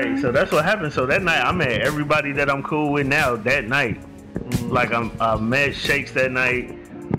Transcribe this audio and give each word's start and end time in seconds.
Right. 0.00 0.18
So 0.20 0.32
that's 0.32 0.52
what 0.52 0.64
happened. 0.64 0.92
So 0.92 1.06
that 1.06 1.22
night, 1.22 1.40
I 1.40 1.52
met 1.52 1.80
everybody 1.80 2.32
that 2.32 2.50
I'm 2.50 2.62
cool 2.62 2.92
with 2.92 3.06
now. 3.06 3.36
That 3.36 3.66
night, 3.66 4.00
like 4.62 4.92
I'm, 4.92 5.10
I 5.20 5.36
met 5.36 5.74
Shakes 5.74 6.12
that 6.12 6.30
night. 6.30 6.76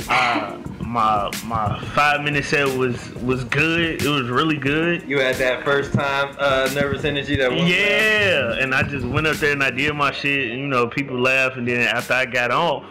Uh, 0.09 0.57
my 0.81 1.29
my 1.45 1.79
five 1.93 2.21
minute 2.21 2.45
set 2.45 2.67
was 2.77 3.13
was 3.15 3.43
good. 3.45 4.01
It 4.01 4.07
was 4.07 4.29
really 4.29 4.57
good. 4.57 5.07
You 5.07 5.19
had 5.19 5.35
that 5.35 5.63
first 5.63 5.93
time 5.93 6.35
uh, 6.39 6.69
nervous 6.73 7.03
energy 7.03 7.35
that 7.35 7.51
one 7.51 7.67
Yeah, 7.67 8.54
and 8.59 8.73
I 8.73 8.84
just 8.84 9.05
went 9.05 9.27
up 9.27 9.38
there 9.38 9.52
and 9.52 9.64
I 9.64 9.71
did 9.71 9.93
my 9.96 10.11
shit. 10.11 10.52
And, 10.52 10.59
you 10.59 10.68
know, 10.68 10.88
people 10.88 11.20
laughed, 11.20 11.57
and 11.57 11.68
then 11.68 11.82
after 11.82 12.14
I 12.14 12.25
got 12.25 12.52
off, 12.52 12.86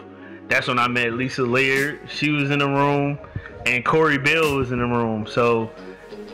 that's 0.47 0.67
when 0.67 0.79
I 0.79 0.87
met 0.87 1.13
Lisa 1.13 1.43
Laird. 1.43 1.99
She 2.09 2.29
was 2.29 2.51
in 2.51 2.59
the 2.59 2.67
room, 2.67 3.17
and 3.65 3.83
Corey 3.83 4.17
Bell 4.17 4.55
was 4.55 4.71
in 4.71 4.79
the 4.79 4.85
room. 4.85 5.25
So 5.25 5.71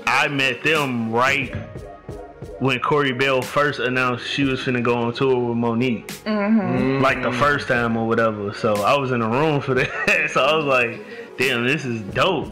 I 0.06 0.28
met 0.28 0.62
them 0.64 1.12
right 1.12 1.56
when 2.66 2.80
Corey 2.80 3.12
Bell 3.14 3.42
first 3.44 3.80
announced 3.80 4.26
she 4.28 4.44
was 4.44 4.60
finna 4.60 4.82
go 4.82 4.96
on 4.96 5.14
tour 5.14 5.36
with 5.50 5.58
Mo'Nique, 5.58 7.02
like 7.02 7.22
the 7.22 7.32
first 7.32 7.68
time 7.68 7.96
or 7.96 8.08
whatever. 8.08 8.54
So 8.54 8.74
I 8.76 8.98
was 8.98 9.12
in 9.12 9.20
the 9.20 9.28
room 9.28 9.62
for 9.62 9.76
that. 9.76 10.30
so 10.34 10.42
I 10.44 10.56
was 10.56 10.66
like, 10.66 11.00
"Damn, 11.38 11.66
this 11.68 11.86
is 11.86 12.02
dope," 12.14 12.52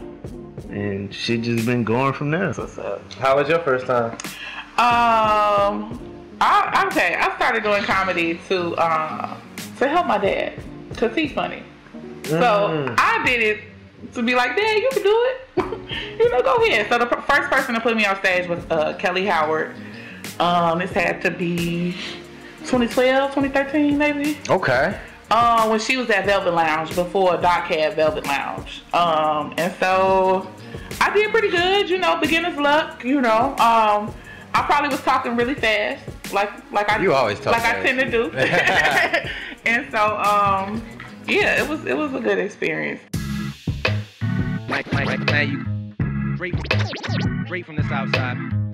and 0.70 1.12
shit 1.12 1.42
just 1.42 1.66
been 1.66 1.82
going 1.84 2.12
from 2.12 2.30
there. 2.30 2.52
What's 2.52 2.78
up? 2.78 3.12
How 3.14 3.36
was 3.36 3.48
your 3.48 3.58
first 3.60 3.86
time? 3.86 4.12
Um, 4.76 5.98
I, 6.40 6.84
okay, 6.90 7.14
I 7.16 7.34
started 7.36 7.62
doing 7.62 7.82
comedy 7.82 8.40
to 8.48 8.74
uh, 8.76 9.36
to 9.78 9.88
help 9.88 10.06
my 10.06 10.18
dad 10.18 10.60
because 10.90 11.14
he's 11.16 11.32
funny. 11.32 11.62
So 12.24 12.40
Mm. 12.40 12.94
I 12.98 13.22
did 13.26 13.40
it 13.42 13.60
to 14.14 14.22
be 14.22 14.34
like, 14.34 14.56
Dad, 14.56 14.76
you 14.78 14.88
can 14.92 15.02
do 15.02 15.26
it. 15.28 16.18
you 16.18 16.30
know, 16.30 16.42
go 16.42 16.56
ahead. 16.64 16.88
So 16.88 16.98
the 16.98 17.06
pr- 17.06 17.20
first 17.20 17.50
person 17.50 17.74
to 17.74 17.80
put 17.80 17.96
me 17.96 18.06
on 18.06 18.16
stage 18.16 18.48
was 18.48 18.64
uh, 18.70 18.94
Kelly 18.98 19.26
Howard. 19.26 19.74
Um, 20.40 20.78
this 20.78 20.92
had 20.92 21.22
to 21.22 21.30
be 21.30 21.92
2012, 22.60 23.30
2013, 23.34 23.96
maybe. 23.96 24.38
Okay. 24.48 24.98
Um, 25.30 25.70
when 25.70 25.80
she 25.80 25.96
was 25.96 26.10
at 26.10 26.26
Velvet 26.26 26.52
Lounge 26.52 26.94
before 26.94 27.36
Doc 27.38 27.64
had 27.64 27.94
Velvet 27.94 28.24
Lounge. 28.26 28.82
Um, 28.92 29.54
and 29.56 29.72
so 29.80 30.50
I 31.00 31.12
did 31.12 31.30
pretty 31.30 31.48
good, 31.48 31.88
you 31.88 31.98
know, 31.98 32.18
beginner's 32.20 32.56
luck, 32.56 33.04
you 33.04 33.20
know. 33.20 33.50
Um, 33.52 34.14
I 34.54 34.62
probably 34.62 34.90
was 34.90 35.00
talking 35.00 35.36
really 35.36 35.54
fast, 35.54 36.04
like 36.32 36.50
like 36.72 36.88
I 36.88 37.02
You 37.02 37.14
always 37.14 37.40
talk 37.40 37.52
like 37.52 37.64
I 37.64 37.82
tend 37.82 37.98
to 37.98 38.10
do. 38.10 38.30
and 39.66 39.90
so 39.90 40.16
um, 40.18 40.82
yeah, 41.26 41.62
it 41.62 41.68
was 41.68 41.84
it 41.86 41.96
was 41.96 42.14
a 42.14 42.20
good 42.20 42.38
experience. 42.38 43.00
Mike, 44.68 44.92
Mike, 44.92 45.06
Mike, 45.06 45.20
now 45.20 45.40
you 45.40 45.64
straight, 46.36 46.54
straight 47.46 47.66
from 47.66 47.76
the 47.76 47.84
south 47.88 48.14
side. 48.14 48.73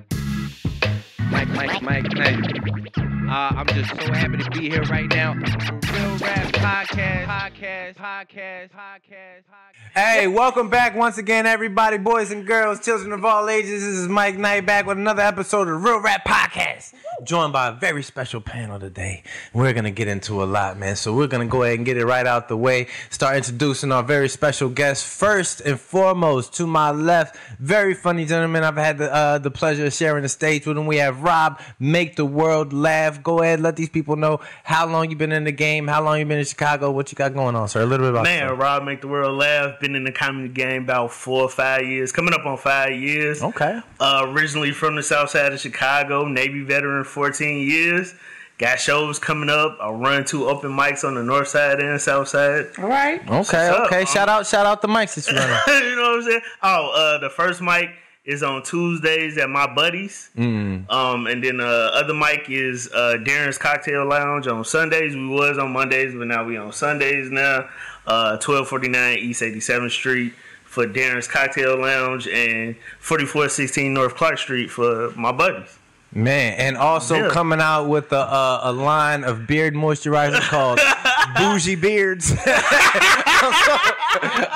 Mike, 1.31 1.49
Mike, 1.49 1.83
Mike, 1.83 2.07
you. 2.17 3.01
Uh, 3.31 3.53
I'm 3.55 3.67
just 3.69 3.91
so 3.91 4.13
happy 4.13 4.39
to 4.39 4.51
be 4.51 4.69
here 4.69 4.83
right 4.85 5.09
now. 5.09 5.35
Real 5.35 6.17
Rap 6.19 6.53
Podcast, 6.53 7.27
Podcast, 7.27 7.95
Podcast, 7.95 8.71
Podcast, 8.71 8.71
Podcast. 8.73 9.95
Hey, 9.95 10.27
welcome 10.27 10.69
back 10.69 10.97
once 10.97 11.17
again, 11.19 11.47
everybody, 11.47 11.99
boys 11.99 12.33
and 12.33 12.45
girls, 12.45 12.81
children 12.85 13.13
of 13.13 13.25
all 13.25 13.49
ages. 13.49 13.83
This 13.85 13.99
is 13.99 14.09
Mike 14.09 14.37
Knight 14.37 14.67
back 14.67 14.87
with 14.87 14.99
another 14.99 15.23
episode 15.23 15.69
of 15.69 15.83
Real 15.85 16.01
Rap 16.01 16.25
Podcast. 16.25 16.95
Joined 17.23 17.53
by 17.53 17.69
a 17.69 17.73
very 17.73 18.03
special 18.03 18.41
panel 18.41 18.81
today. 18.81 19.23
We're 19.53 19.73
gonna 19.75 19.91
get 19.93 20.09
into 20.09 20.43
a 20.43 20.47
lot, 20.47 20.79
man. 20.79 20.97
So 20.97 21.15
we're 21.15 21.27
gonna 21.29 21.47
go 21.47 21.63
ahead 21.63 21.77
and 21.77 21.87
get 21.87 21.97
it 21.97 22.05
right 22.07 22.27
out 22.27 22.49
the 22.49 22.57
way. 22.57 22.89
Start 23.11 23.37
introducing 23.37 23.93
our 23.93 24.03
very 24.03 24.29
special 24.29 24.69
guest. 24.71 25.07
First 25.07 25.61
and 25.61 25.79
foremost, 25.79 26.55
to 26.55 26.67
my 26.67 26.91
left, 26.91 27.37
very 27.61 27.95
funny 27.95 28.25
gentleman. 28.25 28.65
I've 28.65 28.77
had 28.77 28.99
the 28.99 29.13
uh, 29.15 29.39
the 29.39 29.51
pleasure 29.51 29.87
of 29.87 29.93
sharing 29.93 30.23
the 30.23 30.29
stage 30.29 30.67
with 30.67 30.77
him. 30.79 30.87
We 30.87 30.97
have 30.97 31.20
Rob, 31.21 31.61
make 31.79 32.17
the 32.17 32.25
world 32.25 32.73
laugh. 32.73 33.23
Go 33.23 33.43
ahead, 33.43 33.61
let 33.61 33.77
these 33.77 33.89
people 33.89 34.17
know 34.17 34.41
how 34.65 34.87
long 34.87 35.11
you've 35.11 35.19
been 35.19 35.33
in 35.33 35.45
the 35.45 35.53
game, 35.53 35.87
how 35.87 36.03
long 36.03 36.19
you've 36.19 36.29
been 36.29 36.39
in 36.39 36.45
Chicago, 36.45 36.91
what 36.91 37.11
you 37.13 37.17
got 37.17 37.35
going 37.35 37.55
on, 37.57 37.69
sir. 37.69 37.83
A 37.83 37.87
little 37.87 38.07
bit 38.07 38.11
about 38.11 38.25
Man, 38.25 38.43
yourself. 38.43 38.61
Rob 38.61 38.85
make 38.85 39.01
the 39.01 39.09
world 39.09 39.37
laugh. 39.39 39.79
Been 39.81 39.95
in 39.95 40.05
the 40.05 40.13
comedy 40.13 40.49
game 40.49 40.83
about 40.85 41.13
four 41.13 41.43
or 41.43 41.49
five 41.49 41.83
years, 41.83 42.13
coming 42.13 42.35
up 42.35 42.47
on 42.47 42.57
five 42.57 42.93
years. 42.93 43.43
Okay. 43.43 43.81
Uh, 43.99 44.27
originally 44.29 44.73
from 44.73 44.97
the 44.97 45.03
south 45.03 45.31
side 45.31 45.53
of 45.53 45.61
Chicago, 45.61 46.27
Navy 46.27 46.63
veteran, 46.63 47.05
14 47.05 47.69
years. 47.69 48.15
Got 48.59 48.79
shows 48.79 49.19
coming 49.19 49.49
up. 49.49 49.79
I 49.81 49.89
run 49.89 50.23
two 50.27 50.47
open 50.47 50.71
mics 50.71 51.03
on 51.03 51.15
the 51.15 51.23
north 51.23 51.49
side 51.49 51.81
and 51.81 51.99
south 51.99 52.29
side. 52.29 52.67
All 52.77 52.89
right. 52.89 53.19
Okay, 53.23 53.35
What's 53.39 53.55
up? 53.55 53.87
okay. 53.87 54.05
Shout 54.05 54.29
out, 54.29 54.47
shout 54.47 54.67
out 54.67 54.83
the 54.83 54.89
mics 54.89 55.15
that 55.15 55.27
you 55.33 55.39
running. 55.39 55.57
you 55.89 55.97
know 55.97 56.03
what 56.11 56.17
I'm 56.17 56.23
saying? 56.25 56.41
Oh, 56.63 56.93
uh, 56.95 57.19
the 57.21 57.31
first 57.31 57.63
mic 57.63 57.89
is 58.31 58.43
on 58.45 58.63
Tuesdays 58.63 59.37
at 59.39 59.51
my 59.51 59.67
buddies. 59.73 60.31
Mm. 60.37 60.89
Um, 60.89 61.27
and 61.27 61.43
then 61.43 61.57
the 61.57 61.91
other 61.93 62.15
mic 62.15 62.49
is 62.49 62.89
uh, 62.95 63.17
Darren's 63.21 63.59
Cocktail 63.59 64.07
Lounge 64.07 64.47
on 64.47 64.65
Sundays. 64.65 65.17
We 65.17 65.27
was 65.27 65.59
on 65.59 65.73
Mondays, 65.73 66.15
but 66.15 66.29
now 66.29 66.45
we 66.45 66.57
on 66.57 66.73
Sundays 66.73 67.31
now. 67.31 67.69
Uh, 68.07 68.39
1249 68.39 69.19
East 69.19 69.43
87th 69.43 69.91
Street 69.91 70.33
for 70.65 70.87
Darren's 70.87 71.27
Cocktail 71.27 71.77
Lounge 71.77 72.29
and 72.29 72.77
4416 73.01 73.93
North 73.93 74.15
Clark 74.15 74.39
Street 74.39 74.71
for 74.71 75.11
my 75.17 75.33
buddies. 75.33 75.80
Man, 76.13 76.55
and 76.55 76.77
also 76.77 77.31
coming 77.31 77.61
out 77.61 77.85
with 77.85 78.11
a, 78.13 78.17
a, 78.17 78.61
a 78.65 78.73
line 78.73 79.23
of 79.23 79.47
beard 79.47 79.75
moisturizer 79.75 80.41
called 80.41 80.81
Bougie 81.37 81.77
Beards. 81.77 82.33
I'm, 82.47 83.53
so, 83.53 83.79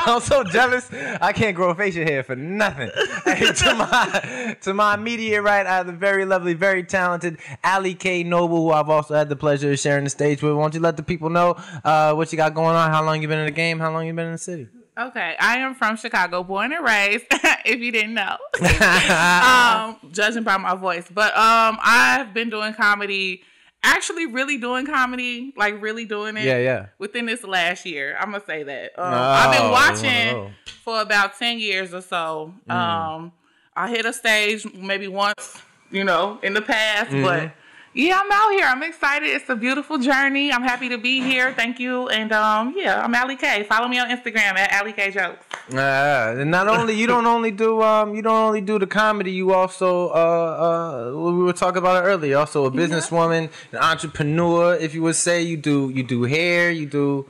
I'm 0.06 0.20
so 0.20 0.44
jealous. 0.44 0.92
I 0.92 1.32
can't 1.32 1.54
grow 1.54 1.72
facial 1.74 2.02
hair 2.02 2.22
for 2.24 2.34
nothing. 2.36 2.90
Hey, 3.24 3.50
to 3.52 3.74
my 3.74 4.56
to 4.60 4.74
my 4.74 4.94
immediate 4.94 5.42
right, 5.42 5.66
I 5.66 5.76
have 5.76 5.86
the 5.86 5.92
very 5.92 6.24
lovely, 6.24 6.54
very 6.54 6.84
talented 6.84 7.38
Allie 7.64 7.94
Kay 7.94 8.22
Noble, 8.22 8.58
who 8.58 8.70
I've 8.70 8.90
also 8.90 9.14
had 9.14 9.28
the 9.28 9.34
pleasure 9.34 9.72
of 9.72 9.78
sharing 9.78 10.04
the 10.04 10.10
stage 10.10 10.42
with. 10.42 10.52
Why 10.54 10.62
don't 10.62 10.74
you 10.74 10.80
let 10.80 10.96
the 10.96 11.02
people 11.02 11.30
know 11.30 11.56
uh, 11.82 12.12
what 12.14 12.30
you 12.32 12.36
got 12.36 12.54
going 12.54 12.76
on? 12.76 12.90
How 12.90 13.02
long 13.02 13.22
you 13.22 13.28
been 13.28 13.38
in 13.38 13.46
the 13.46 13.50
game? 13.50 13.80
How 13.80 13.90
long 13.90 14.06
you 14.06 14.12
been 14.12 14.26
in 14.26 14.32
the 14.32 14.38
city? 14.38 14.68
Okay, 14.96 15.34
I 15.40 15.58
am 15.58 15.74
from 15.74 15.96
Chicago, 15.96 16.44
born 16.44 16.72
and 16.72 16.84
raised. 16.84 17.24
if 17.64 17.80
you 17.80 17.90
didn't 17.90 18.14
know, 18.14 18.36
um, 18.60 19.96
judging 20.12 20.44
by 20.44 20.56
my 20.56 20.74
voice, 20.76 21.06
but 21.12 21.36
um, 21.36 21.78
I've 21.82 22.32
been 22.32 22.50
doing 22.50 22.74
comedy. 22.74 23.42
Actually, 23.82 24.26
really 24.26 24.56
doing 24.56 24.86
comedy, 24.86 25.52
like 25.56 25.82
really 25.82 26.04
doing 26.06 26.36
it. 26.36 26.44
Yeah, 26.44 26.58
yeah. 26.58 26.86
Within 26.98 27.26
this 27.26 27.42
last 27.44 27.84
year, 27.84 28.16
I'm 28.18 28.30
gonna 28.30 28.44
say 28.46 28.62
that. 28.62 28.98
Um, 28.98 29.12
I've 29.12 29.58
been 29.58 29.70
watching 29.70 30.54
for 30.84 31.00
about 31.00 31.38
ten 31.38 31.58
years 31.58 31.92
or 31.92 32.00
so. 32.00 32.54
Mm. 32.68 32.74
Um, 32.74 33.32
I 33.76 33.90
hit 33.90 34.06
a 34.06 34.12
stage 34.12 34.64
maybe 34.74 35.08
once, 35.08 35.60
you 35.90 36.04
know, 36.04 36.38
in 36.42 36.54
the 36.54 36.62
past, 36.62 37.10
Mm-hmm. 37.10 37.22
but. 37.24 37.52
Yeah, 37.96 38.20
I'm 38.20 38.32
out 38.32 38.50
here. 38.50 38.66
I'm 38.66 38.82
excited. 38.82 39.28
It's 39.28 39.48
a 39.48 39.54
beautiful 39.54 39.98
journey. 39.98 40.52
I'm 40.52 40.64
happy 40.64 40.88
to 40.88 40.98
be 40.98 41.20
here. 41.20 41.52
Thank 41.52 41.78
you. 41.78 42.08
And 42.08 42.32
um, 42.32 42.74
yeah, 42.76 43.00
I'm 43.00 43.14
Allie 43.14 43.36
Kay. 43.36 43.62
Follow 43.62 43.86
me 43.86 44.00
on 44.00 44.08
Instagram 44.10 44.58
at 44.58 44.72
Allie 44.72 44.92
Kay 44.92 45.12
Jokes. 45.12 45.38
Uh, 45.72 46.34
and 46.38 46.50
not 46.50 46.66
only 46.66 46.94
you 46.94 47.06
don't 47.06 47.24
only 47.24 47.52
do 47.52 47.80
um 47.82 48.14
you 48.16 48.20
don't 48.20 48.36
only 48.36 48.60
do 48.60 48.78
the 48.78 48.86
comedy 48.86 49.30
you 49.30 49.54
also 49.54 50.08
uh 50.08 51.12
uh 51.14 51.32
we 51.32 51.42
were 51.42 51.54
talking 51.54 51.78
about 51.78 52.04
it 52.04 52.06
earlier 52.06 52.36
also 52.36 52.66
a 52.66 52.70
businesswoman 52.70 53.48
an 53.72 53.78
entrepreneur 53.78 54.74
if 54.74 54.92
you 54.94 55.00
would 55.00 55.16
say 55.16 55.40
you 55.40 55.56
do 55.56 55.90
you 55.94 56.02
do 56.02 56.24
hair 56.24 56.70
you 56.70 56.84
do 56.84 57.24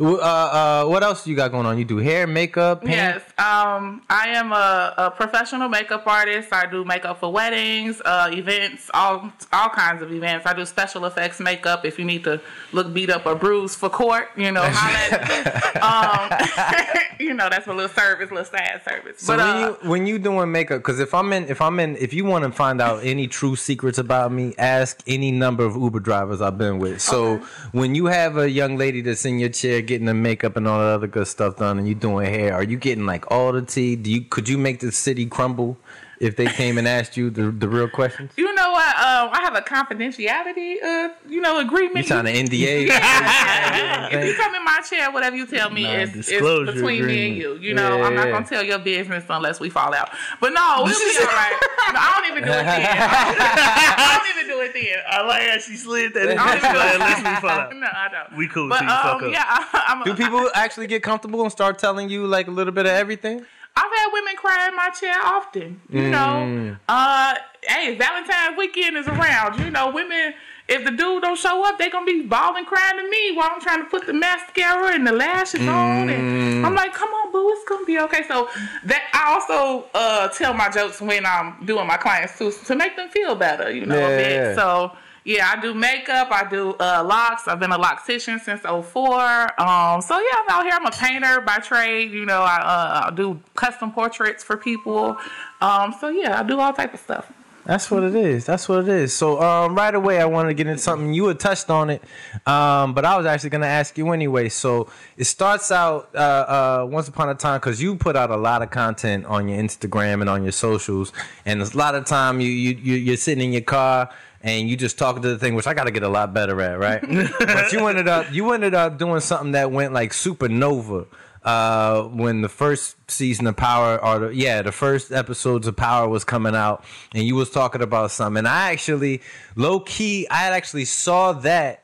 uh 0.00 0.14
uh 0.14 0.84
what 0.86 1.02
else 1.02 1.26
you 1.26 1.36
got 1.36 1.50
going 1.52 1.66
on 1.66 1.78
you 1.78 1.84
do 1.84 1.98
hair 1.98 2.26
makeup 2.26 2.82
paint 2.82 2.94
Yes, 2.94 3.22
um, 3.38 4.02
I 4.08 4.28
am 4.28 4.52
a, 4.52 4.94
a 4.96 5.10
professional 5.10 5.68
makeup 5.68 6.06
artist. 6.06 6.52
I 6.52 6.66
do 6.66 6.84
makeup 6.84 7.20
for 7.20 7.32
weddings, 7.32 8.00
uh, 8.04 8.30
events, 8.32 8.90
all 8.94 9.32
all 9.52 9.68
kinds 9.68 10.02
of 10.02 10.12
events. 10.12 10.46
I 10.46 10.54
do 10.54 10.64
special 10.64 11.04
effects 11.04 11.40
makeup 11.40 11.84
if 11.84 11.98
you 11.98 12.04
need 12.04 12.24
to 12.24 12.40
look 12.72 12.92
beat 12.94 13.10
up 13.10 13.26
or 13.26 13.34
bruised 13.34 13.78
for 13.78 13.90
court. 13.90 14.28
You 14.36 14.52
know, 14.52 14.62
um, 15.82 16.30
you 17.20 17.34
know 17.34 17.48
that's 17.50 17.66
a 17.66 17.72
little 17.72 17.88
service, 17.88 18.30
little 18.30 18.44
sad 18.44 18.82
service. 18.84 19.20
So 19.20 19.36
but 19.36 19.38
when 19.38 19.56
uh, 19.56 19.58
you 19.82 19.88
when 19.90 20.06
you 20.06 20.18
doing 20.18 20.50
makeup, 20.50 20.78
because 20.78 21.00
if 21.00 21.12
I'm 21.12 21.32
in 21.32 21.44
if 21.48 21.60
I'm 21.60 21.78
in 21.80 21.96
if 21.96 22.14
you 22.14 22.24
want 22.24 22.44
to 22.44 22.52
find 22.52 22.80
out 22.80 23.04
any 23.04 23.26
true 23.26 23.56
secrets 23.56 23.98
about 23.98 24.32
me, 24.32 24.54
ask 24.56 25.02
any 25.06 25.30
number 25.30 25.64
of 25.64 25.76
Uber 25.76 26.00
drivers 26.00 26.40
I've 26.40 26.58
been 26.58 26.78
with. 26.78 27.00
So 27.00 27.38
when 27.72 27.94
you 27.94 28.06
have 28.06 28.36
a 28.36 28.50
young 28.50 28.76
lady 28.76 29.00
that's 29.00 29.24
in 29.24 29.38
your 29.38 29.50
chair 29.50 29.82
getting 29.86 30.06
the 30.06 30.14
makeup 30.14 30.56
and 30.56 30.66
all 30.66 30.78
that 30.78 30.86
other 30.86 31.06
good 31.06 31.26
stuff 31.26 31.56
done, 31.56 31.78
and 31.78 31.88
you 31.88 31.94
doing 31.94 32.26
hair, 32.26 32.54
are 32.54 32.62
you 32.62 32.76
getting 32.76 33.06
like 33.06 33.30
all 33.30 33.52
the 33.52 33.62
tea? 33.62 33.96
Do 33.96 34.10
you 34.10 34.22
could 34.22 34.48
you 34.48 34.58
make 34.58 34.80
the 34.80 34.92
city 34.92 35.26
crumble 35.26 35.76
if 36.20 36.36
they 36.36 36.46
came 36.46 36.78
and 36.78 36.86
asked 36.86 37.16
you 37.16 37.30
the 37.30 37.50
the 37.50 37.68
real 37.68 37.88
questions? 37.88 38.32
you 38.36 38.52
know 38.54 38.70
what? 38.70 38.88
Um, 38.96 39.30
I 39.32 39.40
have 39.42 39.54
a 39.54 39.60
confidentiality, 39.60 40.82
uh, 40.82 41.08
you 41.28 41.40
know, 41.40 41.58
agreement. 41.60 41.96
You 41.98 42.02
sign 42.04 42.26
an 42.26 42.34
NDA. 42.34 42.86
Yeah. 42.86 44.08
if 44.12 44.26
you 44.26 44.34
come 44.34 44.54
in 44.54 44.64
my 44.64 44.80
chair, 44.88 45.10
whatever 45.10 45.36
you 45.36 45.46
tell 45.46 45.70
me 45.70 45.86
is, 45.86 46.10
is 46.10 46.14
Non-disclosure 46.14 46.72
between 46.72 47.06
me 47.06 47.28
and 47.28 47.36
you. 47.36 47.56
You 47.56 47.74
know, 47.74 48.02
I'm 48.02 48.14
not 48.14 48.30
gonna 48.30 48.46
tell 48.46 48.62
your 48.62 48.78
business 48.78 49.24
unless 49.28 49.60
we 49.60 49.70
fall 49.70 49.94
out. 49.94 50.10
But 50.40 50.52
no, 50.52 50.82
we'll 50.84 50.98
be 50.98 51.18
all 51.20 51.26
right. 51.26 51.58
No, 51.92 51.98
I 52.00 52.12
don't 52.16 52.30
even 52.30 52.44
do 52.44 52.50
it 52.50 52.64
then. 52.64 52.86
I 53.00 54.18
don't 54.22 54.38
even 54.38 54.56
do 54.56 54.60
it 54.62 54.72
then. 54.72 55.02
I 55.08 55.22
like 55.26 55.42
how 55.42 55.58
she 55.58 55.76
slid 55.76 56.14
that 56.14 56.30
in. 56.30 56.38
I 56.38 56.46
don't 56.46 56.56
even 56.58 56.72
do 56.72 56.78
it 56.78 56.94
Unless 56.94 57.18
we 57.18 57.48
fall 57.48 57.50
out. 57.50 57.76
No, 57.76 57.86
I 57.86 58.08
don't. 58.08 58.38
We 58.38 58.48
cool 58.48 58.68
But 58.68 58.78
till 58.78 58.88
you 58.88 58.94
fuck 58.94 59.22
um, 59.22 59.28
up. 59.28 59.32
yeah, 59.32 59.44
I, 59.46 59.84
I'm. 59.88 60.02
Do 60.04 60.14
people 60.14 60.50
actually 60.54 60.86
get 60.86 61.02
comfortable 61.02 61.42
and 61.42 61.52
start 61.52 61.78
telling 61.78 62.08
you 62.08 62.26
like 62.26 62.48
a 62.48 62.50
little 62.50 62.72
bit 62.72 62.86
of 62.86 62.92
everything? 62.92 63.44
I've 63.76 63.90
had 63.90 64.10
women 64.12 64.36
cry 64.36 64.68
in 64.68 64.76
my 64.76 64.90
chair 64.90 65.16
often. 65.22 65.80
You 65.90 66.02
Mm. 66.02 66.10
know, 66.10 66.78
uh, 66.88 67.34
hey, 67.62 67.96
Valentine's 67.96 68.56
weekend 68.56 68.96
is 68.96 69.08
around. 69.08 69.58
You 69.58 69.70
know, 69.70 69.90
women. 69.90 70.34
If 70.66 70.82
the 70.84 70.92
dude 70.92 71.22
don't 71.22 71.38
show 71.38 71.62
up, 71.66 71.76
they 71.76 71.90
gonna 71.90 72.06
be 72.06 72.22
bawling, 72.22 72.64
crying 72.64 72.96
to 72.96 73.10
me 73.10 73.32
while 73.36 73.50
I'm 73.52 73.60
trying 73.60 73.80
to 73.80 73.84
put 73.84 74.06
the 74.06 74.14
mascara 74.14 74.94
and 74.94 75.06
the 75.06 75.12
lashes 75.12 75.60
on, 75.60 76.08
Mm. 76.08 76.14
and 76.14 76.64
I'm 76.66 76.74
like, 76.74 76.94
"Come 76.94 77.10
on, 77.10 77.32
boo, 77.32 77.50
it's 77.50 77.68
gonna 77.68 77.84
be 77.84 77.98
okay." 77.98 78.22
So 78.26 78.48
that 78.84 79.02
I 79.12 79.34
also 79.34 79.84
uh, 79.92 80.28
tell 80.28 80.54
my 80.54 80.70
jokes 80.70 81.02
when 81.02 81.26
I'm 81.26 81.66
doing 81.66 81.86
my 81.86 81.98
clients 81.98 82.38
too, 82.38 82.50
to 82.50 82.74
make 82.76 82.96
them 82.96 83.10
feel 83.10 83.34
better. 83.34 83.70
You 83.70 83.84
know, 83.84 83.98
a 84.06 84.10
Yeah, 84.12 84.16
bit. 84.16 84.56
So 84.56 84.92
yeah, 85.24 85.50
I 85.54 85.60
do 85.60 85.72
makeup. 85.74 86.28
I 86.30 86.48
do 86.48 86.74
uh, 86.74 87.02
locks. 87.06 87.48
I've 87.48 87.58
been 87.58 87.72
a 87.72 87.78
loctician 87.78 88.38
since 88.40 88.60
04. 88.60 89.60
Um, 89.60 90.00
so 90.02 90.18
yeah, 90.18 90.30
I'm 90.36 90.48
out 90.50 90.64
here. 90.64 90.72
I'm 90.74 90.86
a 90.86 90.90
painter 90.90 91.40
by 91.40 91.56
trade. 91.58 92.10
You 92.12 92.26
know, 92.26 92.42
I, 92.42 93.06
uh, 93.06 93.10
do 93.10 93.40
custom 93.54 93.90
portraits 93.92 94.44
for 94.44 94.56
people. 94.56 95.16
Um, 95.60 95.94
so 95.98 96.08
yeah, 96.08 96.40
I 96.40 96.42
do 96.42 96.60
all 96.60 96.72
type 96.72 96.92
of 96.94 97.00
stuff. 97.00 97.30
That's 97.66 97.90
what 97.90 98.02
it 98.02 98.14
is. 98.14 98.44
That's 98.44 98.68
what 98.68 98.80
it 98.80 98.88
is. 98.88 99.14
So 99.14 99.40
um, 99.40 99.74
right 99.74 99.94
away, 99.94 100.20
I 100.20 100.26
wanted 100.26 100.48
to 100.50 100.54
get 100.54 100.66
into 100.66 100.82
something. 100.82 101.14
You 101.14 101.28
had 101.28 101.40
touched 101.40 101.70
on 101.70 101.88
it, 101.88 102.02
um, 102.46 102.92
but 102.92 103.06
I 103.06 103.16
was 103.16 103.24
actually 103.24 103.48
going 103.48 103.62
to 103.62 103.66
ask 103.66 103.96
you 103.96 104.10
anyway. 104.12 104.50
So 104.50 104.90
it 105.16 105.24
starts 105.24 105.72
out 105.72 106.10
uh, 106.14 106.18
uh, 106.18 106.86
once 106.90 107.08
upon 107.08 107.30
a 107.30 107.34
time 107.34 107.60
because 107.60 107.80
you 107.80 107.96
put 107.96 108.16
out 108.16 108.30
a 108.30 108.36
lot 108.36 108.60
of 108.60 108.70
content 108.70 109.24
on 109.24 109.48
your 109.48 109.58
Instagram 109.62 110.20
and 110.20 110.28
on 110.28 110.42
your 110.42 110.52
socials, 110.52 111.10
and 111.46 111.62
a 111.62 111.74
lot 111.74 111.94
of 111.94 112.04
time 112.04 112.38
you 112.38 112.48
you 112.50 112.76
you- 112.82 112.96
you're 112.96 113.16
sitting 113.16 113.44
in 113.46 113.52
your 113.54 113.62
car 113.62 114.10
and 114.44 114.68
you 114.68 114.76
just 114.76 114.98
talking 114.98 115.22
to 115.22 115.28
the 115.28 115.38
thing, 115.38 115.54
which 115.54 115.66
I 115.66 115.72
got 115.72 115.84
to 115.84 115.90
get 115.90 116.02
a 116.02 116.08
lot 116.08 116.34
better 116.34 116.60
at, 116.60 116.78
right? 116.78 117.00
but 117.38 117.72
you 117.72 117.86
ended 117.86 118.06
up 118.06 118.32
you 118.32 118.52
ended 118.52 118.74
up 118.74 118.98
doing 118.98 119.20
something 119.20 119.52
that 119.52 119.72
went 119.72 119.92
like 119.94 120.12
supernova 120.12 121.06
uh, 121.44 122.02
when 122.04 122.42
the 122.42 122.48
first 122.48 122.96
season 123.10 123.46
of 123.46 123.56
Power, 123.56 124.02
or 124.02 124.18
the, 124.18 124.34
yeah, 124.34 124.62
the 124.62 124.72
first 124.72 125.10
episodes 125.12 125.66
of 125.66 125.76
Power 125.76 126.08
was 126.08 126.24
coming 126.24 126.54
out, 126.54 126.84
and 127.14 127.24
you 127.24 127.34
was 127.34 127.50
talking 127.50 127.82
about 127.82 128.10
something. 128.10 128.38
And 128.38 128.48
I 128.48 128.70
actually, 128.72 129.22
low 129.56 129.80
key, 129.80 130.28
I 130.28 130.50
actually 130.50 130.84
saw 130.84 131.32
that 131.32 131.80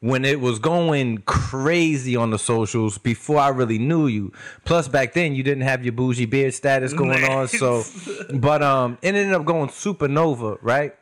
when 0.00 0.24
it 0.24 0.40
was 0.40 0.58
going 0.58 1.18
crazy 1.18 2.14
on 2.14 2.30
the 2.30 2.38
socials 2.38 2.98
before 2.98 3.38
I 3.38 3.48
really 3.48 3.78
knew 3.78 4.06
you. 4.06 4.32
Plus, 4.64 4.86
back 4.86 5.14
then 5.14 5.34
you 5.34 5.42
didn't 5.42 5.62
have 5.62 5.84
your 5.84 5.92
bougie 5.92 6.26
beard 6.26 6.54
status 6.54 6.92
going 6.92 7.24
on, 7.24 7.48
so. 7.48 7.82
But 8.34 8.62
um, 8.62 8.98
it 9.00 9.14
ended 9.14 9.32
up 9.32 9.44
going 9.44 9.68
supernova, 9.68 10.58
right? 10.60 10.94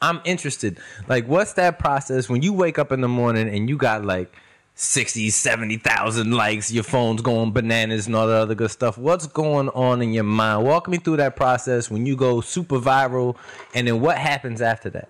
I'm 0.00 0.20
interested. 0.24 0.78
Like, 1.08 1.26
what's 1.26 1.54
that 1.54 1.78
process 1.78 2.28
when 2.28 2.42
you 2.42 2.52
wake 2.52 2.78
up 2.78 2.92
in 2.92 3.00
the 3.00 3.08
morning 3.08 3.48
and 3.48 3.68
you 3.68 3.76
got 3.76 4.04
like 4.04 4.32
60, 4.74 5.30
70,000 5.30 6.30
likes, 6.32 6.70
your 6.70 6.84
phone's 6.84 7.22
going 7.22 7.52
bananas 7.52 8.06
and 8.06 8.14
all 8.16 8.26
that 8.26 8.36
other 8.36 8.54
good 8.54 8.70
stuff? 8.70 8.98
What's 8.98 9.26
going 9.26 9.68
on 9.70 10.02
in 10.02 10.12
your 10.12 10.24
mind? 10.24 10.64
Walk 10.64 10.88
me 10.88 10.98
through 10.98 11.16
that 11.18 11.36
process 11.36 11.90
when 11.90 12.06
you 12.06 12.16
go 12.16 12.40
super 12.40 12.78
viral 12.78 13.36
and 13.74 13.86
then 13.86 14.00
what 14.00 14.18
happens 14.18 14.60
after 14.60 14.90
that? 14.90 15.08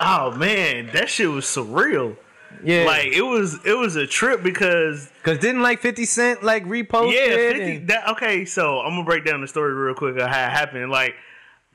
Oh 0.00 0.30
man, 0.36 0.90
that 0.92 1.08
shit 1.08 1.28
was 1.28 1.44
surreal. 1.44 2.16
Yeah. 2.64 2.84
Like 2.84 3.08
it 3.08 3.22
was 3.22 3.58
it 3.64 3.74
was 3.76 3.96
a 3.96 4.06
trip 4.06 4.42
because 4.42 5.10
Cause 5.22 5.38
didn't 5.38 5.62
like 5.62 5.80
50 5.80 6.04
Cent 6.04 6.42
like 6.42 6.64
repost 6.64 7.12
yeah, 7.12 7.36
50 7.36 7.62
and- 7.62 7.88
that 7.88 8.08
okay, 8.10 8.44
so 8.44 8.80
I'm 8.80 8.92
gonna 8.92 9.04
break 9.04 9.24
down 9.24 9.40
the 9.40 9.48
story 9.48 9.72
real 9.74 9.94
quick 9.94 10.16
of 10.16 10.22
how 10.28 10.46
it 10.46 10.50
happened. 10.50 10.90
Like 10.90 11.14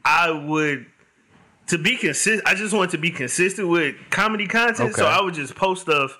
I 0.04 0.32
would 0.32 0.86
to 1.68 1.78
be 1.78 1.96
consistent 1.98 2.48
I 2.48 2.56
just 2.56 2.74
wanted 2.74 2.92
to 2.92 2.98
be 2.98 3.12
consistent 3.12 3.68
with 3.70 3.96
comedy 4.10 4.48
content. 4.48 4.96
So 4.96 5.06
I 5.06 5.22
would 5.22 5.34
just 5.34 5.56
post 5.56 5.84
stuff 5.84 6.18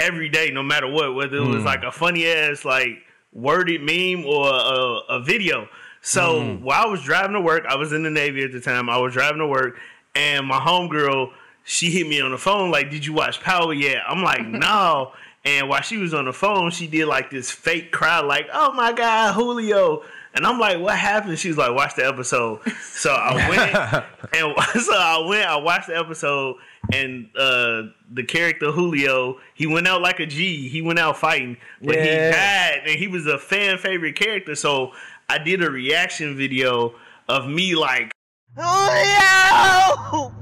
every 0.00 0.28
day 0.28 0.50
no 0.52 0.62
matter 0.62 0.88
what, 0.88 1.14
whether 1.14 1.36
it 1.36 1.46
was 1.46 1.62
Hmm. 1.62 1.66
like 1.66 1.82
a 1.84 1.92
funny 1.92 2.26
ass 2.26 2.64
like 2.64 2.98
worded 3.32 3.80
meme 3.82 4.24
or 4.26 4.48
a, 4.48 5.16
a 5.16 5.20
video. 5.22 5.68
So 6.00 6.40
Hmm. 6.56 6.62
while 6.62 6.82
I 6.82 6.86
was 6.86 7.02
driving 7.02 7.32
to 7.34 7.40
work, 7.40 7.64
I 7.68 7.76
was 7.76 7.92
in 7.92 8.02
the 8.02 8.10
Navy 8.10 8.44
at 8.44 8.52
the 8.52 8.60
time. 8.60 8.88
I 8.88 8.98
was 8.98 9.12
driving 9.12 9.38
to 9.38 9.46
work 9.46 9.78
and 10.14 10.46
my 10.46 10.58
homegirl, 10.60 11.32
she 11.64 11.90
hit 11.90 12.06
me 12.06 12.20
on 12.20 12.30
the 12.30 12.38
phone 12.38 12.70
like, 12.70 12.90
"Did 12.90 13.04
you 13.06 13.14
watch 13.14 13.40
Power 13.40 13.72
yet?" 13.72 13.98
I'm 14.08 14.22
like, 14.22 14.46
"No." 14.46 15.12
And 15.46 15.68
while 15.68 15.82
she 15.82 15.96
was 15.98 16.14
on 16.14 16.24
the 16.26 16.32
phone, 16.32 16.70
she 16.70 16.86
did 16.86 17.06
like 17.06 17.30
this 17.30 17.50
fake 17.50 17.90
cry, 17.90 18.20
like, 18.20 18.48
"Oh 18.52 18.72
my 18.72 18.92
god, 18.92 19.34
Julio!" 19.34 20.02
And 20.34 20.44
I'm 20.46 20.58
like, 20.58 20.80
"What 20.80 20.96
happened?" 20.98 21.38
She's 21.38 21.56
like, 21.56 21.72
"Watch 21.72 21.94
the 21.94 22.06
episode." 22.06 22.60
So 22.82 23.12
I 23.12 23.34
went 23.48 24.04
and 24.34 24.54
so 24.82 24.94
I 24.94 25.24
went. 25.28 25.46
I 25.46 25.56
watched 25.56 25.86
the 25.86 25.96
episode, 25.96 26.56
and 26.92 27.28
uh, 27.38 27.82
the 28.12 28.24
character 28.26 28.72
Julio, 28.72 29.38
he 29.54 29.66
went 29.66 29.86
out 29.86 30.02
like 30.02 30.18
a 30.20 30.26
G. 30.26 30.68
He 30.68 30.82
went 30.82 30.98
out 30.98 31.16
fighting, 31.16 31.56
but 31.80 31.96
he 31.96 32.06
died, 32.06 32.82
and 32.86 32.98
he 32.98 33.06
was 33.06 33.26
a 33.26 33.38
fan 33.38 33.78
favorite 33.78 34.16
character. 34.16 34.54
So 34.54 34.92
I 35.28 35.38
did 35.38 35.62
a 35.62 35.70
reaction 35.70 36.36
video 36.36 36.94
of 37.28 37.48
me 37.48 37.74
like, 37.74 38.10
Julio! 38.56 40.32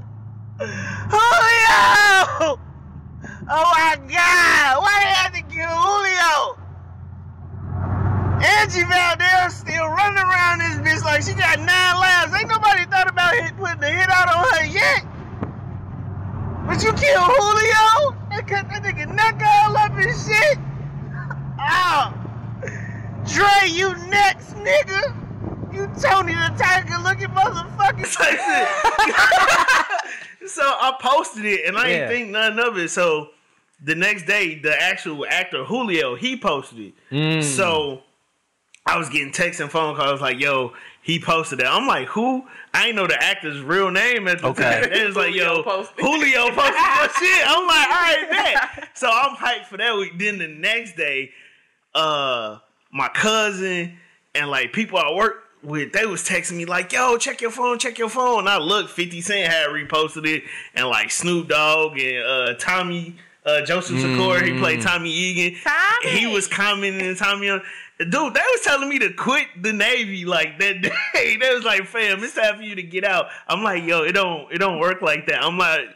Julio! 1.09 2.59
Oh 3.49 3.73
my 3.75 3.95
god! 4.07 4.81
Why 4.81 4.99
did 4.99 5.07
they 5.07 5.13
have 5.13 5.33
to 5.33 5.41
kill 5.53 5.69
Julio? 5.69 6.62
Angie 8.43 8.83
Valdes 8.83 9.55
still 9.55 9.87
running 9.87 10.19
around 10.23 10.59
this 10.59 10.75
bitch 10.83 11.03
like 11.05 11.21
she 11.23 11.31
got 11.33 11.59
nine 11.59 11.95
lives. 11.95 12.33
Ain't 12.37 12.49
nobody 12.49 12.83
thought 12.85 13.07
about 13.09 13.33
hit, 13.35 13.55
putting 13.57 13.79
the 13.79 13.89
hit 13.89 14.09
out 14.09 14.27
on 14.27 14.43
her 14.53 14.65
yet. 14.65 15.05
But 16.67 16.83
you 16.83 16.91
killed 16.93 17.31
Julio? 17.31 18.15
That, 18.29 18.45
cut 18.47 18.67
that 18.69 18.83
nigga 18.83 19.07
neck 19.13 19.41
all 19.45 19.77
up 19.77 19.91
and 19.93 20.15
shit. 20.15 20.57
Oh. 21.59 22.13
Dre, 23.33 23.69
you 23.69 23.93
next, 24.09 24.53
nigga. 24.55 25.13
You 25.73 25.87
Tony 26.01 26.33
the 26.33 26.53
Tiger 26.57 26.97
looking 27.01 27.29
motherfucker. 27.29 28.05
so 30.47 30.61
I 30.63 30.93
posted 31.01 31.45
it 31.45 31.65
and 31.67 31.77
I 31.77 31.87
Yeah. 31.87 31.93
didn't 31.97 32.09
think 32.09 32.29
none 32.31 32.59
of 32.59 32.77
it. 32.77 32.89
So 32.89 33.29
the 33.83 33.95
next 33.95 34.25
day, 34.25 34.55
the 34.59 34.81
actual 34.81 35.25
actor 35.29 35.63
Julio, 35.65 36.15
he 36.15 36.37
posted 36.37 36.79
it. 36.79 36.93
Mm. 37.11 37.43
So 37.43 38.01
I 38.85 38.97
was 38.97 39.09
getting 39.09 39.31
texts 39.31 39.61
and 39.61 39.71
phone 39.71 39.95
calls 39.95 40.19
like, 40.21 40.39
yo, 40.39 40.73
he 41.01 41.19
posted 41.19 41.59
that." 41.59 41.67
I'm 41.67 41.87
like, 41.87 42.07
who? 42.09 42.45
I 42.73 42.87
ain't 42.87 42.95
know 42.95 43.07
the 43.07 43.21
actor's 43.21 43.61
real 43.61 43.91
name 43.91 44.27
at 44.27 44.41
the 44.41 44.47
Okay. 44.47 44.81
time. 44.81 44.91
It 44.91 45.05
was 45.07 45.15
like, 45.15 45.29
Julio 45.31 45.55
yo, 45.57 45.63
posted. 45.63 45.99
Julio 45.99 46.49
posted 46.49 46.75
your 46.75 47.09
shit. 47.19 47.47
I'm 47.47 47.67
like, 47.67 47.87
all 47.87 47.93
right, 47.93 48.27
bet. 48.29 48.89
So 48.93 49.09
I'm 49.11 49.35
hyped 49.35 49.65
for 49.65 49.77
that 49.77 49.95
week. 49.95 50.17
Then 50.17 50.37
the 50.37 50.47
next 50.47 50.95
day, 50.95 51.31
uh, 51.95 52.57
my 52.91 53.07
cousin 53.09 53.97
and 54.35 54.49
like 54.49 54.73
people 54.73 54.97
I 54.99 55.13
work 55.13 55.43
with, 55.61 55.93
they 55.93 56.05
was 56.05 56.23
texting 56.27 56.57
me 56.57 56.65
like, 56.65 56.91
"Yo, 56.91 57.17
check 57.17 57.39
your 57.41 57.51
phone, 57.51 57.79
check 57.79 57.97
your 57.97 58.09
phone." 58.09 58.39
And 58.39 58.49
I 58.49 58.57
looked, 58.57 58.89
Fifty 58.89 59.21
Cent 59.21 59.51
had 59.51 59.69
reposted 59.69 60.25
it, 60.27 60.43
and 60.75 60.87
like 60.87 61.09
Snoop 61.11 61.47
Dogg 61.49 61.97
and 61.99 62.25
uh, 62.25 62.53
Tommy 62.59 63.15
uh, 63.45 63.61
Joseph 63.65 63.99
Sikora, 63.99 64.43
he 64.45 64.57
played 64.57 64.81
Tommy 64.81 65.11
Egan. 65.11 65.59
Tommy! 65.63 66.09
He 66.17 66.27
was 66.27 66.47
commenting 66.47 67.15
Tommy 67.15 67.49
on. 67.49 67.61
Dude, 68.09 68.33
they 68.33 68.41
was 68.41 68.61
telling 68.63 68.89
me 68.89 68.99
to 68.99 69.13
quit 69.13 69.47
the 69.61 69.73
Navy 69.73 70.25
like 70.25 70.59
that 70.59 70.81
day. 71.13 71.37
They 71.37 71.53
was 71.53 71.63
like, 71.63 71.85
"Fam, 71.85 72.23
it's 72.23 72.35
time 72.35 72.57
for 72.57 72.63
you 72.63 72.75
to 72.75 72.83
get 72.83 73.03
out." 73.03 73.27
I'm 73.47 73.63
like, 73.63 73.83
"Yo, 73.83 74.03
it 74.03 74.13
don't, 74.13 74.51
it 74.51 74.57
don't 74.59 74.79
work 74.79 75.01
like 75.01 75.27
that." 75.27 75.43
I'm 75.43 75.57
like. 75.57 75.87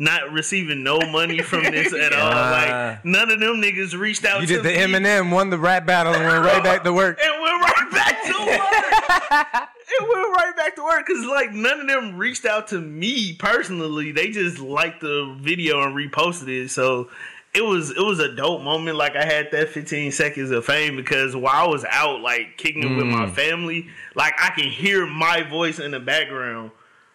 Not 0.00 0.30
receiving 0.30 0.84
no 0.84 1.00
money 1.10 1.40
from 1.42 1.64
this 1.64 1.92
at 1.92 2.12
all. 2.12 2.30
Ah. 2.32 2.52
Like 2.94 3.04
none 3.04 3.32
of 3.32 3.40
them 3.40 3.60
niggas 3.60 3.98
reached 3.98 4.24
out 4.24 4.34
to 4.34 4.46
me. 4.46 4.46
You 4.46 4.62
did 4.62 4.62
the 4.62 4.68
Eminem, 4.80 5.32
won 5.32 5.50
the 5.50 5.58
rap 5.58 5.86
battle, 5.86 6.14
and 6.14 6.22
went 6.24 6.44
right 6.44 6.62
back 6.62 6.84
to 6.84 6.92
work. 6.92 7.18
and 7.20 7.42
went 7.42 7.60
right 7.60 7.90
back 7.90 8.22
to 8.22 8.32
work. 8.46 9.68
it 9.88 10.08
went 10.08 10.36
right 10.36 10.52
back 10.56 10.76
to 10.76 10.84
work 10.84 11.04
because 11.04 11.24
like 11.26 11.52
none 11.52 11.80
of 11.80 11.88
them 11.88 12.16
reached 12.16 12.44
out 12.46 12.68
to 12.68 12.80
me 12.80 13.32
personally. 13.34 14.12
They 14.12 14.30
just 14.30 14.60
liked 14.60 15.00
the 15.00 15.36
video 15.40 15.82
and 15.82 15.96
reposted 15.96 16.46
it. 16.46 16.70
So 16.70 17.08
it 17.54 17.62
was 17.62 17.90
it 17.90 18.00
was 18.04 18.18
a 18.20 18.34
dope 18.34 18.62
moment. 18.62 18.96
Like 18.96 19.16
I 19.16 19.24
had 19.24 19.50
that 19.52 19.70
15 19.70 20.12
seconds 20.12 20.50
of 20.50 20.64
fame 20.64 20.96
because 20.96 21.34
while 21.34 21.66
I 21.66 21.68
was 21.68 21.84
out 21.90 22.20
like 22.20 22.56
kicking 22.56 22.82
it 22.84 22.96
with 22.96 23.06
Mm. 23.06 23.10
my 23.10 23.30
family, 23.30 23.88
like 24.14 24.34
I 24.38 24.50
can 24.50 24.68
hear 24.70 25.06
my 25.06 25.42
voice 25.42 25.78
in 25.78 25.90
the 25.92 26.00
background. 26.00 26.70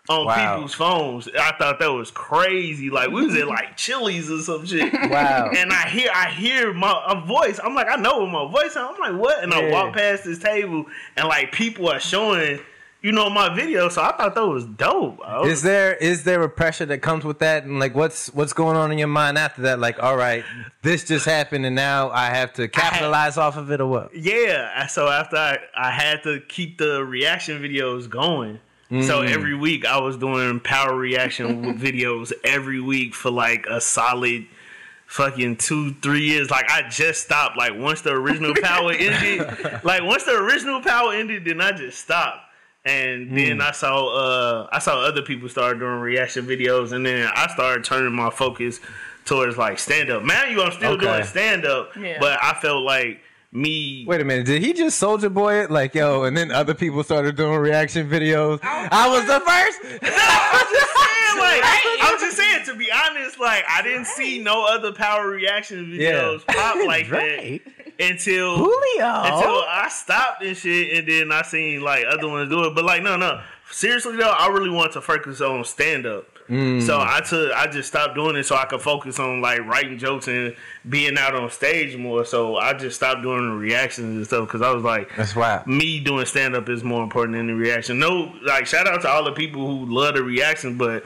On 0.10 0.25
Wow. 0.25 0.56
people's 0.56 0.74
phones, 0.74 1.30
I 1.30 1.54
thought 1.58 1.80
that 1.80 1.88
was 1.94 2.12
crazy. 2.12 2.90
Like 2.90 3.10
we 3.12 3.25
was 3.25 3.36
at 3.38 3.48
like 3.48 3.78
Chili's 3.78 4.30
or 4.30 4.40
some 4.42 4.66
shit. 4.66 4.92
Wow. 4.92 5.50
And 5.56 5.72
I 5.72 5.88
hear 5.88 6.10
I 6.13 6.30
hear 6.30 6.74
my 6.74 7.02
a 7.08 7.22
voice. 7.25 7.58
I'm 7.63 7.74
like, 7.74 7.88
I 7.90 7.96
know 7.96 8.18
what 8.18 8.30
my 8.30 8.52
voice. 8.52 8.74
sound. 8.74 8.98
I'm 9.00 9.13
like, 9.13 9.22
what? 9.22 9.42
And 9.42 9.54
I 9.54 9.70
walk 9.72 9.94
past 9.94 10.25
this 10.25 10.40
table, 10.40 10.88
and 11.16 11.25
like 11.30 11.54
people 11.54 11.88
are 11.88 12.02
showing, 12.02 12.60
you 13.03 13.12
know, 13.12 13.29
my 13.29 13.53
video. 13.53 13.89
So 13.89 14.01
I 14.01 14.13
thought 14.13 14.33
that 14.33 14.48
was 14.48 14.65
dope. 14.65 15.19
Is 15.45 15.62
there 15.62 15.93
is 15.95 16.24
there 16.24 16.41
a 16.41 16.50
pressure 16.50 16.86
that 16.88 17.00
comes 17.03 17.24
with 17.25 17.39
that, 17.39 17.65
and 17.65 17.79
like 17.79 17.93
what's 17.93 18.33
what's 18.33 18.53
going 18.53 18.75
on 18.77 18.91
in 18.91 18.98
your 18.98 19.07
mind 19.10 19.38
after 19.38 19.62
that? 19.63 19.77
Like, 19.79 20.01
all 20.01 20.15
right, 20.17 20.43
this 20.81 21.03
just 21.03 21.25
happened, 21.25 21.65
and 21.65 21.75
now 21.75 22.10
I 22.10 22.27
have 22.27 22.53
to 22.53 22.67
capitalize 22.67 23.38
off 23.38 23.57
of 23.57 23.69
it, 23.72 23.79
or 23.81 23.88
what? 23.88 24.15
yeah. 24.15 24.88
So 24.88 25.07
after 25.10 25.36
I, 25.38 25.57
I 25.75 25.91
had 25.91 26.24
to 26.24 26.39
keep 26.48 26.77
the 26.79 27.03
reaction 27.05 27.62
videos 27.62 28.10
going. 28.10 28.60
So 28.89 29.22
Mm. 29.24 29.29
every 29.31 29.55
week 29.55 29.86
I 29.88 30.00
was 30.00 30.17
doing 30.17 30.60
power 30.60 30.95
reaction 30.95 31.79
videos 31.79 32.31
every 32.43 32.79
week 32.79 33.15
for 33.15 33.31
like 33.31 33.65
a 33.65 33.81
solid 33.81 34.45
fucking 35.07 35.55
two, 35.57 35.93
three 35.95 36.22
years. 36.22 36.51
Like 36.51 36.69
I 36.69 36.88
just 36.89 37.24
stopped. 37.24 37.57
Like 37.57 37.74
once 37.75 38.01
the 38.01 38.12
original 38.12 38.53
power 38.62 38.91
ended, 38.91 39.48
like 39.83 40.03
once 40.03 40.25
the 40.25 40.36
original 40.38 40.79
power 40.81 41.12
ended, 41.13 41.43
then 41.45 41.60
I 41.60 41.72
just 41.72 42.00
stopped. 42.00 42.39
And 42.86 43.38
then 43.38 43.62
I 43.62 43.72
saw 43.72 44.08
uh 44.08 44.68
I 44.72 44.80
saw 44.80 45.00
other 45.00 45.22
people 45.22 45.48
start 45.48 45.80
doing 45.80 46.00
reaction 46.00 46.46
videos, 46.46 46.92
and 46.92 47.06
then 47.06 47.30
I 47.34 47.48
started 47.54 47.86
turning 47.86 48.13
my 48.13 48.30
focus 48.30 48.80
towards 49.25 49.58
like 49.58 49.80
stand 49.80 50.10
up. 50.10 50.24
Man, 50.24 50.52
you 50.52 50.62
I'm 50.62 50.72
still 50.74 50.92
Okay. 50.94 51.06
doing 51.06 51.24
stand 51.24 51.66
up, 51.66 51.96
Yeah. 51.96 52.18
but 52.20 52.38
I 52.44 52.54
felt 52.62 52.84
like 52.84 53.22
me. 53.54 54.04
Wait 54.06 54.20
a 54.20 54.25
minute, 54.25 54.46
did 54.48 54.62
he 54.62 54.74
just 54.74 54.98
soldier 54.98 55.30
boy 55.30 55.62
it? 55.62 55.72
Like, 55.72 55.94
yo, 55.96 56.24
and 56.24 56.36
then 56.36 56.52
other 56.52 56.74
people 56.74 57.04
started 57.04 57.36
doing 57.38 57.58
reaction 57.60 58.10
videos. 58.10 58.60
I 58.63 59.08
was 59.08 59.25
the 59.28 59.40
first. 59.40 59.80
I'm 60.04 60.74
just 60.74 60.94
saying, 60.94 61.40
like, 61.40 61.63
I'm 62.02 62.20
just 62.20 62.36
saying, 62.38 62.66
to 62.66 62.75
be 62.75 62.90
honest, 62.92 63.40
like, 63.40 63.63
I 63.70 63.82
didn't 63.82 64.06
see 64.08 64.42
no 64.44 64.66
other 64.66 64.92
power 64.92 65.28
reaction 65.30 65.86
videos 65.86 66.46
pop 66.48 66.75
like 66.86 67.10
Right. 67.12 67.62
that 67.63 67.83
until 68.00 68.58
Julio. 68.58 69.24
until 69.24 69.64
I 69.68 69.88
stopped 69.90 70.44
and 70.44 70.56
shit, 70.56 70.98
and 70.98 71.08
then 71.08 71.32
I 71.32 71.42
seen 71.44 71.82
like 71.82 72.06
other 72.06 72.28
ones 72.28 72.50
do 72.50 72.64
it. 72.66 72.76
But 72.76 72.86
like, 72.86 73.04
no, 73.04 73.16
no, 73.16 73.42
seriously 73.72 74.16
though, 74.16 74.30
I 74.32 74.48
really 74.48 74.70
want 74.70 74.94
to 74.94 75.02
focus 75.02 75.42
on 75.42 75.64
stand 75.66 76.06
up. 76.06 76.28
Mm. 76.50 76.82
So 76.82 77.00
I 77.00 77.22
took, 77.22 77.54
I 77.54 77.68
just 77.68 77.88
stopped 77.88 78.16
doing 78.16 78.36
it 78.36 78.44
so 78.44 78.56
I 78.56 78.66
could 78.66 78.82
focus 78.82 79.18
on 79.18 79.40
like 79.42 79.62
writing 79.62 79.98
jokes 79.98 80.28
and 80.28 80.54
being 80.88 81.18
out 81.18 81.36
on 81.36 81.50
stage 81.50 81.96
more. 81.96 82.26
So 82.26 82.58
I 82.58 82.74
just 82.74 82.98
stopped 82.98 83.22
doing 83.22 83.50
the 83.50 83.56
reactions 83.56 84.16
and 84.18 84.26
stuff 84.26 84.48
because 84.48 84.62
I 84.62 84.72
was 84.72 84.84
like, 84.84 85.10
That's 85.16 85.36
why. 85.36 85.64
me 85.66 86.02
doing 86.02 86.26
stand 86.26 86.54
up 86.56 86.68
is 86.68 86.84
more 86.84 87.02
important 87.02 87.38
than 87.38 87.48
the 87.48 87.56
reaction. 87.56 87.98
No, 87.98 88.34
like 88.44 88.66
shout 88.66 88.88
out 88.88 89.02
to 89.04 89.10
all 89.10 89.24
the 89.24 89.32
people 89.32 89.66
who 89.66 89.86
love 89.94 90.16
the 90.16 90.24
reaction, 90.24 90.78
but 90.78 91.06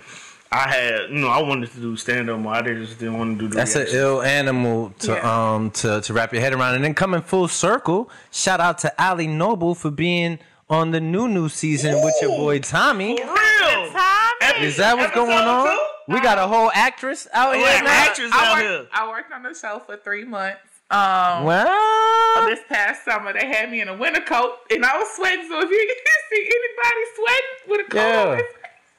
I 0.52 0.70
had 0.70 1.10
you 1.10 1.18
know 1.20 1.28
I 1.28 1.42
wanted 1.42 1.72
to 1.72 1.80
do 1.80 1.96
stand 1.98 2.30
up 2.30 2.40
more. 2.40 2.54
I 2.54 2.62
just 2.62 3.00
didn't 3.00 3.18
want 3.18 3.38
to 3.38 3.46
do 3.46 3.50
the 3.50 3.56
That's 3.58 3.76
an 3.76 3.82
reaction. 3.82 4.00
ill 4.00 4.22
animal 4.22 4.94
to 5.00 5.12
Yeah. 5.14 5.54
um 5.54 5.72
to, 5.72 6.02
to 6.02 6.14
wrap 6.14 6.32
your 6.34 6.42
head 6.42 6.54
around. 6.54 6.76
And 6.76 6.84
then 6.84 6.94
coming 6.94 7.22
full 7.22 7.48
circle, 7.48 8.10
shout 8.32 8.60
out 8.62 8.78
to 8.80 9.02
Allie 9.02 9.28
Noble 9.28 9.76
for 9.76 9.92
being 9.92 10.40
on 10.70 10.92
the 10.92 11.00
new 11.02 11.28
new 11.28 11.50
season 11.50 12.02
with 12.04 12.16
your 12.22 12.32
boy 12.32 12.60
Tommy. 12.60 13.18
For 13.18 13.24
real. 13.26 13.92
Tommy. 13.92 14.66
Is 14.66 14.78
that 14.78 14.96
what's 14.98 15.14
going 15.14 15.32
on? 15.32 15.68
two? 15.76 16.14
We 16.14 16.22
got 16.22 16.38
a 16.38 16.48
whole 16.48 16.72
actress 16.74 17.28
out 17.34 17.56
here 17.56 17.66
Yeah, 17.66 17.82
now. 17.82 17.90
actress 17.92 18.32
I 18.34 18.46
out 18.46 18.54
worked, 18.56 18.68
here. 18.68 18.88
I 18.94 19.10
worked 19.10 19.32
on 19.34 19.44
the 19.44 19.54
show 19.54 19.82
for 19.86 19.98
three 19.98 20.24
months. 20.24 20.62
Um, 20.90 21.44
Well, 21.44 22.48
this 22.48 22.62
past 22.70 23.04
summer, 23.04 23.34
they 23.34 23.46
had 23.46 23.70
me 23.70 23.82
in 23.82 23.90
a 23.90 23.94
winter 23.98 24.22
coat, 24.22 24.54
and 24.72 24.86
I 24.86 24.98
was 24.98 25.10
sweating. 25.18 25.46
So 25.50 25.60
if 25.60 25.70
you 25.70 25.96
see 26.30 26.50
anybody 26.50 27.04
sweating 27.16 27.58
with 27.68 27.88
a 27.88 27.90
coat, 27.92 28.38
Yeah. 28.38 28.42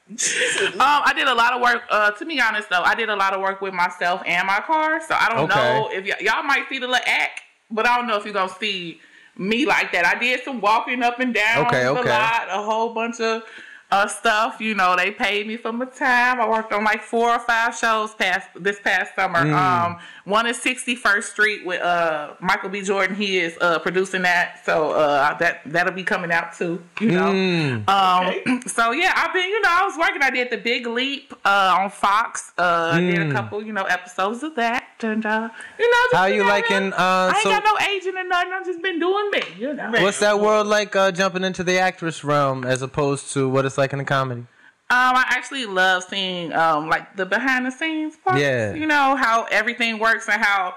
um, 0.11 0.79
I 0.81 1.13
did 1.15 1.29
a 1.29 1.35
lot 1.35 1.53
of 1.53 1.61
work. 1.61 1.83
Uh, 1.91 2.11
to 2.13 2.25
be 2.25 2.41
honest, 2.41 2.71
though, 2.71 2.83
I 2.83 2.95
did 2.95 3.09
a 3.11 3.17
lot 3.17 3.35
of 3.35 3.41
work 3.41 3.61
with 3.61 3.75
myself 3.75 4.23
and 4.25 4.47
my 4.47 4.61
car. 4.61 5.01
So 5.07 5.15
I 5.15 5.29
don't 5.29 5.45
Okay. 5.45 5.79
know 5.79 5.91
if 5.93 6.05
y- 6.05 6.17
y'all 6.21 6.43
might 6.43 6.69
see 6.69 6.79
the 6.79 6.87
little 6.87 7.05
act, 7.07 7.43
but 7.71 7.87
I 7.87 7.97
don't 7.97 8.07
know 8.07 8.17
if 8.17 8.25
you're 8.25 8.33
gonna 8.35 8.49
see 8.59 9.01
me 9.37 9.67
like 9.67 9.93
that. 9.93 10.07
I 10.07 10.19
did 10.19 10.43
some 10.45 10.61
walking 10.61 11.03
up 11.03 11.21
and 11.21 11.35
down 11.35 11.67
Okay, 11.67 11.85
the 11.85 11.91
okay. 11.93 12.09
lot, 12.09 12.49
a 12.49 12.63
whole 12.63 12.95
bunch 12.95 13.21
of 13.21 13.43
uh, 13.91 14.07
stuff. 14.07 14.61
You 14.61 14.75
know, 14.75 14.97
they 14.97 15.11
paid 15.11 15.47
me 15.47 15.57
for 15.57 15.73
my 15.73 15.87
time. 15.87 16.41
I 16.41 16.49
worked 16.49 16.73
on 16.73 16.85
like 16.85 17.03
four 17.03 17.31
or 17.31 17.39
five 17.39 17.77
shows 17.77 18.15
past 18.15 18.49
this 18.55 18.79
past 18.81 19.15
summer. 19.15 19.45
Mm. 19.45 19.55
Um, 19.55 19.99
one 20.25 20.47
is 20.47 20.59
61st 20.59 21.23
Street 21.23 21.67
with 21.67 21.81
uh, 21.81 22.35
Michael 22.41 22.69
B. 22.69 22.83
Jordan. 22.83 23.17
He 23.17 23.39
is 23.39 23.57
uh, 23.61 23.79
producing 23.79 24.23
that, 24.23 24.65
so 24.65 24.93
uh, 24.93 25.37
that 25.39 25.63
that'll 25.67 25.95
be 25.95 26.05
coming 26.05 26.31
out 26.31 26.55
too. 26.55 26.83
You 27.01 27.13
know. 27.13 27.33
Mm. 27.33 27.89
Um, 27.89 28.63
so 28.67 28.93
yeah, 28.93 29.13
I've 29.17 29.33
been, 29.33 29.49
you 29.49 29.61
know, 29.63 29.71
I 29.71 29.85
was 29.85 29.97
working. 29.99 30.23
I 30.23 30.31
did 30.31 30.51
the 30.51 30.59
Big 30.59 30.87
Leap 30.87 31.33
uh, 31.45 31.77
on 31.81 31.91
Fox. 31.91 32.53
Uh, 32.59 32.91
I 32.95 33.01
did 33.01 33.31
a 33.31 33.33
couple, 33.33 33.63
you 33.63 33.73
know, 33.73 33.85
episodes 33.85 34.43
of 34.43 34.55
that, 34.57 34.88
and 35.05 35.25
uh, 35.25 35.49
you 35.79 35.91
know, 35.91 35.97
just. 36.11 36.15
How 36.17 36.27
you 36.27 36.43
out 36.43 36.49
liking? 36.49 36.83
here. 36.85 36.93
Uh, 36.95 36.97
I 36.99 37.33
ain't 37.35 37.43
so 37.43 37.51
got 37.51 37.65
no 37.65 37.79
agent 37.87 38.17
or 38.17 38.25
nothing. 38.25 38.53
I've 38.53 38.67
just 38.67 38.83
been 38.83 38.99
doing 38.99 39.31
me, 39.31 39.43
you 39.59 39.75
know. 39.75 39.91
what's 39.93 40.21
that 40.21 40.41
world 40.41 40.67
like? 40.67 40.95
Uh, 40.95 41.13
jumping 41.13 41.45
into 41.45 41.63
the 41.65 41.79
actress 41.79 42.25
realm 42.25 42.65
as 42.65 42.83
opposed 42.83 43.33
to 43.35 43.49
what 43.49 43.65
it's 43.65 43.79
like 43.79 43.93
in 43.93 43.99
the 43.99 44.05
comedy. 44.05 44.43
Um, 44.91 45.17
I 45.17 45.25
actually 45.29 45.67
love 45.67 46.05
seeing 46.05 46.53
um 46.55 46.89
like 46.89 47.15
the 47.17 47.27
behind 47.27 47.67
the 47.67 47.71
scenes 47.71 48.17
parts. 48.17 48.41
Yeah. 48.41 48.73
You 48.75 48.87
know 48.87 49.17
how 49.17 49.47
everything 49.51 49.99
works 49.99 50.29
and 50.29 50.41
how 50.43 50.77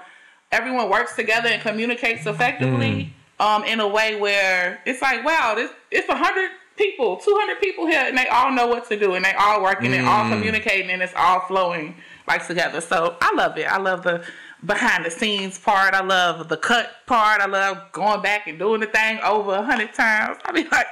everyone 0.51 0.89
works 0.89 1.15
together 1.15 1.47
and 1.47 1.61
communicates 1.61 2.25
effectively. 2.25 3.13
Mm. 3.39 3.45
Um, 3.45 3.63
in 3.63 3.79
a 3.79 3.87
way 3.87 4.19
where 4.19 4.79
it's 4.85 5.01
like, 5.01 5.25
wow, 5.25 5.53
this 5.55 5.71
it's 5.89 6.07
a 6.09 6.15
hundred 6.15 6.51
people, 6.77 7.17
two 7.17 7.33
hundred 7.39 7.59
people 7.59 7.87
here, 7.87 8.03
and 8.05 8.15
they 8.15 8.27
all 8.27 8.51
know 8.51 8.67
what 8.67 8.87
to 8.89 8.99
do, 8.99 9.13
and 9.15 9.25
they 9.25 9.33
all 9.33 9.63
working 9.63 9.93
and 9.93 10.05
Mm. 10.05 10.09
all 10.09 10.29
communicating, 10.29 10.91
and 10.91 11.01
it's 11.01 11.13
all 11.15 11.39
flowing 11.39 11.95
like 12.27 12.45
together. 12.47 12.81
So 12.81 13.15
I 13.21 13.33
love 13.35 13.57
it. 13.57 13.65
I 13.71 13.77
love 13.77 14.03
the 14.03 14.23
behind 14.63 15.03
the 15.05 15.09
scenes 15.11 15.57
part. 15.57 15.93
I 15.95 16.01
love 16.03 16.47
the 16.47 16.57
cut 16.57 16.91
part. 17.07 17.41
I 17.41 17.47
love 17.47 17.91
going 17.93 18.21
back 18.21 18.45
and 18.47 18.59
doing 18.59 18.79
the 18.81 18.85
thing 18.87 19.19
over 19.23 19.53
a 19.55 19.63
hundred 19.63 19.93
times. 19.93 20.37
I 20.45 20.51
be 20.51 20.63
like, 20.69 20.85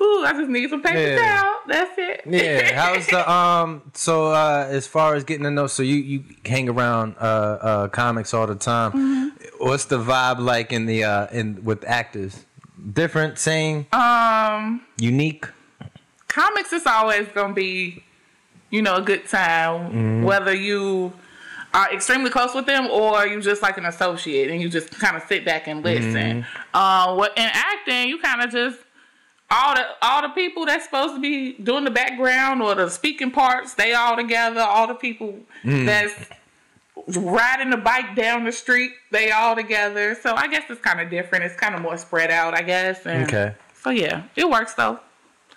ooh, 0.00 0.24
I 0.24 0.32
just 0.34 0.48
need 0.48 0.70
some 0.70 0.82
paper 0.82 0.98
Yeah. 1.00 1.16
towel. 1.16 1.54
That's 1.66 1.90
it. 1.98 2.22
Yeah, 2.26 2.80
how's 2.80 3.06
the 3.08 3.28
um? 3.30 3.90
So 3.94 4.26
uh, 4.32 4.66
as 4.70 4.86
far 4.86 5.14
as 5.16 5.24
getting 5.24 5.44
to 5.44 5.50
know, 5.50 5.66
so 5.66 5.82
you 5.82 5.96
you 5.96 6.24
hang 6.46 6.68
around 6.68 7.16
uh, 7.18 7.22
uh 7.24 7.88
comics 7.88 8.32
all 8.32 8.46
the 8.46 8.54
time. 8.54 8.92
Mm-hmm. 8.92 9.64
What's 9.66 9.86
the 9.86 9.98
vibe 9.98 10.38
like 10.38 10.72
in 10.72 10.86
the 10.86 11.02
uh 11.04 11.26
in 11.32 11.64
with 11.64 11.84
actors? 11.84 12.44
Different, 12.92 13.38
same, 13.40 13.86
Um, 13.92 14.82
unique. 14.98 15.46
comics 16.28 16.72
is 16.72 16.86
always 16.86 17.26
gonna 17.34 17.52
be, 17.52 18.04
you 18.70 18.82
know, 18.82 18.96
a 18.96 19.02
good 19.02 19.26
time. 19.28 19.88
Mm-hmm. 19.90 20.22
Whether 20.24 20.54
you 20.54 21.12
are 21.74 21.92
extremely 21.92 22.30
close 22.30 22.54
with 22.54 22.66
them 22.66 22.86
or 22.90 23.26
you 23.26 23.40
just 23.42 23.60
like 23.62 23.76
an 23.78 23.84
associate 23.84 24.50
and 24.50 24.60
you 24.60 24.68
just 24.68 24.90
kind 24.98 25.16
of 25.16 25.22
sit 25.28 25.44
back 25.44 25.66
and 25.68 25.84
listen. 25.84 26.42
Mm-hmm. 26.42 26.76
Uh, 26.76 27.14
what 27.14 27.36
in 27.36 27.48
acting, 27.52 28.08
you 28.08 28.18
kind 28.18 28.42
of 28.42 28.50
just 28.50 28.78
all 29.50 29.74
the 29.74 29.86
all 30.02 30.22
the 30.22 30.28
people 30.30 30.66
that's 30.66 30.84
supposed 30.84 31.14
to 31.14 31.20
be 31.20 31.52
doing 31.54 31.84
the 31.84 31.90
background 31.90 32.62
or 32.62 32.74
the 32.74 32.88
speaking 32.90 33.30
parts, 33.30 33.74
they 33.74 33.92
all 33.94 34.16
together. 34.16 34.60
All 34.60 34.86
the 34.86 34.94
people 34.94 35.38
Mm. 35.64 35.86
that's 35.86 36.14
riding 37.16 37.70
the 37.70 37.76
bike 37.76 38.14
down 38.16 38.44
the 38.44 38.52
street, 38.52 38.92
they 39.10 39.30
all 39.30 39.54
together. 39.56 40.14
So 40.20 40.34
I 40.34 40.48
guess 40.48 40.64
it's 40.68 40.80
kind 40.80 41.00
of 41.00 41.10
different. 41.10 41.44
It's 41.44 41.54
kind 41.56 41.74
of 41.74 41.80
more 41.80 41.96
spread 41.96 42.30
out, 42.30 42.54
I 42.54 42.62
guess. 42.62 43.06
And 43.06 43.24
Okay. 43.24 43.54
So 43.82 43.90
yeah, 43.90 44.24
it 44.36 44.48
works 44.48 44.74
though. 44.74 45.00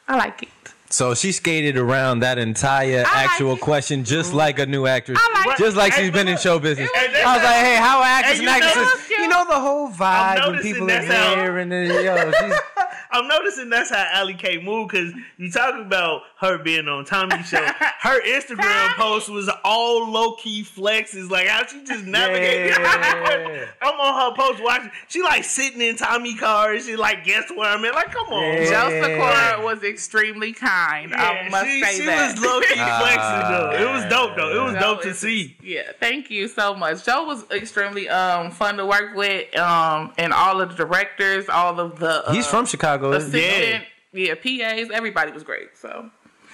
I 0.07 0.15
like 0.17 0.43
it. 0.43 0.49
So 0.91 1.13
she 1.15 1.31
skated 1.31 1.77
around 1.77 2.19
that 2.19 2.37
entire 2.37 2.99
I 2.99 3.03
like 3.03 3.29
actual 3.31 3.53
it. 3.53 3.61
question 3.61 4.03
just 4.03 4.29
mm-hmm. 4.29 4.37
like 4.37 4.59
a 4.59 4.65
new 4.65 4.85
actress. 4.85 5.19
I 5.21 5.43
like 5.47 5.57
just 5.57 5.77
like 5.77 5.93
Hey, 5.93 6.03
she's 6.03 6.11
been 6.11 6.27
in 6.27 6.37
show 6.37 6.59
business. 6.59 6.89
Hey, 6.93 7.23
I 7.23 7.35
was 7.35 7.43
like, 7.43 7.55
hey, 7.55 7.75
how 7.77 7.99
are 7.99 8.05
actors 8.05 8.31
Hey, 8.31 8.37
and 8.37 8.41
you 8.43 8.45
know- 8.61 8.67
actresses? 8.67 9.09
You 9.09 9.27
know 9.27 9.45
the 9.45 9.59
whole 9.59 9.89
vibe 9.89 10.51
when 10.51 10.61
people 10.61 10.83
are 10.83 10.87
that's 10.87 11.07
how- 11.07 11.35
there 11.35 11.57
and 11.59 11.71
then 11.71 12.03
yo, 12.03 12.31
she's 12.31 12.59
I'm 13.13 13.27
noticing 13.27 13.69
that's 13.69 13.89
how 13.89 14.05
Allie 14.13 14.33
Kay 14.33 14.63
moved 14.63 14.91
because 14.91 15.13
you 15.37 15.51
talk 15.51 15.75
about 15.77 16.21
her 16.39 16.57
being 16.57 16.87
on 16.87 17.03
Tommy's 17.03 17.47
show. 17.47 17.61
Her 18.01 18.19
Instagram 18.21 18.95
post 18.95 19.29
was 19.29 19.51
all 19.63 20.09
low 20.09 20.35
key 20.37 20.63
flexes, 20.63 21.29
like 21.29 21.47
how 21.47 21.65
she 21.67 21.83
just 21.83 22.05
navigated. 22.05 22.71
Yeah. 22.71 23.65
I'm 23.81 23.99
on 23.99 24.31
her 24.31 24.35
post 24.35 24.63
watching. 24.63 24.89
She 25.07 25.21
like 25.21 25.43
sitting 25.43 25.81
in 25.81 25.97
Tommy 25.97 26.35
car 26.35 26.73
and 26.73 26.81
she 26.83 26.95
like 26.95 27.23
guess 27.25 27.51
where 27.51 27.69
I'm 27.69 27.85
at. 27.85 27.93
Like, 27.93 28.11
come 28.11 28.27
on, 28.27 28.43
Yeah. 28.43 28.89
Joe 28.89 29.57
Joe. 29.59 29.65
Was 29.65 29.83
extremely 29.83 30.53
kind. 30.53 30.80
I 31.13 31.47
must 31.49 31.65
she, 31.67 31.83
say 31.83 31.97
she 31.99 32.05
that. 32.05 32.35
was 32.35 32.43
low 32.43 32.59
key 32.61 32.67
flexing 32.75 32.81
Ah. 32.83 33.47
though. 33.49 33.71
It 33.89 33.93
was 33.93 34.03
dope 34.05 34.35
though. 34.35 34.59
It 34.59 34.63
was 34.63 34.73
Joe 34.73 34.79
dope 34.79 35.01
to 35.03 35.13
see. 35.13 35.57
Yeah, 35.63 35.91
thank 35.99 36.29
you 36.29 36.47
so 36.47 36.73
much. 36.75 37.05
Joe 37.05 37.23
was 37.25 37.49
extremely 37.51 38.09
um 38.09 38.51
fun 38.51 38.77
to 38.77 38.85
work 38.85 39.15
with. 39.15 39.55
Um, 39.57 40.13
and 40.17 40.33
all 40.33 40.61
of 40.61 40.69
the 40.69 40.75
directors, 40.75 41.49
all 41.49 41.79
of 41.79 41.99
the 41.99 42.27
uh, 42.27 42.33
He's 42.33 42.47
from 42.47 42.65
Chicago. 42.65 43.13
isn't 43.13 43.33
he? 43.33 43.79
yeah. 44.13 44.35
PAs, 44.35 44.89
everybody 44.91 45.31
was 45.31 45.43
great. 45.43 45.77
So 45.77 46.09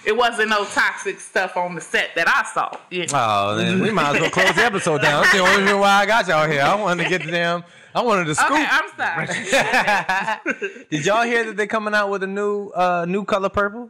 it 0.05 0.15
wasn't 0.15 0.49
no 0.49 0.63
toxic 0.65 1.19
stuff 1.19 1.57
on 1.57 1.75
the 1.75 1.81
set 1.81 2.11
that 2.15 2.27
I 2.27 2.43
saw. 2.53 2.71
Yeah. 2.91 3.05
Oh, 3.13 3.55
then 3.55 3.81
we 3.81 3.89
might 3.91 4.15
as 4.15 4.21
well 4.21 4.29
close 4.29 4.53
the 4.55 4.61
episode 4.63 5.01
down. 5.01 5.23
That's 5.23 5.33
the 5.33 5.39
only 5.39 5.63
reason 5.63 5.79
why 5.79 5.89
I 6.01 6.05
got 6.05 6.27
y'all 6.27 6.47
here. 6.47 6.61
I 6.61 6.75
wanted 6.75 7.03
to 7.03 7.09
get 7.09 7.23
the 7.25 7.31
damn. 7.31 7.63
I 7.95 8.01
wanted 8.03 8.25
to 8.25 8.35
scoop. 8.35 8.51
okay, 8.51 8.67
I'm 8.69 8.89
sorry. 8.95 10.85
Did 10.91 11.05
y'all 11.05 11.23
hear 11.23 11.45
that 11.45 11.57
they're 11.57 11.65
coming 11.65 11.95
out 11.95 12.09
with 12.11 12.21
a 12.21 12.27
new 12.27 12.69
uh 12.69 13.05
new 13.07 13.25
color 13.25 13.49
purple? 13.49 13.89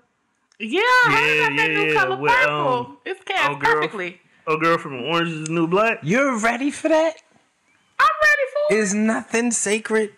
Yeah, 0.59 0.79
I 0.81 1.11
heard 1.11 1.37
Yeah, 1.37 1.49
that 1.63 1.69
yeah, 1.71 1.77
new 1.83 1.93
yeah, 1.93 1.99
color 1.99 2.17
with, 2.17 2.31
purple. 2.31 2.67
um, 2.67 2.97
it's 3.05 3.23
cast 3.23 3.51
oh, 3.51 3.55
girl. 3.55 3.73
perfectly. 3.75 4.19
Oh, 4.47 4.57
girl 4.57 4.77
from 4.77 5.03
Orange 5.03 5.29
is 5.29 5.47
the 5.47 5.53
New 5.53 5.67
Black. 5.67 5.99
You're 6.03 6.39
ready 6.39 6.71
for 6.71 6.87
that? 6.89 7.15
I'm 7.99 8.07
ready 8.23 8.41
for 8.69 8.73
it. 8.75 8.79
Is 8.79 8.93
nothing 8.93 9.51
sacred? 9.51 10.13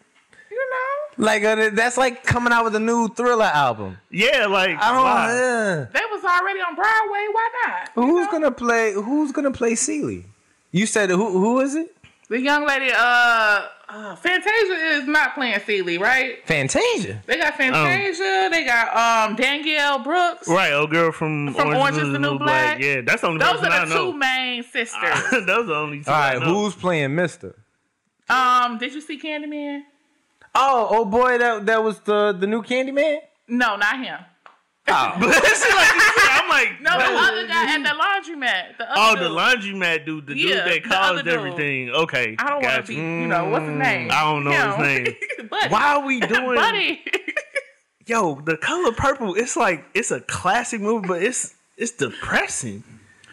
You 0.51 0.69
know. 1.17 1.25
Like 1.25 1.43
uh, 1.43 1.71
that's 1.73 1.97
like 1.97 2.23
coming 2.23 2.53
out 2.53 2.63
with 2.63 2.75
a 2.75 2.79
new 2.79 3.09
Thriller 3.09 3.45
album. 3.45 3.97
Yeah, 4.11 4.45
like 4.45 4.77
I 4.81 4.93
don't. 4.93 5.03
why? 5.03 5.25
Uh, 5.33 5.85
They 5.91 6.05
was 6.11 6.23
already 6.23 6.59
on 6.59 6.75
Broadway. 6.75 7.25
Why 7.31 7.49
not? 7.65 7.89
Who's 7.95 8.25
know? 8.27 8.31
gonna 8.31 8.51
play? 8.51 8.93
Who's 8.93 9.31
gonna 9.33 9.51
play 9.51 9.75
Celie? 9.75 10.25
You 10.71 10.85
said 10.85 11.09
who? 11.09 11.29
Who 11.31 11.59
is 11.59 11.75
it? 11.75 11.93
The 12.29 12.39
young 12.39 12.65
lady, 12.67 12.91
uh, 12.95 13.61
uh, 13.89 14.15
Fantasia 14.15 14.73
is 14.97 15.07
not 15.07 15.33
playing 15.33 15.59
Celie, 15.61 15.97
right? 15.97 16.45
Fantasia. 16.45 17.21
They 17.25 17.37
got 17.37 17.55
Fantasia. 17.55 18.49
they 18.51 18.63
got 18.65 18.95
um 19.29 19.35
Danielle 19.35 19.99
Brooks. 19.99 20.47
Right, 20.47 20.71
old 20.73 20.91
girl 20.91 21.11
from, 21.11 21.53
From 21.53 21.75
Orange 21.75 21.97
is 21.97 22.11
the 22.11 22.19
New 22.19 22.37
Black. 22.37 22.79
Yeah, 22.79 23.01
that's 23.01 23.21
the 23.21 23.27
only 23.27 23.39
Those 23.39 23.63
are 23.63 23.85
the 23.85 23.93
know. 23.93 24.11
two 24.11 24.17
main 24.17 24.63
sisters. 24.63 25.01
Those 25.31 25.47
are 25.47 25.63
the 25.63 25.75
only 25.75 26.03
two. 26.03 26.09
All 26.11 26.15
I 26.15 26.33
right, 26.35 26.39
know. 26.39 26.53
who's 26.63 26.75
playing 26.75 27.15
Mister? 27.15 27.55
um, 28.29 28.77
did 28.77 28.93
you 28.93 29.01
see 29.01 29.19
Candyman? 29.19 29.81
Oh, 30.55 30.87
oh 30.91 31.05
boy, 31.05 31.37
that 31.37 31.65
that 31.65 31.83
was 31.83 31.99
the 32.01 32.31
the 32.33 32.47
new 32.47 32.61
Candyman. 32.61 33.19
No, 33.47 33.75
not 33.75 33.97
him. 34.03 34.19
Oh, 34.87 35.15
But 35.19 35.29
like 35.29 35.43
you 35.47 35.55
said, 35.55 35.69
I'm 36.49 36.65
like, 36.65 36.81
No, 36.81 36.97
the 36.97 37.05
other 37.21 37.47
guy 37.47 37.75
at 37.75 37.83
the 37.83 37.89
laundromat. 37.89 38.77
The 38.77 38.85
Oh, 38.95 39.11
other 39.13 39.23
the 39.23 39.29
dude. 39.29 39.37
laundromat 39.37 40.05
dude, 40.05 40.27
the 40.27 40.37
Yeah, 40.37 40.65
dude 40.65 40.83
that 40.83 40.83
caused 40.83 41.27
everything. 41.27 41.89
Okay, 41.91 42.35
I 42.39 42.49
don't 42.49 42.63
want 42.63 42.85
to 42.85 42.87
be, 42.87 42.95
you. 42.95 43.27
know, 43.27 43.49
what's 43.49 43.65
his 43.65 43.73
mm, 43.73 43.77
name? 43.79 44.09
I 44.11 44.21
don't 44.21 44.43
know 44.43 44.51
his 44.51 44.77
name. 44.77 45.15
Why 45.69 45.93
are 45.95 46.05
we 46.05 46.19
doing? 46.35 46.55
Buddy. 46.55 47.01
Yo, 48.05 48.41
the 48.41 48.57
color 48.57 48.91
purple. 48.91 49.35
It's 49.35 49.55
like 49.55 49.85
it's 49.93 50.09
a 50.11 50.19
classic 50.21 50.81
movie, 50.81 51.07
but 51.07 51.21
it's 51.21 51.53
it's 51.77 51.91
depressing. 51.91 52.83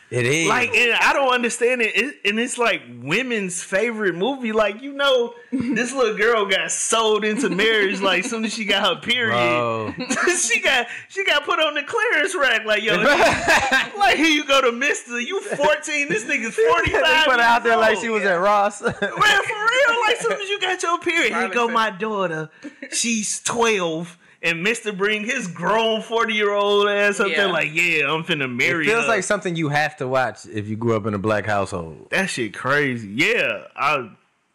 It 0.08 0.24
is. 0.24 0.48
Like, 0.48 0.72
and 0.74 0.92
I 0.92 1.12
don't 1.12 1.32
understand 1.32 1.82
it. 1.82 1.96
it. 1.96 2.16
And 2.24 2.38
it's 2.38 2.58
like 2.58 2.82
women's 3.02 3.62
favorite 3.62 4.14
movie. 4.14 4.52
Like, 4.52 4.80
you 4.80 4.92
know, 4.92 5.34
this 5.50 5.92
little 5.92 6.16
girl 6.16 6.46
got 6.46 6.70
sold 6.70 7.24
into 7.24 7.50
marriage. 7.50 8.00
Like, 8.00 8.24
soon 8.24 8.44
as 8.44 8.54
she 8.54 8.64
got 8.64 8.86
her 8.86 9.00
period, 9.00 9.94
she 10.38 10.60
got 10.60 10.86
she 11.08 11.24
got 11.24 11.44
put 11.44 11.58
on 11.58 11.74
the 11.74 11.82
clearance 11.82 12.36
rack. 12.36 12.64
Like, 12.64 12.84
yo, 12.84 12.96
like 13.98 14.16
here 14.16 14.28
you 14.28 14.46
go 14.46 14.60
to 14.60 14.70
Mister. 14.70 15.20
You 15.20 15.40
fourteen. 15.40 16.08
This 16.08 16.24
nigga's 16.24 16.54
forty 16.54 16.90
they 16.92 17.00
put 17.24 17.36
her 17.36 17.40
out 17.40 17.64
there 17.64 17.76
like 17.76 17.98
she 17.98 18.08
was 18.08 18.22
at 18.22 18.34
Ross. 18.34 18.82
Man, 18.82 18.92
for 18.92 19.08
real, 19.08 20.00
like 20.06 20.16
soon 20.18 20.32
as 20.32 20.48
you 20.48 20.60
got 20.60 20.82
your 20.82 20.98
period, 21.00 21.32
here 21.32 21.48
go 21.48 21.68
my 21.68 21.90
daughter. 21.90 22.48
She's 22.92 23.40
twelve, 23.40 24.16
and 24.42 24.62
Mister 24.62 24.92
bring 24.92 25.24
his 25.24 25.46
grown 25.46 26.02
forty 26.02 26.34
year 26.34 26.52
old 26.52 26.88
ass 26.88 27.20
up 27.20 27.28
Yeah. 27.28 27.36
there. 27.36 27.48
Like, 27.52 27.72
yeah, 27.72 28.12
I'm 28.12 28.22
finna 28.24 28.40
marry. 28.40 28.48
it 28.48 28.48
marry. 28.72 28.84
feels 28.86 29.04
her. 29.04 29.08
like 29.08 29.24
something 29.24 29.56
you 29.56 29.68
have 29.70 29.96
to 29.98 30.06
watch 30.08 30.46
if 30.46 30.68
you 30.68 30.76
grew 30.76 30.96
up 30.96 31.06
in 31.06 31.14
a 31.14 31.18
black 31.18 31.46
household. 31.46 32.08
That 32.10 32.30
shit 32.30 32.54
crazy. 32.54 33.08
Yeah, 33.08 33.64
I 33.76 34.10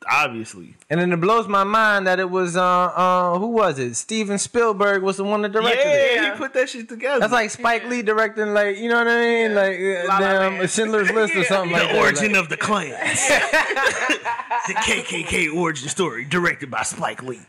obviously. 0.10 0.76
And 0.90 1.00
then 1.00 1.12
it 1.14 1.22
blows 1.22 1.48
my 1.48 1.64
mind 1.64 2.08
that 2.08 2.20
it 2.20 2.30
was 2.30 2.58
uh 2.58 2.64
uh 2.64 3.38
who 3.40 3.48
was 3.48 3.78
it? 3.80 3.94
Steven 3.96 4.38
Spielberg 4.40 5.04
was 5.04 5.18
the 5.18 5.24
one 5.24 5.42
that 5.44 5.54
Yeah, 5.54 5.62
directed 5.62 5.88
it. 5.88 6.16
Yeah. 6.16 6.32
he 6.34 6.38
put 6.38 6.54
that 6.56 6.70
shit 6.70 6.90
together. 6.90 7.20
That's 7.20 7.32
like 7.34 7.50
Spike 7.52 7.86
Lee 7.88 8.02
directing, 8.02 8.54
like 8.54 8.78
you 8.78 8.90
know 8.90 8.98
what 8.98 9.08
I 9.08 9.22
mean, 9.22 9.54
like 9.56 9.78
uh, 9.80 10.08
La 10.08 10.14
La 10.16 10.20
damn 10.20 10.58
Land. 10.58 10.70
Schindler's 10.72 11.12
List 11.12 11.36
or 11.36 11.44
something 11.46 11.72
the 11.78 11.84
like 11.84 11.92
that. 11.92 11.98
origin 12.02 12.32
like- 12.34 12.42
of 12.42 12.50
the 12.50 12.58
Klan. 12.58 12.90
the 14.68 14.74
KKK 14.74 15.56
origin 15.56 15.90
story, 15.90 16.26
directed 16.26 16.70
by 16.72 16.84
Spike 16.84 17.24
Lee. 17.24 17.40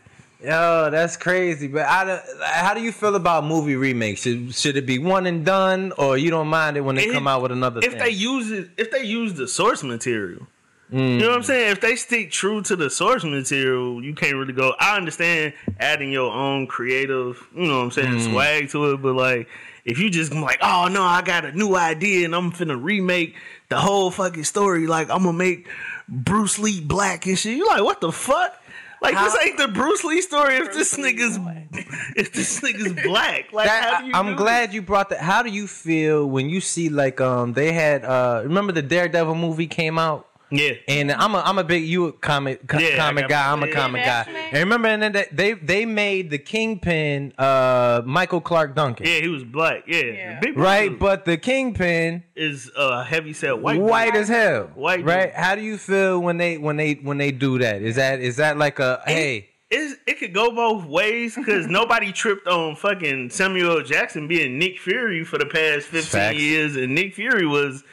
Yo, 0.43 0.89
that's 0.91 1.15
crazy. 1.15 1.67
But 1.67 1.83
I, 1.87 2.21
how 2.43 2.73
do 2.73 2.81
you 2.81 2.91
feel 2.91 3.15
about 3.15 3.45
movie 3.45 3.75
remakes? 3.77 4.21
Should, 4.23 4.53
should 4.53 4.75
it 4.75 4.85
be 4.85 4.99
one 4.99 5.25
and 5.25 5.45
done, 5.45 5.93
or 5.97 6.17
you 6.17 6.29
don't 6.29 6.47
mind 6.49 6.75
it 6.75 6.81
when 6.81 6.95
they 6.95 7.09
come 7.11 7.27
out 7.27 7.41
with 7.41 7.51
another 7.53 7.79
If 7.81 7.91
thing? 7.91 7.99
they 7.99 8.09
use 8.09 8.51
it, 8.51 8.69
if 8.77 8.91
they 8.91 9.03
use 9.03 9.33
the 9.35 9.47
source 9.47 9.83
material, 9.83 10.47
Mm. 10.91 11.13
you 11.13 11.19
know 11.21 11.29
what 11.29 11.37
I'm 11.37 11.43
saying. 11.43 11.71
If 11.71 11.81
they 11.81 11.95
stick 11.95 12.29
true 12.29 12.61
to 12.63 12.75
the 12.75 12.87
source 12.89 13.23
material, 13.23 14.03
you 14.03 14.13
can't 14.13 14.35
really 14.35 14.53
go. 14.53 14.75
I 14.79 14.95
understand 14.95 15.53
adding 15.79 16.11
your 16.11 16.31
own 16.31 16.67
creative, 16.67 17.41
you 17.55 17.65
know 17.65 17.77
what 17.77 17.83
I'm 17.85 17.91
saying, 17.91 18.13
Mm. 18.15 18.31
swag 18.31 18.69
to 18.71 18.91
it, 18.91 19.01
but 19.01 19.13
like. 19.15 19.47
If 19.85 19.99
you 19.99 20.09
just 20.09 20.33
like, 20.33 20.59
oh 20.61 20.87
no, 20.89 21.03
I 21.03 21.21
got 21.23 21.43
a 21.43 21.51
new 21.51 21.75
idea 21.75 22.23
and 22.23 22.33
I'm 22.33 22.53
finna 22.53 22.81
remake 22.81 23.35
the 23.67 23.77
whole 23.77 24.11
fucking 24.11 24.45
story, 24.45 24.87
like 24.87 25.09
I'm 25.09 25.23
gonna 25.23 25.33
make 25.33 25.67
Bruce 26.07 26.57
Lee 26.57 26.79
black 26.79 27.25
and 27.25 27.37
shit. 27.37 27.57
You 27.57 27.67
like, 27.67 27.83
what 27.83 27.99
the 27.99 28.09
fuck? 28.13 28.62
Like 29.03 29.13
this 29.15 29.33
How- 29.35 29.39
ain't 29.45 29.57
the 29.57 29.67
Bruce 29.67 30.03
Lee 30.03 30.21
story 30.21 30.55
if 30.55 30.73
this 30.73 30.95
Bruce 30.95 30.97
Lee 31.05 31.13
nigga's 31.13 31.37
black. 31.37 31.67
if 32.15 32.31
this 32.33 32.59
nigga's 32.61 32.93
black. 33.05 33.51
Like 33.53 33.67
That- 33.67 33.83
how 33.93 33.99
do 34.01 34.07
you 34.07 34.13
I'm 34.13 34.27
do 34.29 34.35
glad 34.35 34.73
you 34.73 34.81
brought 34.81 35.09
that. 35.09 35.19
How 35.19 35.43
do 35.43 35.49
you 35.51 35.67
feel 35.67 36.25
when 36.25 36.49
you 36.49 36.61
see 36.61 36.89
like 36.89 37.19
um 37.21 37.53
they 37.53 37.73
had 37.73 38.05
uh 38.05 38.41
remember 38.43 38.71
the 38.71 38.81
Daredevil 38.81 39.35
movie 39.35 39.67
came 39.67 39.99
out? 39.99 40.27
Yeah. 40.55 40.73
And 40.87 41.11
I'm 41.11 41.33
a 41.35 41.39
I'm 41.39 41.57
a 41.57 41.63
big 41.63 41.83
you 41.83 42.05
a 42.05 42.11
comic 42.13 42.67
co- 42.67 42.77
Yeah, 42.77 42.95
comic 42.97 43.27
guy. 43.27 43.51
I'm 43.51 43.63
a 43.63 43.67
yeah. 43.67 43.73
comic 43.73 43.99
Live 43.99 44.05
guy. 44.05 44.11
action? 44.19 44.35
And 44.35 44.59
remember, 44.59 44.87
and 44.89 45.01
then 45.01 45.11
they- 45.13 45.27
they 45.31 45.53
they 45.53 45.85
made 45.85 46.29
the 46.29 46.37
Kingpin 46.37 47.33
uh 47.37 48.01
Michael 48.05 48.41
Clarke 48.41 48.75
Duncan, 48.75 49.05
Yeah, 49.07 49.19
he 49.19 49.27
was 49.27 49.43
black. 49.43 49.83
Yeah. 49.87 50.01
Yeah. 50.03 50.39
Big 50.39 50.57
right? 50.57 50.91
is- 50.91 50.97
But 50.99 51.25
the 51.25 51.37
Kingpin 51.37 52.23
is 52.35 52.69
a 52.77 53.03
heavy 53.03 53.33
set 53.33 53.59
white. 53.59 53.79
white, 53.79 54.13
dude. 54.13 54.21
as 54.21 54.27
hell, 54.29 54.71
White 54.75 55.03
right? 55.03 55.27
dude. 55.27 55.33
How 55.35 55.55
do 55.55 55.61
you 55.61 55.77
feel 55.77 56.19
when 56.19 56.37
they 56.37 56.57
when 56.57 56.77
they 56.77 56.93
when 56.95 57.17
they 57.17 57.31
do 57.31 57.57
that? 57.59 57.81
Is 57.81 57.95
that 57.95 58.19
is 58.19 58.37
that 58.37 58.57
like 58.57 58.79
a 58.79 59.01
hey? 59.05 59.49
It's, 59.75 59.95
it 60.05 60.19
could 60.19 60.35
go 60.35 60.51
both 60.51 60.85
ways 60.85 61.33
because 61.35 61.65
nobody 61.79 62.11
tripped 62.11 62.47
on 62.47 62.75
fucking 62.75 63.31
Samuel 63.31 63.81
Jackson 63.81 64.27
being 64.27 64.59
Nick 64.59 64.77
Fury 64.77 65.23
for 65.23 65.39
the 65.39 65.47
past 65.47 65.87
15 65.87 66.01
Facts. 66.03 66.37
years, 66.39 66.75
and 66.75 66.93
Nick 66.93 67.15
Fury 67.15 67.47
was 67.47 67.83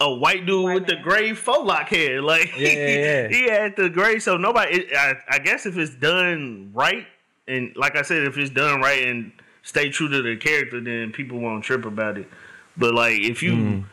a 0.00 0.12
white 0.12 0.44
dude 0.46 0.64
White 0.64 0.74
with 0.74 0.86
the 0.86 0.96
gray 0.96 1.34
faux 1.34 1.64
lock 1.66 1.88
hair. 1.88 2.20
Like, 2.34 2.56
Yeah, 2.56 2.68
yeah, 2.68 2.88
yeah. 2.88 3.28
he 3.36 3.42
had 3.44 3.76
the 3.76 3.88
gray. 3.88 4.18
So 4.18 4.36
nobody, 4.36 4.78
it, 4.80 4.96
I, 4.96 5.14
I 5.28 5.38
guess 5.38 5.66
if 5.66 5.76
it's 5.76 5.94
done 5.94 6.70
right, 6.74 7.06
and 7.46 7.74
like 7.76 7.96
I 7.96 8.02
said, 8.02 8.24
if 8.24 8.36
it's 8.38 8.50
done 8.50 8.80
right 8.80 9.06
and 9.06 9.32
stay 9.62 9.90
true 9.90 10.08
to 10.08 10.22
the 10.22 10.36
character, 10.36 10.80
then 10.80 11.12
people 11.12 11.38
won't 11.40 11.64
trip 11.64 11.84
about 11.84 12.18
it. 12.18 12.28
But 12.76 12.94
like, 12.94 13.20
if 13.20 13.42
you, 13.42 13.52
Mm. 13.52 13.84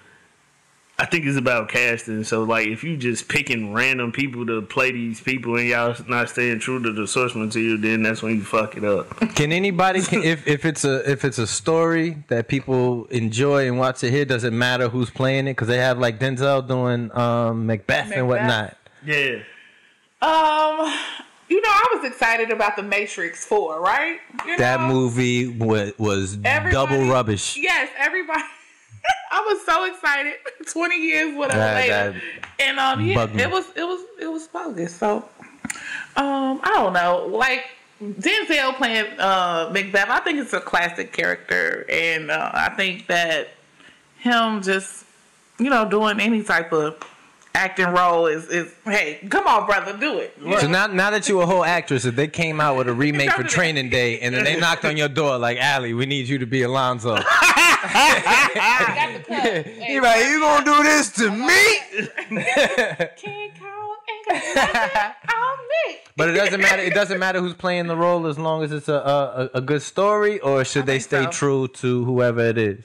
I 1.01 1.05
think 1.05 1.25
it's 1.25 1.35
about 1.37 1.67
casting. 1.67 2.23
So 2.23 2.43
like, 2.43 2.67
if 2.67 2.83
you 2.83 2.95
just 2.95 3.27
picking 3.27 3.73
random 3.73 4.11
people 4.11 4.45
to 4.45 4.61
play 4.61 4.91
these 4.91 5.19
people 5.19 5.57
and 5.57 5.67
y'all 5.67 5.95
not 6.07 6.29
staying 6.29 6.59
true 6.59 6.79
to 6.83 6.91
the 6.91 7.07
source 7.07 7.33
material, 7.33 7.79
then 7.79 8.03
that's 8.03 8.21
when 8.21 8.35
you 8.35 8.43
fuck 8.43 8.77
it 8.77 8.83
up. 8.83 9.09
Can 9.35 9.51
anybody 9.51 10.01
can, 10.03 10.21
if 10.21 10.45
if 10.47 10.63
it's 10.63 10.85
a 10.85 11.09
if 11.09 11.25
it's 11.25 11.39
a 11.39 11.47
story 11.47 12.23
that 12.27 12.47
people 12.47 13.05
enjoy 13.05 13.67
and 13.67 13.79
watch 13.79 14.03
it 14.03 14.11
here, 14.11 14.25
does 14.25 14.43
it 14.43 14.53
matter 14.53 14.89
who's 14.89 15.09
playing 15.09 15.47
it? 15.47 15.53
Because 15.53 15.67
they 15.69 15.77
have 15.79 15.97
like 15.97 16.19
Denzel 16.19 16.67
doing 16.67 17.09
um 17.17 17.65
Macbeth, 17.65 18.11
and 18.13 18.27
whatnot. 18.27 18.77
Yeah. 19.03 19.39
Um, 20.21 20.93
you 21.49 21.59
know, 21.61 21.69
I 21.69 21.87
was 21.95 22.05
excited 22.05 22.51
about 22.51 22.75
the 22.75 22.83
Matrix 22.83 23.43
Four, 23.43 23.81
right? 23.81 24.19
You 24.45 24.57
That 24.57 24.81
know? 24.81 24.87
movie 24.89 25.47
was 25.47 25.93
was 25.97 26.37
Everybody- 26.45 26.71
double 26.97 27.09
rubbish. 27.11 27.57
Yes, 27.57 27.89
everybody. 27.97 28.43
I 29.31 29.39
was 29.41 29.65
so 29.65 29.85
excited. 29.85 30.33
Twenty 30.71 30.97
years, 30.97 31.35
whatever 31.35 31.59
That- 31.59 31.75
later, 31.75 32.19
that 32.19 32.49
and 32.59 32.79
um, 32.79 33.01
yeah, 33.05 33.25
me. 33.27 33.43
it 33.43 33.49
was 33.49 33.65
it 33.75 33.83
was 33.83 34.01
it 34.19 34.27
was 34.27 34.47
bogus. 34.47 34.95
So, 34.95 35.27
um, 36.15 36.59
I 36.63 36.71
don't 36.75 36.93
know, 36.93 37.27
like. 37.31 37.65
Denzel 38.03 38.73
playing 38.77 39.05
uh, 39.19 39.69
Macbeth, 39.71 40.09
I 40.09 40.21
think 40.21 40.39
it's 40.39 40.53
a 40.53 40.59
classic 40.59 41.13
character, 41.13 41.85
and 41.87 42.31
uh, 42.31 42.49
I 42.51 42.69
think 42.69 43.05
that 43.05 43.49
him 44.17 44.63
just, 44.63 45.05
you 45.59 45.69
know, 45.69 45.87
doing 45.87 46.19
any 46.19 46.41
type 46.41 46.73
of 46.73 46.97
acting 47.53 47.85
role 47.89 48.25
is 48.25 48.47
is 48.47 48.73
hey, 48.85 49.19
come 49.29 49.45
on, 49.45 49.67
brother, 49.67 49.95
do 49.95 50.17
it. 50.17 50.35
You 50.43 50.59
So 50.59 50.67
now, 50.67 50.87
now 50.87 51.11
that 51.11 51.29
you're 51.29 51.43
a 51.43 51.45
whole 51.45 51.63
actress, 51.63 52.03
if 52.05 52.15
they 52.15 52.27
came 52.27 52.59
out 52.59 52.75
with 52.75 52.87
a 52.89 52.93
remake 52.93 53.29
for 53.33 53.43
Training 53.57 53.89
Day, 53.89 54.19
and 54.21 54.33
then 54.33 54.45
they 54.45 54.59
knocked 54.59 54.83
on 54.83 54.97
your 54.97 55.07
door 55.09 55.37
like, 55.37 55.59
"Allie, 55.59 55.93
we 55.93 56.07
need 56.07 56.27
you 56.27 56.39
to 56.39 56.47
be 56.47 56.63
Alonzo," 56.63 57.17
I 57.83 58.93
got 58.95 59.13
the 59.13 59.23
cut. 59.35 59.65
Hey, 59.65 59.99
like, 59.99 60.25
"You 60.25 60.39
gonna 60.39 60.65
do 60.65 60.83
this 60.83 61.11
to 61.13 61.29
me?" 61.31 62.45
King 63.17 63.51
Kong 63.59 63.95
ain't 64.09 64.27
got 64.27 64.55
nothing 64.55 65.35
on 65.35 65.57
me. 65.87 65.97
But 66.15 66.29
it 66.29 66.33
doesn't 66.33 66.61
matter. 66.61 66.81
It 66.81 66.93
doesn't 66.93 67.19
matter 67.19 67.39
who's 67.39 67.53
playing 67.53 67.87
the 67.87 67.95
role 67.95 68.27
as 68.27 68.37
long 68.37 68.63
as 68.63 68.71
it's 68.71 68.89
a 68.89 68.93
a, 69.53 69.57
a 69.57 69.61
good 69.61 69.81
story, 69.81 70.39
or 70.39 70.63
should 70.65 70.85
they 70.85 70.99
stay 70.99 71.23
so. 71.25 71.29
true 71.31 71.67
to 71.69 72.03
whoever 72.05 72.41
it 72.41 72.57
is? 72.57 72.83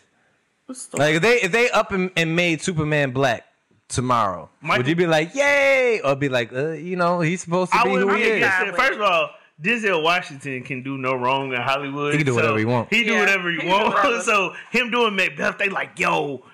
Like 0.93 1.17
if 1.17 1.23
they 1.23 1.41
if 1.43 1.53
they 1.53 1.71
up 1.71 1.93
and, 1.93 2.11
and 2.17 2.35
made 2.35 2.61
Superman 2.63 3.13
black 3.13 3.45
tomorrow, 3.89 4.49
Michael- 4.61 4.79
would 4.81 4.89
you 4.89 4.97
be 4.97 5.07
like, 5.07 5.35
"Yay," 5.35 6.01
or 6.03 6.17
be 6.17 6.29
like, 6.29 6.53
uh, 6.53 6.71
"You 6.73 6.97
know, 6.97 7.21
he's 7.21 7.43
supposed 7.43 7.71
to 7.73 7.79
I 7.79 7.85
be 7.85 7.91
who 7.91 8.15
he 8.15 8.23
is"? 8.23 8.47
First 8.75 8.95
of 8.95 9.01
all, 9.03 9.31
Denzel 9.63 10.03
Washington 10.03 10.63
can 10.63 10.83
do 10.83 10.99
no 10.99 11.15
wrong 11.15 11.53
in 11.53 11.61
Hollywood. 11.61 12.13
He 12.13 12.19
can 12.19 12.27
do 12.27 12.33
so 12.33 12.37
whatever 12.37 12.59
he 12.59 12.65
want. 12.67 12.93
He 12.93 13.05
do 13.05 13.13
Yeah, 13.15 13.21
whatever 13.21 13.49
he 13.51 13.57
he 13.57 13.61
can 13.63 13.71
wants. 13.71 13.95
whatever. 13.95 14.21
so 14.23 14.55
him 14.71 14.91
doing 14.91 15.17
Macbeth, 15.17 15.57
they 15.59 15.69
like, 15.71 15.99
yo, 15.99 16.45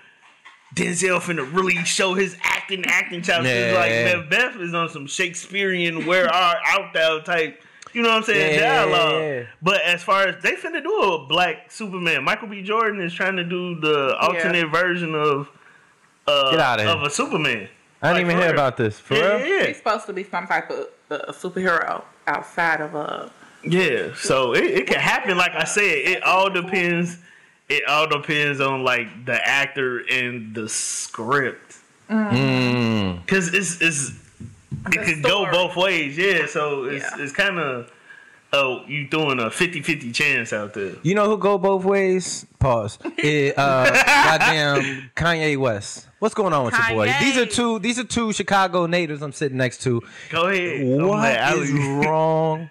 Denzel 0.75 1.21
finna 1.21 1.53
really 1.53 1.77
show 1.85 2.15
his 2.15 2.37
acting, 2.43 2.85
acting 2.87 3.23
chops. 3.23 3.45
Yeah, 3.47 3.73
like 3.77 3.91
yeah. 3.91 4.17
Macbeth 4.17 4.57
is 4.61 4.73
on 4.73 4.89
some 4.89 5.07
Shakespearean 5.07 6.07
where 6.07 6.29
are 6.33 6.57
out 6.67 6.93
there 6.95 7.21
type. 7.23 7.61
You 7.93 8.01
know 8.01 8.09
what 8.09 8.19
I'm 8.19 8.23
saying? 8.23 8.59
Yeah, 8.59 8.77
Dialogue. 8.87 9.21
yeah, 9.23 9.35
yeah. 9.41 9.43
But 9.61 9.83
as 9.83 10.03
far 10.03 10.29
as 10.29 10.43
they 10.43 10.53
finna 10.53 10.83
do 10.83 10.95
a 11.03 11.27
black 11.27 11.71
Superman, 11.71 12.25
Michael 12.25 12.49
B. 12.49 12.63
Jordan 12.63 13.01
is 13.03 13.13
trying 13.13 13.37
to 13.37 13.45
do 13.45 13.79
the 13.81 14.17
alternate 14.19 14.71
version 14.71 15.15
of 15.15 15.49
uh, 16.27 16.53
Get 16.53 16.61
outta 16.61 16.83
here. 16.85 16.93
of 16.93 17.03
a 17.03 17.11
Superman. 17.11 17.69
I 18.01 18.15
didn't 18.15 18.29
Like, 18.29 18.35
even 18.35 18.43
hear 18.43 18.53
about 18.55 18.77
this. 18.79 18.99
For 18.99 19.15
Yeah, 19.15 19.37
real? 19.43 19.47
yeah, 19.47 19.67
He's 19.67 19.77
supposed 19.77 20.07
to 20.07 20.13
be 20.15 20.25
some 20.25 20.47
type 20.47 20.71
of 20.71 20.87
uh, 21.11 21.33
superhero 21.33 22.03
outside 22.27 22.81
of 22.81 22.95
uh 22.95 23.29
Yeah, 23.65 24.15
so 24.15 24.55
it, 24.55 24.65
it 24.65 24.87
can 24.87 25.01
happen. 25.01 25.37
Like 25.37 25.53
I 25.55 25.65
said, 25.65 25.83
it 25.83 26.23
all 26.23 26.51
depends. 26.51 27.19
It 27.69 27.85
all 27.89 28.07
depends 28.09 28.61
on 28.61 28.85
like 28.85 29.25
the 29.25 29.35
actor 29.47 30.01
and 30.11 30.55
the 30.55 30.69
script. 30.69 31.77
Mm. 32.11 33.27
Cause 33.27 33.53
it's 33.55 33.81
it's 33.81 34.11
it 34.11 34.91
The 34.91 34.99
could 34.99 35.23
go 35.23 35.51
both 35.51 35.77
ways. 35.77 36.19
Yeah, 36.19 36.47
so 36.47 36.85
it's 36.85 37.05
Yeah. 37.05 37.23
it's 37.25 37.33
kind 37.33 37.59
of 37.59 37.91
oh 38.53 38.85
you 38.87 39.09
throwing 39.09 39.39
a 39.39 39.45
50-50 39.47 40.13
chance 40.15 40.53
out 40.53 40.75
there. 40.75 40.93
You 41.03 41.15
know 41.15 41.27
who 41.29 41.39
go 41.39 41.57
both 41.57 41.85
ways? 41.85 42.45
Pause. 42.59 42.99
It, 43.17 43.57
uh, 43.57 43.85
goddamn 44.07 45.11
Kanye 45.17 45.57
West. 45.57 46.09
What's 46.23 46.37
going 46.37 46.53
on 46.53 46.67
with 46.67 46.75
your 46.75 46.89
boy? 46.91 47.13
These 47.19 47.37
are 47.37 47.47
two. 47.47 47.81
These 47.81 47.99
are 47.99 48.05
two 48.05 48.33
Chicago 48.33 48.87
natives 48.87 49.23
I'm 49.23 49.33
sitting 49.33 49.59
next 49.59 49.83
to. 49.83 50.01
Go 50.31 50.47
ahead. 50.47 50.81
I'm 50.81 51.09
What 51.09 51.19
like, 51.19 51.37
I 51.37 51.55
is 51.55 51.73
was- 51.73 51.73
wrong? 52.07 52.71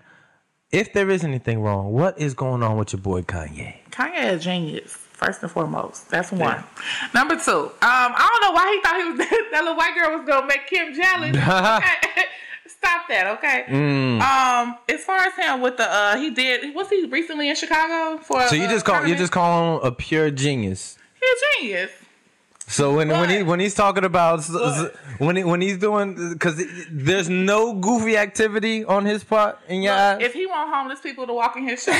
If 0.71 0.93
there 0.93 1.09
is 1.09 1.25
anything 1.25 1.59
wrong, 1.59 1.91
what 1.91 2.17
is 2.17 2.33
going 2.33 2.63
on 2.63 2.77
with 2.77 2.93
your 2.93 3.01
boy 3.01 3.23
Kanye? 3.23 3.75
Kanye 3.91 4.23
is 4.31 4.39
a 4.39 4.43
genius, 4.45 4.93
first 4.93 5.43
and 5.43 5.51
foremost. 5.51 6.09
That's 6.09 6.31
one. 6.31 6.63
Number 7.13 7.35
two, 7.37 7.51
um, 7.51 7.71
I 7.81 8.29
don't 8.31 8.41
know 8.47 8.53
why 8.55 8.71
he 8.73 8.81
thought 8.81 8.95
he 9.01 9.09
was 9.09 9.17
that 9.51 9.59
little 9.63 9.75
white 9.75 9.95
girl 9.95 10.17
was 10.17 10.25
gonna 10.25 10.47
make 10.47 10.67
Kim 10.67 10.93
jealous. 10.93 11.35
Okay. 11.83 12.23
Stop 12.67 13.09
that, 13.09 13.27
okay? 13.37 13.65
Mm. 13.67 14.21
Um, 14.21 14.77
as 14.87 15.03
far 15.03 15.17
as 15.17 15.35
him 15.35 15.59
with 15.59 15.75
the 15.75 15.83
uh, 15.91 16.15
he 16.15 16.29
did. 16.31 16.73
Was 16.73 16.87
he 16.89 17.05
recently 17.07 17.49
in 17.49 17.55
Chicago 17.57 18.17
for? 18.23 18.47
So 18.47 18.55
you 18.55 18.63
uh, 18.63 18.69
just 18.69 18.85
call 18.85 19.05
you 19.05 19.15
just 19.15 19.33
call 19.33 19.77
him 19.81 19.85
a 19.85 19.91
pure 19.91 20.31
genius. 20.31 20.97
He 21.19 21.27
a 21.27 21.35
genius. 21.67 21.91
So 22.71 22.95
when 22.95 23.10
when 23.10 23.29
he 23.29 23.43
when 23.43 23.60
he's 23.60 23.73
talking 23.75 24.03
about 24.05 24.43
What? 24.49 24.95
when 25.19 25.36
he, 25.36 25.43
when 25.43 25.60
he's 25.62 25.77
doing 25.77 26.29
because 26.34 26.62
there's 26.89 27.27
no 27.29 27.73
goofy 27.73 28.15
activity 28.17 28.86
on 28.86 29.05
his 29.05 29.23
part 29.23 29.60
in 29.67 29.81
your 29.81 29.93
Look, 29.93 30.01
eyes. 30.01 30.21
if 30.21 30.34
he 30.34 30.45
want 30.45 30.73
homeless 30.73 31.01
people 31.01 31.27
to 31.27 31.34
walk 31.34 31.55
in 31.57 31.63
his 31.67 31.84
show 31.84 31.91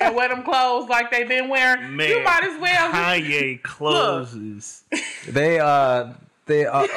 and 0.00 0.14
wear 0.16 0.28
them 0.28 0.42
clothes 0.42 0.88
like 0.88 1.10
they've 1.10 1.28
been 1.28 1.48
wearing, 1.48 1.94
Man, 1.94 2.08
you 2.08 2.24
might 2.24 2.42
as 2.42 2.58
well. 2.60 2.90
Kanye 2.90 3.62
closes. 3.62 4.82
They 5.28 5.60
uh 5.60 6.12
they 6.46 6.64
uh 6.66 6.86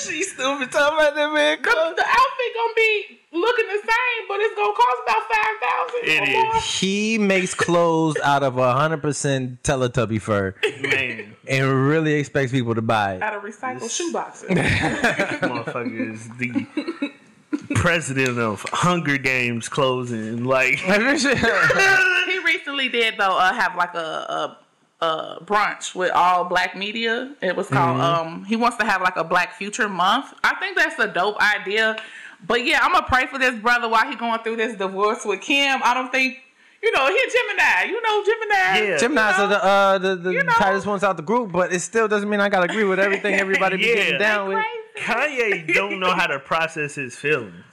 She's 0.00 0.32
stupid 0.32 0.70
talking 0.70 0.98
about 0.98 1.14
that 1.14 1.32
man. 1.32 1.58
The, 1.62 1.68
the 1.70 2.04
outfit 2.04 2.54
gonna 2.54 2.72
be 2.76 3.17
looking 3.32 3.66
the 3.66 3.80
same, 3.80 4.28
but 4.28 4.36
it's 4.40 4.54
gonna 4.54 4.72
cost 4.74 4.96
about 5.04 5.22
five 5.30 5.56
thousand 5.60 6.00
It 6.08 6.28
or 6.28 6.44
more. 6.44 6.60
he 6.60 7.18
makes 7.18 7.54
clothes 7.54 8.16
out 8.24 8.42
of 8.42 8.54
hundred 8.54 9.02
percent 9.02 9.62
Teletubby 9.62 10.20
fur 10.20 10.54
Man, 10.82 11.36
and 11.48 11.86
really 11.88 12.14
expects 12.14 12.52
people 12.52 12.74
to 12.74 12.82
buy 12.82 13.14
it. 13.14 13.22
Out 13.22 13.34
of 13.34 13.42
recycled 13.42 13.90
shoe 13.90 14.12
boxes. 14.12 14.48
motherfucker 14.50 16.12
is 16.12 16.28
the 16.38 17.12
president 17.74 18.38
of 18.38 18.62
Hunger 18.72 19.18
Games 19.18 19.68
closing. 19.68 20.44
Like, 20.44 20.78
he 20.78 22.38
recently 22.44 22.88
did 22.88 23.14
though 23.18 23.36
uh, 23.38 23.52
have 23.52 23.76
like 23.76 23.94
a, 23.94 24.58
a, 25.00 25.04
a 25.04 25.38
brunch 25.44 25.94
with 25.94 26.10
all 26.12 26.44
black 26.44 26.76
media. 26.76 27.34
It 27.42 27.56
was 27.56 27.68
called. 27.68 28.00
Um, 28.00 28.44
he 28.44 28.56
wants 28.56 28.76
to 28.78 28.84
have 28.84 29.02
like 29.02 29.16
a 29.16 29.24
Black 29.24 29.54
Future 29.54 29.88
Month. 29.88 30.32
I 30.44 30.54
think 30.56 30.76
that's 30.76 30.98
a 30.98 31.08
dope 31.08 31.36
idea. 31.40 31.96
But 32.46 32.64
yeah, 32.64 32.78
I'm 32.82 32.92
gonna 32.92 33.06
pray 33.06 33.26
for 33.26 33.38
this 33.38 33.54
brother 33.58 33.88
while 33.88 34.08
he 34.08 34.14
going 34.16 34.38
through 34.40 34.56
this 34.56 34.76
divorce 34.76 35.24
with 35.24 35.40
Kim. 35.40 35.80
I 35.82 35.94
don't 35.94 36.10
think. 36.12 36.38
You 36.80 36.92
know, 36.92 37.08
he 37.08 37.12
a 37.14 37.30
Gemini. 37.32 37.90
You 37.90 38.00
know 38.02 38.24
Gemini. 38.24 38.90
Yeah. 38.92 38.98
Gemini's 38.98 39.36
You 39.38 39.44
are 39.44 39.48
the 39.48 39.64
uh 39.64 39.98
the, 39.98 40.16
the 40.16 40.32
You 40.32 40.44
know. 40.44 40.52
tightest 40.52 40.86
ones 40.86 41.02
out 41.02 41.16
the 41.16 41.24
group, 41.24 41.50
but 41.50 41.72
it 41.72 41.80
still 41.80 42.06
doesn't 42.06 42.28
mean 42.28 42.38
I 42.38 42.48
gotta 42.48 42.70
agree 42.70 42.84
with 42.84 43.00
everything 43.00 43.34
everybody 43.40 43.76
be 43.78 43.82
getting 43.82 44.18
down 44.20 44.48
with. 44.48 44.64
Kanye 44.96 45.74
don't 45.74 45.98
know 45.98 46.12
how 46.12 46.26
to 46.28 46.38
process 46.38 46.94
his 46.94 47.16
feelings. 47.16 47.64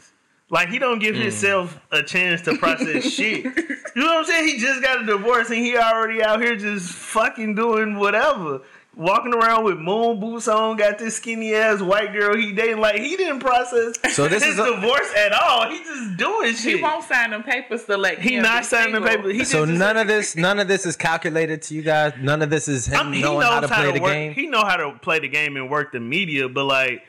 Like 0.50 0.70
he 0.70 0.80
don't 0.80 1.00
give 1.00 1.16
himself 1.16 1.80
a 1.92 2.02
chance 2.04 2.42
to 2.44 2.58
process 2.58 3.12
shit. 3.14 3.44
You 3.46 3.52
know 3.96 4.06
what 4.06 4.18
I'm 4.18 4.26
saying? 4.26 4.48
He 4.48 4.58
just 4.58 4.82
got 4.82 5.02
a 5.02 5.06
divorce 5.06 5.50
and 5.50 5.58
he 5.58 5.76
already 5.78 6.24
out 6.24 6.42
here 6.42 6.56
just 6.56 6.92
fucking 6.92 7.56
doing 7.56 7.96
whatever. 7.98 8.62
Walking 8.98 9.34
around 9.34 9.66
with 9.66 9.78
moon 9.78 10.22
boots 10.22 10.48
on, 10.48 10.78
got 10.78 10.98
this 10.98 11.18
skinny 11.18 11.54
ass 11.54 11.82
white 11.82 12.14
girl 12.14 12.38
he 12.38 12.54
dating. 12.54 12.80
Like 12.80 12.96
he 12.96 13.18
didn't 13.18 13.42
process 13.42 13.94
So 14.14 14.30
this 14.30 14.42
his 14.42 14.54
is 14.54 14.60
a- 14.60 14.74
divorce 14.74 15.14
at 15.18 15.34
all. 15.34 15.70
He 15.70 15.80
just 15.80 16.16
doing 16.18 16.54
shit. 16.56 16.78
He 16.78 16.82
won't 16.82 17.04
sign 17.04 17.32
them 17.32 17.44
papers 17.44 17.84
to 17.86 17.98
let 17.98 18.20
He 18.20 18.30
Kim 18.32 18.44
not 18.44 18.62
be 18.62 18.66
signing 18.68 18.94
the 18.94 19.06
single. 19.06 19.24
paper. 19.24 19.30
He 19.34 19.44
So 19.44 19.66
just- 19.66 19.78
none 19.78 19.98
of 19.98 20.08
this 20.08 20.38
none 20.38 20.60
of 20.60 20.70
this 20.70 20.86
is 20.86 20.96
calculated 20.96 21.62
to 21.64 21.74
you 21.76 21.82
guys. 21.82 22.14
None 22.22 22.42
of 22.42 22.50
this 22.50 22.70
is 22.70 22.86
him 22.88 23.00
I 23.00 23.04
mean, 23.04 23.14
he 23.16 23.22
knowing 23.22 23.42
knows 23.42 23.50
how 23.54 23.60
to 23.60 23.68
play 23.68 23.92
the 23.92 24.00
work. 24.00 24.12
game. 24.14 24.34
He 24.34 24.48
know 24.48 24.64
how 24.64 24.78
to 24.78 24.92
play 25.00 25.20
the 25.20 25.28
game 25.28 25.58
and 25.58 25.70
work 25.70 25.92
the 25.92 26.00
media, 26.00 26.48
but 26.48 26.64
like 26.64 27.04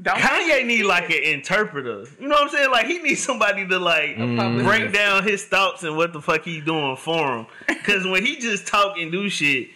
Don't 0.00 0.16
Kanye 0.18 0.64
need 0.64 0.84
like 0.84 1.10
an 1.10 1.22
interpreter. 1.22 2.04
You 2.18 2.28
know 2.28 2.34
what 2.36 2.44
I'm 2.44 2.48
saying? 2.48 2.70
Like 2.70 2.86
he 2.86 2.98
needs 3.00 3.22
somebody 3.22 3.68
to 3.68 3.78
like 3.78 4.16
mm. 4.16 4.36
publicist. 4.38 4.66
break 4.66 4.92
down 4.94 5.22
his 5.22 5.44
thoughts 5.44 5.82
and 5.82 5.98
what 5.98 6.14
the 6.14 6.22
fuck 6.22 6.44
he 6.44 6.62
doing 6.62 6.96
for 6.96 7.36
him. 7.40 7.46
Because 7.68 8.06
when 8.06 8.24
he 8.24 8.36
just 8.36 8.66
talk 8.66 8.96
and 8.98 9.12
do 9.12 9.28
shit, 9.28 9.68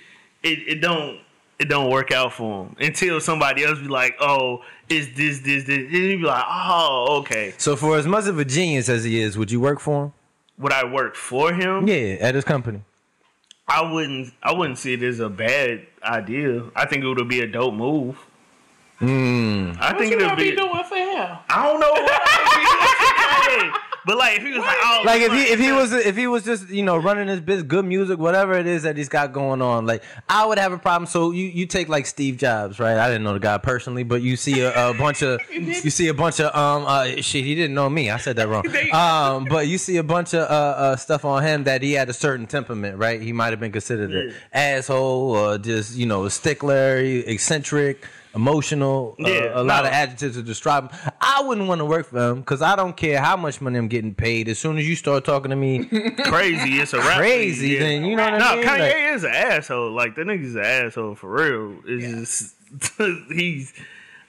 it, 0.53 0.59
it 0.77 0.81
don't 0.81 1.21
it 1.59 1.69
don't 1.69 1.91
work 1.91 2.13
out 2.13 2.33
for 2.33 2.65
him 2.67 2.77
until 2.81 3.21
somebody 3.21 3.65
else 3.65 3.79
be 3.81 3.89
like, 3.89 4.15
oh, 4.21 4.63
it's 4.89 5.09
this 5.17 5.41
this 5.41 5.65
this. 5.65 5.79
And 5.79 5.91
he 5.91 6.17
be 6.17 6.23
like, 6.23 6.45
oh, 6.49 7.19
okay. 7.21 7.55
So 7.59 7.75
for 7.77 7.97
as 7.97 8.07
much 8.07 8.27
of 8.27 8.39
a 8.39 8.45
genius 8.45 8.89
as 8.89 9.05
he 9.05 9.21
is, 9.21 9.37
would 9.37 9.51
you 9.51 9.61
work 9.61 9.81
for 9.81 10.05
him? 10.07 10.13
Would 10.59 10.73
I 10.73 10.85
work 10.85 11.15
for 11.17 11.53
him? 11.53 11.87
Yeah, 11.89 12.17
at 12.21 12.35
his 12.35 12.45
company. 12.45 12.83
I 13.67 13.83
wouldn't. 13.93 14.33
I 14.43 14.53
wouldn't 14.53 14.79
see 14.79 14.95
it 14.95 15.03
as 15.03 15.21
a 15.21 15.29
bad 15.29 15.87
idea. 16.03 16.65
I 16.75 16.87
think 16.87 17.05
it 17.05 17.07
would 17.09 17.29
be 17.29 17.41
a 17.41 17.47
dope 17.47 17.75
move. 17.75 18.17
Mm. 19.01 19.77
I 19.79 19.93
What 19.93 19.99
think 19.99 20.11
you 20.13 20.19
it 20.19 20.23
would 20.23 20.29
gonna 20.31 20.37
be. 20.37 20.51
be 20.51 20.57
doing 20.57 20.85
for 20.89 20.97
him? 20.97 21.39
I 21.49 21.63
don't 21.67 21.79
know 21.81 21.93
what 21.93 22.21
I 22.25 23.81
would 24.07 24.13
be 24.13 24.15
doing 24.15 24.19
for 24.19 24.19
Kanye. 24.19 24.19
But 24.19 24.19
like 24.19 24.37
if 24.39 24.43
he 24.43 24.53
was 24.53 24.65
like, 24.65 24.77
oh, 24.81 25.03
Like 25.05 25.23
if 25.23 25.33
he 25.33 25.43
if 25.43 25.61
he 25.61 25.73
was 25.73 25.93
if 25.93 26.17
he 26.17 26.27
was 26.27 26.45
just 26.45 26.69
you 26.69 26.83
know 26.83 26.97
running 26.97 27.29
his 27.29 27.41
business, 27.41 27.67
good 27.67 27.85
music, 27.85 28.19
whatever 28.19 28.55
it 28.55 28.67
is 28.67 28.83
that 28.83 28.97
he's 28.97 29.09
got 29.09 29.33
going 29.33 29.63
on, 29.63 29.87
like 29.87 30.03
I 30.29 30.47
would 30.47 30.59
have 30.59 30.73
a 30.73 30.79
problem. 30.79 31.07
So 31.07 31.31
you 31.31 31.47
you 31.47 31.67
take 31.67 31.89
like 31.89 32.07
Steve 32.07 32.37
Jobs, 32.37 32.79
right? 32.79 32.97
I 32.97 33.09
didn't 33.09 33.25
know 33.25 33.35
the 33.35 33.41
guy 33.41 33.59
personally, 33.59 34.03
but 34.03 34.23
you 34.23 34.37
see 34.37 34.61
a, 34.61 34.91
a 34.91 34.95
bunch 34.99 35.23
of 35.23 35.41
you 35.53 35.91
see 35.91 36.09
a 36.09 36.15
bunch 36.15 36.41
of 36.41 36.55
um 36.55 36.85
uh 36.87 37.05
shit. 37.23 37.45
He 37.45 37.55
didn't 37.55 37.75
know 37.75 37.89
me. 37.89 38.11
I 38.11 38.17
said 38.19 38.37
that 38.37 38.49
wrong. 38.49 38.65
Um, 38.89 39.45
but 39.45 39.67
you 39.69 39.79
see 39.79 39.97
a 39.99 40.03
bunch 40.03 40.35
of 40.35 40.41
uh, 40.41 40.53
uh 40.53 40.97
stuff 40.97 41.25
on 41.25 41.43
him 41.43 41.65
that 41.65 41.83
he 41.83 41.93
had 41.93 42.09
a 42.09 42.13
certain 42.13 42.47
temperament, 42.47 42.97
right? 42.99 43.21
He 43.21 43.33
might 43.33 43.51
have 43.51 43.61
been 43.61 43.73
considered 43.73 44.11
an 44.11 44.35
asshole 44.53 45.37
or 45.37 45.59
just 45.59 45.97
you 45.97 46.07
know 46.07 46.25
a 46.25 46.31
stickler, 46.31 46.99
eccentric. 46.99 48.05
Emotional, 48.39 49.17
uh, 49.19 49.29
Yeah, 49.29 49.61
a 49.61 49.65
lot 49.65 49.85
of 49.85 49.91
adjectives 49.91 50.37
to 50.37 50.45
describe 50.45 50.93
him. 50.93 51.11
I 51.21 51.43
wouldn't 51.43 51.67
want 51.67 51.81
to 51.81 51.85
work 51.85 52.07
for 52.07 52.31
him 52.31 52.39
because 52.39 52.63
I 52.63 52.77
don't 52.77 52.97
care 52.97 53.19
how 53.21 53.37
much 53.37 53.61
money 53.61 53.77
I'm 53.77 53.89
getting 53.89 54.15
paid. 54.15 54.49
As 54.49 54.61
soon 54.61 54.79
as 54.79 54.89
you 54.89 54.95
start 54.95 55.25
talking 55.25 55.51
to 55.51 55.57
me 55.57 55.85
crazy. 56.25 56.79
It's 56.79 56.93
a 56.93 56.99
rap 56.99 57.17
crazy, 57.19 57.71
yeah. 57.71 57.81
then 57.81 58.05
you 58.05 58.15
know 58.15 58.23
what 58.31 58.41
I 58.41 58.55
mean? 58.55 58.65
No. 58.65 58.71
Kanye 58.71 58.79
Like, 58.79 59.15
is 59.17 59.25
an 59.25 59.33
asshole. 59.35 59.91
Like 59.91 60.15
the 60.15 60.23
nigga's 60.23 60.55
an 60.55 60.63
asshole 60.65 61.17
for 61.17 61.31
real. 61.33 61.81
It's 61.85 62.55
just 62.79 62.97
he's. 63.33 63.73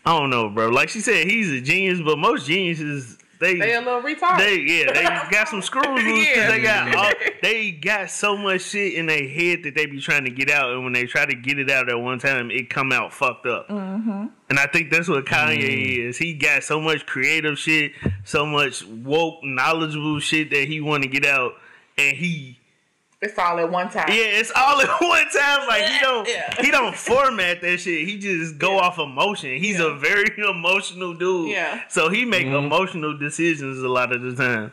I 0.07 0.17
don't 0.17 0.31
know, 0.31 0.49
bro. 0.49 0.69
Like 0.69 0.89
she 0.89 1.01
said, 1.01 1.27
he's 1.27 1.51
a 1.51 1.61
genius, 1.61 1.99
but 2.03 2.17
most 2.17 2.47
geniuses 2.47 3.18
they 3.39 3.55
They 3.55 3.73
a 3.75 3.79
little 3.79 4.01
retarded. 4.01 4.37
They 4.39 4.57
yeah, 4.59 4.91
they 4.93 5.03
got 5.31 5.47
some 5.47 5.61
screws 5.61 5.85
loose 6.03 6.27
'cause 6.27 6.35
Yeah. 6.37 6.51
they 6.51 6.61
got 6.61 6.95
all, 6.95 7.11
they 7.41 7.71
got 7.71 8.09
so 8.11 8.35
much 8.37 8.61
shit 8.61 8.93
in 8.95 9.05
their 9.05 9.27
head 9.27 9.63
that 9.63 9.75
they 9.75 9.85
be 9.85 9.99
trying 10.01 10.25
to 10.25 10.29
get 10.31 10.49
out, 10.49 10.73
and 10.73 10.83
when 10.83 10.93
they 10.93 11.05
try 11.05 11.25
to 11.25 11.35
get 11.35 11.57
it 11.57 11.69
out 11.69 11.89
at 11.89 11.99
one 11.99 12.19
time, 12.19 12.51
it 12.51 12.69
come 12.69 12.91
out 12.91 13.13
fucked 13.13 13.45
up. 13.45 13.67
Mm-hmm. 13.69 14.25
And 14.49 14.59
I 14.59 14.67
think 14.67 14.91
that's 14.91 15.07
what 15.07 15.25
Kanye 15.25 15.59
Mm. 15.59 16.09
is. 16.09 16.17
He 16.17 16.33
got 16.33 16.63
so 16.63 16.79
much 16.81 17.05
creative 17.05 17.57
shit, 17.57 17.93
so 18.25 18.45
much 18.45 18.83
woke, 18.85 19.43
knowledgeable 19.43 20.19
shit 20.19 20.49
that 20.51 20.67
he 20.67 20.81
want 20.81 21.03
to 21.03 21.09
get 21.09 21.25
out, 21.25 21.53
and 21.97 22.17
he 22.17 22.58
it's 23.21 23.37
all 23.37 23.59
at 23.59 23.69
one 23.69 23.89
time. 23.89 24.07
yeah, 24.09 24.39
it's 24.39 24.51
all 24.55 24.79
at 24.81 24.87
one 25.01 25.25
time. 25.29 25.67
Like 25.67 25.83
he 25.83 25.99
don't 25.99 26.27
Yeah. 26.27 26.61
he 26.61 26.71
don't 26.71 26.95
format 26.95 27.61
that 27.61 27.79
shit. 27.79 28.07
He 28.07 28.17
just 28.17 28.57
go 28.57 28.79
off 28.79 28.97
emotion. 28.97 29.57
He's 29.59 29.79
a 29.79 29.93
very 29.93 30.25
emotional 30.49 31.13
dude. 31.13 31.49
Yeah. 31.49 31.81
So 31.89 32.09
he 32.09 32.25
make 32.25 32.45
Mm-hmm. 32.47 32.65
emotional 32.65 33.17
decisions 33.17 33.79
a 33.83 33.87
lot 33.89 34.13
of 34.13 34.21
the 34.21 34.35
time. 34.35 34.71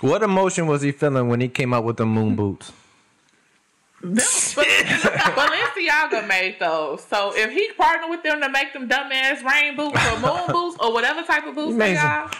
what 0.00 0.22
emotion 0.22 0.66
was 0.66 0.82
he 0.82 0.92
feeling 0.92 1.28
when 1.28 1.40
he 1.40 1.48
came 1.48 1.72
out 1.74 1.84
with 1.84 1.96
the 1.96 2.06
moon 2.06 2.34
boots? 2.36 2.72
But 4.02 4.66
Balenciaga 5.36 6.26
made 6.26 6.58
those. 6.58 7.04
So 7.04 7.32
if 7.36 7.50
he 7.52 7.70
partnered 7.76 8.10
with 8.10 8.22
them 8.22 8.40
to 8.40 8.48
make 8.48 8.72
them 8.72 8.88
dumbass 8.88 9.42
rain 9.44 9.76
boots 9.76 9.98
or 10.08 10.18
moon 10.18 10.46
boots 10.48 10.76
or 10.80 10.92
whatever 10.92 11.22
type 11.22 11.46
of 11.46 11.54
boots 11.54 11.76
they 11.76 11.92
Amazing. 11.92 12.04
are, 12.06 12.30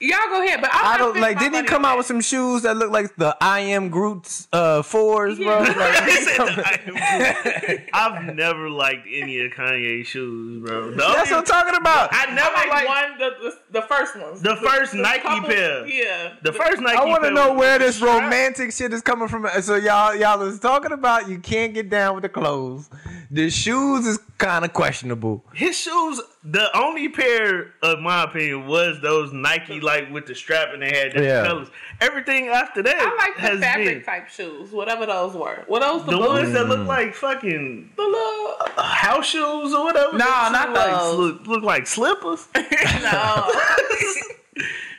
y'all 0.00 0.18
go 0.28 0.42
ahead. 0.44 0.60
But 0.60 0.70
I'm 0.72 0.86
I 0.94 0.98
don't 0.98 1.10
spending 1.16 1.22
like. 1.22 1.38
Didn't 1.38 1.54
he 1.64 1.68
come 1.68 1.84
out 1.84 1.90
that. 1.92 1.96
with 1.98 2.06
some 2.06 2.20
shoes 2.20 2.62
that 2.62 2.76
look 2.76 2.90
like 2.90 3.14
the 3.16 3.36
I 3.40 3.60
am 3.60 3.88
Groot's 3.88 4.48
uh, 4.52 4.82
fours, 4.82 5.38
bro? 5.38 5.62
Yeah. 5.62 5.68
Like, 5.68 5.76
said 6.10 6.46
that 6.46 7.86
I 7.92 8.06
am- 8.12 8.16
I've 8.26 8.34
never 8.34 8.68
liked 8.70 9.06
any 9.10 9.40
of 9.44 9.52
Kanye's 9.52 10.06
shoes, 10.06 10.62
bro. 10.64 10.90
The 10.90 10.96
that's 10.96 11.08
only- 11.08 11.18
what 11.32 11.38
I'm 11.38 11.44
talking 11.44 11.74
about. 11.80 12.08
I 12.12 12.26
never 12.34 12.50
I 12.56 12.66
like 12.66 12.88
liked 12.88 12.88
one, 12.88 13.18
the, 13.18 13.50
the, 13.70 13.80
the 13.80 13.86
first 13.86 14.16
ones. 14.16 14.42
The 14.42 14.56
first 14.56 14.94
Nike 14.94 15.22
couple- 15.22 15.48
pair. 15.48 15.86
Yeah. 15.86 16.34
the 16.42 16.52
first 16.52 16.80
Nike. 16.80 16.96
I 16.98 17.04
want 17.04 17.24
to 17.24 17.30
know 17.30 17.52
where 17.54 17.78
this 17.78 18.00
romantic 18.00 18.72
shit 18.72 18.92
is 18.92 19.02
coming 19.02 19.28
from. 19.28 19.46
So 19.62 19.76
y'all, 19.76 20.14
y'all 20.14 20.40
is 20.42 20.58
talking 20.58 20.92
about 20.92 21.28
you 21.28 21.38
can't 21.38 21.74
get 21.74 21.88
down 21.90 22.14
with 22.14 22.22
the 22.22 22.28
clothes. 22.28 22.88
The 23.36 23.50
shoes 23.50 24.06
is 24.06 24.18
kind 24.38 24.64
of 24.64 24.72
questionable. 24.72 25.44
His 25.52 25.78
shoes, 25.78 26.20
the 26.42 26.74
only 26.76 27.08
pair, 27.10 27.74
uh, 27.82 27.92
of 27.94 28.00
my 28.00 28.24
opinion, 28.24 28.66
was 28.66 29.00
those 29.02 29.32
Nike 29.32 29.78
like 29.80 30.10
with 30.10 30.26
the 30.26 30.34
strap 30.34 30.70
and 30.72 30.82
they 30.82 30.86
had 30.96 31.12
different 31.12 31.26
Yeah. 31.26 31.46
colors. 31.46 31.68
Everything 32.00 32.48
after 32.48 32.82
that 32.82 32.96
I 32.98 33.14
like 33.16 33.34
the 33.36 33.40
has 33.42 33.60
fabric 33.60 33.86
been 33.88 34.04
type 34.04 34.28
shoes, 34.28 34.70
whatever 34.72 35.04
those 35.06 35.34
were. 35.34 35.64
What 35.66 35.80
those 35.80 36.04
the, 36.06 36.12
the 36.12 36.16
boots? 36.16 36.28
ones 36.28 36.52
that 36.52 36.66
look 36.68 36.80
mm. 36.80 36.86
like 36.86 37.14
fucking 37.14 37.90
The 37.96 38.02
little- 38.02 38.56
house 38.82 39.26
shoes 39.26 39.74
or 39.74 39.84
whatever. 39.84 40.12
No, 40.16 40.24
They 40.24 40.52
not 40.52 40.68
look 40.70 40.76
like, 40.78 40.90
those. 40.92 41.18
Look, 41.18 41.46
look 41.46 41.62
like 41.62 41.86
slippers. 41.86 42.48
no, 42.54 43.52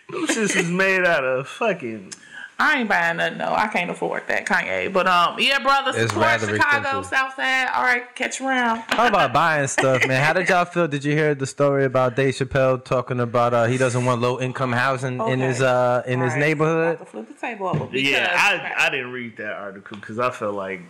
Those 0.10 0.30
shits 0.30 0.56
is 0.56 0.70
made 0.70 1.04
out 1.06 1.26
of 1.26 1.48
fucking. 1.50 2.14
I 2.60 2.80
ain't 2.80 2.90
buying 2.90 3.18
nothing. 3.18 3.38
No, 3.38 3.54
I 3.54 3.68
can't 3.68 3.92
afford 3.92 4.24
that, 4.30 4.48
Kanye. 4.48 4.92
But 4.92 5.06
um, 5.08 5.36
yeah, 5.40 5.60
brother, 5.60 5.92
It's 5.92 6.10
support 6.12 6.26
rather 6.26 6.48
Chicago, 6.48 7.00
expensive. 7.02 7.06
South 7.06 7.36
Side. 7.36 7.68
All 7.76 7.84
right, 7.84 8.16
catch 8.16 8.40
you 8.40 8.48
around. 8.48 8.80
How 8.88 9.08
about 9.08 9.32
buying 9.32 9.68
stuff, 9.68 10.08
man? 10.08 10.24
How 10.24 10.34
did 10.34 10.50
y'all 10.50 10.66
feel? 10.66 10.88
Did 10.88 11.04
you 11.06 11.14
hear 11.14 11.36
the 11.36 11.46
story 11.46 11.86
about 11.86 12.16
Dave 12.16 12.34
Chappelle 12.34 12.84
talking 12.84 13.20
about 13.20 13.54
uh, 13.54 13.66
he 13.66 13.78
doesn't 13.78 14.06
want 14.06 14.22
low 14.22 14.40
income 14.40 14.72
housing 14.72 15.22
in 15.30 15.40
his 15.40 15.62
uh 15.62 16.02
in 16.08 16.20
his 16.20 16.32
All 16.34 16.40
right, 16.40 16.40
neighborhood? 16.48 16.96
About 16.96 17.06
to 17.06 17.12
flip 17.12 17.28
the 17.28 17.34
table 17.36 17.68
over. 17.68 17.86
because- 17.86 18.10
Yeah, 18.10 18.32
I 18.34 18.88
I 18.88 18.90
didn't 18.90 19.12
read 19.12 19.38
that 19.38 19.54
article 19.54 19.98
because 19.98 20.18
I 20.18 20.32
felt 20.32 20.56
like, 20.56 20.82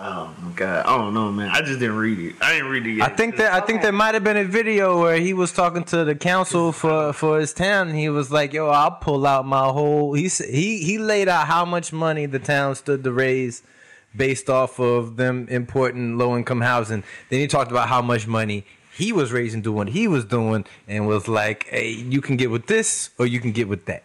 oh 0.00 0.34
my 0.40 0.52
god, 0.52 0.86
I 0.86 0.96
don't 0.96 1.14
know, 1.14 1.30
man. 1.32 1.50
I 1.50 1.60
just 1.60 1.78
didn't 1.80 1.96
read 1.96 2.18
it. 2.18 2.36
I 2.40 2.52
didn't 2.52 2.70
read 2.70 2.86
it 2.86 2.92
yet. 2.92 3.10
I 3.10 3.14
think 3.14 3.36
that 3.36 3.52
I 3.52 3.60
think 3.60 3.82
there 3.82 3.92
might 3.92 4.14
have 4.14 4.24
been 4.24 4.36
a 4.36 4.44
video 4.44 5.00
where 5.00 5.18
he 5.18 5.34
was 5.34 5.52
talking 5.52 5.84
to 5.84 6.04
the 6.04 6.14
council 6.14 6.72
for 6.72 7.12
for 7.12 7.40
his 7.40 7.52
town. 7.52 7.92
He 7.94 8.08
was 8.08 8.30
like, 8.30 8.52
"Yo, 8.52 8.68
I'll 8.68 8.92
pull 8.92 9.26
out 9.26 9.46
my 9.46 9.66
whole." 9.66 10.14
He 10.14 10.28
he 10.28 10.82
he 10.82 10.98
laid 10.98 11.28
out 11.28 11.46
how 11.46 11.64
much 11.64 11.92
money 11.92 12.26
the 12.26 12.38
town 12.38 12.74
stood 12.74 13.04
to 13.04 13.12
raise 13.12 13.62
based 14.16 14.48
off 14.48 14.78
of 14.78 15.16
them 15.16 15.46
importing 15.50 16.16
low 16.16 16.36
income 16.36 16.60
housing. 16.60 17.02
Then 17.28 17.40
he 17.40 17.46
talked 17.46 17.70
about 17.70 17.88
how 17.88 18.02
much 18.02 18.26
money 18.26 18.64
he 18.92 19.12
was 19.12 19.32
raising 19.32 19.62
doing 19.62 19.76
what 19.76 19.88
he 19.90 20.08
was 20.08 20.24
doing, 20.24 20.64
and 20.86 21.06
was 21.06 21.28
like, 21.28 21.66
"Hey, 21.68 21.90
you 21.90 22.20
can 22.20 22.36
get 22.36 22.50
with 22.50 22.66
this 22.66 23.10
or 23.18 23.26
you 23.26 23.40
can 23.40 23.52
get 23.52 23.68
with 23.68 23.86
that." 23.86 24.04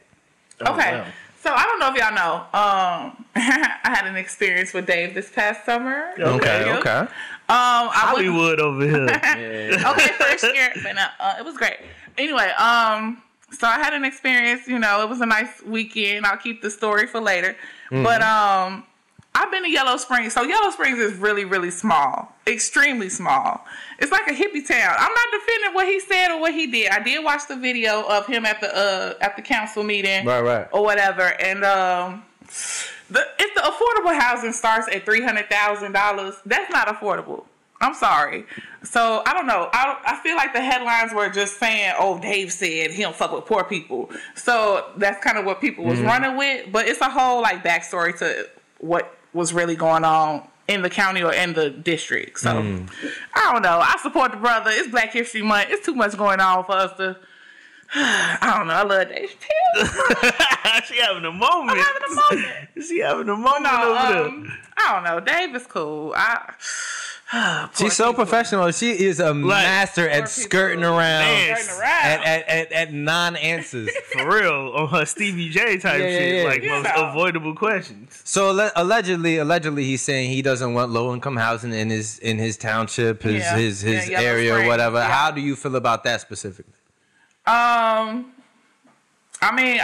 Okay. 0.62 1.04
Oh, 1.04 1.06
wow. 1.46 1.52
So 1.52 1.56
I 1.56 1.64
don't 1.66 1.80
know 1.80 1.92
if 1.92 1.96
y'all 1.96 2.14
know. 2.14 2.36
Um, 2.54 3.26
I 3.36 3.90
had 3.96 4.06
an 4.08 4.16
experience 4.16 4.74
with 4.74 4.86
Dave 4.86 5.14
this 5.14 5.30
past 5.32 5.66
summer. 5.66 6.12
Okay, 6.20 6.66
Yep. 6.66 6.80
okay. 6.80 7.00
Um, 7.00 7.10
I 7.50 8.12
went, 8.14 8.26
Hollywood 8.28 8.60
over 8.60 8.86
here. 8.86 9.04
okay, 9.86 10.08
first 10.18 10.44
year, 10.56 10.72
but 10.82 10.98
uh, 10.98 11.08
uh, 11.20 11.36
it 11.40 11.46
was 11.46 11.58
great. 11.58 11.78
Anyway, 12.18 12.48
um, 12.58 13.22
so 13.52 13.68
I 13.68 13.76
had 13.80 13.94
an 13.94 14.06
experience. 14.06 14.68
You 14.68 14.80
know, 14.80 15.02
it 15.04 15.10
was 15.10 15.20
a 15.22 15.26
nice 15.26 15.62
weekend. 15.66 16.26
I'll 16.26 16.38
keep 16.38 16.62
the 16.62 16.70
story 16.72 17.06
for 17.08 17.20
later. 17.20 17.56
But 17.92 18.22
um, 18.24 18.86
I've 19.36 19.50
been 19.52 19.64
to 19.64 19.70
Yellow 19.70 19.98
Springs. 19.98 20.34
So 20.34 20.44
Yellow 20.44 20.70
Springs 20.70 21.00
is 21.00 21.18
really, 21.18 21.44
really 21.46 21.72
small, 21.72 22.32
extremely 22.46 23.10
small. 23.10 23.66
It's 24.00 24.12
like 24.12 24.28
a 24.28 24.32
hippie 24.34 24.66
town. 24.68 24.96
I'm 24.98 25.12
not 25.12 25.26
defending 25.32 25.74
what 25.74 25.88
he 25.88 26.00
said 26.00 26.30
or 26.32 26.40
what 26.40 26.54
he 26.54 26.68
did. 26.68 26.90
I 26.92 27.00
did 27.02 27.24
watch 27.24 27.48
the 27.48 27.56
video 27.56 28.04
of 28.08 28.28
him 28.28 28.46
at 28.46 28.62
the 28.62 28.76
uh 28.76 29.14
at 29.22 29.36
the 29.36 29.42
council 29.42 29.84
meeting, 29.84 30.26
Right, 30.26 30.42
right. 30.42 30.68
or 30.72 30.84
whatever, 30.84 31.24
and 31.42 31.64
um. 31.64 32.24
The, 33.10 33.20
if 33.38 33.54
the 33.54 33.62
affordable 33.62 34.18
housing 34.20 34.54
starts 34.54 34.88
at 34.88 35.06
three 35.06 35.22
hundred 35.22 35.50
thousand 35.50 35.92
dollars, 35.92 36.36
that's 36.46 36.72
not 36.72 36.88
affordable. 36.88 37.44
I'm 37.82 37.94
sorry. 37.94 38.46
So 38.84 39.22
I 39.26 39.34
don't 39.34 39.46
know. 39.46 39.70
I 39.74 39.98
I 40.06 40.16
feel 40.24 40.36
like 40.36 40.54
the 40.54 40.62
headlines 40.62 41.14
were 41.14 41.30
just 41.30 41.60
saying, 41.60 41.94
"Oh, 42.00 42.18
Dave 42.20 42.52
said 42.52 42.92
he 42.92 43.02
don't 43.04 43.16
fuck 43.16 43.32
with 43.32 43.46
poor 43.46 43.64
people." 43.66 44.10
So 44.36 44.88
that's 44.98 45.24
kind 45.24 45.38
of 45.38 45.46
what 45.46 45.60
people 45.62 45.84
was 45.84 46.00
running 46.00 46.38
with. 46.38 46.72
But 46.72 46.88
it's 46.88 47.02
a 47.02 47.10
whole 47.10 47.42
like 47.42 47.64
backstory 47.64 48.18
to 48.20 48.48
what 48.80 49.16
was 49.34 49.54
really 49.54 49.76
going 49.76 50.04
on 50.04 50.48
in 50.68 50.82
the 50.82 50.90
county 50.90 51.22
or 51.24 51.34
in 51.34 51.54
the 51.54 51.70
district. 51.70 52.40
So 52.40 52.50
I 52.52 53.52
don't 53.52 53.62
know. 53.62 53.80
I 53.80 53.98
support 54.02 54.32
the 54.32 54.38
brother. 54.38 54.70
It's 54.74 54.90
Black 54.90 55.12
History 55.14 55.42
Month. 55.42 55.68
It's 55.70 55.86
too 55.86 55.96
much 55.96 56.16
going 56.18 56.40
on 56.40 56.64
for 56.66 56.74
us 56.74 56.96
to. 56.98 57.18
I 57.96 58.56
don't 58.58 58.68
know. 58.68 58.74
I 58.74 58.84
love 58.84 59.08
Dave 59.10 59.30
Chappelle. 59.30 60.84
she 60.86 61.00
having 61.02 61.26
a 61.26 61.32
moment. 61.32 61.72
I'm 61.72 61.78
having 61.78 62.04
a 62.04 62.16
moment. 62.36 62.70
She 62.88 63.00
having 63.00 63.30
a 63.30 63.36
moment 63.36 63.64
No, 63.64 63.84
over 63.84 64.14
there. 64.14 64.24
um, 64.26 64.52
I 64.78 64.94
don't 64.94 65.04
know. 65.04 65.20
Dave 65.20 65.56
is 65.56 65.68
cool. 65.68 66.14
I. 66.16 66.54
Poor 67.74 67.88
She's 67.88 67.94
so 67.94 68.12
people. 68.12 68.26
professional. 68.26 68.70
She 68.72 68.92
is 68.92 69.20
a 69.20 69.34
master 69.34 70.08
at 70.08 70.30
skirting 70.30 70.84
around. 70.84 70.98
Man. 71.00 71.56
Turning 71.56 71.70
around. 71.80 72.06
at, 72.06 72.22
at, 72.24 72.48
at, 72.48 72.72
at 72.72 72.94
non-answers. 72.94 73.90
For 74.14 74.28
real, 74.40 74.72
on 74.76 74.88
her 74.90 75.06
Stevie 75.06 75.50
J 75.50 75.78
type 75.78 76.00
Yeah, 76.00 76.08
yeah, 76.08 76.18
shit, 76.20 76.36
yeah. 76.36 76.44
like 76.44 76.64
most 76.64 76.84
Yeah. 76.86 77.10
avoidable 77.12 77.56
questions. 77.56 78.22
so 78.24 78.70
allegedly, 78.76 79.38
allegedly, 79.38 79.84
he's 79.86 80.02
saying 80.04 80.30
he 80.30 80.42
doesn't 80.44 80.74
want 80.76 80.92
low-income 80.92 81.38
housing 81.38 81.74
in 81.74 81.90
his 81.90 82.20
in 82.20 82.38
his 82.38 82.56
township, 82.58 83.24
his 83.24 83.42
Yeah. 83.42 83.56
his 83.58 83.82
his 83.82 84.10
Yeah, 84.10 84.20
Yellow 84.22 84.28
area, 84.36 84.56
or 84.56 84.68
whatever. 84.68 84.98
yeah. 84.98 85.12
How 85.12 85.32
do 85.32 85.42
you 85.42 85.56
feel 85.56 85.76
about 85.76 86.04
that 86.04 86.22
specifically? 86.22 86.74
Um, 87.48 88.32
I 89.42 89.52
mean, 89.56 89.82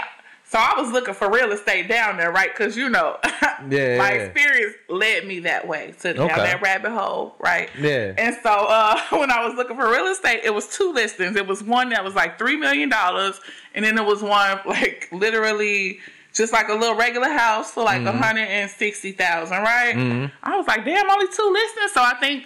so 0.50 0.58
I 0.60 0.74
was 0.82 0.92
looking 0.92 1.14
for 1.14 1.30
real 1.32 1.52
estate 1.52 1.88
down 1.88 2.18
there, 2.18 2.32
right? 2.32 2.50
Because 2.52 2.76
you 2.76 2.90
know, 2.90 3.18
Yeah, 3.70 3.98
my 3.98 4.12
experience 4.12 4.76
led 4.88 5.28
me 5.28 5.40
that 5.42 5.68
way 5.68 5.94
to 6.02 6.14
down 6.14 6.30
Okay. 6.32 6.42
that 6.44 6.62
rabbit 6.62 6.92
hole, 6.92 7.36
right? 7.40 7.70
Yeah. 7.80 8.14
And 8.18 8.36
so 8.42 8.50
uh, 8.50 9.00
when 9.12 9.30
I 9.32 9.46
was 9.46 9.56
looking 9.56 9.76
for 9.76 9.90
real 9.92 10.08
estate, 10.08 10.42
it 10.44 10.54
was 10.54 10.68
two 10.68 10.92
listings. 10.94 11.36
It 11.36 11.46
was 11.46 11.62
one 11.64 11.90
that 11.90 12.04
was 12.04 12.16
like 12.16 12.38
three 12.40 12.56
million 12.58 12.90
dollars, 12.90 13.40
and 13.76 13.84
then 13.86 13.96
there 13.96 14.04
was 14.06 14.22
one 14.24 14.60
like 14.66 15.08
literally 15.12 16.00
just 16.34 16.54
like 16.54 16.70
a 16.70 16.74
little 16.74 16.96
regular 16.96 17.30
house 17.30 17.72
for 17.72 17.84
Mm-hmm. 17.86 18.06
like 18.06 18.16
a 18.16 18.18
hundred 18.18 18.48
and 18.48 18.70
sixty 18.72 19.12
thousand, 19.12 19.58
right? 19.62 20.32
I 20.44 20.58
was 20.58 20.68
like, 20.68 20.86
damn, 20.86 21.10
only 21.10 21.28
two 21.28 21.50
listings. 21.52 21.92
So 21.92 22.02
I 22.02 22.14
think 22.20 22.46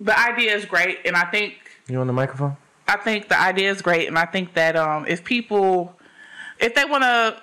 the 0.00 0.16
idea 0.18 0.54
is 0.54 0.64
great, 0.64 1.00
and 1.04 1.16
I 1.16 1.24
think 1.24 1.54
You 1.88 2.00
on 2.00 2.06
the 2.06 2.12
microphone? 2.12 2.56
I 2.86 2.96
think 2.96 3.28
the 3.28 3.38
idea 3.38 3.70
is 3.70 3.82
great, 3.82 4.08
and 4.08 4.16
I 4.18 4.24
think 4.24 4.54
that 4.54 4.76
um, 4.76 5.04
if 5.06 5.24
people, 5.24 5.97
if 6.60 6.74
they 6.74 6.84
want 6.84 7.02
to 7.04 7.40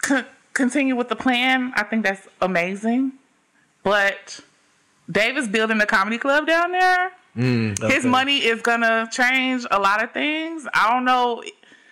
con- 0.00 0.26
continue 0.52 0.96
with 0.96 1.08
the 1.08 1.16
plan, 1.16 1.72
I 1.76 1.82
think 1.84 2.04
that's 2.04 2.26
amazing. 2.40 3.12
But 3.82 4.40
Dave 5.10 5.36
is 5.36 5.48
building 5.48 5.80
a 5.80 5.86
comedy 5.86 6.18
club 6.18 6.46
down 6.46 6.72
there. 6.72 7.12
His 7.90 8.04
money 8.04 8.38
is 8.38 8.60
gonna 8.62 9.08
change 9.10 9.64
a 9.70 9.78
lot 9.80 10.02
of 10.04 10.12
things. 10.12 10.66
I 10.74 10.92
don't 10.92 11.04
know. 11.04 11.42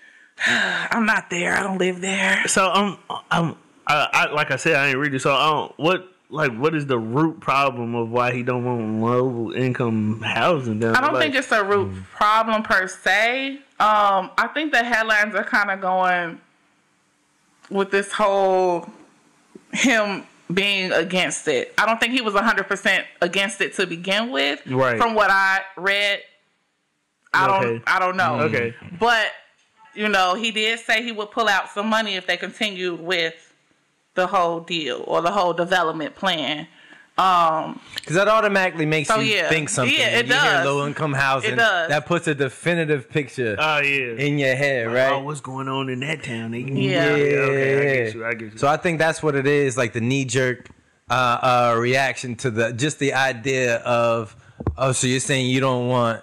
I'm 0.46 1.06
not 1.06 1.30
there. 1.30 1.54
I 1.56 1.62
don't 1.62 1.78
live 1.78 2.00
there. 2.00 2.46
So 2.46 2.70
um, 2.70 2.98
um, 3.30 3.56
I, 3.86 4.08
I 4.12 4.32
like 4.32 4.50
I 4.50 4.56
said, 4.56 4.74
I 4.74 4.88
ain't 4.88 4.98
read 4.98 5.14
it. 5.14 5.20
So 5.20 5.34
I 5.34 5.50
don't, 5.50 5.78
what 5.78 6.09
like 6.30 6.56
what 6.56 6.74
is 6.74 6.86
the 6.86 6.98
root 6.98 7.40
problem 7.40 7.94
of 7.94 8.10
why 8.10 8.32
he 8.32 8.42
don't 8.42 8.64
want 8.64 9.02
low 9.02 9.52
income 9.52 10.20
housing 10.22 10.78
down? 10.78 10.96
I 10.96 11.00
don't 11.00 11.14
like, 11.14 11.22
think 11.22 11.34
it's 11.34 11.52
a 11.52 11.64
root 11.64 11.92
problem 12.12 12.62
per 12.62 12.86
se. 12.86 13.56
Um, 13.78 14.30
I 14.38 14.48
think 14.54 14.72
the 14.72 14.84
headlines 14.84 15.34
are 15.34 15.44
kind 15.44 15.70
of 15.70 15.80
going 15.80 16.40
with 17.70 17.90
this 17.90 18.12
whole 18.12 18.88
him 19.72 20.24
being 20.52 20.92
against 20.92 21.46
it. 21.48 21.74
I 21.78 21.86
don't 21.86 21.98
think 22.00 22.12
he 22.12 22.20
was 22.20 22.34
100% 22.34 23.04
against 23.20 23.60
it 23.60 23.74
to 23.74 23.86
begin 23.86 24.30
with. 24.30 24.60
Right. 24.66 24.98
From 24.98 25.14
what 25.14 25.30
I 25.30 25.60
read, 25.76 26.20
I 27.32 27.46
don't 27.46 27.82
I 27.86 27.98
don't 27.98 28.16
know. 28.16 28.40
Okay. 28.40 28.74
But 28.98 29.28
you 29.94 30.08
know, 30.08 30.34
he 30.34 30.50
did 30.50 30.78
say 30.80 31.02
he 31.02 31.12
would 31.12 31.30
pull 31.30 31.48
out 31.48 31.68
some 31.70 31.88
money 31.88 32.14
if 32.14 32.26
they 32.26 32.36
continued 32.36 33.00
with 33.00 33.49
the 34.14 34.26
whole 34.26 34.60
deal 34.60 35.04
or 35.06 35.22
the 35.22 35.30
whole 35.30 35.52
development 35.52 36.14
plan. 36.16 36.66
Um, 37.18 37.78
Because 37.96 38.16
that 38.16 38.28
automatically 38.28 38.86
makes 38.86 39.08
So, 39.08 39.20
you 39.20 39.34
yeah. 39.34 39.48
think 39.50 39.68
something. 39.68 39.94
Yeah, 39.94 40.18
it 40.20 40.26
you 40.26 40.32
does. 40.32 40.64
low-income 40.64 41.12
housing. 41.12 41.52
It 41.52 41.56
does. 41.56 41.88
That 41.90 42.06
puts 42.06 42.26
a 42.28 42.34
definitive 42.34 43.10
picture 43.10 43.56
Oh 43.58 43.80
yeah. 43.80 44.14
in 44.24 44.38
your 44.38 44.54
head, 44.56 44.86
right? 44.86 45.12
Oh, 45.12 45.20
what's 45.20 45.40
going 45.42 45.68
on 45.68 45.90
in 45.90 46.00
that 46.00 46.22
town? 46.22 46.52
They- 46.52 46.60
Yeah. 46.60 47.04
Okay, 47.04 47.78
I 47.78 48.04
get 48.04 48.14
you. 48.14 48.24
I 48.26 48.32
get 48.34 48.52
you. 48.52 48.58
So 48.58 48.68
I 48.68 48.78
think 48.78 48.98
that's 48.98 49.22
what 49.22 49.34
it 49.34 49.46
is, 49.46 49.76
like 49.76 49.92
the 49.92 50.00
knee 50.00 50.24
jerk 50.24 50.68
uh, 51.10 51.72
uh, 51.74 51.76
reaction 51.78 52.36
to 52.36 52.50
the 52.50 52.72
just 52.72 52.98
the 53.00 53.12
idea 53.12 53.76
of 53.78 54.34
oh, 54.78 54.92
so 54.92 55.06
you're 55.08 55.20
saying 55.20 55.46
you 55.50 55.60
don't 55.60 55.88
want 55.88 56.22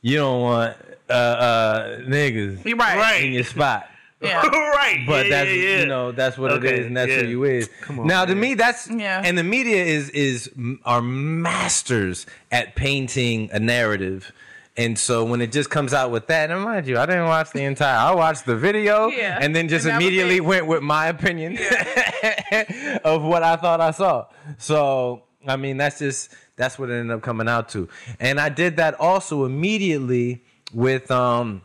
you 0.00 0.16
don't 0.16 0.40
want 0.40 0.76
uh, 1.08 1.12
uh, 1.12 1.98
niggas 2.00 2.64
you're 2.64 2.76
right. 2.78 2.96
Right. 2.96 3.24
in 3.24 3.32
your 3.32 3.44
spot. 3.44 3.86
Yeah. 4.22 4.46
right. 4.46 5.04
But 5.06 5.26
yeah, 5.26 5.30
that's 5.30 5.50
yeah, 5.50 5.56
yeah. 5.62 5.80
you 5.80 5.86
know 5.86 6.12
that's 6.12 6.38
what 6.38 6.52
it 6.52 6.54
Okay, 6.64 6.80
is, 6.80 6.86
and 6.86 6.96
that's 6.96 7.10
yeah. 7.10 7.22
who 7.22 7.26
you 7.28 7.44
is. 7.44 7.68
Come 7.80 8.00
on, 8.00 8.06
now 8.06 8.24
to 8.24 8.34
me, 8.34 8.54
that's 8.54 8.88
Yeah. 8.90 9.22
and 9.24 9.36
the 9.36 9.44
media 9.44 9.84
is 9.84 10.10
is 10.10 10.50
are 10.84 11.02
masters 11.02 12.26
at 12.50 12.74
painting 12.76 13.50
a 13.52 13.58
narrative. 13.60 14.32
And 14.74 14.98
so 14.98 15.22
when 15.24 15.42
it 15.42 15.52
just 15.52 15.68
comes 15.68 15.92
out 15.92 16.10
with 16.10 16.28
that, 16.28 16.50
and 16.50 16.62
mind 16.62 16.86
you, 16.86 16.96
I 16.98 17.04
didn't 17.04 17.26
watch 17.26 17.50
the 17.52 17.62
entire. 17.62 17.94
I 17.94 18.14
watched 18.14 18.46
the 18.46 18.56
video, 18.56 19.08
Yeah, 19.08 19.38
and 19.38 19.54
then 19.54 19.68
just 19.68 19.84
and 19.86 19.94
immediately 20.02 20.36
it. 20.36 20.44
went 20.46 20.66
with 20.66 20.82
my 20.82 21.08
opinion 21.08 21.58
of 23.04 23.22
what 23.22 23.42
I 23.42 23.56
thought 23.56 23.80
I 23.80 23.90
saw. 23.90 24.26
So 24.58 25.24
I 25.46 25.56
mean, 25.56 25.76
that's 25.76 25.98
just 25.98 26.34
that's 26.56 26.78
what 26.78 26.88
it 26.90 26.94
ended 26.94 27.14
up 27.14 27.22
coming 27.22 27.48
out 27.48 27.68
to. 27.70 27.88
And 28.20 28.40
I 28.40 28.48
did 28.48 28.76
that 28.76 28.94
also 28.98 29.44
immediately 29.44 30.42
with 30.72 31.10
um 31.10 31.62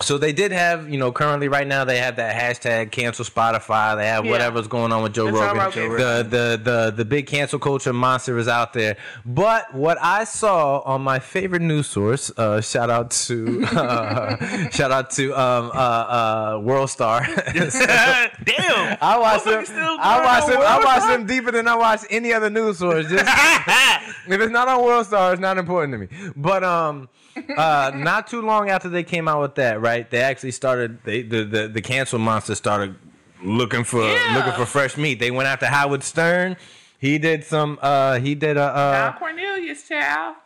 so 0.00 0.16
they 0.16 0.32
did 0.32 0.52
have, 0.52 0.88
you 0.88 0.96
know, 0.96 1.10
currently 1.10 1.48
right 1.48 1.66
now 1.66 1.84
they 1.84 1.98
have 1.98 2.16
that 2.16 2.36
hashtag 2.36 2.92
cancel 2.92 3.24
Spotify. 3.24 3.96
They 3.96 4.06
have 4.06 4.24
Yeah. 4.24 4.30
whatever's 4.30 4.68
going 4.68 4.92
on 4.92 5.02
with 5.02 5.12
Joe 5.12 5.28
Rogan. 5.28 5.56
Rogan. 5.56 5.90
The, 5.96 6.26
the 6.28 6.60
the 6.62 6.92
the 6.98 7.04
big 7.04 7.26
cancel 7.26 7.58
culture 7.58 7.92
monster 7.92 8.38
is 8.38 8.46
out 8.46 8.72
there. 8.74 8.96
But 9.26 9.74
what 9.74 9.98
I 10.00 10.22
saw 10.22 10.80
on 10.80 11.02
my 11.02 11.18
favorite 11.18 11.62
news 11.62 11.88
source, 11.88 12.30
uh, 12.36 12.60
shout 12.60 12.90
out 12.90 13.10
to 13.26 13.64
uh, 13.72 14.68
shout 14.70 14.92
out 14.92 15.10
to 15.12 15.32
um, 15.32 15.70
uh, 15.74 15.78
uh, 15.78 16.60
World 16.62 16.90
Star. 16.90 17.26
Damn. 17.52 18.98
I 19.00 19.18
watch 19.18 19.44
them. 19.44 19.64
I 19.68 20.20
going 20.20 20.24
watch 20.24 20.46
them. 20.46 20.60
I 20.60 20.74
World 20.76 20.84
watch 20.84 21.02
them 21.10 21.26
deeper 21.26 21.50
than 21.50 21.66
I 21.66 21.74
watch 21.76 22.02
any 22.10 22.32
other 22.32 22.50
news 22.50 22.78
source. 22.78 23.08
Just 23.08 23.24
if 24.28 24.40
it's 24.40 24.52
not 24.52 24.68
on 24.68 24.84
World 24.84 25.06
Star, 25.06 25.32
it's 25.32 25.40
not 25.40 25.58
important 25.58 25.92
to 25.94 25.98
me. 25.98 26.32
But 26.36 26.62
um, 26.62 27.08
uh, 27.56 27.92
not 27.94 28.26
too 28.26 28.42
long 28.42 28.70
after 28.70 28.88
they 28.88 29.02
came 29.04 29.28
out 29.28 29.40
with 29.40 29.54
that, 29.56 29.80
right? 29.80 30.08
They 30.10 30.20
actually 30.20 30.52
started. 30.52 31.02
They 31.04 31.22
the 31.22 31.44
the, 31.44 31.68
the 31.68 31.80
cancel 31.82 32.18
monster 32.18 32.54
started 32.54 32.96
looking 33.42 33.84
for 33.84 34.02
Yeah. 34.02 34.34
looking 34.36 34.52
for 34.52 34.66
fresh 34.66 34.96
meat. 34.96 35.18
They 35.20 35.30
went 35.30 35.48
after 35.48 35.66
Howard 35.66 36.02
Stern. 36.02 36.56
He 36.98 37.18
did 37.18 37.44
some. 37.44 37.78
Uh, 37.80 38.18
he 38.18 38.34
did 38.34 38.56
a. 38.56 38.62
Uh, 38.62 39.10
Don 39.10 39.18
Cornelius, 39.18 39.86
child. 39.88 40.36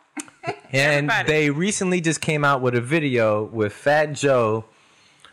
and 0.71 1.09
Everybody. 1.09 1.27
they 1.27 1.49
recently 1.49 2.01
just 2.01 2.21
came 2.21 2.43
out 2.45 2.61
with 2.61 2.75
a 2.75 2.81
video 2.81 3.45
with 3.45 3.73
Fat 3.73 4.13
Joe, 4.13 4.65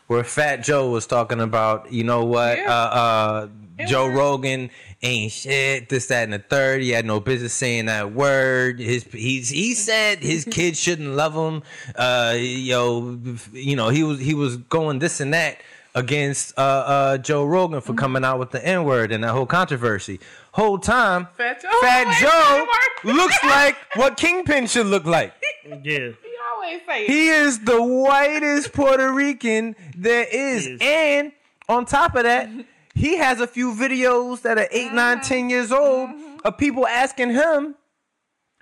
where 0.07 0.25
Fat 0.25 0.59
Joe 0.65 0.89
was 0.91 1.07
talking 1.07 1.41
about, 1.41 1.93
you 1.93 2.05
know 2.05 2.25
what, 2.25 2.57
Yeah. 2.59 2.73
uh, 2.73 2.75
uh, 2.75 3.49
Joe 3.87 4.07
worked. 4.07 4.17
Rogan 4.17 4.71
ain't 5.03 5.33
shit, 5.33 5.89
this, 5.89 6.07
that, 6.07 6.25
and 6.25 6.33
the 6.33 6.39
third. 6.39 6.83
He 6.83 6.91
had 6.91 7.05
no 7.05 7.21
business 7.21 7.53
saying 7.53 7.87
that 7.87 8.13
word. 8.13 8.81
His 8.81 9.05
he's 9.05 9.49
he 9.49 9.75
said 9.75 10.19
his 10.19 10.45
kids 10.51 10.79
shouldn't 10.79 11.15
love 11.15 11.35
him. 11.35 11.63
Uh, 11.95 12.37
yo, 12.39 13.19
you 13.53 13.77
know 13.77 13.89
he 13.89 14.03
was 14.03 14.21
he 14.21 14.35
was 14.35 14.57
going 14.57 14.99
this 14.99 15.21
and 15.21 15.33
that 15.35 15.59
against 15.95 16.57
uh, 16.59 16.61
uh, 16.61 17.19
Joe 17.19 17.45
Rogan 17.45 17.81
for 17.81 17.95
coming 17.95 18.25
out 18.25 18.39
with 18.39 18.51
the 18.51 18.65
N 18.65 18.85
word 18.85 19.13
and 19.13 19.25
that 19.25 19.31
whole 19.31 19.47
controversy. 19.47 20.21
Whole 20.53 20.79
time, 20.79 21.29
Fat 21.37 21.63
Joe. 21.63 21.69
Fat 21.81 22.07
always 22.07 22.21
Joe 22.21 23.13
looks 23.13 23.37
like 23.45 23.77
what 23.95 24.17
Kingpin 24.17 24.67
should 24.67 24.87
look 24.87 25.05
like. 25.05 25.33
Yeah. 25.85 25.99
He 25.99 26.15
always 26.53 26.81
say 26.89 27.05
it. 27.05 27.11
He 27.11 27.29
is 27.29 27.61
the 27.61 27.81
whitest 27.81 28.73
Puerto 28.73 29.13
Rican 29.13 29.77
there 29.97 30.25
is. 30.25 30.67
Yes. 30.67 30.81
And 30.81 31.33
on 31.69 31.85
top 31.85 32.17
of 32.17 32.25
that, 32.25 32.49
he 32.95 33.17
has 33.17 33.41
a 33.41 33.47
few 33.47 33.73
videos 33.75 34.43
that 34.43 34.59
are 34.59 34.69
8, 34.71 34.93
9, 34.93 35.21
10 35.21 35.51
years 35.51 35.73
old 35.73 36.11
of 36.45 36.59
people 36.59 36.87
asking 36.87 37.31
him 37.31 37.75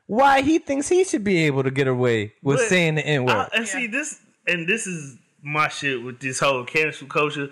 why 0.07 0.43
he 0.43 0.59
thinks 0.59 0.89
he 0.89 1.05
should 1.05 1.25
be 1.25 1.45
able 1.45 1.63
to 1.63 1.71
get 1.71 1.87
away 1.87 2.33
with 2.43 2.59
But 2.59 2.69
saying 2.69 2.97
the 2.97 3.07
N 3.07 3.25
word. 3.25 3.33
I- 3.33 3.49
and 3.55 3.69
see 3.69 3.87
this, 3.87 4.21
and 4.47 4.67
this 4.67 4.87
is 4.87 5.17
my 5.43 5.69
shit 5.69 6.03
with 6.03 6.21
this 6.21 6.41
whole 6.41 6.65
cancel 6.65 7.07
culture. 7.07 7.51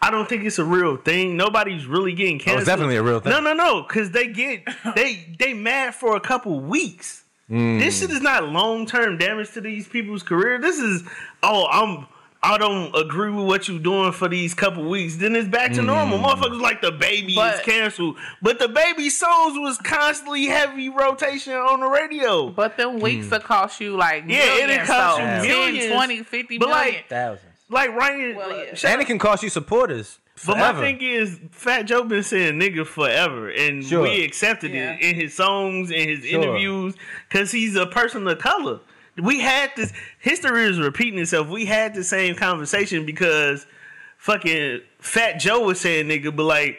I 0.00 0.10
don't 0.10 0.28
think 0.28 0.44
it's 0.44 0.58
a 0.58 0.64
real 0.64 0.96
thing. 0.96 1.36
Nobody's 1.36 1.86
really 1.86 2.12
getting 2.12 2.38
canceled. 2.38 2.62
It's 2.62 2.66
definitely 2.66 2.96
a 2.96 3.02
real 3.02 3.20
thing. 3.20 3.30
No, 3.30 3.40
no, 3.40 3.52
no, 3.52 3.82
because 3.82 4.10
they 4.10 4.26
get 4.26 4.64
they 4.96 5.34
they 5.38 5.54
mad 5.54 5.94
for 5.94 6.16
a 6.16 6.20
couple 6.20 6.58
weeks. 6.60 7.22
Mm. 7.48 7.78
This 7.78 8.00
shit 8.00 8.10
is 8.10 8.20
not 8.20 8.48
long 8.48 8.86
term 8.86 9.18
damage 9.18 9.52
to 9.52 9.60
these 9.60 9.86
people's 9.86 10.22
career. 10.22 10.58
This 10.58 10.78
is 10.78 11.04
oh 11.42 11.68
I'm. 11.70 12.06
I 12.44 12.58
don't 12.58 12.92
agree 12.96 13.30
with 13.30 13.46
what 13.46 13.68
you're 13.68 13.78
doing 13.78 14.10
for 14.10 14.28
these 14.28 14.52
couple 14.52 14.82
weeks. 14.88 15.14
Then 15.16 15.36
it's 15.36 15.46
back 15.48 15.72
to 15.74 15.80
Mm. 15.80 15.86
normal. 15.86 16.18
Motherfuckers 16.18 16.60
like 16.60 16.82
DaBaby 16.82 17.36
is 17.54 17.60
canceled, 17.60 18.16
but 18.42 18.58
DaBaby 18.58 19.10
songs 19.12 19.56
was 19.58 19.78
constantly 19.78 20.46
heavy 20.46 20.88
rotation 20.88 21.52
on 21.52 21.78
the 21.80 21.86
radio. 21.86 22.48
But 22.48 22.76
them 22.76 22.98
weeks 22.98 23.30
will 23.30 23.38
cost 23.38 23.80
you 23.80 23.96
like 23.96 24.24
Yeah, 24.26 24.38
it'll 24.56 24.66
millions, 24.66 24.88
cost 24.88 25.16
so 25.18 25.22
you 25.22 25.28
10, 25.28 25.46
millions. 25.46 25.92
20, 25.94 26.22
50 26.24 26.58
But, 26.58 26.68
like, 26.70 26.84
million. 26.86 27.04
Thousands. 27.08 27.46
Like 27.68 27.90
Ryan, 27.94 28.34
Well, 28.36 28.50
yeah. 28.50 28.88
And 28.90 29.00
it 29.00 29.06
can 29.06 29.18
cost 29.20 29.44
you 29.44 29.48
supporters. 29.48 30.18
But 30.44 30.56
Forever. 30.56 30.80
my 30.80 30.84
thing 30.84 31.00
is, 31.00 31.38
Fat 31.52 31.82
Joe 31.82 32.02
been 32.02 32.24
saying 32.24 32.58
nigga 32.58 32.84
forever, 32.84 33.48
and 33.50 33.84
Sure. 33.86 34.02
we 34.02 34.24
accepted 34.24 34.72
Yeah. 34.72 34.94
it 34.94 35.00
in 35.00 35.14
his 35.14 35.34
songs 35.34 35.92
and 35.92 36.10
his 36.10 36.24
Sure. 36.26 36.42
interviews 36.42 36.94
because 37.28 37.52
he's 37.52 37.76
a 37.76 37.86
person 37.86 38.26
of 38.26 38.38
color. 38.38 38.80
We 39.16 39.40
had 39.40 39.72
this 39.76 39.92
history 40.18 40.64
is 40.64 40.80
repeating 40.80 41.18
itself. 41.18 41.48
We 41.48 41.66
had 41.66 41.94
the 41.94 42.04
same 42.04 42.34
conversation 42.34 43.04
because 43.04 43.66
fucking 44.16 44.80
Fat 44.98 45.38
Joe 45.38 45.60
was 45.60 45.80
saying 45.80 46.06
nigga, 46.06 46.34
but 46.34 46.44
like 46.44 46.78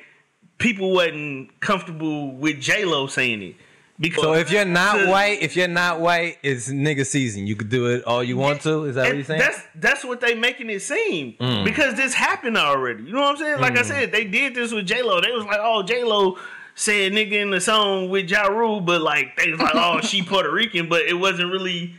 people 0.57 0.91
wasn't 0.91 1.59
comfortable 1.59 2.31
with 2.31 2.59
J 2.59 2.85
Lo 2.85 3.07
saying 3.07 3.41
it. 3.41 3.55
Because 3.99 4.23
So 4.23 4.33
if 4.33 4.51
you're 4.51 4.65
not 4.65 5.07
white, 5.07 5.41
if 5.43 5.55
you're 5.55 5.67
not 5.67 5.99
white, 5.99 6.37
it's 6.41 6.67
nigga 6.69 7.05
season. 7.05 7.45
You 7.45 7.55
could 7.55 7.69
do 7.69 7.85
it 7.87 8.03
all 8.05 8.23
you 8.23 8.37
want 8.37 8.61
to. 8.61 8.85
Is 8.85 8.95
that 8.95 9.05
what 9.05 9.15
you're 9.15 9.23
saying? 9.23 9.41
Mm. 9.41 9.45
That's 9.45 9.61
that's 9.75 10.05
what 10.05 10.19
they 10.19 10.33
making 10.33 10.69
it 10.71 10.81
seem 10.81 11.35
because 11.63 11.93
this 11.93 12.13
happened 12.13 12.57
already. 12.57 13.03
You 13.03 13.13
know 13.13 13.21
what 13.21 13.31
I'm 13.31 13.37
saying? 13.37 13.61
Like 13.61 13.77
I 13.77 13.83
said, 13.83 14.11
they 14.11 14.25
did 14.25 14.55
this 14.55 14.71
with 14.71 14.87
J 14.87 15.03
Lo. 15.03 15.21
They 15.21 15.31
was 15.31 15.45
like, 15.45 15.59
oh, 15.61 15.83
J 15.83 16.03
Lo 16.03 16.37
said 16.75 17.11
nigga 17.11 17.33
in 17.33 17.51
the 17.51 17.61
song 17.61 18.09
with 18.09 18.29
Ja 18.29 18.47
Rule, 18.47 18.81
but 18.81 19.01
like 19.01 19.37
they 19.37 19.51
was 19.51 19.59
like, 19.59 19.75
oh, 19.75 20.01
she 20.01 20.21
Puerto 20.25 20.51
Rican, 20.51 20.89
but 20.89 21.03
it 21.03 21.13
wasn't 21.13 21.51
really 21.51 21.95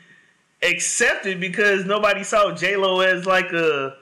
accepted 0.65 1.41
because 1.41 1.85
nobody 1.85 2.25
saw 2.25 2.53
J 2.55 2.77
Lo 2.77 3.01
as 3.01 3.27
like 3.27 3.53
a, 3.53 3.95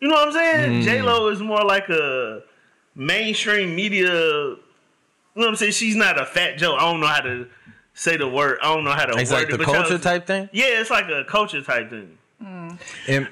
you 0.00 0.08
know 0.08 0.14
what 0.14 0.28
I'm 0.28 0.32
saying? 0.32 0.82
Mm. 0.82 0.84
J 0.84 1.02
Lo 1.02 1.28
is 1.28 1.40
more 1.40 1.64
like 1.64 1.88
a 1.88 2.42
mainstream 2.94 3.74
media. 3.76 4.10
You 4.12 4.56
know 5.36 5.46
what 5.46 5.48
I'm 5.48 5.56
saying? 5.56 5.72
She's 5.72 5.96
not 5.96 6.20
a 6.20 6.26
Fat 6.26 6.58
Joe. 6.58 6.74
I 6.76 6.80
don't 6.80 7.00
know 7.00 7.06
how 7.06 7.20
to 7.20 7.46
say 7.94 8.16
the 8.16 8.28
word. 8.28 8.58
I 8.62 8.74
don't 8.74 8.84
know 8.84 8.92
how 8.92 9.06
to. 9.06 9.18
it's 9.18 9.30
word 9.30 9.36
like 9.40 9.48
the 9.50 9.58
but 9.58 9.66
culture 9.66 9.90
y'all- 9.90 9.98
type 9.98 10.26
thing. 10.26 10.48
yeah, 10.52 10.80
it's 10.80 10.90
like 10.90 11.08
a 11.08 11.24
culture 11.24 11.62
type 11.62 11.90
thing. 11.90 12.18
And 13.08 13.28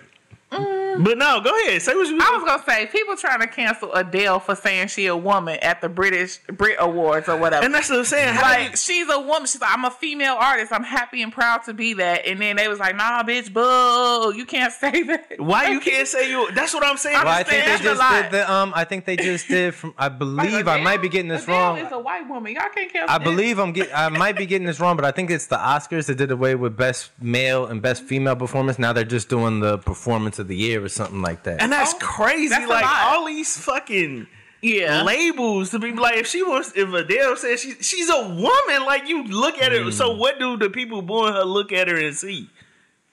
But 0.50 1.18
no, 1.18 1.42
go 1.42 1.50
ahead. 1.64 1.82
Say 1.82 1.94
what 1.94 2.08
you. 2.08 2.18
I 2.18 2.30
was 2.36 2.44
gonna 2.44 2.62
say 2.64 2.86
people 2.86 3.16
trying 3.16 3.40
to 3.40 3.46
cancel 3.46 3.92
Adele 3.92 4.40
for 4.40 4.54
saying 4.54 4.88
she 4.88 5.06
a 5.06 5.16
woman 5.16 5.58
at 5.60 5.82
the 5.82 5.90
British 5.90 6.38
Brit 6.46 6.76
Awards 6.80 7.28
or 7.28 7.36
whatever. 7.36 7.66
and 7.66 7.74
that's 7.74 7.90
what 7.90 7.98
I'm 7.98 8.04
saying. 8.06 8.32
How 8.34 8.42
like 8.42 8.70
you, 8.70 8.76
she's 8.78 9.08
a 9.10 9.20
woman. 9.20 9.46
She's 9.46 9.60
like, 9.60 9.72
I'm 9.74 9.84
a 9.84 9.90
female 9.90 10.36
artist. 10.40 10.72
I'm 10.72 10.84
happy 10.84 11.20
and 11.22 11.30
proud 11.30 11.64
to 11.64 11.74
be 11.74 11.92
that. 11.94 12.26
And 12.26 12.40
then 12.40 12.56
they 12.56 12.66
was 12.68 12.78
like, 12.78 12.96
Nah, 12.96 13.22
bitch, 13.24 13.52
boo, 13.52 14.34
you 14.38 14.46
can't 14.46 14.72
say 14.80 15.02
that. 15.02 15.34
why 15.38 15.68
you 15.68 15.80
can't 15.80 16.08
say 16.08 16.30
you? 16.30 16.50
That's 16.52 16.72
what 16.72 16.82
I'm 16.86 16.96
saying. 16.96 17.16
I 17.16 17.24
Well, 17.24 17.34
I 17.34 17.42
think 17.42 17.64
they 17.66 17.78
just 17.84 18.00
did 18.22 18.30
the 18.32 18.50
um. 18.50 18.72
I 18.74 18.84
think 18.84 19.04
they 19.04 19.16
just 19.16 19.48
did 19.48 19.74
from. 19.74 19.92
I 19.98 20.06
Like, 20.08 20.18
believe 20.18 20.66
I 20.68 20.80
might 20.80 21.02
be 21.02 21.10
getting 21.10 21.28
this 21.28 21.42
Adele 21.44 21.56
wrong. 21.74 21.78
is 21.78 21.92
a 21.92 21.98
white 21.98 22.26
woman. 22.26 22.54
Y'all 22.54 22.70
can't 22.74 22.90
cancel. 22.90 23.14
I 23.14 23.18
this. 23.18 23.24
believe 23.28 23.58
I'm 23.58 23.72
get. 23.72 23.90
I 23.94 24.08
might 24.08 24.36
be 24.38 24.46
getting 24.46 24.66
this 24.66 24.80
wrong, 24.80 24.96
but 24.96 25.04
I 25.04 25.10
think 25.10 25.30
it's 25.30 25.46
the 25.48 25.56
Oscars 25.58 26.06
that 26.06 26.14
did 26.14 26.30
away 26.30 26.54
with 26.54 26.74
best 26.74 27.10
male 27.20 27.66
and 27.66 27.82
best 27.82 28.02
female 28.04 28.36
performance. 28.36 28.78
Now 28.78 28.94
they're 28.94 29.04
just 29.04 29.28
doing 29.28 29.60
the 29.60 29.76
performance 29.76 30.35
of 30.38 30.48
the 30.48 30.56
year 30.56 30.84
or 30.84 30.88
something 30.88 31.22
like 31.22 31.42
that. 31.44 31.60
and 31.62 31.70
that's 31.72 31.94
Oh, 31.94 31.98
crazy. 31.98 32.48
that's 32.48 32.68
like 32.68 32.84
all 32.86 33.26
these 33.26 33.56
fucking 33.58 34.26
Yeah. 34.62 35.02
labels 35.02 35.70
to 35.70 35.78
be 35.78 35.92
like, 35.92 36.16
if 36.16 36.26
she 36.26 36.42
wants, 36.42 36.72
if 36.74 36.92
Adele 36.92 37.36
says 37.36 37.60
she, 37.60 37.74
she's 37.80 38.08
a 38.10 38.28
woman, 38.28 38.84
like 38.86 39.08
you 39.08 39.24
look 39.24 39.60
at 39.60 39.72
her. 39.72 39.90
So 39.92 40.14
what 40.16 40.38
do 40.38 40.56
the 40.56 40.70
people 40.70 41.02
born 41.02 41.32
her 41.32 41.44
look 41.44 41.72
at 41.72 41.88
her 41.88 41.96
and 41.96 42.16
see? 42.16 42.48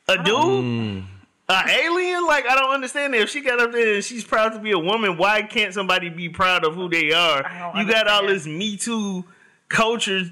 A 0.07 0.17
dude. 0.17 0.25
Mm. 0.35 1.03
A 1.49 1.63
alien? 1.69 2.25
Like 2.25 2.45
I 2.49 2.55
don't 2.55 2.71
understand 2.73 3.13
that. 3.13 3.21
If 3.21 3.29
she 3.29 3.41
got 3.41 3.59
up 3.59 3.71
there 3.73 3.95
and 3.95 4.03
she's 4.03 4.23
proud 4.23 4.53
to 4.53 4.59
be 4.59 4.71
a 4.71 4.79
woman, 4.79 5.17
why 5.17 5.41
can't 5.43 5.73
somebody 5.73 6.09
be 6.09 6.29
proud 6.29 6.65
of 6.65 6.73
who 6.75 6.89
they 6.89 7.11
are? 7.11 7.45
I 7.45 7.59
don't 7.73 7.85
You 7.87 7.91
got 7.93 8.07
all 8.07 8.25
this 8.27 8.45
Me 8.45 8.77
Too 8.77 9.25
culture 9.69 10.23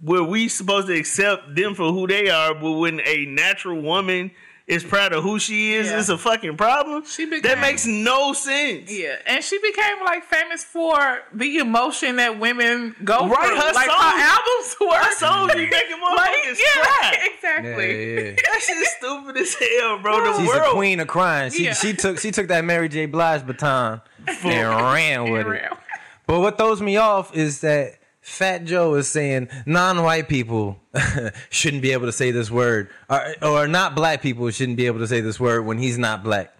where 0.00 0.22
we 0.22 0.46
supposed 0.48 0.86
to 0.88 0.94
accept 0.94 1.54
them 1.56 1.74
for 1.74 1.90
who 1.92 2.06
they 2.06 2.28
are, 2.28 2.54
but 2.54 2.72
when 2.72 3.00
a 3.04 3.24
natural 3.26 3.80
woman 3.80 4.30
is 4.66 4.82
proud 4.82 5.12
of 5.12 5.22
who 5.22 5.38
she 5.38 5.74
is, 5.74 5.86
Yeah. 5.88 6.00
it's 6.00 6.08
a 6.08 6.18
fucking 6.18 6.56
problem. 6.56 7.04
She 7.06 7.24
became- 7.24 7.42
that 7.42 7.60
makes 7.60 7.86
no 7.86 8.32
sense. 8.32 8.90
Yeah, 8.90 9.14
and 9.24 9.44
she 9.44 9.58
became 9.58 10.02
like 10.04 10.24
famous 10.24 10.64
for 10.64 11.22
the 11.32 11.58
emotion 11.58 12.16
that 12.16 12.40
women 12.40 12.96
go 13.04 13.28
Right, 13.28 13.46
through. 13.46 13.56
her 13.60 13.72
like 13.72 13.88
songs- 13.88 14.02
her 14.02 14.18
albums 14.20 14.76
were. 14.80 14.96
Her 14.96 15.14
songs 15.14 15.52
be 15.54 15.66
making 15.70 16.00
like, 16.00 16.30
motherfuckers 16.30 16.58
yeah, 16.58 16.82
cry. 16.82 17.28
exactly. 17.34 18.14
yeah, 18.14 18.20
yeah. 18.22 18.30
That 18.32 18.60
shit's 18.60 18.90
stupid 18.98 19.36
as 19.36 19.54
hell, 19.54 19.98
bro. 19.98 20.32
The 20.32 20.38
She's 20.40 20.48
world. 20.48 20.62
a 20.62 20.70
queen 20.70 20.98
of 21.00 21.06
crying. 21.06 21.52
She 21.52 21.64
Yeah. 21.66 21.74
she 21.74 21.92
took 21.94 22.18
she 22.18 22.32
took 22.32 22.48
that 22.48 22.64
Mary 22.64 22.88
J. 22.88 23.06
Blige 23.06 23.46
baton 23.46 24.00
and 24.26 24.44
ran 24.92 25.30
with 25.30 25.46
it. 25.46 25.48
Real. 25.48 25.78
But 26.26 26.40
what 26.40 26.58
throws 26.58 26.82
me 26.82 26.96
off 26.96 27.36
is 27.36 27.60
that 27.60 27.98
Fat 28.28 28.64
Joe 28.64 28.94
is 28.96 29.06
saying 29.06 29.48
non-white 29.66 30.28
people 30.28 30.80
shouldn't 31.50 31.80
be 31.80 31.92
able 31.92 32.06
to 32.06 32.12
say 32.12 32.32
this 32.32 32.50
word, 32.50 32.90
or, 33.08 33.34
or 33.40 33.68
not 33.68 33.94
black 33.94 34.20
people 34.20 34.50
shouldn't 34.50 34.76
be 34.76 34.86
able 34.86 34.98
to 34.98 35.06
say 35.06 35.20
this 35.20 35.38
word 35.38 35.64
when 35.64 35.78
he's 35.78 35.96
not 35.96 36.24
black. 36.24 36.52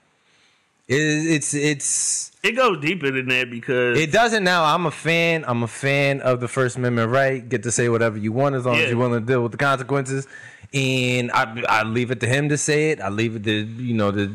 It, 0.87 0.95
it's 0.95 1.53
it's 1.55 2.31
It 2.45 2.53
goes 2.53 2.81
deeper 2.81 3.11
than 3.11 3.27
that 3.29 3.51
because 3.51 3.99
it 3.99 4.13
doesn't 4.13 4.45
now. 4.45 4.63
I'm 4.65 4.87
a 4.87 4.93
fan. 4.93 5.45
I'm 5.49 5.65
a 5.65 5.69
fan 5.69 6.21
of 6.21 6.39
the 6.39 6.47
First 6.47 6.77
Amendment 6.77 7.11
right. 7.11 7.47
Get 7.47 7.65
to 7.65 7.73
say 7.73 7.89
whatever 7.89 8.17
you 8.17 8.31
want 8.31 8.55
as 8.55 8.65
long 8.65 8.77
Yeah. 8.77 8.83
as 8.83 8.91
you're 8.91 8.99
willing 9.01 9.21
to 9.21 9.27
deal 9.27 9.43
with 9.43 9.51
the 9.51 9.59
consequences. 9.59 10.29
And 10.73 11.33
I 11.33 11.65
I 11.69 11.83
leave 11.83 12.13
it 12.13 12.21
to 12.21 12.29
him 12.29 12.49
to 12.51 12.57
say 12.57 12.91
it. 12.91 13.01
I 13.01 13.09
leave 13.09 13.35
it 13.35 13.43
to 13.43 13.53
you 13.53 13.95
know 13.95 14.13
the 14.13 14.31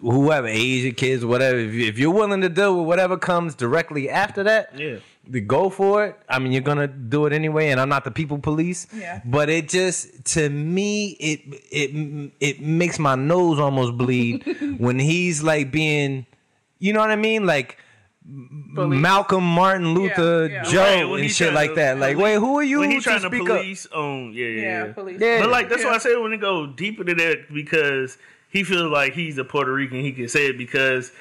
whoever 0.00 0.46
Asian 0.46 0.94
kids 0.94 1.24
whatever. 1.24 1.58
If, 1.58 1.72
you- 1.74 1.86
if 1.88 1.98
you're 1.98 2.14
willing 2.14 2.42
to 2.42 2.48
deal 2.48 2.78
with 2.78 2.86
whatever 2.86 3.18
comes 3.18 3.56
directly 3.56 4.08
after 4.08 4.44
that, 4.44 4.78
yeah. 4.78 4.98
To 5.32 5.40
go 5.40 5.70
for 5.70 6.04
it, 6.06 6.16
I 6.28 6.38
mean, 6.38 6.52
you're 6.52 6.62
gonna 6.62 6.86
do 6.86 7.26
it 7.26 7.32
anyway. 7.32 7.68
And 7.70 7.80
I'm 7.80 7.88
not 7.88 8.04
the 8.04 8.10
people 8.10 8.38
police. 8.38 8.86
Yeah. 8.94 9.20
But 9.24 9.48
it 9.48 9.68
just, 9.68 10.24
to 10.34 10.48
me, 10.48 11.10
it 11.20 11.40
it 11.70 12.32
it 12.40 12.60
makes 12.60 12.98
my 12.98 13.14
nose 13.14 13.58
almost 13.58 13.96
bleed 13.96 14.44
when 14.78 14.98
he's 14.98 15.42
like 15.42 15.70
being, 15.72 16.26
you 16.78 16.92
know 16.92 17.00
what 17.00 17.10
I 17.10 17.16
mean, 17.16 17.46
like. 17.46 17.78
Police. 18.74 19.00
Malcolm 19.00 19.44
Martin 19.44 19.94
Luther 19.94 20.48
yeah. 20.50 20.64
Joe 20.64 21.12
Right, 21.12 21.20
and 21.20 21.30
shit 21.30 21.52
tryna- 21.52 21.54
like 21.54 21.74
that. 21.76 21.98
Like, 22.00 22.16
wait, 22.16 22.34
who 22.34 22.58
are 22.58 22.64
you 22.64 22.80
when 22.80 22.90
he 22.90 22.96
to 22.96 23.02
trying 23.04 23.20
to 23.20 23.28
speak 23.28 23.42
up? 23.42 23.46
police 23.60 23.86
on 23.86 24.32
yeah, 24.32 24.46
yeah, 24.46 24.60
Yeah, 24.62 24.84
yeah. 24.86 24.92
police. 24.94 25.20
Yeah. 25.20 25.40
But 25.42 25.50
like 25.50 25.68
that's 25.68 25.84
why 25.84 25.90
I 25.94 25.98
said 25.98 26.16
when 26.16 26.32
it 26.32 26.38
go 26.40 26.66
deeper 26.66 27.04
to 27.04 27.14
that 27.14 27.54
because 27.54 28.18
he 28.50 28.64
feels 28.64 28.90
like 28.90 29.12
he's 29.12 29.38
a 29.38 29.44
Puerto 29.44 29.72
Rican, 29.72 30.00
he 30.00 30.10
can 30.10 30.26
say 30.28 30.46
it 30.48 30.58
because 30.58 31.12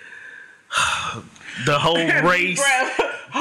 the 1.68 1.78
whole 1.78 1.96
race 2.28 2.60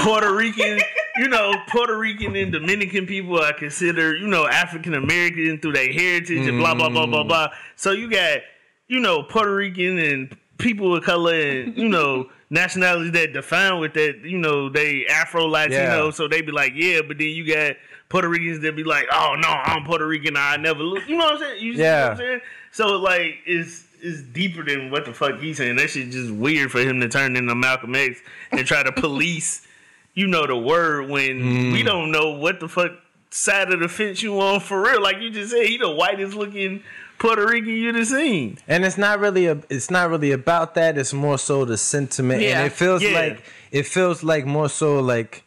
Puerto 0.02 0.34
Rican, 0.34 0.80
you 1.16 1.28
know, 1.28 1.54
Puerto 1.68 1.96
Rican 1.96 2.34
and 2.36 2.52
Dominican 2.52 3.06
people 3.06 3.40
are 3.40 3.52
considered, 3.52 4.20
you 4.20 4.26
know, 4.26 4.46
African 4.46 4.94
American 4.94 5.58
through 5.58 5.72
their 5.72 5.92
heritage 5.92 6.46
and 6.46 6.58
blah 6.58 6.74
blah 6.74 6.88
blah 6.88 7.06
blah 7.06 7.24
mm. 7.24 7.28
blah. 7.28 7.48
So 7.76 7.92
you 7.92 8.10
got, 8.10 8.40
you 8.88 9.00
know, 9.00 9.22
Puerto 9.22 9.54
Rican 9.54 9.98
and 9.98 10.36
people 10.58 10.96
of 10.96 11.02
color 11.02 11.34
and 11.34 11.76
you 11.76 11.88
know 11.88 12.30
nationalities 12.50 13.12
that 13.12 13.32
define 13.32 13.80
with 13.80 13.94
that, 13.94 14.20
you 14.22 14.38
know, 14.38 14.68
they 14.68 15.06
Afro 15.06 15.46
Latino. 15.46 16.06
Yeah. 16.06 16.10
So 16.10 16.28
they 16.28 16.40
be 16.40 16.52
like, 16.52 16.72
yeah, 16.74 17.00
but 17.06 17.18
then 17.18 17.28
you 17.28 17.46
got 17.46 17.76
Puerto 18.08 18.28
Ricans 18.28 18.60
that 18.60 18.76
be 18.76 18.84
like, 18.84 19.06
oh 19.12 19.36
no, 19.38 19.48
I'm 19.48 19.84
Puerto 19.84 20.06
Rican, 20.06 20.36
I 20.36 20.56
never 20.56 20.82
look. 20.82 21.08
You 21.08 21.16
know 21.16 21.24
what 21.24 21.34
I'm 21.34 21.40
saying? 21.40 21.64
You 21.64 21.74
see 21.74 21.82
Yeah. 21.82 22.02
what 22.02 22.10
I'm 22.12 22.16
saying? 22.18 22.40
So 22.72 22.96
like, 22.96 23.38
it's 23.46 23.84
it's 24.00 24.20
deeper 24.22 24.62
than 24.62 24.90
what 24.90 25.04
the 25.06 25.14
fuck 25.14 25.40
he's 25.40 25.56
saying. 25.56 25.76
That 25.76 25.88
shit 25.88 26.10
just 26.10 26.30
weird 26.32 26.70
for 26.70 26.80
him 26.80 27.00
to 27.00 27.08
turn 27.08 27.36
into 27.36 27.54
Malcolm 27.54 27.94
X 27.94 28.20
and 28.52 28.66
try 28.66 28.82
to 28.82 28.92
police, 28.92 29.66
you 30.14 30.26
know, 30.26 30.46
the 30.46 30.56
word 30.56 31.08
when 31.10 31.40
Mm. 31.40 31.72
we 31.72 31.82
don't 31.82 32.10
know 32.10 32.30
what 32.30 32.60
the 32.60 32.68
fuck 32.68 32.92
side 33.30 33.72
of 33.72 33.80
the 33.80 33.88
fence 33.88 34.22
you 34.22 34.40
on 34.40 34.60
for 34.60 34.80
real. 34.80 35.02
Like 35.02 35.18
you 35.20 35.30
just 35.30 35.50
said, 35.52 35.66
he 35.66 35.76
the 35.76 35.90
whitest 35.90 36.34
looking 36.34 36.82
Puerto 37.18 37.46
Rican 37.46 37.70
you'd 37.70 37.94
have 37.96 38.06
seen. 38.06 38.58
And 38.68 38.84
it's 38.84 38.98
not 38.98 39.18
really 39.20 39.46
a, 39.46 39.58
it's 39.70 39.90
not 39.90 40.10
really 40.10 40.30
about 40.32 40.74
that. 40.74 40.96
It's 40.98 41.12
more 41.12 41.38
so 41.38 41.64
the 41.64 41.76
sentiment, 41.76 42.42
Yeah. 42.42 42.58
and 42.58 42.66
it 42.66 42.72
feels 42.72 43.02
Yeah. 43.02 43.10
like 43.18 43.42
it 43.72 43.86
feels 43.86 44.22
like 44.22 44.46
more 44.46 44.68
so 44.68 45.00
like. 45.00 45.42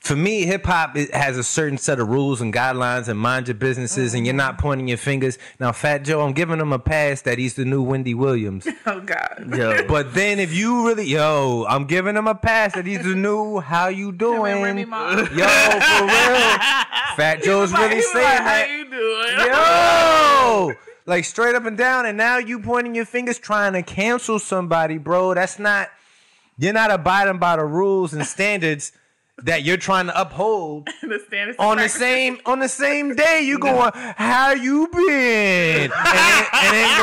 For 0.00 0.14
me, 0.14 0.46
hip 0.46 0.64
hop 0.64 0.96
has 0.96 1.36
a 1.36 1.42
certain 1.42 1.76
set 1.76 1.98
of 1.98 2.08
rules 2.08 2.40
and 2.40 2.54
guidelines, 2.54 3.08
and 3.08 3.18
mind 3.18 3.48
your 3.48 3.56
businesses, 3.56 4.14
and 4.14 4.24
you're 4.24 4.32
mm-hmm. 4.32 4.38
not 4.38 4.58
pointing 4.58 4.88
your 4.88 4.96
fingers. 4.96 5.38
Now, 5.58 5.72
Fat 5.72 6.04
Joe, 6.04 6.20
I'm 6.20 6.32
giving 6.32 6.60
him 6.60 6.72
a 6.72 6.78
pass 6.78 7.22
that 7.22 7.38
he's 7.38 7.54
the 7.54 7.64
new 7.64 7.82
Wendy 7.82 8.14
Williams. 8.14 8.66
Oh 8.86 9.00
God. 9.00 9.54
Yo. 9.54 9.86
But 9.86 10.14
then, 10.14 10.38
if 10.38 10.54
you 10.54 10.86
really, 10.86 11.04
yo, 11.04 11.66
I'm 11.68 11.84
giving 11.84 12.16
him 12.16 12.26
a 12.26 12.34
pass 12.34 12.72
that 12.74 12.86
he's 12.86 13.02
the 13.02 13.14
new 13.14 13.60
how 13.60 13.88
you 13.88 14.12
Him 14.18 14.22
and 14.22 14.62
Remy 14.62 14.84
doing? 14.84 15.38
Yo, 15.38 15.46
for 15.46 16.04
real, 16.04 16.48
Fat 17.16 17.42
Joe's 17.42 17.70
Like, 17.70 17.90
really 17.90 18.00
saying 18.00 18.24
like, 18.24 18.38
that. 18.38 18.66
How 18.66 18.74
you 18.74 18.84
doing? 20.64 20.72
Yo, 20.72 20.80
like 21.04 21.26
straight 21.26 21.54
up 21.54 21.66
and 21.66 21.76
down, 21.76 22.06
and 22.06 22.16
now 22.16 22.38
you 22.38 22.60
pointing 22.60 22.94
your 22.94 23.04
fingers 23.04 23.38
trying 23.38 23.74
to 23.74 23.82
cancel 23.82 24.38
somebody, 24.38 24.96
bro. 24.96 25.34
That's 25.34 25.58
not. 25.58 25.88
You're 26.56 26.72
not 26.72 26.90
abiding 26.90 27.38
by 27.38 27.56
the 27.56 27.64
rules 27.64 28.14
and 28.14 28.26
standards 28.26 28.92
that 29.44 29.62
you're 29.62 29.76
trying 29.76 30.06
to 30.06 30.20
uphold 30.20 30.88
the 31.02 31.22
stand 31.26 31.54
on 31.58 31.76
the 31.78 31.88
same 31.88 32.38
on 32.46 32.58
the 32.58 32.68
same 32.68 33.14
day. 33.14 33.42
You 33.42 33.58
going, 33.58 33.92
how 33.94 34.52
you 34.52 34.88
been? 34.88 35.90
And 36.60 36.72
then, 36.74 37.00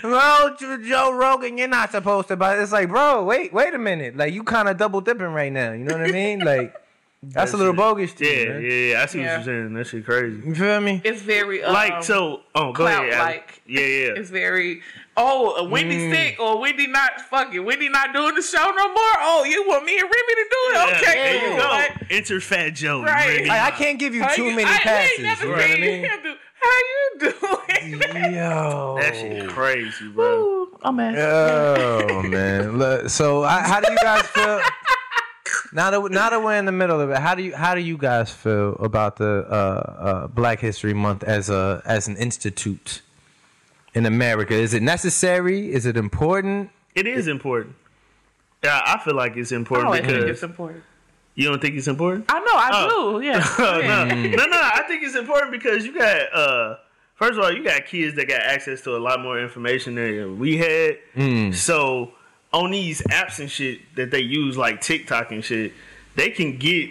going, 0.00 0.12
well, 0.12 0.56
Joe 0.56 1.12
Rogan, 1.12 1.58
you're 1.58 1.66
not 1.68 1.90
supposed 1.90 2.28
to. 2.28 2.36
But 2.36 2.58
it's 2.58 2.70
like, 2.72 2.88
bro, 2.88 3.24
wait, 3.24 3.52
wait 3.52 3.74
a 3.74 3.78
minute. 3.78 4.16
Like 4.16 4.32
you 4.32 4.44
kind 4.44 4.68
of 4.68 4.76
double 4.76 5.00
dipping 5.00 5.26
right 5.26 5.52
now. 5.52 5.72
You 5.72 5.84
know 5.84 5.96
what 5.98 6.08
I 6.08 6.12
mean? 6.12 6.40
Like 6.44 6.74
that's 7.22 7.54
a 7.54 7.56
little 7.56 7.72
bogus 7.72 8.12
to 8.14 8.24
Yeah, 8.24 8.58
you, 8.58 8.66
yeah, 8.68 8.92
yeah. 8.92 9.02
I 9.02 9.06
see 9.06 9.20
Yeah. 9.20 9.38
what 9.38 9.46
you're 9.46 9.62
saying. 9.62 9.74
That 9.74 9.86
shit 9.86 10.04
crazy. 10.04 10.42
You 10.46 10.54
feel 10.54 10.80
me? 10.80 11.00
It's 11.04 11.22
very 11.22 11.64
um, 11.64 11.72
Like 11.72 12.04
so. 12.04 12.42
Oh, 12.54 12.72
go 12.72 12.86
ahead. 12.86 13.10
Clout-like. 13.12 13.62
Yeah, 13.66 13.80
yeah. 13.80 14.12
It's 14.16 14.28
very. 14.30 14.82
Oh, 15.16 15.68
Wendy 15.68 15.96
Mm. 15.98 16.10
sick 16.12 16.40
or 16.40 16.58
Wendy 16.60 16.86
not 16.88 17.20
fucking. 17.30 17.64
Wendy 17.64 17.88
not 17.88 18.12
doing 18.12 18.34
the 18.34 18.42
show 18.42 18.64
no 18.76 18.88
more. 18.88 19.14
Oh, 19.20 19.44
you 19.48 19.66
want 19.68 19.84
me 19.84 19.92
and 19.94 20.02
Remy 20.02 20.12
to 20.12 20.46
do 20.50 20.56
it? 20.56 20.74
Yeah, 20.74 20.96
Okay, 20.96 21.14
there 21.14 21.50
you 21.50 21.56
go. 21.56 21.68
Like, 21.68 21.92
Enter 22.10 22.40
Fat 22.40 22.70
Joe. 22.70 23.02
Right. 23.02 23.28
ready? 23.28 23.44
Like, 23.46 23.60
I 23.60 23.70
can't 23.70 23.98
give 23.98 24.14
you 24.14 24.22
how 24.22 24.34
too 24.34 24.44
you- 24.44 24.56
many 24.56 24.64
I, 24.70 24.78
passes. 24.78 25.10
I 25.10 25.12
ain't 25.12 25.22
never 25.22 25.46
you 25.46 25.54
I 25.54 25.66
seen 25.68 25.80
mean? 25.80 26.04
him 26.04 26.18
do. 26.22 26.34
How 26.60 26.78
you 26.78 27.98
doing? 28.00 28.34
Yo. 28.34 28.96
That 29.00 29.14
shit 29.14 29.48
crazy, 29.50 30.08
bro. 30.08 30.24
Ooh, 30.40 30.78
I'm 30.82 30.98
at. 30.98 31.14
Oh 31.18 32.22
man. 32.22 32.78
Look, 32.78 33.08
so 33.10 33.44
I, 33.44 33.60
how 33.60 33.80
do 33.80 33.92
you 33.92 33.98
guys 33.98 34.22
feel? 34.28 34.60
Now 35.72 35.90
that 35.90 36.10
now 36.10 36.30
that 36.30 36.42
we're 36.42 36.56
in 36.56 36.64
the 36.64 36.72
middle 36.72 37.00
of 37.00 37.10
it, 37.10 37.18
how 37.18 37.34
do 37.34 37.42
you 37.42 37.54
how 37.54 37.74
do 37.74 37.80
you 37.80 37.98
guys 37.98 38.30
feel 38.32 38.74
about 38.76 39.16
the 39.16 39.46
uh, 39.50 39.54
uh, 39.54 40.26
Black 40.28 40.60
History 40.60 40.94
Month 40.94 41.22
as 41.24 41.50
a 41.50 41.82
as 41.84 42.08
an 42.08 42.16
institute 42.16 43.02
in 43.94 44.06
America? 44.06 44.54
Is 44.54 44.74
it 44.74 44.82
necessary? 44.82 45.72
Is 45.72 45.86
it 45.86 45.96
important? 45.96 46.70
It 46.94 47.06
is 47.06 47.28
important. 47.28 47.74
Yeah, 48.62 48.80
I 48.84 48.98
feel 48.98 49.14
like 49.14 49.36
it's 49.36 49.52
I 49.52 49.56
important 49.56 49.86
always 49.86 50.00
think 50.02 50.12
because 50.14 50.30
it's 50.30 50.42
important. 50.42 50.82
you 51.34 51.48
don't 51.48 51.60
think 51.60 51.74
it's 51.76 51.88
important. 51.88 52.24
I 52.28 52.38
know, 52.38 52.46
I 52.54 52.70
Oh. 52.72 53.20
do. 53.20 53.26
Yeah. 53.26 53.38
no, 53.58 53.78
yeah. 53.78 54.04
no, 54.04 54.44
no. 54.46 54.60
I 54.60 54.84
think 54.88 55.02
it's 55.02 55.16
important 55.16 55.52
because 55.52 55.84
you 55.84 55.92
got 55.98 56.32
uh 56.34 56.76
first 57.16 57.38
of 57.38 57.44
all, 57.44 57.52
you 57.52 57.62
got 57.62 57.84
kids 57.86 58.16
that 58.16 58.26
got 58.28 58.40
access 58.40 58.80
to 58.82 58.96
a 58.96 58.98
lot 58.98 59.20
more 59.20 59.38
information 59.40 59.94
than 59.96 60.38
we 60.38 60.56
had. 60.56 61.54
So 61.54 62.12
on 62.52 62.70
these 62.70 63.02
apps 63.02 63.38
and 63.40 63.50
shit 63.50 63.80
that 63.96 64.10
they 64.10 64.20
use 64.20 64.56
like 64.56 64.80
TikTok 64.80 65.30
and 65.32 65.44
shit, 65.44 65.72
they 66.14 66.30
can 66.30 66.56
get 66.56 66.90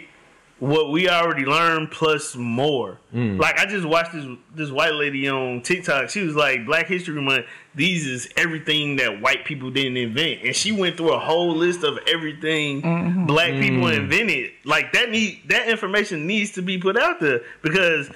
what 0.63 0.91
we 0.91 1.09
already 1.09 1.43
learned 1.43 1.91
plus 1.91 2.37
more. 2.37 2.97
Mm. 3.13 3.37
Like 3.37 3.59
I 3.59 3.65
just 3.65 3.85
watched 3.85 4.13
this 4.13 4.25
this 4.55 4.71
white 4.71 4.93
lady 4.93 5.27
on 5.27 5.61
TikTok. 5.61 6.09
She 6.09 6.21
was 6.21 6.37
like, 6.37 6.65
Black 6.65 6.87
History 6.87 7.21
Month. 7.21 7.47
These 7.75 8.07
is 8.07 8.29
everything 8.37 8.95
that 8.95 9.19
white 9.19 9.43
people 9.43 9.71
didn't 9.71 9.97
invent, 9.97 10.43
and 10.43 10.55
she 10.55 10.71
went 10.71 10.95
through 10.95 11.11
a 11.11 11.19
whole 11.19 11.53
list 11.53 11.83
of 11.83 11.99
everything 12.07 12.81
mm-hmm. 12.81 13.25
black 13.25 13.51
people 13.51 13.81
mm. 13.81 13.97
invented. 13.97 14.51
Like 14.63 14.93
that 14.93 15.09
need 15.09 15.41
that 15.49 15.67
information 15.67 16.27
needs 16.27 16.51
to 16.51 16.61
be 16.61 16.77
put 16.77 16.97
out 16.97 17.19
there 17.19 17.41
because 17.61 18.09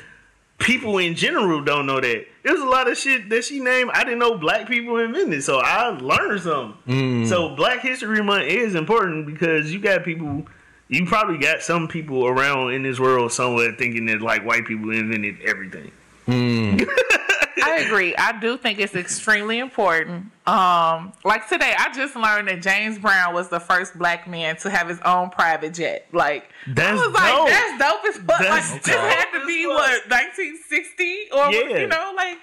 people 0.58 1.00
in 1.00 1.16
general 1.16 1.62
don't 1.62 1.86
know 1.86 2.00
that. 2.00 2.28
There's 2.44 2.62
a 2.62 2.66
lot 2.66 2.90
of 2.90 2.98
shit 2.98 3.28
that 3.30 3.44
she 3.44 3.60
named 3.60 3.92
I 3.94 4.06
didn't 4.06 4.20
know 4.20 4.38
black 4.38 4.70
people 4.70 4.98
invented, 5.00 5.44
so 5.44 5.60
I 5.60 5.90
learned 5.90 6.40
something. 6.40 7.24
Mm. 7.26 7.28
So 7.28 7.58
Black 7.58 7.82
History 7.82 8.24
Month 8.24 8.46
is 8.48 8.74
important 8.74 9.26
because 9.26 9.74
you 9.74 9.82
got 9.82 10.06
people. 10.06 10.46
You 10.90 11.06
probably 11.06 11.38
got 11.38 11.62
some 11.62 11.88
people 11.88 12.28
around 12.28 12.74
in 12.74 12.84
this 12.84 13.00
world 13.00 13.32
somewhere 13.34 13.74
thinking 13.78 14.06
that 14.06 14.22
like 14.22 14.46
white 14.46 14.66
people 14.66 14.90
invented 14.92 15.42
everything. 15.42 15.92
I 16.30 17.84
agree. 17.86 18.16
I 18.16 18.38
do 18.40 18.58
think 18.58 18.80
it's 18.80 18.96
extremely 18.96 19.60
important. 19.60 20.28
Um, 20.46 21.12
like 21.26 21.50
today, 21.50 21.74
I 21.78 21.92
just 21.94 22.16
learned 22.16 22.48
that 22.48 22.62
James 22.62 22.98
Brown 23.00 23.34
was 23.34 23.50
the 23.50 23.60
first 23.60 23.98
black 23.98 24.28
man 24.28 24.56
to 24.58 24.70
have 24.70 24.88
his 24.88 25.00
own 25.02 25.30
private 25.30 25.74
jet. 25.74 26.08
Like 26.14 26.50
That's 26.68 27.00
I 27.02 27.06
was 27.06 27.14
like, 27.14 27.34
dope. 27.34 27.50
that's 27.50 27.80
dope 27.80 28.06
as 28.06 28.18
fuck. 28.18 28.40
That's 28.40 28.74
like 28.74 28.84
this 28.84 28.96
had 28.96 29.40
to 29.40 29.46
be 29.46 29.64
fuck. 29.66 29.74
what 29.74 30.10
1960 30.10 31.18
or 31.34 31.52
Yeah. 31.52 31.78
you 31.82 31.88
know, 31.88 32.14
like 32.16 32.38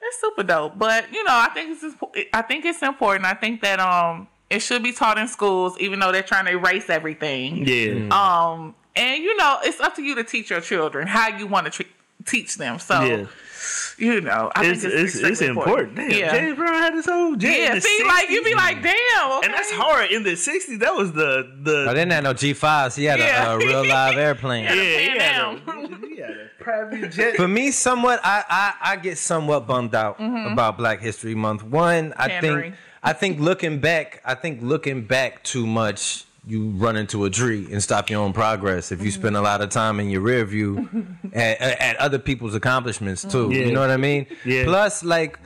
that's 0.00 0.20
super 0.20 0.42
dope. 0.42 0.78
But 0.78 1.12
you 1.12 1.22
know, 1.24 1.32
I 1.34 1.50
think 1.54 1.70
it's 1.72 1.80
just- 1.82 2.28
I 2.32 2.42
think 2.42 2.64
it's 2.64 2.82
important. 2.82 3.26
I 3.26 3.34
think 3.34 3.60
that 3.62 3.78
um 3.80 4.28
it 4.50 4.60
should 4.60 4.82
be 4.82 4.92
taught 4.92 5.18
in 5.18 5.28
schools, 5.28 5.76
even 5.80 5.98
though 5.98 6.12
they're 6.12 6.22
trying 6.22 6.44
to 6.46 6.52
erase 6.52 6.88
everything. 6.90 7.66
Yeah. 7.66 8.08
Um, 8.10 8.74
and 8.96 9.22
you 9.22 9.36
know, 9.36 9.58
it's 9.62 9.80
up 9.80 9.94
to 9.96 10.02
you 10.02 10.14
to 10.16 10.24
teach 10.24 10.50
your 10.50 10.60
children 10.60 11.06
how 11.06 11.28
you 11.36 11.46
want 11.46 11.66
to 11.66 11.70
tre- 11.72 11.92
teach 12.26 12.56
them. 12.56 12.78
So. 12.78 13.00
yeah. 13.02 13.26
You 13.96 14.20
know, 14.20 14.50
I 14.56 14.66
It's, 14.66 14.82
think 14.82 14.92
it's, 14.92 15.02
it's, 15.02 15.14
it's 15.14 15.24
extremely 15.40 15.56
important. 15.62 15.94
Damn, 15.96 16.10
Yeah, 16.10 16.32
James 16.32 16.56
Brown 16.58 16.74
had 16.74 16.94
his 16.94 17.06
own 17.06 17.38
jet. 17.38 17.48
in 17.56 17.62
yeah. 17.62 17.74
the 17.76 17.80
See, 17.80 18.04
like 18.04 18.28
you 18.28 18.42
60s. 18.42 18.44
be 18.44 18.54
like, 18.56 18.82
damn, 18.82 19.32
okay. 19.38 19.46
and 19.46 19.54
that's 19.54 19.70
hard 19.70 20.10
in 20.10 20.24
the 20.24 20.32
'60s. 20.32 20.80
That 20.80 20.94
was 20.96 21.12
the 21.12 21.48
the 21.62 21.86
I 21.88 21.94
didn't 21.94 22.10
have 22.10 22.24
no 22.24 22.32
G 22.34 22.52
fives. 22.54 22.96
He 22.96 23.04
had 23.04 23.20
Yeah. 23.20 23.52
a, 23.52 23.54
a 23.54 23.58
real 23.58 23.86
live 23.86 24.18
airplane. 24.18 24.64
Yeah. 24.64 24.74
yeah, 24.74 24.98
he 24.98 25.08
had, 25.10 25.20
Am. 25.22 25.68
a, 25.68 26.06
he 26.08 26.16
had 26.16 26.30
a 26.30 26.50
private 26.58 27.12
jet. 27.12 27.36
For 27.36 27.46
me, 27.46 27.70
somewhat, 27.70 28.18
I, 28.24 28.42
I 28.50 28.92
I 28.92 28.96
get 28.96 29.16
somewhat 29.16 29.66
bummed 29.68 29.94
out 29.94 30.16
about 30.18 30.76
Black 30.76 31.00
History 31.00 31.36
Month. 31.36 31.62
One, 31.62 32.12
I 32.16 32.28
Pandering. 32.28 32.72
think 32.72 32.74
I 33.04 33.12
think 33.12 33.38
looking 33.38 33.80
back, 33.80 34.20
I 34.24 34.34
think 34.34 34.62
looking 34.62 35.04
back 35.04 35.42
too 35.44 35.66
much, 35.66 36.24
you 36.46 36.70
run 36.70 36.96
into 36.96 37.24
a 37.24 37.30
tree 37.30 37.66
and 37.70 37.82
stop 37.82 38.10
your 38.10 38.20
own 38.22 38.32
progress. 38.32 38.90
If 38.92 39.02
you 39.02 39.10
spend 39.10 39.36
a 39.36 39.40
lot 39.40 39.60
of 39.60 39.70
time 39.70 40.00
in 40.00 40.10
your 40.10 40.20
rear 40.22 40.44
view 40.44 40.88
at, 41.32 41.60
at, 41.60 41.80
at 41.80 41.96
other 41.96 42.18
people's 42.18 42.54
accomplishments 42.54 43.22
too, 43.24 43.50
Yeah. 43.50 43.66
you 43.66 43.72
know 43.72 43.80
what 43.80 43.90
I 43.90 43.96
mean? 43.98 44.26
Yeah. 44.44 44.64
Plus, 44.64 45.04
like. 45.04 45.38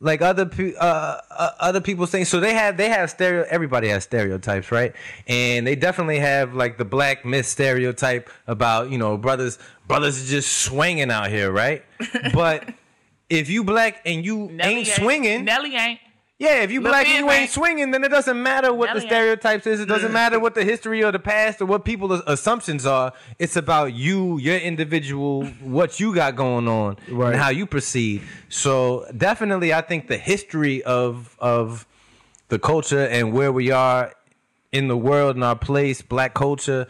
Like 0.00 0.22
other 0.22 0.46
pe- 0.46 0.76
uh, 0.76 1.16
uh, 1.28 1.50
other 1.58 1.80
people 1.80 2.06
things, 2.06 2.28
so 2.28 2.38
they 2.38 2.54
have 2.54 2.76
they 2.76 2.88
have 2.88 3.10
stereo. 3.10 3.44
Everybody 3.50 3.88
has 3.88 4.04
stereotypes, 4.04 4.70
right? 4.70 4.92
And 5.26 5.66
they 5.66 5.74
definitely 5.74 6.20
have 6.20 6.54
like 6.54 6.78
the 6.78 6.84
black 6.84 7.24
myth 7.24 7.46
stereotype 7.46 8.30
about 8.46 8.92
you 8.92 8.98
know 8.98 9.16
brothers 9.18 9.58
brothers 9.88 10.22
are 10.22 10.26
just 10.30 10.52
swinging 10.58 11.10
out 11.10 11.30
here, 11.30 11.50
right? 11.50 11.84
but 12.32 12.72
if 13.28 13.50
you 13.50 13.64
black 13.64 14.00
and 14.06 14.24
you 14.24 14.48
Nelly 14.52 14.72
ain't 14.76 14.86
swinging, 14.86 15.44
Nelly 15.44 15.74
ain't. 15.74 15.98
Yeah, 16.38 16.62
if 16.62 16.70
you 16.70 16.80
Lil 16.80 16.92
black 16.92 17.08
and 17.08 17.26
Big 17.26 17.34
you 17.34 17.40
ain't 17.42 17.50
swinging, 17.50 17.90
then 17.90 18.04
it 18.04 18.10
doesn't 18.10 18.40
matter 18.40 18.72
what 18.72 18.94
the 18.94 19.00
yeah. 19.00 19.08
stereotypes 19.08 19.66
is. 19.66 19.80
It 19.80 19.86
doesn't 19.86 20.12
matter 20.12 20.38
what 20.38 20.54
the 20.54 20.62
history 20.62 21.00
of 21.02 21.12
the 21.12 21.18
past 21.18 21.60
or 21.60 21.66
what 21.66 21.84
people's 21.84 22.22
assumptions 22.28 22.86
are. 22.86 23.12
It's 23.40 23.56
about 23.56 23.92
you, 23.94 24.38
your 24.38 24.56
individual, 24.56 25.46
what 25.60 25.98
you 25.98 26.14
got 26.14 26.36
going 26.36 26.68
on, 26.68 26.96
Right. 27.10 27.32
and 27.32 27.42
how 27.42 27.48
you 27.48 27.66
proceed. 27.66 28.22
So 28.48 29.04
definitely, 29.16 29.74
I 29.74 29.80
think 29.80 30.06
the 30.06 30.16
history 30.16 30.80
of 30.84 31.36
of 31.40 31.86
the 32.50 32.58
culture 32.60 33.04
and 33.06 33.32
where 33.32 33.50
we 33.50 33.72
are 33.72 34.12
in 34.70 34.86
the 34.86 34.96
world 34.96 35.34
and 35.34 35.44
our 35.44 35.56
place, 35.56 36.02
black 36.02 36.34
culture 36.34 36.86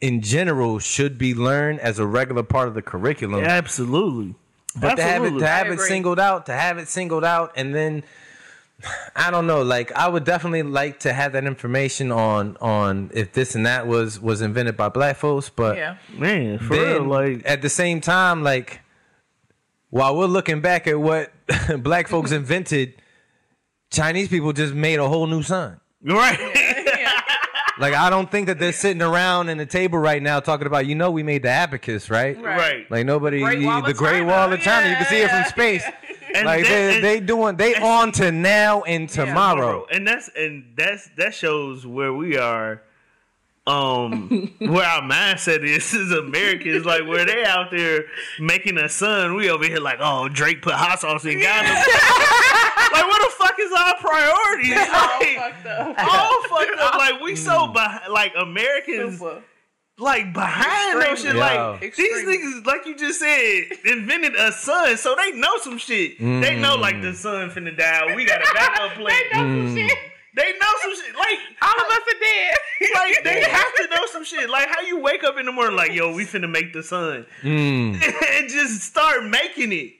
in 0.00 0.20
general, 0.22 0.78
should 0.78 1.18
be 1.18 1.34
learned 1.34 1.80
as 1.80 1.98
a 1.98 2.06
regular 2.06 2.44
part 2.44 2.68
of 2.68 2.74
the 2.74 2.82
curriculum. 2.82 3.42
Absolutely. 3.42 4.36
But 4.80 4.94
to 4.94 5.02
have 5.02 5.24
it 5.24 5.36
to 5.36 5.46
have 5.48 5.66
it 5.66 5.80
singled 5.80 6.20
out, 6.20 6.46
to 6.46 6.52
have 6.52 6.78
it 6.78 6.86
singled 6.86 7.24
out, 7.24 7.52
and 7.56 7.74
then 7.74 8.04
I 9.16 9.30
don't 9.30 9.46
know. 9.46 9.62
Like 9.62 9.90
I 9.92 10.08
would 10.08 10.24
definitely 10.24 10.62
like 10.62 11.00
to 11.00 11.12
have 11.12 11.32
that 11.32 11.44
information 11.44 12.12
on 12.12 12.56
on 12.60 13.10
if 13.12 13.32
this 13.32 13.54
and 13.54 13.66
that 13.66 13.86
was 13.86 14.20
was 14.20 14.40
invented 14.40 14.76
by 14.76 14.88
black 14.88 15.16
folks. 15.16 15.48
But 15.48 15.76
Yeah. 15.76 15.96
Man, 16.12 16.58
for 16.58 16.76
then 16.76 17.02
real, 17.02 17.04
like 17.04 17.42
at 17.44 17.62
the 17.62 17.68
same 17.68 18.00
time, 18.00 18.42
like 18.42 18.80
while 19.90 20.16
we're 20.16 20.26
looking 20.26 20.60
back 20.60 20.86
at 20.86 21.00
what 21.00 21.32
black 21.82 22.08
folks 22.08 22.30
invented, 22.32 22.94
Chinese 23.90 24.28
people 24.28 24.52
just 24.52 24.74
made 24.74 24.98
a 24.98 25.08
whole 25.08 25.26
new 25.26 25.42
sun. 25.42 25.80
right. 26.04 26.38
Like 27.78 27.94
I 27.94 28.10
don't 28.10 28.30
think 28.30 28.48
that 28.48 28.58
they're 28.58 28.72
sitting 28.72 29.02
around 29.02 29.48
in 29.48 29.58
the 29.58 29.66
table 29.66 29.98
right 29.98 30.20
now 30.20 30.40
talking 30.40 30.66
about 30.66 30.86
you 30.86 30.96
know 30.96 31.10
we 31.10 31.22
made 31.22 31.42
the 31.42 31.50
abacus 31.50 32.10
right. 32.10 32.40
right. 32.42 32.90
Like 32.90 33.06
nobody, 33.06 33.40
Great 33.40 33.64
Wall 33.64 33.82
the 33.82 33.90
of 33.92 33.96
Great 33.96 34.18
China. 34.18 34.26
Wall 34.26 34.52
of 34.52 34.60
China, 34.60 34.88
you 34.90 34.96
can 34.96 35.06
see 35.06 35.20
it 35.20 35.30
from 35.30 35.44
space. 35.44 35.84
And 36.38 36.46
like 36.46 36.62
that- 36.64 36.68
they 36.68 36.94
and- 36.96 37.04
they 37.04 37.20
doing 37.20 37.56
they 37.56 37.74
on 37.74 38.12
to 38.12 38.32
now 38.32 38.82
and 38.82 39.08
tomorrow. 39.08 39.86
and 39.90 40.06
that's 40.06 40.28
and 40.36 40.64
that's 40.76 41.08
that 41.16 41.34
shows 41.34 41.86
where 41.86 42.12
we 42.12 42.36
are 42.38 42.82
um 43.66 44.28
where 44.60 44.86
our 44.86 45.02
mindset 45.02 45.62
is 45.62 45.92
as 45.94 46.10
Americans 46.12 46.84
like 46.86 47.06
where 47.06 47.26
they 47.26 47.44
out 47.44 47.70
there 47.70 48.04
making 48.40 48.78
a 48.78 48.88
son 48.88 49.34
we 49.34 49.50
over 49.50 49.64
here 49.64 49.78
like 49.78 49.98
oh 50.00 50.28
Drake 50.28 50.62
put 50.62 50.72
hot 50.74 51.00
sauce 51.00 51.24
in 51.26 51.38
Ghana 51.38 51.68
like 51.68 53.06
what 53.06 53.20
the 53.30 53.34
fuck 53.36 53.54
is 53.60 53.72
our 53.72 53.94
priorities 53.98 54.78
All 54.78 55.18
like, 55.20 55.36
fucked 55.36 55.66
up. 55.66 55.96
all 55.98 56.42
fucked 56.48 56.80
up 56.80 56.94
like 56.94 57.20
we 57.20 57.36
so 57.36 57.66
behind 57.68 58.10
like 58.12 58.32
Americans 58.40 59.18
Super. 59.18 59.42
Like 59.98 60.32
behind 60.32 61.02
those 61.02 61.20
shit. 61.22 61.34
Extremely. 61.34 61.40
Like 61.40 61.82
Yeah. 61.82 61.88
these 61.96 62.24
niggas, 62.24 62.66
like 62.66 62.86
you 62.86 62.96
just 62.96 63.18
said, 63.18 63.64
invented 63.84 64.34
a 64.36 64.52
sun, 64.52 64.96
so 64.96 65.14
they 65.16 65.32
know 65.32 65.58
some 65.58 65.78
shit. 65.78 66.18
They 66.18 66.58
know 66.58 66.76
like 66.76 67.02
the 67.02 67.14
sun 67.14 67.50
finna 67.50 67.76
die. 67.76 68.14
We 68.14 68.24
got 68.24 68.40
a 68.40 68.54
backup 68.54 68.92
plan. 68.96 69.16
They 69.32 69.42
know 69.42 69.66
some 69.66 69.76
shit. 69.76 69.98
They 70.34 70.52
know 70.52 70.72
some 70.82 70.94
shit. 70.94 71.16
Like 71.16 71.38
All 71.62 71.70
of 71.70 71.90
us 71.90 71.98
are 71.98 72.20
dead. 72.20 72.54
like 72.94 73.24
they 73.24 73.40
have 73.50 73.74
to 73.74 73.88
know 73.90 74.06
some 74.12 74.24
shit. 74.24 74.48
Like 74.48 74.68
how 74.68 74.82
you 74.82 75.00
wake 75.00 75.24
up 75.24 75.36
in 75.38 75.46
the 75.46 75.52
morning 75.52 75.74
like, 75.76 75.92
yo, 75.92 76.12
we 76.14 76.24
finna 76.24 76.48
make 76.48 76.72
the 76.72 76.82
sun, 76.82 77.26
Mm. 77.42 77.94
and 77.94 78.48
just 78.48 78.82
start 78.82 79.24
making 79.24 79.72
it. 79.72 79.94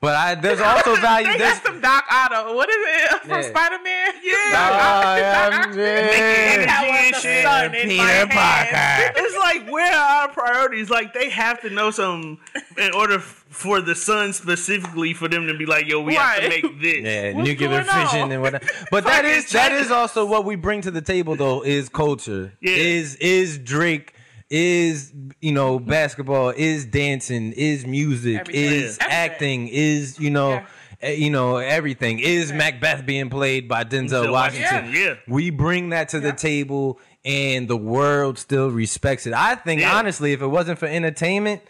But 0.00 0.14
I, 0.16 0.34
there's 0.34 0.60
also 0.72 0.96
value. 0.96 1.26
They 1.32 1.38
There's, 1.38 1.58
got 1.60 1.66
some 1.66 1.80
Doc 1.80 2.04
Otto. 2.10 2.54
What 2.54 2.68
is 2.68 2.76
it 2.78 3.12
uh, 3.12 3.18
from 3.20 3.30
Yeah. 3.30 3.42
Spider 3.42 3.78
Man? 3.82 4.12
Yeah. 4.22 4.32
Oh, 4.34 5.16
yeah, 5.16 5.50
Doc 5.50 5.68
Ock. 5.68 5.76
yeah. 5.76 6.76
I 6.78 6.88
want 6.88 7.16
Shit. 7.16 7.44
sun 7.44 7.74
in 7.74 7.88
Peter 7.88 8.02
hand. 8.02 8.30
Parker. 8.30 9.12
It's 9.20 9.36
like 9.38 9.70
where 9.72 9.92
are 9.94 10.22
our 10.22 10.28
priorities? 10.28 10.90
Like 10.90 11.14
they 11.14 11.30
have 11.30 11.60
to 11.62 11.70
know 11.70 11.90
some 11.90 12.38
in 12.76 12.92
order 12.94 13.18
for 13.18 13.80
the 13.80 13.94
sun 13.94 14.32
specifically 14.32 15.14
for 15.14 15.28
them 15.28 15.46
to 15.46 15.56
be 15.56 15.66
like, 15.66 15.86
yo, 15.86 16.00
we 16.02 16.14
have 16.14 16.40
to 16.42 16.48
make 16.48 16.80
this. 16.80 17.02
Yeah, 17.02 17.32
What's 17.32 17.48
nuclear 17.48 17.68
going 17.68 17.84
fission 17.84 18.32
and 18.32 18.42
whatnot. 18.42 18.62
But 18.90 19.04
that 19.04 19.22
Fucking 19.22 19.30
is 19.30 19.50
that 19.52 19.68
China. 19.70 19.80
is 19.80 19.90
also 19.90 20.24
what 20.26 20.44
we 20.44 20.56
bring 20.56 20.82
to 20.82 20.90
the 20.90 21.02
table 21.02 21.36
though 21.36 21.62
is 21.62 21.88
culture. 21.88 22.52
Yeah. 22.60 22.72
Is 22.76 23.16
is 23.16 23.58
Drake 23.58 24.12
is 24.50 25.12
you 25.40 25.52
know 25.52 25.78
basketball 25.78 26.50
is 26.50 26.84
dancing 26.86 27.52
is 27.52 27.84
music 27.86 28.40
Everything. 28.40 28.64
is 28.72 28.98
acting 29.00 29.68
is 29.68 30.20
you 30.20 30.30
know 30.30 30.50
Yeah. 30.50 30.66
eh, 31.00 31.12
you 31.14 31.30
know 31.30 31.56
everything 31.56 32.20
is 32.20 32.52
Macbeth 32.52 33.04
being 33.04 33.28
played 33.28 33.68
by 33.68 33.82
Denzel 33.84 34.26
Denzel 34.26 34.32
Washington. 34.32 34.92
Yeah. 34.92 35.14
We 35.26 35.50
bring 35.50 35.88
that 35.90 36.10
to 36.10 36.20
the 36.20 36.32
table 36.32 37.00
and 37.24 37.66
the 37.66 37.76
world 37.76 38.38
still 38.38 38.70
respects 38.70 39.26
it. 39.26 39.32
I 39.34 39.56
think 39.56 39.82
honestly 39.84 40.32
if 40.32 40.40
it 40.42 40.46
wasn't 40.48 40.78
for 40.78 40.86
entertainment 40.86 41.62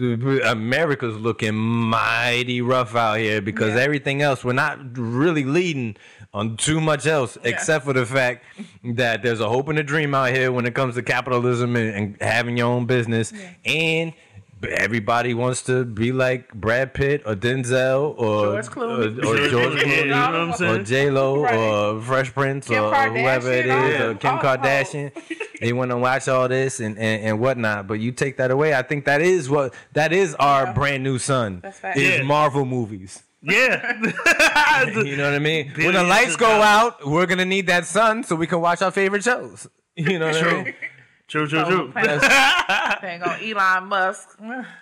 America's 0.00 1.16
looking 1.16 1.54
mighty 1.56 2.60
rough 2.60 2.94
out 2.94 3.18
here 3.18 3.40
because 3.40 3.74
Yeah. 3.74 3.80
everything 3.80 4.22
else 4.22 4.44
we're 4.44 4.52
not 4.52 4.96
really 4.96 5.44
leading 5.44 5.96
on 6.34 6.56
too 6.56 6.80
much 6.80 7.06
else 7.06 7.38
except 7.42 7.84
for 7.84 7.92
the 7.92 8.04
fact 8.06 8.44
that 8.84 9.22
there's 9.22 9.40
a 9.40 9.48
hope 9.48 9.68
and 9.68 9.78
a 9.78 9.82
dream 9.82 10.14
out 10.14 10.30
here 10.34 10.52
when 10.52 10.66
it 10.66 10.74
comes 10.74 10.94
to 10.94 11.02
capitalism 11.02 11.74
and, 11.76 11.94
and 11.94 12.16
having 12.22 12.56
your 12.56 12.66
own 12.68 12.84
business 12.86 13.32
and 13.64 14.12
everybody 14.70 15.34
wants 15.34 15.62
to 15.62 15.84
be 15.84 16.10
like 16.12 16.52
Brad 16.52 16.92
Pitt 16.92 17.22
or 17.24 17.34
Denzel 17.36 18.18
or 18.18 18.60
George 18.60 18.66
Clooney. 18.66 19.24
or, 19.24 19.44
or 19.44 19.48
George 19.48 19.82
Yeah, 19.86 19.94
you 20.00 20.04
know 20.06 20.20
what 20.20 20.34
I'm 20.34 20.52
Clooney 20.52 20.80
or? 20.80 20.82
J 20.82 21.10
Lo 21.10 21.42
Right. 21.42 21.54
or 21.54 22.00
Fresh 22.02 22.34
Prince 22.34 22.66
Kim 22.68 22.82
or 22.84 22.92
whoever 23.10 23.52
it 23.52 23.66
is 23.66 23.72
Kardashian, 23.72 23.94
is 23.94 24.00
all- 24.00 24.08
or 24.10 24.14
Kim 24.16 24.30
all- 24.34 24.38
Kardashian. 24.42 25.12
They 25.60 25.72
want 25.72 25.90
to 25.90 25.96
watch 25.96 26.28
all 26.28 26.46
this 26.46 26.78
and, 26.78 26.96
and, 26.98 27.24
and 27.24 27.40
whatnot, 27.40 27.88
but 27.88 27.94
you 27.94 28.12
take 28.12 28.36
that 28.36 28.52
away. 28.52 28.74
I 28.74 28.82
think 28.82 29.06
that 29.06 29.20
is 29.20 29.50
what 29.50 29.74
that 29.94 30.12
is 30.12 30.36
our 30.36 30.66
Yeah. 30.66 30.72
brand 30.72 31.02
new 31.02 31.18
son. 31.18 31.58
That's 31.64 31.80
fact. 31.80 31.96
Is 31.98 32.18
Yeah. 32.18 32.22
Marvel 32.22 32.64
movies. 32.64 33.24
Yeah. 33.42 34.00
You 34.94 35.16
know 35.16 35.24
what 35.24 35.34
I 35.34 35.38
mean? 35.38 35.72
when 35.76 35.94
the 35.94 36.02
lights 36.04 36.36
go 36.36 36.46
dollars. 36.48 36.64
out, 36.66 37.06
we're 37.06 37.26
gonna 37.26 37.44
need 37.44 37.66
that 37.66 37.84
sun 37.86 38.22
so 38.24 38.36
we 38.36 38.46
can 38.46 38.60
watch 38.60 38.80
our 38.82 38.90
favorite 38.90 39.24
shows. 39.24 39.66
You 39.96 40.18
know 40.20 40.26
what 40.26 40.36
I 40.36 40.40
True. 40.40 40.62
mean? 40.64 40.74
True, 41.26 41.46
true, 41.48 41.58
Oh, 41.58 41.70
true. 41.70 41.92
Dang 41.94 43.22
on 43.28 43.42
Elon 43.42 43.88
Musk. 43.88 44.38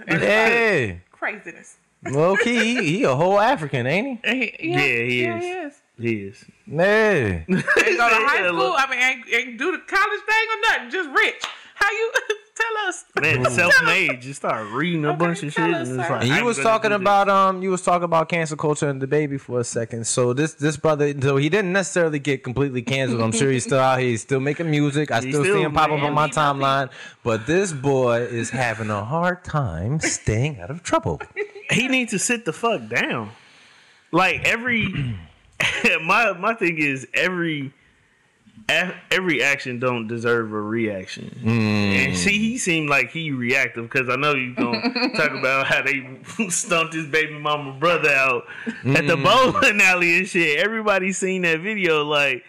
It's 0.07 0.23
Yeah. 0.23 0.97
craziness. 1.11 1.79
Low 2.05 2.37
key, 2.37 2.59
he, 2.59 2.85
he 2.99 3.03
a 3.05 3.15
whole 3.17 3.41
African, 3.41 3.87
ain't 3.87 4.25
He- 4.25 4.55
Yeah, 4.61 4.79
he 4.81 5.23
yeah, 5.23 5.37
is. 5.39 5.43
He 5.43 5.51
is. 5.51 5.75
He 5.99 6.15
is. 6.29 6.45
he? 6.67 6.77
Yeah. 6.77 6.85
Ain't 7.49 7.49
go 7.49 7.55
to 7.57 7.65
high 8.29 8.47
school. 8.47 8.75
I 8.77 8.87
mean, 8.91 9.01
ain't, 9.01 9.25
ain't 9.35 9.59
do 9.59 9.73
the 9.73 9.79
college 9.79 10.21
thing 10.29 10.47
or 10.53 10.61
nothing. 10.69 10.91
Just 10.91 11.09
rich. 11.19 11.43
How 11.75 11.91
you 11.91 12.13
tell 12.57 12.89
us? 12.89 13.05
Man, 13.21 13.45
self-made. 13.51 14.21
Just 14.23 14.41
start 14.41 14.67
reading 14.73 15.05
a 15.05 15.11
Okay, 15.11 15.19
bunch 15.19 15.43
of 15.43 15.53
shit. 15.53 15.75
us, 15.75 15.89
and 15.89 16.01
it's 16.01 16.11
like, 16.11 16.21
And 16.23 16.29
you 16.31 16.35
I'm 16.37 16.45
was 16.45 16.59
talking 16.59 16.93
about 16.93 17.29
um, 17.29 17.63
you 17.63 17.71
was 17.71 17.83
talking 17.83 18.05
about 18.05 18.29
cancel 18.29 18.57
culture 18.57 18.89
and 18.89 19.01
DaBaby 19.01 19.41
for 19.41 19.61
a 19.61 19.65
second. 19.65 20.07
So 20.07 20.33
this 20.33 20.55
this 20.55 20.77
brother, 20.77 21.15
so 21.21 21.37
he 21.37 21.49
didn't 21.49 21.73
necessarily 21.73 22.19
get 22.19 22.43
completely 22.43 22.83
canceled. 22.83 23.21
I'm 23.21 23.33
sure 23.33 23.51
he's 23.51 23.65
still 23.65 23.79
out 23.79 23.99
here. 23.99 24.09
He's 24.11 24.23
still 24.23 24.41
making 24.41 24.71
music. 24.71 25.11
I 25.11 25.21
He's 25.21 25.35
still, 25.35 25.45
see 25.45 25.63
him 25.63 25.73
pop 25.73 25.91
up 25.91 25.93
on 25.93 26.01
my 26.01 26.07
He 26.07 26.11
must 26.15 26.33
be- 26.33 26.37
timeline. 26.41 26.91
But 27.23 27.47
this 27.47 27.73
boy 27.73 28.23
is 28.23 28.51
having 28.51 28.91
a 28.91 29.05
hard 29.05 29.45
time 29.45 30.01
staying 30.01 30.61
out 30.61 30.71
of 30.71 30.83
trouble. 30.83 31.21
he 31.71 31.89
needs 31.89 32.11
to 32.13 32.19
sit 32.19 32.45
the 32.45 32.53
fuck 32.53 32.89
down. 32.89 33.31
Like 34.13 34.45
every 34.45 35.17
my 36.03 36.33
my 36.33 36.55
thing 36.55 36.79
is 36.79 37.07
every 37.15 37.67
a- 37.69 37.73
every 38.69 39.43
action 39.43 39.79
don't 39.79 40.09
deserve 40.09 40.53
a 40.53 40.61
reaction. 40.61 41.39
And 41.45 42.17
see, 42.17 42.39
he 42.39 42.59
seemed 42.59 42.89
like 42.91 43.11
he 43.11 43.31
reactive 43.31 43.89
because 43.91 44.09
I 44.09 44.17
know 44.17 44.35
you 44.35 44.55
gonna 44.55 44.83
talk 45.17 45.33
about 45.33 45.67
how 45.67 45.83
they 45.83 46.19
stumped 46.49 46.95
his 46.95 47.07
baby 47.07 47.39
mama 47.39 47.73
brother 47.75 48.11
out 48.11 48.45
at 48.85 49.07
the 49.07 49.17
bowling 49.17 49.81
alley 49.81 50.19
and 50.19 50.29
shit. 50.29 50.59
Everybody 50.59 51.13
seen 51.13 51.43
that 51.43 51.61
video. 51.61 52.05
Like, 52.05 52.45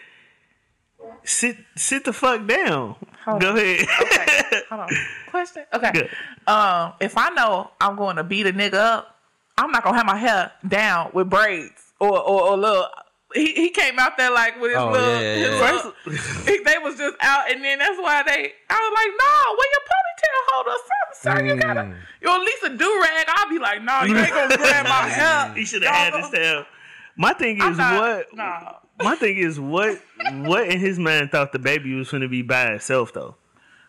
sit 1.24 1.56
sit 1.76 2.04
the 2.04 2.12
fuck 2.12 2.46
down. 2.46 2.96
Hold 3.24 3.40
Go 3.40 3.50
on. 3.50 3.58
ahead. 3.58 3.86
Okay. 4.02 4.62
Hold 4.70 4.80
on. 4.82 4.88
Question. 5.30 5.64
Okay. 5.72 5.92
Good. 5.92 6.10
Um, 6.46 6.94
if 7.00 7.16
I 7.16 7.28
know 7.30 7.70
I'm 7.80 7.96
going 7.96 8.16
to 8.16 8.24
beat 8.24 8.46
a 8.46 8.52
nigga 8.52 8.74
up, 8.74 9.16
I'm 9.56 9.70
not 9.70 9.84
gonna 9.84 9.96
have 9.96 10.06
my 10.06 10.16
hair 10.16 10.52
down 10.66 11.10
with 11.12 11.28
braids 11.30 11.92
or 12.00 12.18
or, 12.18 12.50
or 12.50 12.56
little. 12.56 12.86
He, 13.34 13.52
he 13.52 13.70
came 13.70 13.98
out 13.98 14.16
there 14.16 14.30
like 14.30 14.58
with 14.60 14.70
his 14.70 14.78
Oh, 14.80 14.90
little. 14.90 15.08
yeah, 15.14 15.20
yeah, 15.20 15.34
his 15.34 15.60
yeah. 15.60 15.72
little- 15.72 16.44
he- 16.46 16.62
they 16.64 16.78
was 16.78 16.96
just 16.96 17.16
out, 17.20 17.50
and 17.50 17.62
then 17.62 17.78
that's 17.78 17.98
why 18.00 18.22
they. 18.22 18.52
I 18.70 18.74
was 18.74 18.92
like, 18.94 19.12
no, 19.20 19.56
where 19.58 19.70
your 19.74 19.84
ponytail 19.92 20.40
hold 20.48 20.66
or 20.66 20.78
something, 20.88 21.46
sir? 21.46 21.54
You 21.54 21.60
gotta, 21.60 21.80
Mm. 21.82 21.96
you 22.22 22.28
at 22.30 22.40
least 22.40 22.62
a 22.64 22.76
do 22.76 23.00
rag. 23.02 23.26
I'll 23.28 23.48
be 23.50 23.58
like, 23.58 23.82
no, 23.82 24.02
you 24.04 24.16
ain't 24.16 24.30
gonna 24.30 24.56
grab 24.56 24.84
my 24.86 25.08
hair. 25.08 25.52
he 25.54 25.64
should 25.66 25.82
have 25.82 25.94
had 25.94 26.10
Dog. 26.12 26.20
his 26.22 26.30
tail. 26.30 26.64
My 27.16 27.32
thing 27.34 27.60
is 27.62 27.76
not- 27.76 28.00
what 28.00 28.34
No. 28.34 28.76
My 29.04 29.14
thing 29.14 29.36
is 29.36 29.60
what 29.60 30.00
what 30.32 30.66
in 30.68 30.80
his 30.80 30.98
mind 30.98 31.30
thought 31.30 31.52
DaBaby 31.52 31.96
was 31.98 32.10
going 32.10 32.22
to 32.22 32.28
be 32.28 32.42
by 32.42 32.68
itself 32.72 33.12
though. 33.12 33.36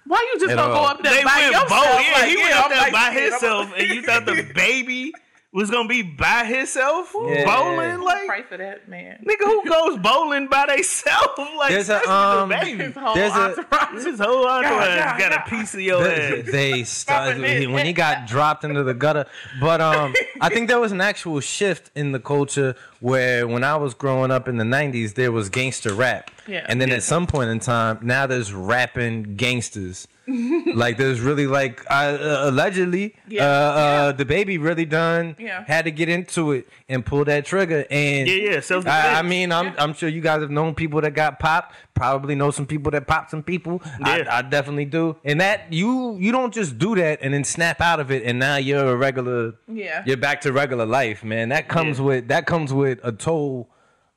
Why 0.05 0.17
you 0.33 0.39
just 0.39 0.51
At 0.51 0.57
gonna 0.57 0.73
go 0.73 0.83
up 0.83 1.01
there 1.01 1.13
They 1.13 1.23
by 1.23 1.33
went 1.35 1.45
yourself? 1.53 1.69
both. 1.69 1.79
Yeah, 2.05 2.11
Like, 2.13 2.29
he 2.29 2.37
went 2.37 2.53
up 2.55 2.63
I'm 2.65 2.69
there 2.71 2.79
like, 2.79 2.93
by 2.93 3.11
himself, 3.11 3.73
and 3.77 3.87
you 3.89 4.01
thought 4.03 4.25
the 4.25 4.51
baby 4.55 5.13
was 5.51 5.71
going 5.71 5.85
to 5.85 5.89
be 5.89 6.03
by 6.03 6.45
himself 6.45 7.11
Yeah. 7.15 7.43
bowling. 7.45 8.01
Like 8.01 8.27
Pray 8.27 8.43
for 8.43 8.57
that 8.57 8.87
man. 8.87 9.23
nigga, 9.27 9.45
who 9.45 9.67
goes 9.67 9.97
bowling 10.03 10.47
by 10.47 10.65
themselves? 10.67 11.27
Like 11.57 11.71
There's 11.71 11.89
a, 11.89 11.95
especially 11.97 12.13
um, 12.13 12.49
DaBaby. 12.51 12.79
His 12.79 12.95
whole 12.95 13.15
There's 13.15 13.33
a- 13.33 13.35
entourage. 13.59 14.05
His 14.05 14.19
whole 14.19 14.47
entourage 14.47 14.87
yeah, 14.87 15.17
got 15.19 15.31
yeah. 15.31 15.43
a 15.45 15.49
piece 15.49 15.73
of 15.73 15.79
your 15.81 16.03
they, 16.03 16.39
ass. 16.41 16.51
they 16.51 16.83
started 16.85 17.69
when 17.71 17.85
he 17.85 17.93
got 17.93 18.27
dropped 18.27 18.63
into 18.63 18.83
the 18.83 18.93
gutter. 18.93 19.25
But 19.59 19.81
um, 19.81 20.13
I 20.39 20.49
think 20.49 20.67
there 20.69 20.79
was 20.79 20.91
an 20.91 21.01
actual 21.01 21.39
shift 21.39 21.89
in 21.95 22.11
the 22.11 22.19
culture 22.19 22.75
where 22.99 23.47
when 23.47 23.63
I 23.63 23.75
was 23.77 23.93
growing 23.93 24.31
up 24.31 24.47
in 24.47 24.57
the 24.57 24.63
'90s, 24.65 25.13
there 25.15 25.31
was 25.31 25.49
gangster 25.49 25.93
rap, 25.93 26.31
Yeah. 26.47 26.65
and 26.67 26.79
then 26.81 26.89
Yeah. 26.89 26.95
at 26.95 27.03
some 27.03 27.27
point 27.27 27.49
in 27.49 27.59
time, 27.59 27.99
now 28.01 28.27
there's 28.27 28.53
rapping 28.53 29.35
gangsters. 29.35 30.07
like 30.75 30.97
there's 30.97 31.19
really 31.19 31.47
like 31.47 31.83
uh, 31.89 31.93
uh, 31.93 32.39
allegedly, 32.49 33.15
Yeah. 33.27 33.45
uh, 33.45 33.47
uh, 33.47 34.13
DaBaby 34.13 34.61
really 34.61 34.85
done 34.85 35.35
Yeah. 35.39 35.63
had 35.65 35.85
to 35.85 35.91
get 35.91 36.07
into 36.07 36.51
it 36.51 36.67
and 36.87 37.03
pull 37.03 37.25
that 37.25 37.45
trigger. 37.45 37.83
And 37.89 38.27
Yeah, 38.27 38.51
yeah, 38.51 38.59
self-defense. 38.59 39.05
I, 39.07 39.19
I 39.19 39.21
mean, 39.23 39.51
I'm 39.51 39.73
I'm 39.79 39.93
sure 39.93 40.07
you 40.07 40.21
guys 40.21 40.41
have 40.41 40.51
known 40.51 40.75
people 40.75 41.01
that 41.01 41.15
got 41.15 41.39
popped. 41.39 41.73
Probably 41.99 42.33
know 42.33 42.49
some 42.49 42.65
people 42.65 42.91
that 42.91 43.07
pop 43.07 43.29
some 43.29 43.43
people. 43.43 43.81
Yeah. 43.99 44.23
I, 44.31 44.37
I 44.37 44.41
definitely 44.41 44.85
do. 44.85 45.17
And 45.25 45.41
that 45.41 45.73
you 45.73 46.15
you 46.17 46.31
don't 46.31 46.53
just 46.53 46.77
do 46.77 46.95
that 46.95 47.19
and 47.21 47.33
then 47.33 47.43
snap 47.43 47.81
out 47.81 47.99
of 47.99 48.09
it 48.09 48.23
and 48.23 48.39
now 48.39 48.55
you're 48.55 48.87
a 48.87 48.95
regular. 48.95 49.55
Yeah. 49.67 50.03
You're 50.05 50.15
back 50.17 50.39
to 50.41 50.53
regular 50.53 50.85
life, 50.85 51.25
man. 51.25 51.49
That 51.49 51.67
comes 51.67 51.99
Yeah. 51.99 52.05
with 52.05 52.27
that 52.29 52.45
comes 52.45 52.71
with 52.71 52.99
a 53.03 53.11
toll 53.11 53.67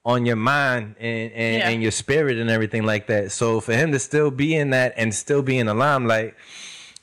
on 0.05 0.27
your 0.27 0.37
mind 0.37 0.95
and 1.01 1.33
and, 1.33 1.57
Yeah. 1.59 1.69
and 1.71 1.83
your 1.83 1.91
spirit 1.91 2.39
and 2.39 2.49
everything 2.51 2.85
like 2.85 3.09
that. 3.09 3.33
So 3.33 3.61
for 3.61 3.73
him 3.75 3.91
to 3.91 3.99
still 3.99 4.31
be 4.31 4.55
in 4.55 4.71
that 4.71 4.95
and 4.97 5.13
still 5.13 5.43
be 5.43 5.59
in 5.59 5.67
the 5.67 5.75
limelight. 5.75 6.35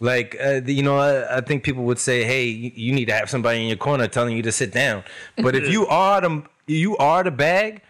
Like 0.01 0.37
uh, 0.41 0.61
you 0.65 0.81
know, 0.81 0.97
I, 0.97 1.39
I 1.39 1.41
think 1.41 1.63
people 1.63 1.83
would 1.83 1.99
say, 1.99 2.23
"Hey, 2.23 2.45
you, 2.45 2.71
you 2.73 2.93
need 2.93 3.07
to 3.09 3.13
have 3.13 3.29
somebody 3.29 3.61
in 3.63 3.67
your 3.67 3.75
corner 3.75 4.07
telling 4.07 4.33
you 4.37 4.43
to 4.43 4.51
sit 4.53 4.71
down." 4.71 5.03
But 5.35 5.57
if 5.57 5.67
you 5.73 5.87
are 5.87 6.21
the 6.21 6.43
you 6.67 6.95
are 6.95 7.21
the 7.21 7.31
bag, 7.31 7.81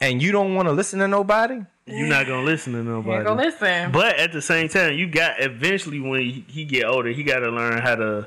and 0.00 0.20
you 0.20 0.32
don't 0.32 0.56
want 0.56 0.66
to 0.66 0.72
listen 0.72 0.98
to 0.98 1.06
nobody, 1.06 1.60
You're 1.92 2.08
not 2.08 2.26
gonna 2.26 2.44
listen 2.44 2.72
to 2.74 2.82
nobody. 2.82 3.24
go 3.24 3.34
listen. 3.34 3.92
But 3.92 4.16
at 4.18 4.32
the 4.32 4.42
same 4.42 4.68
time, 4.68 4.94
you 4.94 5.06
got 5.06 5.40
eventually 5.40 6.00
when 6.00 6.20
he, 6.22 6.44
he 6.48 6.64
get 6.64 6.84
older, 6.84 7.10
he 7.10 7.22
got 7.22 7.40
to 7.40 7.50
learn 7.50 7.78
how 7.78 7.96
to 7.96 8.26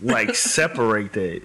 like 0.00 0.34
separate 0.34 1.12
that. 1.14 1.42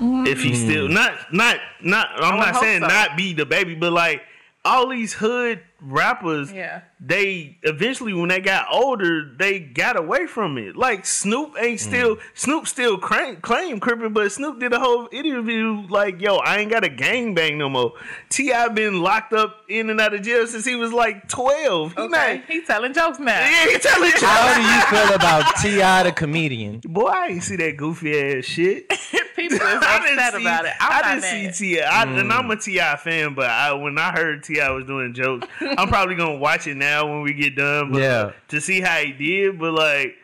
If 0.00 0.42
he 0.42 0.54
still 0.54 0.88
not 0.88 1.32
not 1.32 1.58
not, 1.80 2.08
I'm 2.16 2.38
not 2.38 2.56
saying 2.56 2.80
so. 2.80 2.88
not 2.88 3.16
be 3.16 3.34
DaBaby, 3.34 3.78
but 3.78 3.92
like 3.92 4.22
all 4.64 4.88
these 4.88 5.12
hood 5.12 5.60
rappers, 5.84 6.52
Yeah. 6.52 6.82
they 7.00 7.58
eventually 7.62 8.12
when 8.12 8.28
they 8.28 8.40
got 8.40 8.66
older, 8.72 9.30
they 9.38 9.60
got 9.60 9.96
away 9.96 10.26
from 10.26 10.58
it. 10.58 10.76
Like 10.76 11.04
Snoop 11.06 11.54
ain't 11.58 11.80
hmm. 11.80 11.88
still 11.88 12.16
Snoop 12.34 12.66
still 12.66 12.98
claim, 12.98 13.36
claim 13.36 13.80
crippin', 13.80 14.12
but 14.12 14.30
Snoop 14.32 14.60
did 14.60 14.72
a 14.72 14.78
whole 14.78 15.08
interview 15.12 15.86
like, 15.88 16.20
"Yo, 16.20 16.36
I 16.36 16.58
ain't 16.58 16.70
got 16.70 16.84
a 16.84 16.88
gang 16.88 17.34
bang 17.34 17.58
no 17.58 17.68
more." 17.68 17.92
T.I. 18.30 18.68
been 18.68 19.00
locked 19.00 19.32
up 19.32 19.56
in 19.68 19.90
and 19.90 20.00
out 20.00 20.14
of 20.14 20.22
jail 20.22 20.46
since 20.46 20.64
he 20.64 20.76
was 20.76 20.92
like 20.92 21.28
twelve. 21.28 21.94
He 21.94 22.00
Okay. 22.00 22.36
not- 22.38 22.44
He's 22.48 22.66
telling 22.66 22.92
jokes 22.92 23.18
now. 23.18 23.38
yeah, 23.38 23.66
he 23.70 23.78
telling 23.78 24.10
jokes. 24.10 24.22
how 24.22 24.54
do 24.54 24.62
you 24.62 25.06
feel 25.06 25.14
about 25.14 25.56
T.I. 25.60 26.02
the 26.04 26.12
comedian? 26.12 26.80
Boy, 26.84 27.06
I 27.08 27.26
ain't 27.28 27.42
see 27.42 27.56
that 27.56 27.76
goofy 27.76 28.18
ass 28.38 28.44
shit. 28.44 28.92
People 29.58 29.68
is 29.68 29.82
I 29.86 30.06
didn't 30.06 30.32
see, 30.34 30.42
about 30.42 30.64
it. 30.66 30.72
I'm 30.80 31.04
I 31.04 31.20
didn't 31.20 31.54
see 31.54 31.76
T.I., 31.76 31.84
I, 31.84 32.02
and 32.20 32.32
I'm 32.32 32.50
a 32.50 32.56
T.I. 32.56 32.96
fan, 32.96 33.34
but 33.34 33.48
I, 33.50 33.72
when 33.72 33.98
I 33.98 34.12
heard 34.12 34.42
T.I. 34.44 34.70
was 34.70 34.84
doing 34.84 35.12
jokes, 35.14 35.46
I'm 35.60 35.88
probably 35.88 36.14
gonna 36.16 36.36
watch 36.38 36.66
it 36.66 36.76
now 36.76 37.06
when 37.10 37.22
we 37.22 37.32
get 37.32 37.56
done. 37.56 37.92
But 37.92 38.00
Yeah. 38.02 38.32
to 38.48 38.60
see 38.60 38.80
how 38.80 38.96
he 38.98 39.12
did, 39.12 39.58
but 39.58 39.72
like, 39.72 40.16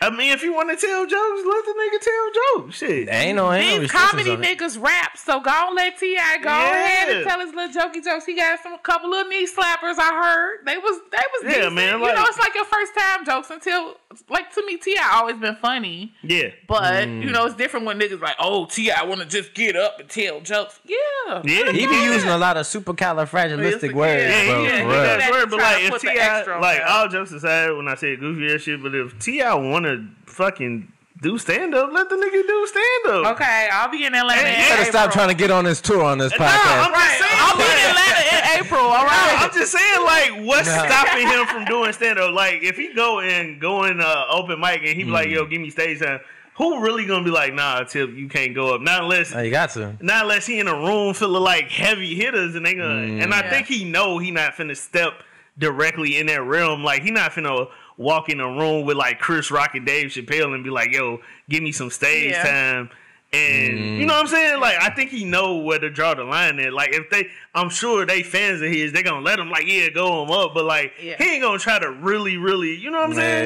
I 0.00 0.10
mean, 0.10 0.30
if 0.32 0.44
you 0.44 0.54
want 0.54 0.70
to 0.70 0.76
tell 0.86 1.04
jokes, 1.06 1.42
let 1.44 1.64
the 1.64 1.74
nigga 1.76 2.00
tell 2.00 2.62
jokes. 2.62 2.78
Shit. 2.78 3.08
Ain't 3.10 3.34
no 3.34 3.52
ain't 3.52 3.64
These 3.66 3.80
restrictions 3.92 4.10
comedy 4.12 4.30
on 4.30 4.44
it. 4.44 4.58
niggas 4.58 4.80
rap, 4.80 5.16
so 5.16 5.40
go 5.40 5.50
on 5.50 5.74
let 5.74 5.98
T.I. 5.98 6.38
go 6.38 6.48
Yeah. 6.50 6.72
ahead 6.84 7.08
and 7.16 7.26
tell 7.26 7.40
his 7.40 7.52
little 7.52 7.82
jokey 7.82 8.04
jokes. 8.04 8.24
He 8.24 8.36
got 8.36 8.62
some 8.62 8.78
couple 8.78 9.12
of 9.12 9.26
knee 9.26 9.44
slappers. 9.48 9.98
I 9.98 10.22
heard 10.22 10.64
they 10.66 10.78
was 10.78 11.00
they 11.10 11.18
was 11.18 11.42
Yeah, 11.42 11.54
decent. 11.56 11.74
man, 11.74 11.98
you 11.98 12.14
know, 12.14 12.24
it's 12.26 12.38
like 12.38 12.54
your 12.54 12.64
first 12.66 12.92
time 12.96 13.24
jokes 13.26 13.50
until 13.50 13.96
like 14.30 14.52
to 14.54 14.64
me 14.64 14.76
T.I. 14.78 15.16
always 15.18 15.36
been 15.36 15.56
funny, 15.56 16.14
Yeah. 16.22 16.48
but 16.66 17.06
Mm. 17.08 17.22
you 17.22 17.30
know 17.30 17.44
it's 17.46 17.54
different 17.56 17.84
when 17.86 17.98
niggas 18.00 18.20
like 18.20 18.36
oh 18.38 18.64
T.I. 18.66 19.00
I 19.00 19.04
want 19.04 19.20
to 19.20 19.26
just 19.26 19.52
get 19.54 19.76
up 19.76 20.00
and 20.00 20.08
tell 20.08 20.40
jokes. 20.40 20.80
Yeah, 20.84 21.42
Yeah, 21.44 21.70
He 21.72 21.86
be 21.86 21.94
using 22.04 22.30
a 22.30 22.38
lot 22.38 22.56
of 22.56 22.64
supercalifragilistic 22.66 23.90
Yeah, 23.90 23.96
words, 23.96 24.22
yeah, 24.32 24.44
bro. 24.46 24.62
yeah, 24.64 24.70
for 24.70 24.76
he 24.76 24.82
real. 24.82 24.90
do 24.90 25.18
that. 25.18 25.30
Word, 25.30 25.50
but 25.50 25.58
like 25.60 25.82
if 25.84 26.00
T.I., 26.00 26.58
like 26.58 26.80
on 26.80 26.86
all 26.88 27.08
jokes 27.08 27.32
aside, 27.32 27.70
when 27.72 27.86
I 27.88 27.94
say 27.96 28.16
goofy 28.16 28.54
ass 28.54 28.62
shit, 28.62 28.82
but 28.82 28.94
if 28.94 29.18
T.I. 29.18 29.54
want 29.54 29.84
to 29.84 30.06
fucking 30.26 30.92
do 31.20 31.36
stand 31.38 31.74
up, 31.74 31.90
let 31.92 32.08
the 32.08 32.14
nigga 32.14 32.46
do 32.46 32.66
stand 32.66 33.16
up. 33.26 33.32
Okay, 33.34 33.68
I'll 33.72 33.90
be 33.90 34.04
in 34.04 34.14
Atlanta. 34.14 34.40
Hey, 34.40 34.54
in 34.54 34.60
you 34.62 34.68
Gotta 34.68 34.80
April. 34.82 34.92
stop 34.92 35.12
trying 35.12 35.28
to 35.28 35.34
get 35.34 35.50
on 35.50 35.64
this 35.64 35.80
tour 35.80 36.02
on 36.04 36.18
this 36.18 36.32
Nah, 36.38 36.44
I'm 36.46 36.50
podcast. 36.50 36.94
just 36.94 37.18
saying. 37.18 37.40
I'll 37.40 37.56
be 37.56 37.62
in 37.62 37.68
like- 37.68 37.88
Atlanta 37.90 38.36
in 38.58 38.64
April. 38.64 38.80
All 38.84 39.04
right. 39.04 39.36
I'm 39.40 39.50
just 39.52 39.72
saying, 39.72 40.04
like, 40.04 40.46
what's 40.46 40.68
Nah. 40.68 40.86
stopping 40.86 41.26
him 41.26 41.46
from 41.46 41.64
doing 41.64 41.92
stand 41.92 42.18
up? 42.18 42.32
Like, 42.34 42.62
if 42.62 42.76
he 42.76 42.92
go 42.94 43.20
and 43.20 43.60
go 43.60 43.84
in 43.84 44.00
uh, 44.00 44.24
open 44.30 44.60
mic 44.60 44.80
and 44.84 44.96
he 44.96 45.04
be 45.04 45.10
like, 45.10 45.28
"Yo, 45.28 45.44
give 45.46 45.60
me 45.60 45.70
stage 45.70 45.98
time," 46.00 46.20
who 46.54 46.80
really 46.80 47.04
gonna 47.06 47.24
be 47.24 47.30
like, 47.30 47.52
"Nah, 47.52 47.82
Tip, 47.84 48.10
you 48.14 48.28
can't 48.28 48.54
go 48.54 48.74
up"? 48.74 48.80
Not 48.80 49.02
unless, 49.02 49.34
Oh, 49.34 49.40
you 49.40 49.50
got 49.50 49.70
to. 49.70 49.96
not 50.00 50.22
unless 50.22 50.46
he 50.46 50.60
in 50.60 50.68
a 50.68 50.74
room 50.74 51.14
full 51.14 51.36
of 51.36 51.42
like 51.42 51.70
heavy 51.70 52.14
hitters, 52.14 52.54
and 52.54 52.64
they 52.64 52.74
gonna. 52.74 53.22
And 53.22 53.34
I 53.34 53.40
Yeah. 53.40 53.50
think 53.50 53.66
he 53.66 53.84
know 53.84 54.18
he 54.18 54.30
not 54.30 54.54
finna 54.56 54.76
step 54.76 55.14
directly 55.58 56.16
in 56.18 56.26
that 56.26 56.42
realm. 56.42 56.84
Like, 56.84 57.02
he 57.02 57.10
not 57.10 57.32
finna 57.32 57.66
walk 57.98 58.30
in 58.30 58.40
a 58.40 58.46
room 58.48 58.86
with 58.86 58.96
like 58.96 59.18
Chris 59.18 59.50
Rock 59.50 59.74
and 59.74 59.84
Dave 59.84 60.06
Chappelle 60.10 60.54
and 60.54 60.64
be 60.64 60.70
like, 60.70 60.92
"Yo, 60.94 61.20
give 61.50 61.62
me 61.62 61.72
some 61.72 61.90
stage 61.90 62.30
Yeah. 62.32 62.42
time." 62.42 62.90
And 63.30 63.98
you 64.00 64.06
know 64.06 64.14
what 64.14 64.20
I'm 64.22 64.26
saying? 64.28 64.58
Like 64.60 64.76
I 64.80 64.88
think 64.88 65.10
he 65.10 65.26
know 65.26 65.58
where 65.58 65.78
to 65.78 65.90
draw 65.90 66.14
the 66.14 66.24
line 66.24 66.58
at. 66.60 66.72
Like 66.72 66.94
if 66.94 67.10
they, 67.10 67.28
I'm 67.54 67.68
sure 67.68 68.06
they 68.06 68.22
fans 68.22 68.62
of 68.62 68.68
his, 68.70 68.92
they 68.94 69.02
gonna 69.02 69.20
let 69.20 69.38
him 69.38 69.50
like 69.50 69.66
yeah 69.66 69.90
go 69.90 70.22
him 70.22 70.30
up, 70.30 70.54
but 70.54 70.64
like 70.64 70.92
Yeah. 71.02 71.16
he 71.18 71.34
ain't 71.34 71.42
gonna 71.42 71.58
try 71.58 71.78
to 71.78 71.90
really, 71.90 72.38
really, 72.38 72.74
you 72.74 72.90
know 72.90 73.00
what 73.00 73.10
I'm 73.10 73.14
saying? 73.16 73.44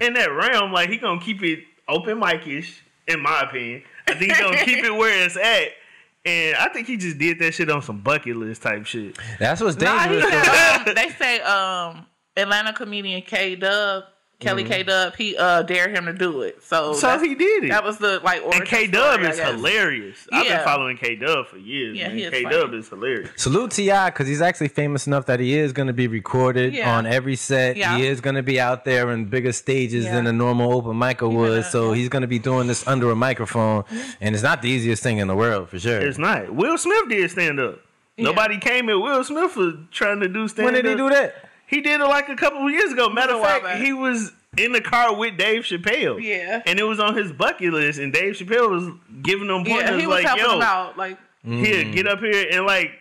Yeah. 0.00 0.06
In 0.06 0.14
that 0.14 0.30
realm, 0.30 0.70
like 0.72 0.88
he 0.88 0.98
gonna 0.98 1.20
keep 1.20 1.42
it 1.42 1.64
open 1.88 2.20
mic-ish, 2.20 2.80
in 3.08 3.20
my 3.20 3.40
opinion. 3.40 3.82
I 4.06 4.14
think 4.14 4.32
he 4.34 4.40
gonna 4.40 4.64
keep 4.64 4.78
it 4.84 4.94
where 4.94 5.24
it's 5.26 5.36
at. 5.36 5.68
And 6.26 6.56
I 6.56 6.68
think 6.68 6.86
he 6.86 6.96
just 6.96 7.18
did 7.18 7.38
that 7.40 7.52
shit 7.54 7.68
on 7.70 7.82
some 7.82 7.98
bucket 7.98 8.36
list 8.36 8.62
type 8.62 8.86
shit. 8.86 9.18
That's 9.40 9.60
what's 9.60 9.76
Nah, 9.76 9.98
he 10.08 10.20
dangerous. 10.20 10.48
um, 10.86 10.94
they 10.94 11.10
say 11.10 11.40
um, 11.40 12.06
Atlanta 12.36 12.72
comedian 12.72 13.22
K 13.22 13.54
Dub, 13.56 14.04
Kelly 14.40 14.64
K 14.64 14.82
Dub, 14.82 15.14
he 15.16 15.36
uh, 15.36 15.62
dared 15.62 15.96
him 15.96 16.04
to 16.06 16.12
do 16.12 16.42
it. 16.42 16.62
So, 16.62 16.92
So 16.92 17.18
he 17.18 17.34
did 17.34 17.64
it. 17.64 17.68
That 17.70 17.84
was 17.84 17.96
the 17.98 18.18
like. 18.22 18.38
and 18.42 18.46
origin 18.52 18.66
K 18.66 18.86
Dub 18.88 19.20
is 19.20 19.36
guess. 19.36 19.50
hilarious. 19.52 20.28
I've 20.32 20.46
been 20.46 20.64
following 20.64 20.96
K 20.98 21.14
Dub 21.14 21.46
for 21.46 21.56
years. 21.56 21.96
Yeah, 21.96 22.10
is 22.10 22.30
K. 22.30 22.42
Dub 22.42 22.74
is 22.74 22.88
hilarious. 22.88 23.30
Salute 23.36 23.70
T.I. 23.70 24.10
because 24.10 24.26
he's 24.28 24.42
actually 24.42 24.68
famous 24.68 25.06
enough 25.06 25.26
that 25.26 25.38
he 25.40 25.56
is 25.56 25.72
going 25.72 25.86
to 25.86 25.92
be 25.94 26.08
recorded 26.08 26.74
Yeah. 26.74 26.94
on 26.94 27.06
every 27.06 27.36
set. 27.36 27.76
Yeah. 27.76 27.96
He 27.96 28.06
is 28.06 28.20
going 28.20 28.34
to 28.36 28.42
be 28.42 28.60
out 28.60 28.84
there 28.84 29.10
in 29.12 29.26
bigger 29.26 29.52
stages 29.52 30.04
Yeah. 30.04 30.16
than 30.16 30.26
a 30.26 30.32
normal 30.32 30.74
open 30.74 30.98
mic 30.98 31.22
would. 31.22 31.32
gonna- 31.32 31.62
So 31.62 31.92
he's 31.92 32.08
going 32.10 32.22
to 32.22 32.28
be 32.28 32.40
doing 32.40 32.66
this 32.66 32.86
under 32.86 33.10
a 33.12 33.16
microphone, 33.16 33.84
and 34.20 34.34
it's 34.34 34.42
not 34.44 34.60
the 34.60 34.68
easiest 34.68 35.02
thing 35.02 35.18
in 35.18 35.28
the 35.28 35.36
world 35.36 35.70
for 35.70 35.78
sure. 35.78 36.00
It's 36.00 36.18
not. 36.18 36.52
Will 36.52 36.76
Smith 36.76 37.08
did 37.08 37.30
stand 37.30 37.60
up. 37.60 37.78
Yeah. 38.16 38.24
Nobody 38.24 38.58
came 38.58 38.88
at 38.90 38.94
Will 39.00 39.24
Smith 39.24 39.52
for 39.52 39.72
trying 39.90 40.20
to 40.20 40.28
do 40.28 40.48
stand 40.48 40.66
when 40.66 40.74
did 40.74 40.84
he 40.86 40.94
do 40.96 41.08
that? 41.08 41.50
He 41.74 41.80
did 41.80 42.00
it 42.00 42.04
like 42.04 42.28
a 42.28 42.36
couple 42.36 42.64
of 42.64 42.70
years 42.70 42.92
ago. 42.92 43.08
Matter 43.08 43.34
of 43.34 43.42
fact, 43.42 43.64
back. 43.64 43.80
he 43.82 43.92
was 43.92 44.30
in 44.56 44.70
the 44.70 44.80
car 44.80 45.16
with 45.16 45.36
Dave 45.36 45.64
Chappelle. 45.64 46.22
Yeah. 46.22 46.62
And 46.66 46.78
it 46.78 46.84
was 46.84 47.00
on 47.00 47.16
his 47.16 47.32
bucket 47.32 47.72
list, 47.72 47.98
and 47.98 48.12
Dave 48.12 48.34
Chappelle 48.36 48.70
was 48.70 48.94
giving 49.22 49.48
him 49.48 49.64
pointers 49.64 49.90
Yeah, 49.90 49.98
he 49.98 50.06
was 50.06 50.14
like, 50.22 50.26
helping 50.26 50.44
yo, 50.44 50.54
him 50.56 50.62
out 50.62 50.96
like 50.96 51.18
here, 51.42 51.84
mm. 51.84 51.92
get 51.92 52.06
up 52.06 52.20
here. 52.20 52.46
And 52.52 52.64
like, 52.64 52.92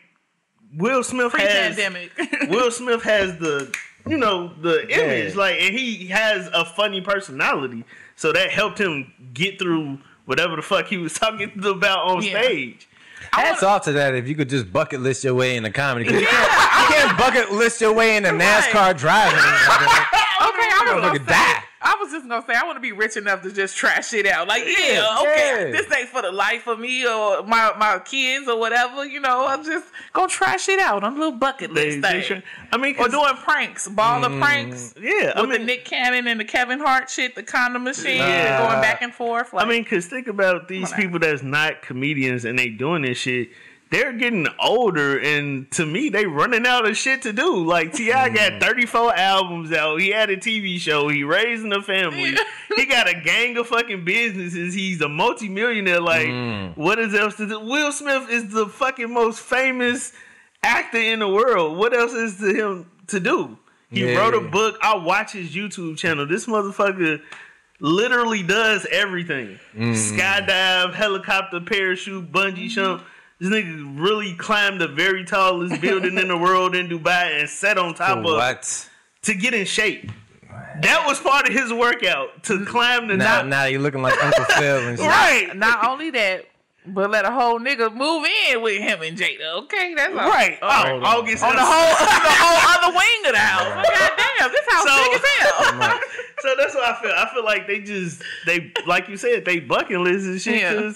Will 0.75 1.03
Smith 1.03 1.31
has. 1.33 1.75
pre-pandemic. 1.75 2.11
Will 2.49 2.71
Smith 2.71 3.03
has 3.03 3.37
the, 3.37 3.71
you 4.07 4.17
know, 4.17 4.51
the 4.55 4.81
image. 4.89 5.33
Yeah. 5.33 5.39
Like, 5.39 5.61
and 5.61 5.77
he 5.77 6.07
has 6.07 6.49
a 6.51 6.65
funny 6.65 7.01
personality. 7.01 7.85
So 8.15 8.31
that 8.33 8.49
helped 8.49 8.79
him 8.79 9.13
get 9.35 9.59
through 9.59 9.99
whatever 10.25 10.55
the 10.55 10.63
fuck 10.63 10.87
he 10.87 10.97
was 10.97 11.13
talking 11.19 11.51
about 11.63 12.07
on 12.07 12.23
Yeah. 12.23 12.41
stage. 12.41 12.87
Hats 13.33 13.63
off 13.63 13.83
to 13.83 13.91
that 13.93 14.13
if 14.15 14.27
you 14.27 14.35
could 14.35 14.49
just 14.49 14.71
bucket 14.71 15.01
list 15.01 15.23
your 15.23 15.33
way 15.33 15.55
into 15.57 15.71
comedy. 15.71 16.05
'Cause 16.05 16.21
You, 16.21 16.27
can't, 16.27 16.51
you 16.51 16.95
can't 16.95 17.17
bucket 17.17 17.51
list 17.51 17.81
your 17.81 17.93
way 17.93 18.15
in 18.15 18.25
into 18.25 18.29
NASCAR 18.31 18.97
driving. 18.97 19.37
okay, 19.39 19.45
I 20.39 20.83
was 20.95 21.03
Motherfucker 21.03 21.17
gonna 21.17 21.19
die. 21.19 21.62
Just 22.13 22.29
gonna 22.29 22.45
say 22.45 22.53
I 22.53 22.63
want 22.65 22.77
to 22.77 22.81
be 22.81 22.91
rich 22.91 23.17
enough 23.17 23.41
to 23.41 23.51
just 23.51 23.75
trash 23.75 24.13
it 24.13 24.27
out. 24.27 24.47
Like, 24.47 24.63
yeah, 24.65 25.17
okay, 25.21 25.71
Yeah. 25.71 25.71
this 25.71 25.91
ain't 25.91 26.09
for 26.09 26.21
the 26.21 26.31
life 26.31 26.67
of 26.67 26.79
me 26.79 27.05
or 27.05 27.43
my 27.43 27.73
my 27.77 27.99
kids 27.99 28.47
or 28.47 28.59
whatever. 28.59 29.05
You 29.05 29.19
know, 29.19 29.47
I'm 29.47 29.63
just 29.63 29.85
gonna 30.13 30.27
trash 30.27 30.69
it 30.69 30.79
out 30.79 31.03
on 31.03 31.13
a 31.13 31.15
little 31.15 31.31
bucket 31.31 31.73
list 31.73 32.01
they 32.01 32.21
thing. 32.21 32.43
I 32.71 32.77
mean, 32.77 32.95
or 32.99 33.07
doing 33.09 33.35
pranks, 33.37 33.87
ball 33.87 34.23
of 34.23 34.31
mm. 34.31 34.39
pranks. 34.41 34.93
yeah, 34.99 35.33
I 35.35 35.41
with 35.41 35.51
the 35.51 35.59
Nick 35.59 35.85
Cannon 35.85 36.27
and 36.27 36.39
the 36.39 36.45
Kevin 36.45 36.79
Hart 36.79 37.09
shit, 37.09 37.35
the 37.35 37.43
condom 37.43 37.83
machine, 37.83 38.17
Yeah. 38.17 38.67
going 38.67 38.81
back 38.81 39.01
and 39.01 39.13
forth. 39.13 39.51
Like, 39.53 39.65
I 39.65 39.69
mean, 39.69 39.83
cause 39.83 40.05
think 40.05 40.27
about 40.27 40.67
these 40.67 40.93
people 40.93 41.19
that's 41.19 41.43
not 41.43 41.81
comedians 41.81 42.45
and 42.45 42.57
they 42.57 42.69
doing 42.69 43.01
this 43.01 43.17
shit. 43.17 43.49
They're 43.93 44.13
getting 44.13 44.47
older, 44.59 45.19
and 45.19 45.69
to 45.73 45.85
me, 45.85 46.09
they 46.09 46.25
running 46.25 46.65
out 46.65 46.87
of 46.89 46.97
shit 46.97 47.21
to 47.21 47.31
do. 47.31 47.63
Like 47.63 47.93
T.I. 47.93 48.29
Mm. 48.29 48.35
got 48.35 48.61
thirty 48.61 48.87
four 48.87 49.15
albums 49.15 49.71
out. 49.71 50.01
He 50.01 50.09
had 50.09 50.31
a 50.31 50.37
TV 50.37 50.79
show. 50.79 51.09
He 51.09 51.23
raising 51.23 51.71
a 51.71 51.81
family. 51.81 52.33
he 52.75 52.85
got 52.87 53.07
a 53.07 53.13
gang 53.13 53.55
of 53.57 53.67
fucking 53.67 54.03
businesses. 54.03 54.73
He's 54.73 54.99
a 55.01 55.07
multimillionaire. 55.09 56.01
Like, 56.01 56.27
Mm. 56.27 56.75
what 56.75 56.97
is 56.97 57.13
else 57.13 57.35
to 57.37 57.45
do? 57.47 57.59
Will 57.59 57.91
Smith 57.91 58.29
is 58.31 58.51
the 58.51 58.65
fucking 58.65 59.13
most 59.13 59.39
famous 59.41 60.11
actor 60.63 60.97
in 60.97 61.19
the 61.19 61.27
world. 61.27 61.77
What 61.77 61.93
else 61.95 62.13
is 62.13 62.37
to 62.39 62.51
him 62.51 62.89
to 63.07 63.19
do? 63.19 63.59
He 63.91 64.11
Yeah. 64.11 64.17
wrote 64.17 64.33
a 64.33 64.39
book. 64.41 64.79
I 64.81 64.95
watch 64.95 65.33
his 65.33 65.53
YouTube 65.55 65.97
channel. 65.99 66.25
This 66.25 66.47
motherfucker 66.47 67.21
literally 67.79 68.41
does 68.43 68.87
everything. 68.91 69.59
Mm. 69.77 69.93
Skydive, 69.93 70.93
helicopter, 70.95 71.59
parachute, 71.59 72.31
bungee 72.31 72.69
jump. 72.69 73.03
This 73.43 73.51
nigga 73.51 73.99
really 73.99 74.35
climbed 74.35 74.79
the 74.79 74.87
very 74.87 75.25
tallest 75.25 75.81
building 75.81 76.17
in 76.17 76.29
the 76.29 76.37
world 76.45 76.75
in 76.75 76.87
Dubai 76.87 77.41
and 77.41 77.49
sat 77.49 77.77
on 77.77 77.93
top 77.93 78.19
of 78.19 78.23
What? 78.23 78.89
to 79.23 79.33
get 79.33 79.53
in 79.53 79.65
shape. 79.65 80.09
That 80.81 81.03
was 81.05 81.19
part 81.19 81.47
of 81.49 81.53
his 81.53 81.73
workout 81.73 82.43
to 82.43 82.63
climb 82.65 83.09
the 83.09 83.17
Now, 83.17 83.41
now, 83.41 83.47
now 83.49 83.63
you 83.65 83.79
looking 83.79 84.01
like 84.01 84.21
Uncle 84.23 84.45
Phil 84.57 84.87
and 84.87 84.97
shit. 84.97 85.05
right, 85.07 85.51
Not 85.55 85.85
only 85.85 86.09
that, 86.11 86.45
but 86.85 87.11
let 87.11 87.25
a 87.25 87.31
whole 87.31 87.59
nigga 87.59 87.93
move 87.93 88.25
in 88.49 88.61
with 88.61 88.81
him 88.81 89.01
and 89.01 89.17
Jada. 89.17 89.63
Okay, 89.63 89.93
that's 89.93 90.13
all. 90.13 90.29
right. 90.29 90.57
Oh, 90.61 90.83
Oh, 91.03 91.19
August 91.19 91.43
on 91.43 91.53
the 91.55 91.61
whole, 91.65 91.95
the 91.99 92.35
whole 92.39 92.87
other 92.87 92.97
wing 92.97 93.25
of 93.25 93.31
the 93.33 93.39
house. 93.39 93.87
God 93.87 94.11
damn, 94.39 94.51
this 94.51 94.67
house 94.69 94.87
So- 94.87 95.11
big 95.11 95.21
as 95.21 95.79
hell. 95.81 95.99
So 96.43 96.53
that's 96.57 96.75
what 96.75 96.83
I 96.83 97.01
feel. 97.01 97.11
I 97.15 97.29
feel 97.33 97.45
like 97.45 97.67
they 97.67 97.79
just 97.79 98.21
they 98.45 98.73
like 98.85 99.07
you 99.07 99.15
said 99.15 99.45
they 99.45 99.59
bucket 99.61 100.01
list 100.01 100.25
and 100.25 100.41
shit 100.41 100.59
Yeah. 100.59 100.91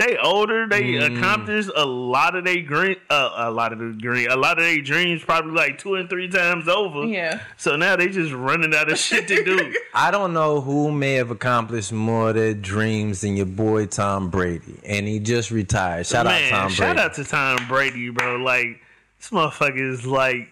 Because 0.00 0.14
they 0.14 0.18
older. 0.18 0.66
They 0.66 0.82
Mm. 0.82 1.16
accomplished 1.18 1.70
a 1.76 1.84
lot 1.84 2.34
of 2.34 2.44
their 2.44 2.60
green, 2.62 2.96
uh, 3.10 3.30
a 3.36 3.50
lot 3.50 3.72
of 3.72 3.78
the 3.78 3.96
green, 4.00 4.28
a 4.30 4.36
lot 4.36 4.58
of 4.58 4.64
their 4.64 4.80
dreams 4.80 5.22
probably 5.22 5.52
like 5.52 5.78
two 5.78 5.94
and 5.94 6.08
three 6.08 6.28
times 6.28 6.68
over. 6.68 7.04
Yeah. 7.04 7.40
So 7.56 7.76
now 7.76 7.96
they 7.96 8.08
just 8.08 8.32
running 8.32 8.74
out 8.74 8.90
of 8.90 8.98
shit 8.98 9.28
to 9.28 9.44
do. 9.44 9.74
I 9.94 10.10
don't 10.10 10.32
know 10.32 10.60
who 10.60 10.90
may 10.90 11.14
have 11.14 11.30
accomplished 11.30 11.92
more 11.92 12.30
of 12.30 12.34
their 12.34 12.54
dreams 12.54 13.20
than 13.20 13.36
your 13.36 13.46
boy 13.46 13.86
Tom 13.86 14.30
Brady, 14.30 14.78
and 14.84 15.06
he 15.06 15.18
just 15.20 15.50
retired. 15.50 16.06
Shout 16.06 16.26
Man, 16.26 16.44
out 16.44 16.50
Tom 16.50 16.60
Brady. 16.68 16.74
shout 16.74 16.98
out 16.98 17.14
to 17.14 17.24
Tom 17.24 17.58
Brady, 17.68 18.10
bro. 18.10 18.36
Like 18.36 18.80
this 19.18 19.30
motherfucker 19.30 19.80
is 19.92 20.06
like 20.06 20.48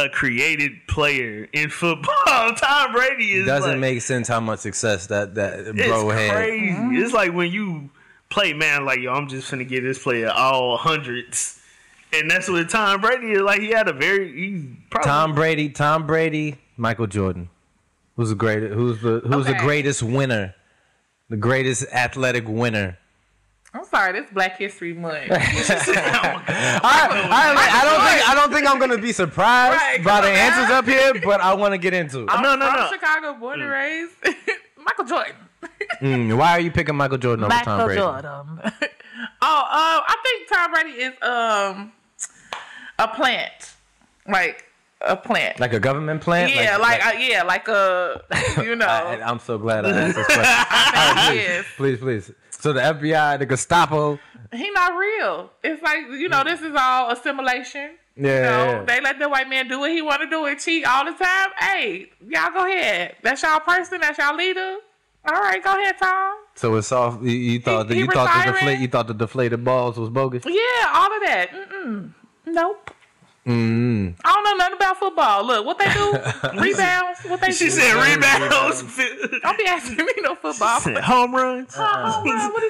a 0.00 0.08
created 0.08 0.70
player 0.86 1.48
in 1.52 1.70
football. 1.70 2.14
Tom 2.56 2.92
Brady 2.92 3.32
is 3.32 3.46
Doesn't 3.46 3.70
like, 3.72 3.78
make 3.80 4.00
sense 4.00 4.28
how 4.28 4.38
much 4.38 4.60
success 4.60 5.08
that 5.08 5.34
that 5.34 5.58
it's 5.60 5.86
bro 5.88 6.08
had. 6.10 6.30
crazy. 6.34 6.76
It's 7.02 7.12
like 7.12 7.32
when 7.34 7.50
you 7.50 7.90
play 8.30 8.52
man, 8.52 8.84
like 8.84 9.00
yo, 9.00 9.12
I'm 9.12 9.28
just 9.28 9.50
finna 9.50 9.68
give 9.68 9.84
this 9.84 10.02
player 10.02 10.30
all 10.30 10.76
hundreds, 10.76 11.60
and 12.12 12.30
that's 12.30 12.48
what 12.48 12.68
Tom 12.68 13.00
Brady 13.00 13.32
is. 13.32 13.42
Like 13.42 13.60
he 13.60 13.68
had 13.68 13.88
a 13.88 13.92
very 13.92 14.32
he's 14.32 14.64
probably 14.90 15.08
Tom 15.08 15.34
Brady, 15.34 15.68
Tom 15.68 16.06
Brady, 16.06 16.58
Michael 16.76 17.06
Jordan. 17.06 17.50
Who's 18.16 18.30
the 18.30 18.34
greatest? 18.34 18.74
Who's 18.74 19.00
the 19.00 19.20
Who's 19.20 19.46
the 19.46 19.54
greatest 19.54 20.02
winner? 20.02 20.54
The 21.28 21.36
greatest 21.36 21.84
athletic 21.92 22.48
winner. 22.48 22.98
I'm 23.74 23.84
sorry, 23.84 24.18
this 24.18 24.30
Black 24.30 24.56
History 24.58 24.94
Month. 24.94 25.14
I, 25.30 25.38
I, 26.82 27.80
I 27.80 27.84
don't 27.84 28.06
think 28.06 28.28
I 28.28 28.34
don't 28.34 28.52
think 28.52 28.66
I'm 28.66 28.78
gonna 28.78 28.98
be 28.98 29.12
surprised 29.12 29.76
Right, 29.76 30.02
by 30.02 30.22
the 30.22 30.28
on 30.28 30.34
answers 30.34 30.70
up 30.70 30.86
here, 30.86 31.20
but 31.22 31.40
I 31.40 31.54
want 31.54 31.74
to 31.74 31.78
get 31.78 31.92
into 31.92 32.22
it. 32.22 32.28
I'm 32.30 32.42
No, 32.42 32.56
no, 32.56 32.66
from 32.70 32.80
no. 32.80 32.88
Chicago, 32.90 33.34
born 33.34 33.60
and 33.60 33.70
mm. 33.70 33.72
raised. 33.72 34.14
Michael 34.78 35.04
Jordan. 35.04 35.34
Mm, 36.00 36.36
why 36.36 36.52
are 36.52 36.60
you 36.60 36.70
picking 36.70 36.94
Michael 36.94 37.18
Jordan 37.18 37.44
over 37.44 37.64
Tom 37.64 37.84
Brady? 37.84 38.00
Jordan. 38.00 38.30
oh, 38.62 38.62
um, 38.62 38.70
I 39.42 40.16
think 40.22 40.48
Tom 40.48 40.72
Brady 40.72 40.90
is 40.90 41.12
um 41.22 41.92
a 42.98 43.08
plant, 43.08 43.74
like 44.28 44.64
a 45.00 45.16
plant. 45.16 45.58
Like 45.60 45.72
a 45.72 45.80
government 45.80 46.20
plant? 46.20 46.54
yeah, 46.54 46.76
like, 46.76 47.04
uh, 47.04 47.12
yeah, 47.18 47.42
like 47.42 47.68
a 47.68 48.22
you 48.62 48.76
know. 48.76 48.86
I, 48.86 49.20
I'm 49.22 49.38
so 49.38 49.58
glad 49.58 49.86
I 49.86 49.90
asked 49.90 50.16
this 50.16 50.26
question. 50.26 50.44
I 50.46 51.30
he 51.32 51.38
is. 51.40 51.66
please, 51.76 51.98
please. 51.98 52.30
So 52.50 52.72
the 52.72 52.80
FBI, 52.80 53.38
the 53.38 53.46
Gestapo, 53.46 54.18
He 54.52 54.70
not 54.70 54.96
real. 54.96 55.50
It's 55.62 55.82
like 55.82 56.02
you 56.10 56.28
know, 56.28 56.44
this 56.44 56.60
is 56.60 56.74
all 56.76 57.10
assimilation. 57.10 57.90
yeah, 58.16 58.22
You 58.26 58.42
know, 58.42 58.72
yeah. 58.72 58.84
they 58.84 59.00
let 59.00 59.18
the 59.18 59.28
white 59.28 59.48
man 59.48 59.68
do 59.68 59.80
what 59.80 59.90
he 59.90 60.02
want 60.02 60.22
to 60.22 60.28
do 60.28 60.44
and 60.46 60.58
cheat 60.58 60.84
all 60.84 61.04
the 61.04 61.12
time. 61.12 61.50
Hey, 61.58 62.10
y'all 62.28 62.52
go 62.52 62.66
ahead. 62.66 63.16
That's 63.22 63.42
y'all 63.42 63.60
person. 63.60 64.00
That's 64.00 64.18
y'all 64.18 64.36
leader. 64.36 64.78
All 65.28 65.40
right, 65.42 65.62
go 65.62 65.70
ahead, 65.78 65.96
Tom. 65.98 66.36
So 66.54 66.74
it's 66.76 66.88
soft. 66.88 67.22
You, 67.22 67.30
you 67.30 67.60
thought 67.60 67.90
He- 67.90 67.98
you 67.98 68.06
thought 68.06 68.24
the 68.32 68.38
retiring? 68.38 68.54
deflate, 68.54 68.78
you 68.80 68.88
thought 68.88 69.06
the 69.08 69.14
deflated 69.14 69.62
balls 69.64 69.96
was 69.98 70.08
bogus. 70.10 70.44
Yeah, 70.46 70.52
all 70.94 71.12
of 71.14 71.22
that. 71.24 71.50
Mm-mm. 71.52 72.14
Nope. 72.46 72.90
Mm. 73.46 74.14
I 74.24 74.32
don't 74.34 74.44
know 74.44 74.54
nothing 74.56 74.76
about 74.76 74.96
football. 74.98 75.46
Look, 75.46 75.64
what 75.64 75.78
they 75.78 75.86
do? 75.92 76.12
Rebounds. 76.60 77.20
What 77.24 77.40
they 77.40 77.50
She 77.52 77.66
do? 77.66 77.70
said 77.70 77.94
rebounds. 77.94 78.82
Don't 79.42 79.56
be 79.58 79.64
asking 79.64 79.96
me 80.04 80.12
no 80.20 80.34
football. 80.34 80.80
home 81.00 81.34
runs. 81.34 81.74
Oh, 81.78 82.22
man, 82.24 82.52
what 82.52 82.62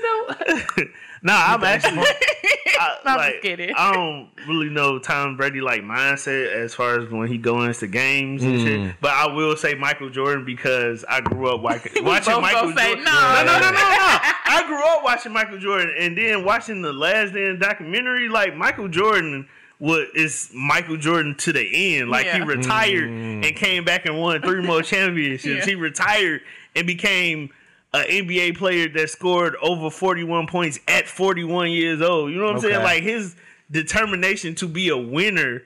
he 0.77 0.85
do? 0.85 0.91
Nah, 1.21 1.55
I'm 1.55 1.65
actually. 1.65 1.99
I, 1.99 2.97
I'm 3.05 3.17
like, 3.17 3.33
just 3.33 3.43
kidding. 3.43 3.75
I 3.77 3.93
don't 3.93 4.29
really 4.47 4.69
know 4.71 5.01
Tom 5.01 5.37
Brady 5.37 5.61
like 5.61 5.83
mindset 5.83 6.53
as 6.55 6.75
far 6.75 7.01
as 7.01 7.11
when 7.11 7.27
he 7.27 7.39
go 7.39 7.63
into 7.65 7.89
games 7.89 8.45
and 8.45 8.59
Mm. 8.59 8.65
shit. 8.87 8.97
But 9.01 9.11
I 9.11 9.27
will 9.27 9.57
say 9.57 9.75
Michael 9.75 10.11
Jordan 10.11 10.45
because 10.45 11.05
I 11.09 11.21
grew 11.21 11.53
up 11.53 11.61
watching, 11.61 12.05
watching 12.05 12.41
Michael 12.41 12.69
gonna 12.69 12.77
say 12.77 12.87
Jordan. 12.95 13.05
no. 13.05 13.11
no, 13.11 13.45
no, 13.47 13.53
no, 13.59 13.61
no, 13.61 13.73
no. 13.73 14.19
I 14.51 14.63
grew 14.69 14.81
up 14.81 15.03
watching 15.03 15.33
Michael 15.33 15.59
Jordan 15.59 15.93
and 15.99 16.17
then 16.17 16.45
watching 16.45 16.83
the 16.83 16.93
Last 16.93 17.33
Dance 17.35 17.59
documentary. 17.61 18.29
Like 18.29 18.55
Michael 18.55 18.87
Jordan 18.87 19.49
was 19.81 20.07
is 20.15 20.51
Michael 20.53 20.97
Jordan 20.97 21.35
to 21.37 21.53
the 21.53 21.97
end. 21.97 22.11
Like 22.11 22.27
he 22.27 22.39
Yeah. 22.39 22.45
retired 22.45 23.11
mm. 23.11 23.47
and 23.47 23.57
came 23.57 23.85
back 23.85 24.07
and 24.07 24.19
won 24.19 24.43
three 24.43 24.63
more 24.63 24.83
championships. 24.83 25.45
Yeah. 25.45 25.65
He 25.65 25.75
retired 25.75 26.43
and 26.75 26.87
became 26.87 27.51
an 27.95 28.07
NBA 28.07 28.57
player 28.57 28.89
that 28.89 29.11
scored 29.11 29.57
over 29.63 29.91
41 29.91 30.47
points 30.47 30.79
at 30.89 31.07
41 31.07 31.71
years 31.71 32.03
old. 32.03 32.31
You 32.31 32.39
know 32.39 32.47
what 32.47 32.57
I'm 32.57 32.61
saying? 32.61 32.83
Like 32.83 33.03
his 33.03 33.37
determination 33.71 34.55
to 34.57 34.69
be 34.69 34.89
a 34.89 34.97
winner 34.97 35.63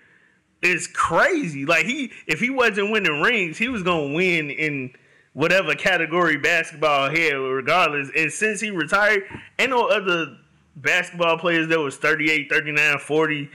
is 0.61 0.87
crazy. 0.87 1.65
Like 1.65 1.87
he 1.87 2.13
if 2.27 2.39
he 2.39 2.51
wasn't 2.51 2.91
winning 2.91 3.21
rings, 3.23 3.59
he 3.59 3.69
was 3.69 3.83
going 3.83 4.11
to 4.11 4.17
win 4.17 4.51
in 4.51 4.93
whatever 5.33 5.75
category 5.75 6.37
basketball 6.37 7.09
had 7.09 7.33
regardless. 7.33 8.11
And 8.17 8.31
since 8.31 8.61
he 8.61 8.71
retired, 8.71 9.23
ain't 9.59 9.71
no 9.71 9.89
other 9.89 10.37
basketball 10.77 11.39
players 11.39 11.69
that 11.69 11.79
was 11.81 11.97
38, 11.97 12.51
39, 12.51 12.99
40 12.99 13.51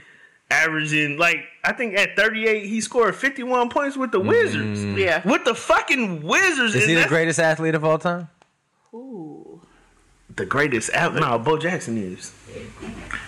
averaging 0.50 1.18
like 1.18 1.44
I 1.62 1.72
think 1.72 1.96
at 1.96 2.16
38 2.16 2.66
he 2.66 2.80
scored 2.80 3.14
51 3.14 3.68
points 3.68 3.96
with 3.96 4.12
the 4.12 4.20
Wizards. 4.20 4.80
Mm. 4.80 4.98
Yeah. 4.98 5.28
With 5.28 5.44
the 5.44 5.54
fucking 5.54 6.22
Wizards. 6.22 6.74
Is 6.74 6.86
he 6.86 6.94
the 6.94 7.06
greatest 7.06 7.38
athlete 7.38 7.74
of 7.74 7.84
all 7.84 7.98
time? 7.98 8.28
Ooh. 8.94 9.60
the 10.34 10.46
greatest 10.46 10.90
athlete? 10.90 11.22
No, 11.22 11.38
Bo 11.38 11.58
Jackson 11.58 11.98
is. 11.98 12.32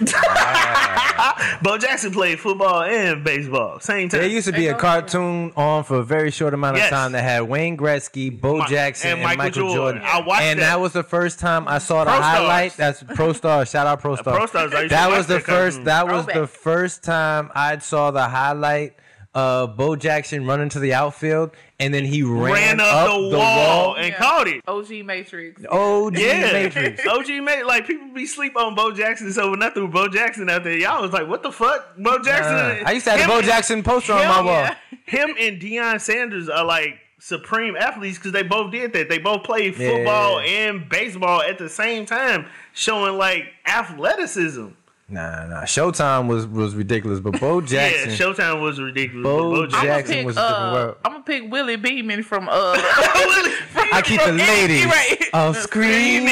Bo 1.62 1.76
Jackson 1.78 2.10
played 2.12 2.40
football 2.40 2.82
and 2.82 3.22
baseball 3.22 3.80
same 3.80 4.08
time. 4.08 4.20
There 4.20 4.28
used 4.28 4.46
to 4.46 4.52
be 4.52 4.68
a 4.68 4.74
cartoon 4.74 5.52
on 5.56 5.84
for 5.84 5.98
a 5.98 6.02
very 6.04 6.30
short 6.30 6.54
amount 6.54 6.76
of 6.76 6.80
Yes. 6.80 6.90
time 6.90 7.12
that 7.12 7.22
had 7.22 7.42
Wayne 7.42 7.76
Gretzky, 7.76 8.30
Bo 8.40 8.58
Mi- 8.58 8.66
Jackson, 8.68 9.18
and, 9.22 9.36
Michael, 9.38 9.74
Jordan. 9.74 10.02
I 10.04 10.20
watched 10.20 10.42
and 10.42 10.58
that. 10.60 10.64
that. 10.64 10.80
was 10.80 10.92
the 10.92 11.02
first 11.02 11.38
time 11.38 11.68
I 11.68 11.78
saw 11.78 12.04
the 12.04 12.10
Pro 12.10 12.20
Stars. 12.20 12.36
highlight. 12.36 12.76
That's 12.76 13.02
Pro 13.02 13.32
Star. 13.34 13.66
Shout 13.66 13.86
out 13.86 14.00
Pro 14.00 14.16
Star. 14.16 14.34
Pro 14.36 14.46
Stars, 14.46 14.72
I 14.72 14.80
used 14.82 14.90
to 14.90 14.94
That 14.96 15.10
was 15.10 15.26
the 15.26 15.40
first. 15.40 15.76
cartoon. 15.78 15.84
That 15.84 16.06
was 16.08 16.26
the 16.26 16.46
first 16.46 17.02
time 17.04 17.50
I 17.54 17.76
saw 17.78 18.10
the 18.10 18.28
highlight 18.28 18.94
of 19.34 19.76
Bo 19.76 19.94
Jackson 19.94 20.44
running 20.46 20.68
to 20.70 20.80
the 20.80 20.92
outfield, 20.94 21.52
and 21.78 21.94
then 21.94 22.04
he 22.04 22.22
ran, 22.24 22.52
ran 22.52 22.80
up, 22.80 23.06
the, 23.06 23.36
wall 23.38 23.94
and 23.94 24.08
Yeah. 24.08 24.18
caught 24.18 24.48
it. 24.48 24.60
OG 24.66 25.02
Matrix. 25.04 25.62
OG 25.70 26.18
Yeah, 26.18 26.52
Matrix. 26.52 27.06
OG 27.08 27.28
made 27.40 27.62
like 27.62 27.86
people 27.86 28.08
be 28.12 28.26
sleep 28.26 28.56
on 28.56 28.74
Bo 28.74 28.90
Jackson, 28.90 29.32
so 29.32 29.50
when 29.50 29.62
I 29.62 29.70
threw 29.70 29.86
Bo 29.88 30.08
Jackson 30.08 30.50
out 30.50 30.64
there, 30.64 30.76
y'all 30.76 31.00
was 31.02 31.12
like, 31.12 31.28
"What 31.28 31.42
the 31.44 31.52
fuck, 31.52 31.96
Bo 31.96 32.18
Jackson?" 32.18 32.54
Uh, 32.54 32.82
I 32.88 32.92
used 32.92 33.04
to 33.04 33.10
have 33.12 33.20
the 33.20 33.24
Him- 33.26 33.30
Bo 33.30 33.42
Jackson 33.42 33.82
poster 33.84 34.12
on 34.14 34.22
him- 34.22 34.28
my 34.28 34.40
wall. 34.42 34.52
Yeah. 34.64 34.74
Him 35.06 35.34
and 35.38 35.60
Deion 35.60 36.00
Sanders 36.00 36.48
are 36.48 36.64
like 36.64 36.98
supreme 37.18 37.76
athletes 37.76 38.16
because 38.16 38.32
they 38.32 38.42
both 38.42 38.72
did 38.72 38.92
that. 38.94 39.08
They 39.08 39.18
both 39.18 39.44
played 39.44 39.76
Yeah. 39.76 39.90
football 39.90 40.40
and 40.40 40.88
baseball 40.88 41.42
at 41.42 41.58
the 41.58 41.68
same 41.68 42.06
time, 42.06 42.46
showing 42.72 43.16
like 43.18 43.44
athleticism. 43.66 44.68
Nah, 45.12 45.46
nah. 45.46 45.62
Showtime 45.62 46.28
was 46.28 46.46
was 46.46 46.74
ridiculous, 46.76 47.18
but 47.18 47.40
Bo 47.40 47.60
Jackson. 47.72 48.10
Yeah, 48.10 48.16
Showtime 48.16 48.60
was 48.62 48.80
ridiculous. 48.80 49.24
Bo 49.24 49.50
Bo 49.50 49.62
I'm 49.64 49.70
Jackson. 49.70 49.86
gonna 49.88 50.04
pick. 50.04 50.26
was 50.26 50.36
a 50.36 50.40
different 50.40 50.64
Uh, 50.64 50.72
world. 50.72 50.96
I'm 51.04 51.12
gonna 51.12 51.24
pick 51.24 51.50
Willie 51.50 51.76
Beamen 51.76 52.22
from 52.22 52.48
uh. 52.48 52.52
I 52.54 54.02
keep 54.04 54.20
the 54.20 54.26
from 54.28 54.36
ladies 54.38 54.84
Right. 54.86 55.18
on 55.34 55.54
screen. 55.54 56.28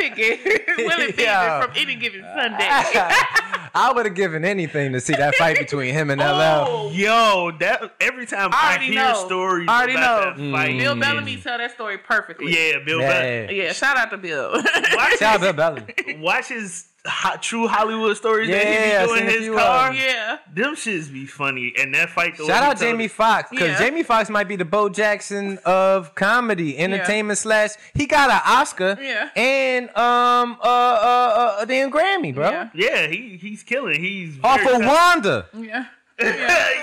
That's 0.00 0.18
what 0.18 0.20
I'm 0.20 0.38
picking. 0.38 0.76
Willie 0.86 1.12
Beamen 1.12 1.14
Yeah. 1.18 1.60
from 1.62 1.72
any 1.76 1.94
given 1.94 2.22
Sunday. 2.34 2.66
I 3.72 3.92
would 3.94 4.06
have 4.06 4.14
given 4.16 4.44
anything 4.44 4.92
to 4.92 5.00
see 5.00 5.12
that 5.14 5.34
fight 5.36 5.58
between 5.58 5.94
him 5.94 6.10
and 6.10 6.20
LL. 6.20 6.24
Oh, 6.66 6.90
Yo, 6.92 7.52
that 7.60 7.94
every 8.00 8.26
time 8.26 8.50
I 8.52 8.76
I, 8.76 8.82
hear 8.82 8.94
know. 8.96 9.24
stories 9.26 9.68
I 9.68 9.76
already 9.78 9.92
about 9.94 10.36
know. 10.38 10.42
that 10.42 10.50
mm. 10.50 10.52
fight, 10.52 10.78
Bill 10.78 10.96
Bellamy 10.96 11.36
tell 11.36 11.58
that 11.58 11.72
story 11.72 11.98
perfectly. 11.98 12.52
yeah, 12.52 12.78
Bill 12.84 13.00
Yeah. 13.00 13.08
Bellamy. 13.46 13.56
Yeah, 13.58 13.72
shout 13.72 13.96
out 13.96 14.10
to 14.10 14.18
Bill. 14.18 14.50
Watch, 14.54 15.18
Shout 15.18 15.22
out 15.22 15.40
his, 15.40 15.48
to 15.48 15.52
Belly. 15.54 16.16
watch 16.18 16.48
his 16.48 16.86
hot, 17.06 17.42
true 17.42 17.66
Hollywood 17.66 18.16
stories 18.16 18.48
Yeah, 18.48 18.56
that 18.58 18.66
he 18.66 18.96
I 18.96 19.02
be 19.02 19.06
doing 19.08 19.20
in 19.20 19.26
his 19.30 19.36
few 19.44 19.54
car. 19.56 19.88
of 19.90 19.96
yeah. 19.96 20.38
Them 20.52 20.74
shits 20.76 21.12
be 21.12 21.26
funny, 21.26 21.72
and 21.78 21.94
that 21.94 22.10
fight. 22.10 22.36
the 22.36 22.44
Shout 22.46 22.62
out 22.62 22.78
Jamie 22.78 23.04
it- 23.06 23.10
Foxx 23.12 23.48
because 23.50 23.68
Yeah. 23.68 23.78
Jamie 23.78 24.02
Foxx 24.02 24.28
might 24.30 24.48
be 24.48 24.56
the 24.56 24.64
Bo 24.64 24.88
Jackson 24.88 25.58
of 25.64 26.14
comedy, 26.14 26.76
entertainment 26.78 27.38
slash. 27.38 27.70
He 27.94 28.06
got 28.06 28.30
an 28.30 28.40
Oscar 28.44 28.98
Yeah. 29.00 29.30
and 29.34 29.88
um 29.96 30.58
uh 30.62 30.66
uh, 30.66 30.68
uh 30.68 31.56
a 31.60 31.66
damn 31.66 31.90
Grammy, 31.90 32.34
bro. 32.34 32.50
Yeah. 32.50 32.68
Yeah, 32.74 33.06
he 33.06 33.38
he's 33.40 33.62
killing. 33.62 34.00
He's 34.00 34.38
Off 34.42 34.60
of. 34.66 34.84
Wanda. 34.84 35.46
Yeah. 35.58 35.84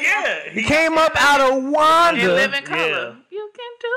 yeah, 0.02 0.50
He 0.50 0.64
came 0.64 0.98
up 0.98 1.12
out 1.16 1.40
of 1.42 1.64
And 1.64 2.18
You 2.18 2.32
live 2.32 2.54
in 2.56 2.64
color. 2.64 2.80
Yeah. 2.80 3.14
You 3.30 3.50
can 3.54 3.72
do 3.80 3.88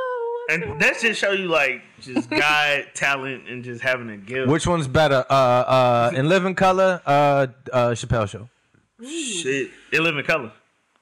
And 0.51 0.81
that 0.81 0.99
just 1.01 1.21
show 1.21 1.33
you 1.33 1.47
like 1.49 1.83
just 2.01 2.29
God 2.45 2.87
talent 2.95 3.49
and 3.49 3.63
just 3.65 3.83
having 3.83 4.11
a 4.11 4.17
gift. 4.17 4.49
Which 4.49 4.67
one's 4.67 4.89
better? 4.89 5.25
Uh, 5.31 5.33
uh, 5.33 6.13
in 6.15 6.29
Living 6.29 6.55
Color, 6.55 7.01
uh, 7.07 7.47
uh, 7.73 7.91
Chappelle 7.91 8.29
Show. 8.29 8.49
shit? 9.07 9.71
in 9.93 10.03
Living 10.05 10.25
color. 10.25 10.53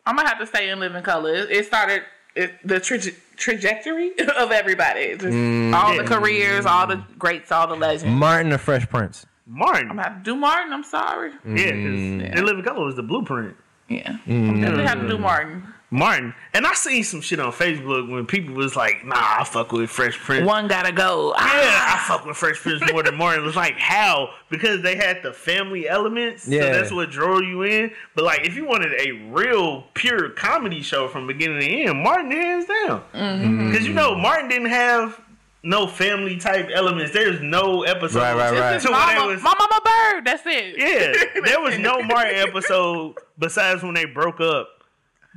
I'm 0.07 0.17
gonna 0.17 0.29
have 0.29 0.39
to 0.39 0.47
stay 0.47 0.71
in 0.71 0.81
living 0.81 1.03
color. 1.03 1.35
It, 1.35 1.51
it 1.51 1.67
started 1.67 2.03
it, 2.35 2.55
the 2.67 2.77
traje- 2.77 3.15
trajectory 3.37 4.13
of 4.39 4.51
everybody. 4.53 5.01
It's 5.01 5.23
Just 5.23 5.35
all 5.75 5.95
Yeah. 5.95 6.03
the 6.03 6.09
careers, 6.09 6.65
all 6.65 6.87
the 6.87 7.03
greats, 7.19 7.53
all 7.53 7.67
the 7.67 7.77
legends. 7.77 8.05
Martin 8.19 8.51
the 8.51 8.59
Fresh 8.59 8.89
Prince. 8.89 9.27
Martin. 9.47 9.91
I'm 9.91 9.97
gonna 9.97 10.09
have 10.09 10.19
to 10.19 10.25
do 10.25 10.35
Martin. 10.37 10.73
I'm 10.73 10.83
sorry. 10.85 11.31
Yeah, 11.45 11.73
because 11.73 12.35
they 12.35 12.41
live 12.43 12.59
in 12.59 12.65
color 12.65 12.85
was 12.87 12.97
the 12.97 13.03
blueprint. 13.03 13.55
Yeah, 13.89 14.17
I'm 14.27 14.61
definitely 14.61 14.85
have 14.87 15.01
to 15.01 15.09
do 15.09 15.19
Martin. 15.19 15.67
Martin. 15.91 16.35
And 16.53 16.67
I 16.67 16.75
seen 16.75 17.03
some 17.03 17.21
shit 17.23 17.41
on 17.41 17.51
Facebook 17.51 18.11
when 18.11 18.27
people 18.27 18.55
was 18.55 18.77
like, 18.77 19.05
nah, 19.07 19.17
I 19.41 19.45
fuck 19.45 19.73
with 19.73 19.89
Fresh 19.89 20.19
Prince. 20.19 20.47
One 20.47 20.69
gotta 20.69 20.93
go. 20.93 21.31
Yeah, 21.31 21.37
Ah, 21.41 21.95
I 22.05 22.09
fuck 22.09 22.27
with 22.27 22.37
Fresh 22.37 22.59
Prince 22.59 22.83
more 22.93 23.03
than 23.03 23.17
Martin. 23.17 23.43
It 23.43 23.47
was 23.47 23.57
like 23.57 23.79
how 23.79 24.31
because 24.51 24.83
they 24.83 24.97
had 24.97 25.23
the 25.23 25.33
family 25.33 25.89
elements, 25.89 26.45
so 26.45 26.51
Yeah. 26.51 26.73
that's 26.73 26.93
what 26.93 27.11
drew 27.11 27.43
you 27.43 27.63
in. 27.63 27.91
But 28.15 28.25
like, 28.25 28.47
if 28.47 28.55
you 28.55 28.67
wanted 28.67 28.93
a 29.01 29.13
real 29.31 29.85
pure 29.95 30.29
comedy 30.31 30.83
show 30.83 31.09
from 31.09 31.27
beginning 31.27 31.61
to 31.61 31.67
end, 31.67 32.03
Martin 32.03 32.31
hands 32.33 32.67
down. 32.67 33.03
Mm-hmm. 33.15 33.71
Because 33.71 33.87
you 33.87 33.95
know 33.95 34.15
Martin 34.15 34.49
didn't 34.51 34.69
have 34.69 35.19
no 35.63 35.87
family 35.87 36.37
type 36.37 36.69
elements. 36.73 37.13
There's 37.13 37.41
no 37.41 37.83
episode. 37.85 38.19
Right, 38.21 38.35
right, 38.37 38.53
right. 38.59 38.73
This 38.75 38.83
So 38.85 38.91
is 38.91 38.95
when 38.95 39.09
they 39.09 39.15
mama, 39.17 39.27
was- 39.33 39.43
my 39.43 39.55
mama 39.59 39.81
bird. 39.85 40.25
That's 40.27 40.43
it. 40.47 40.75
Yeah, 40.79 41.41
there 41.47 41.61
was 41.61 41.79
no 41.79 42.03
Martin 42.03 42.35
episode 42.37 43.15
besides 43.39 43.83
when 43.83 43.95
they 43.95 44.05
broke 44.05 44.41
up. 44.41 44.69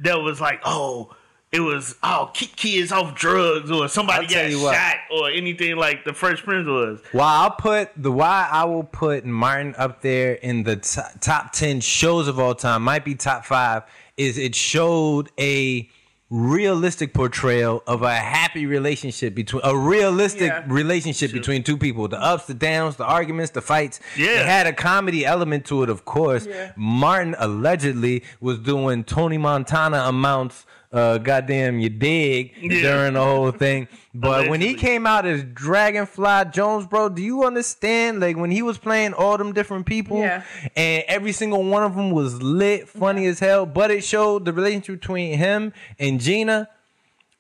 That 0.02 0.22
was 0.22 0.42
like, 0.42 0.62
oh, 0.66 1.16
it 1.52 1.60
was 1.60 1.96
oh, 2.02 2.32
keep 2.34 2.56
kids 2.56 2.92
off 2.92 3.14
drugs 3.14 3.70
or 3.70 3.88
somebody 3.90 4.26
got 4.28 4.50
you 4.50 4.62
what. 4.62 4.74
shot 4.74 4.96
or 5.12 5.30
anything 5.30 5.76
like 5.76 6.06
the 6.06 6.14
Fresh 6.14 6.44
Prince 6.44 6.68
was. 6.68 7.02
Why 7.12 7.40
I'll 7.42 7.52
put 7.52 7.92
the 7.98 8.12
why 8.12 8.48
I 8.50 8.64
will 8.64 8.86
put 8.86 9.26
Martin 9.26 9.76
up 9.78 10.02
there 10.02 10.34
in 10.34 10.64
the 10.64 10.78
t- 10.78 11.02
top 11.20 11.52
ten 11.52 11.82
shows 11.82 12.28
of 12.28 12.40
all 12.40 12.56
time, 12.56 12.84
might 12.84 13.04
be 13.04 13.16
top 13.16 13.46
five, 13.46 13.84
is 14.16 14.38
it 14.38 14.56
showed 14.56 15.30
a 15.38 15.90
realistic 16.32 17.14
portrayal 17.14 17.84
of 17.86 18.02
a 18.04 18.16
happy 18.16 18.66
relationship 18.66 19.36
between 19.36 19.62
a 19.66 19.78
realistic 19.78 20.48
Yeah. 20.50 20.64
relationship 20.66 21.34
between 21.34 21.62
two 21.62 21.76
people. 21.78 22.08
The 22.08 22.20
ups, 22.22 22.46
the 22.48 22.54
downs, 22.54 22.96
the 22.96 23.04
arguments, 23.06 23.52
the 23.52 23.62
fights. 23.62 24.00
Yeah. 24.18 24.40
It 24.40 24.46
had 24.46 24.66
a 24.66 24.72
comedy 24.74 25.26
element 25.26 25.66
to 25.66 25.84
it, 25.84 25.90
of 25.90 26.06
course. 26.06 26.48
Yeah. 26.50 26.72
Martin 26.78 27.36
allegedly 27.38 28.24
was 28.40 28.60
doing 28.60 29.04
Tony 29.04 29.38
Montana 29.38 29.98
amounts. 30.08 30.66
Uh, 30.92 31.18
goddamn, 31.18 31.80
you 31.80 31.88
dig 31.90 32.54
Yeah. 32.60 32.82
during 32.82 33.14
the 33.14 33.24
whole 33.24 33.52
thing. 33.52 33.88
But 34.14 34.50
when 34.50 34.60
he 34.60 34.74
came 34.74 35.08
out 35.08 35.26
as 35.26 35.42
Dragonfly 35.44 36.46
Jones, 36.52 36.86
bro, 36.86 37.08
do 37.08 37.22
you 37.22 37.46
understand? 37.46 38.20
Like 38.20 38.36
when 38.36 38.52
he 38.52 38.62
was 38.62 38.78
playing 38.78 39.14
all 39.14 39.38
them 39.38 39.54
different 39.54 39.86
people, 39.86 40.20
Yeah. 40.20 40.44
and 40.76 41.04
every 41.08 41.32
single 41.32 41.64
one 41.64 41.84
of 41.84 41.96
them 41.96 42.12
was 42.12 42.42
lit, 42.44 42.90
funny 42.90 43.26
as 43.28 43.40
hell. 43.40 43.66
But 43.66 43.90
it 43.90 44.04
showed 44.04 44.44
the 44.44 44.52
relationship 44.52 45.00
between 45.00 45.38
him 45.38 45.72
and 45.98 46.20
Gina. 46.20 46.68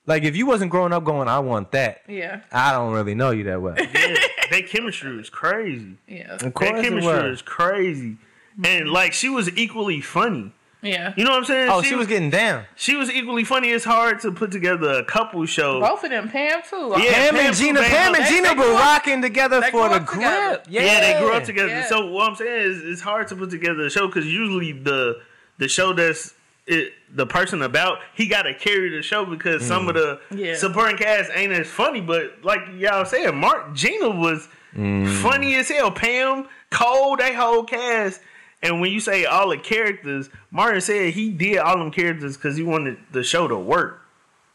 Like 0.05 0.23
if 0.23 0.35
you 0.35 0.45
wasn't 0.45 0.71
growing 0.71 0.93
up 0.93 1.03
going, 1.03 1.27
I 1.27 1.39
want 1.39 1.71
that. 1.73 2.01
Yeah. 2.07 2.39
I 2.53 2.71
don't 2.71 2.93
really 2.93 3.15
know 3.15 3.31
you 3.31 3.43
that 3.45 3.61
well. 3.61 3.75
Yeah, 3.93 4.15
their 4.49 4.61
chemistry 4.63 5.15
was 5.15 5.29
crazy. 5.29 5.97
Yeah. 6.07 6.33
Of 6.35 6.39
Their 6.39 6.51
course 6.51 6.79
it 6.79 6.83
chemistry 6.83 7.13
was. 7.13 7.23
was 7.23 7.41
crazy, 7.41 8.17
and 8.63 8.89
like 8.89 9.11
she 9.13 9.27
was 9.29 9.49
equally 9.57 9.99
funny. 10.01 10.53
Yeah. 10.81 11.13
You 11.15 11.23
know 11.23 11.31
what 11.31 11.37
I'm 11.37 11.45
saying? 11.45 11.69
Oh, 11.69 11.81
she 11.81 11.95
was 11.95 12.07
getting 12.07 12.29
down. 12.29 12.65
she 12.75 12.95
was 12.95 13.09
equally 13.09 13.43
funny. 13.43 13.69
It's 13.69 13.85
hard 13.85 14.19
to 14.21 14.31
put 14.31 14.51
together 14.51 14.91
a 14.93 15.03
couple 15.03 15.45
show. 15.45 15.79
Both 15.79 16.03
of 16.03 16.09
them, 16.09 16.29
Pam 16.29 16.61
too. 16.67 16.95
Yeah. 16.97 17.13
Pam 17.13 17.35
Pam 17.35 17.45
and 17.45 17.55
Gina, 17.55 17.81
Pam, 17.81 17.89
Pam 17.89 18.15
and 18.15 18.25
they- 18.25 18.29
Gina 18.29 18.49
they 18.49 18.55
were 18.55 18.73
up- 18.73 18.79
rocking 18.79 19.21
together 19.21 19.61
for 19.63 19.89
the 19.89 19.95
up 19.95 20.09
together. 20.09 20.55
grip. 20.55 20.65
Yeah, 20.69 20.99
they 21.01 21.19
grew 21.19 21.33
up 21.33 21.43
together. 21.43 21.69
Yeah. 21.69 21.87
So 21.87 22.07
what 22.07 22.29
I'm 22.29 22.35
saying 22.35 22.71
is, 22.71 22.83
it's 22.83 23.01
hard 23.01 23.27
to 23.27 23.35
put 23.35 23.49
together 23.49 23.85
a 23.85 23.89
show 23.89 24.07
because 24.07 24.25
usually 24.25 24.71
the 24.71 25.21
the 25.59 25.67
show 25.67 25.93
that's 25.93 26.33
it, 26.65 26.93
the 27.13 27.25
person 27.27 27.61
about 27.61 27.99
he 28.15 28.27
got 28.27 28.43
to 28.43 28.53
carry 28.53 28.89
the 28.89 29.01
show 29.01 29.25
because 29.25 29.63
some 29.65 29.87
of 29.87 29.95
the 29.95 30.19
mm. 30.31 30.39
Yeah. 30.39 30.55
supporting 30.55 30.97
cast 30.97 31.31
ain't 31.35 31.51
as 31.53 31.67
funny. 31.67 32.01
But 32.01 32.43
like 32.43 32.61
y'all 32.75 33.05
saying, 33.05 33.35
Mark 33.35 33.75
Gina 33.75 34.09
was 34.09 34.47
mm. 34.75 35.21
funny 35.21 35.55
as 35.55 35.69
hell. 35.69 35.91
Pam, 35.91 36.47
Cole, 36.71 37.17
they 37.17 37.33
whole 37.33 37.63
cast. 37.63 38.21
And 38.63 38.79
when 38.79 38.91
you 38.91 38.99
say 38.99 39.25
all 39.25 39.49
the 39.49 39.57
characters, 39.57 40.29
Martin 40.51 40.81
said 40.81 41.13
he 41.13 41.31
did 41.31 41.57
all 41.57 41.77
them 41.77 41.91
characters 41.91 42.37
because 42.37 42.55
he 42.55 42.63
wanted 42.63 42.97
the 43.11 43.23
show 43.23 43.47
to 43.47 43.57
work. 43.57 44.01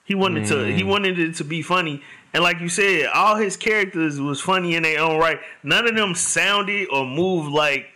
He 0.05 0.15
wanted 0.15 0.47
to 0.47 0.65
he 0.65 0.83
mm. 0.83 0.87
wanted 0.87 1.19
it 1.19 1.35
to 1.37 1.45
be 1.45 1.63
funny. 1.63 2.01
And 2.33 2.43
like 2.43 2.61
you 2.61 2.69
said, 2.69 3.07
all 3.13 3.37
his 3.37 3.57
characters 3.57 4.21
was 4.21 4.41
funny 4.41 4.77
in 4.77 4.85
their 4.85 5.01
own 5.01 5.19
right. 5.19 5.41
None 5.65 5.89
of 5.89 5.97
them 5.97 6.15
sounded 6.15 6.89
or 6.93 7.05
moved 7.05 7.51
like 7.51 7.87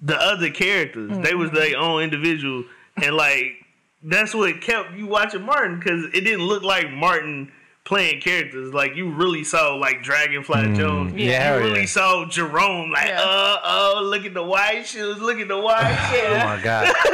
the 0.00 0.16
other 0.16 0.50
characters. 0.50 1.10
They 1.18 1.34
was 1.34 1.50
mm-hmm. 1.50 1.56
their 1.56 1.76
own 1.76 2.02
individual. 2.02 2.64
And 2.96 3.14
like 3.14 3.56
that's 4.02 4.34
what 4.34 4.60
kept 4.62 4.92
you 4.92 5.06
watching 5.06 5.42
Martin 5.42 5.78
because 5.78 6.04
it 6.06 6.20
didn't 6.20 6.46
look 6.46 6.62
like 6.62 6.90
Martin 6.90 7.52
playing 7.84 8.20
characters. 8.20 8.72
Like 8.74 8.96
you 8.96 9.10
really 9.10 9.44
saw 9.44 9.74
like 9.74 10.02
Dragonfly 10.02 10.74
Jones. 10.74 11.12
Mm. 11.12 11.18
Yeah, 11.20 11.56
you 11.56 11.64
really 11.64 11.80
yeah. 11.80 11.86
saw 11.86 12.24
Jerome 12.26 12.90
like, 12.90 13.08
Yeah. 13.08 13.20
uh 13.20 13.56
oh, 13.64 14.00
look 14.04 14.24
at 14.24 14.34
the 14.34 14.42
white 14.42 14.86
shoes, 14.86 15.18
look 15.20 15.38
at 15.38 15.48
the 15.48 15.58
white 15.58 15.94
shoes. 16.10 16.42
Oh 16.42 16.44
my 16.46 16.60
god. 16.62 16.94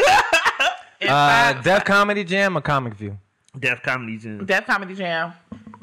And 1.03 1.09
Uh, 1.09 1.55
five- 1.55 1.65
Def 1.65 1.85
Comedy 1.87 2.25
Jam 2.25 2.59
or 2.59 2.61
Comic 2.61 2.93
View? 2.95 3.17
Def 3.59 3.83
Comedy 3.83 4.19
Jam. 4.19 4.45
Def 4.45 4.67
Comedy 4.67 4.95
Jam. 4.95 5.33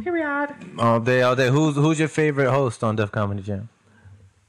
Period. 0.04 0.50
All 0.78 1.00
day, 1.00 1.24
all 1.24 1.36
day. 1.36 1.50
Who's 1.50 1.76
who's 1.76 1.98
your 1.98 2.08
favorite 2.08 2.52
host 2.52 2.84
on 2.84 2.96
Def 2.96 3.12
Comedy 3.12 3.42
Jam? 3.42 3.68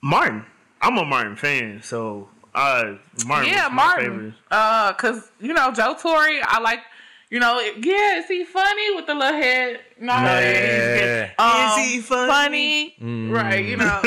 Martin. 0.02 0.44
I'm 0.82 0.98
a 0.98 1.04
Martin 1.06 1.36
fan, 1.36 1.80
so 1.82 2.28
uh 2.54 2.94
Martin 3.26 3.50
Yeah, 3.50 3.64
was 3.68 3.70
my 3.70 3.74
Martin. 3.86 4.10
favorite. 4.10 4.34
Uh, 4.50 4.92
cause 4.92 5.30
you 5.40 5.54
know 5.54 5.72
Joe 5.72 5.96
Torry, 6.00 6.40
I 6.42 6.60
like. 6.60 6.80
You 7.30 7.40
know, 7.40 7.60
yeah, 7.60 8.18
is 8.20 8.26
he 8.26 8.44
funny 8.44 8.94
with 8.94 9.06
the 9.06 9.14
little 9.14 9.38
head? 9.38 9.80
No, 10.00 10.14
Yeah. 10.14 11.30
um, 11.38 11.78
Is 11.80 11.86
he 11.86 12.00
funny? 12.00 12.96
Mm. 13.00 13.30
Right, 13.30 13.64
you 13.64 13.76
know. 13.76 14.00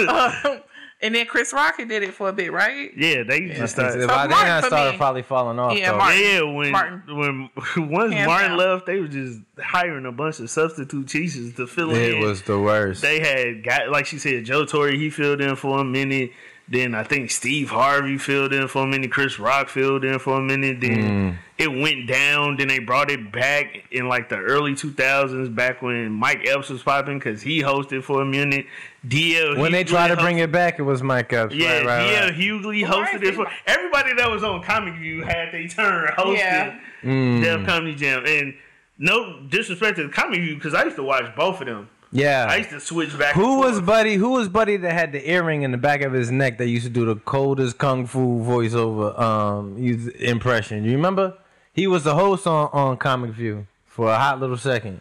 and 1.03 1.13
then 1.13 1.27
Chris 1.27 1.53
Rock 1.53 1.77
did 1.77 1.91
it 1.91 2.13
for 2.15 2.29
a 2.29 2.33
bit, 2.33 2.51
right? 2.51 2.89
Yeah, 2.97 3.21
they 3.21 3.47
just 3.49 3.75
By 3.77 3.89
started. 3.89 4.01
then 4.01 4.09
I 4.09 4.27
Martin 4.27 4.63
started 4.69 4.91
me. 4.93 4.97
probably 4.97 5.21
falling 5.21 5.59
off. 5.59 5.77
Yeah. 5.77 5.91
Martin. 5.97 6.19
Yeah, 6.19 6.41
when 6.41 6.71
Martin. 6.71 7.01
when 7.07 7.49
once 7.91 8.13
Hands 8.13 8.27
Martin 8.27 8.49
down. 8.51 8.57
left, 8.57 8.85
they 8.87 8.99
were 8.99 9.07
just 9.07 9.39
hiring 9.59 10.05
a 10.07 10.11
bunch 10.11 10.39
of 10.39 10.49
substitute 10.49 11.07
teachers 11.07 11.53
to 11.55 11.67
fill 11.67 11.91
It 11.91 11.97
in. 12.13 12.17
It 12.17 12.25
was 12.25 12.41
the 12.41 12.59
worst. 12.59 13.03
they 13.03 13.19
had 13.19 13.63
got 13.63 13.89
like 13.89 14.07
she 14.07 14.17
said, 14.17 14.45
Joe 14.45 14.65
Torry. 14.65 14.97
He 14.97 15.11
filled 15.11 15.41
in 15.41 15.55
for 15.55 15.79
a 15.79 15.83
minute. 15.83 16.31
Then 16.71 16.95
I 16.95 17.03
think 17.03 17.31
Steve 17.31 17.69
Harvey 17.69 18.17
filled 18.17 18.53
in 18.53 18.69
for 18.69 18.83
a 18.83 18.87
minute. 18.87 19.11
Chris 19.11 19.37
Rock 19.39 19.67
filled 19.67 20.05
in 20.05 20.19
for 20.19 20.37
a 20.37 20.41
minute. 20.41 20.79
Mm. 20.79 20.81
Then 20.81 21.39
it 21.57 21.67
went 21.67 22.07
down. 22.07 22.55
Then 22.55 22.69
they 22.69 22.79
brought 22.79 23.11
it 23.11 23.29
back 23.29 23.83
in 23.91 24.07
like 24.07 24.29
the 24.29 24.37
early 24.37 24.73
2000s, 24.73 25.53
back 25.53 25.81
when 25.81 26.09
Mike 26.11 26.47
Epps 26.47 26.69
was 26.69 26.81
popping 26.81 27.19
because 27.19 27.41
he 27.41 27.61
hosted 27.61 28.03
for 28.03 28.21
a 28.21 28.25
minute. 28.25 28.67
DL 29.05 29.57
when 29.57 29.73
they 29.73 29.83
Hughley 29.83 29.87
tried 29.87 30.07
to 30.07 30.15
hosted- 30.15 30.21
bring 30.21 30.37
it 30.37 30.51
back, 30.53 30.79
it 30.79 30.83
was 30.83 31.03
Mike 31.03 31.33
Epps. 31.33 31.53
yeah, 31.53 31.79
right, 31.79 31.85
right, 31.85 32.09
DL 32.09 32.21
right. 32.21 32.33
Hughley 32.35 32.85
hosted 32.85 33.23
it 33.23 33.35
for 33.35 33.47
everybody 33.67 34.13
that 34.13 34.31
was 34.31 34.41
on 34.43 34.63
Comic 34.63 34.93
View 34.95 35.23
had 35.23 35.51
their 35.51 35.67
turn 35.67 36.07
hosted 36.17 36.37
Yeah. 36.37 36.79
Mm. 37.03 37.41
Def 37.43 37.65
Comedy 37.65 37.95
Jam. 37.95 38.23
And 38.25 38.53
no 38.97 39.41
disrespect 39.49 39.97
to 39.97 40.03
the 40.03 40.09
Comic 40.09 40.39
View 40.39 40.55
because 40.55 40.73
I 40.73 40.83
used 40.85 40.95
to 40.95 41.03
watch 41.03 41.35
both 41.35 41.59
of 41.59 41.67
them. 41.67 41.89
I 42.13 42.17
Yeah. 42.17 42.55
used 42.55 42.69
to 42.71 42.79
switch 42.79 43.17
back. 43.17 43.35
Who 43.35 43.51
and 43.51 43.59
was. 43.59 43.81
Buddy? 43.81 44.15
Who 44.15 44.31
was 44.31 44.49
Buddy 44.49 44.77
that 44.77 44.91
had 44.93 45.11
the 45.13 45.29
earring 45.29 45.61
in 45.63 45.71
the 45.71 45.77
back 45.77 46.01
of 46.01 46.11
his 46.13 46.29
neck 46.31 46.57
that 46.57 46.67
used 46.67 46.83
to 46.85 46.89
do 46.89 47.05
the 47.05 47.15
coldest 47.15 47.77
kung 47.77 48.05
fu 48.05 48.43
voiceover 48.43 49.17
um 49.19 49.77
impression? 50.19 50.83
You 50.83 50.91
remember? 50.93 51.37
He 51.73 51.87
was 51.87 52.03
the 52.03 52.15
host 52.15 52.47
on, 52.47 52.69
on 52.73 52.97
Comic 52.97 53.31
View 53.31 53.65
for 53.85 54.09
a 54.11 54.17
hot 54.17 54.39
little 54.41 54.57
second. 54.57 54.99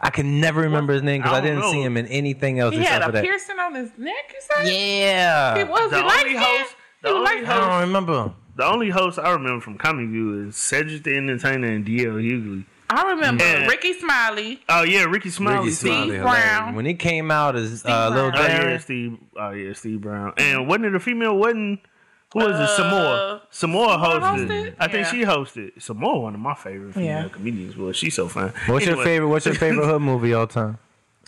I 0.00 0.10
can 0.10 0.40
never 0.40 0.60
remember 0.62 0.92
his 0.92 1.02
name 1.02 1.20
because 1.22 1.34
I, 1.34 1.38
I 1.38 1.40
don't 1.40 1.56
didn't 1.56 1.70
see 1.72 1.82
him 1.82 1.96
in 1.96 2.06
anything 2.06 2.60
else 2.60 2.72
He 2.72 2.80
except 2.80 2.94
had 2.94 3.02
for 3.04 3.08
a 3.10 3.12
that. 3.12 3.24
piercing 3.24 3.58
on 3.58 3.74
his 3.74 3.90
neck. 3.98 4.32
You 4.32 4.40
said? 4.40 4.72
Yeah. 4.72 5.58
He 5.58 5.64
was. 5.64 5.90
The 5.90 5.96
he 5.98 6.02
like 6.04 6.24
only 6.26 6.36
host- 6.36 6.76
the 7.02 7.08
He 7.08 7.14
was 7.14 7.28
only 7.28 7.42
like 7.42 7.50
I 7.56 7.60
don't 7.68 7.80
remember. 7.88 8.32
The 8.56 8.64
only 8.64 8.90
host 8.90 9.18
I 9.18 9.30
remember 9.32 9.60
from 9.60 9.76
Comic 9.76 10.08
View 10.08 10.46
is 10.48 10.56
Cedric 10.56 11.02
the 11.04 11.16
Entertainer 11.16 11.66
and 11.68 11.84
DL 11.84 12.14
Hughley. 12.22 12.64
I 12.90 13.10
remember 13.10 13.44
Yeah. 13.44 13.66
Rickey 13.66 13.92
Smiley. 13.92 14.60
Oh 14.68 14.82
yeah, 14.82 15.04
Rickey 15.04 15.30
Smiley. 15.30 15.58
Ricky 15.66 15.70
Steve 15.72 15.92
Smiley, 15.92 16.18
Brown. 16.18 16.26
hilarious. 16.36 16.76
When 16.76 16.84
he 16.86 16.94
came 16.94 17.30
out 17.30 17.54
as 17.56 17.80
Steve 17.80 17.92
uh, 17.92 18.08
Lil 18.10 18.30
Brown. 18.30 18.50
Oh 18.50 18.68
yeah, 18.70 18.78
Steve. 18.78 19.18
Oh 19.36 19.50
yeah, 19.50 19.72
Steve 19.74 20.00
Brown. 20.00 20.32
And 20.38 20.66
wasn't 20.68 20.86
it 20.86 20.94
a 20.94 21.00
female? 21.00 21.36
wasn't 21.36 21.80
who 22.32 22.40
was 22.40 22.48
it? 22.48 22.62
Uh, 22.62 22.76
Sommore. 22.76 23.40
Sommore 23.50 23.88
hosted. 23.98 24.48
hosted? 24.48 24.74
I 24.78 24.88
think 24.88 25.06
Yeah. 25.06 25.10
she 25.10 25.20
hosted. 25.22 25.82
Sommore, 25.82 26.22
one 26.22 26.34
of 26.34 26.40
my 26.40 26.54
favorite 26.54 26.94
female 26.94 27.22
Yeah. 27.24 27.28
comedians. 27.28 27.76
Well, 27.76 27.92
she's 27.92 28.14
so 28.14 28.28
fine. 28.28 28.52
what's 28.66 28.84
your 28.86 29.02
favorite? 29.02 29.28
What's 29.28 29.46
your 29.46 29.54
favorite 29.54 29.86
hood 29.86 30.02
movie 30.12 30.32
all 30.34 30.46
time? 30.46 30.78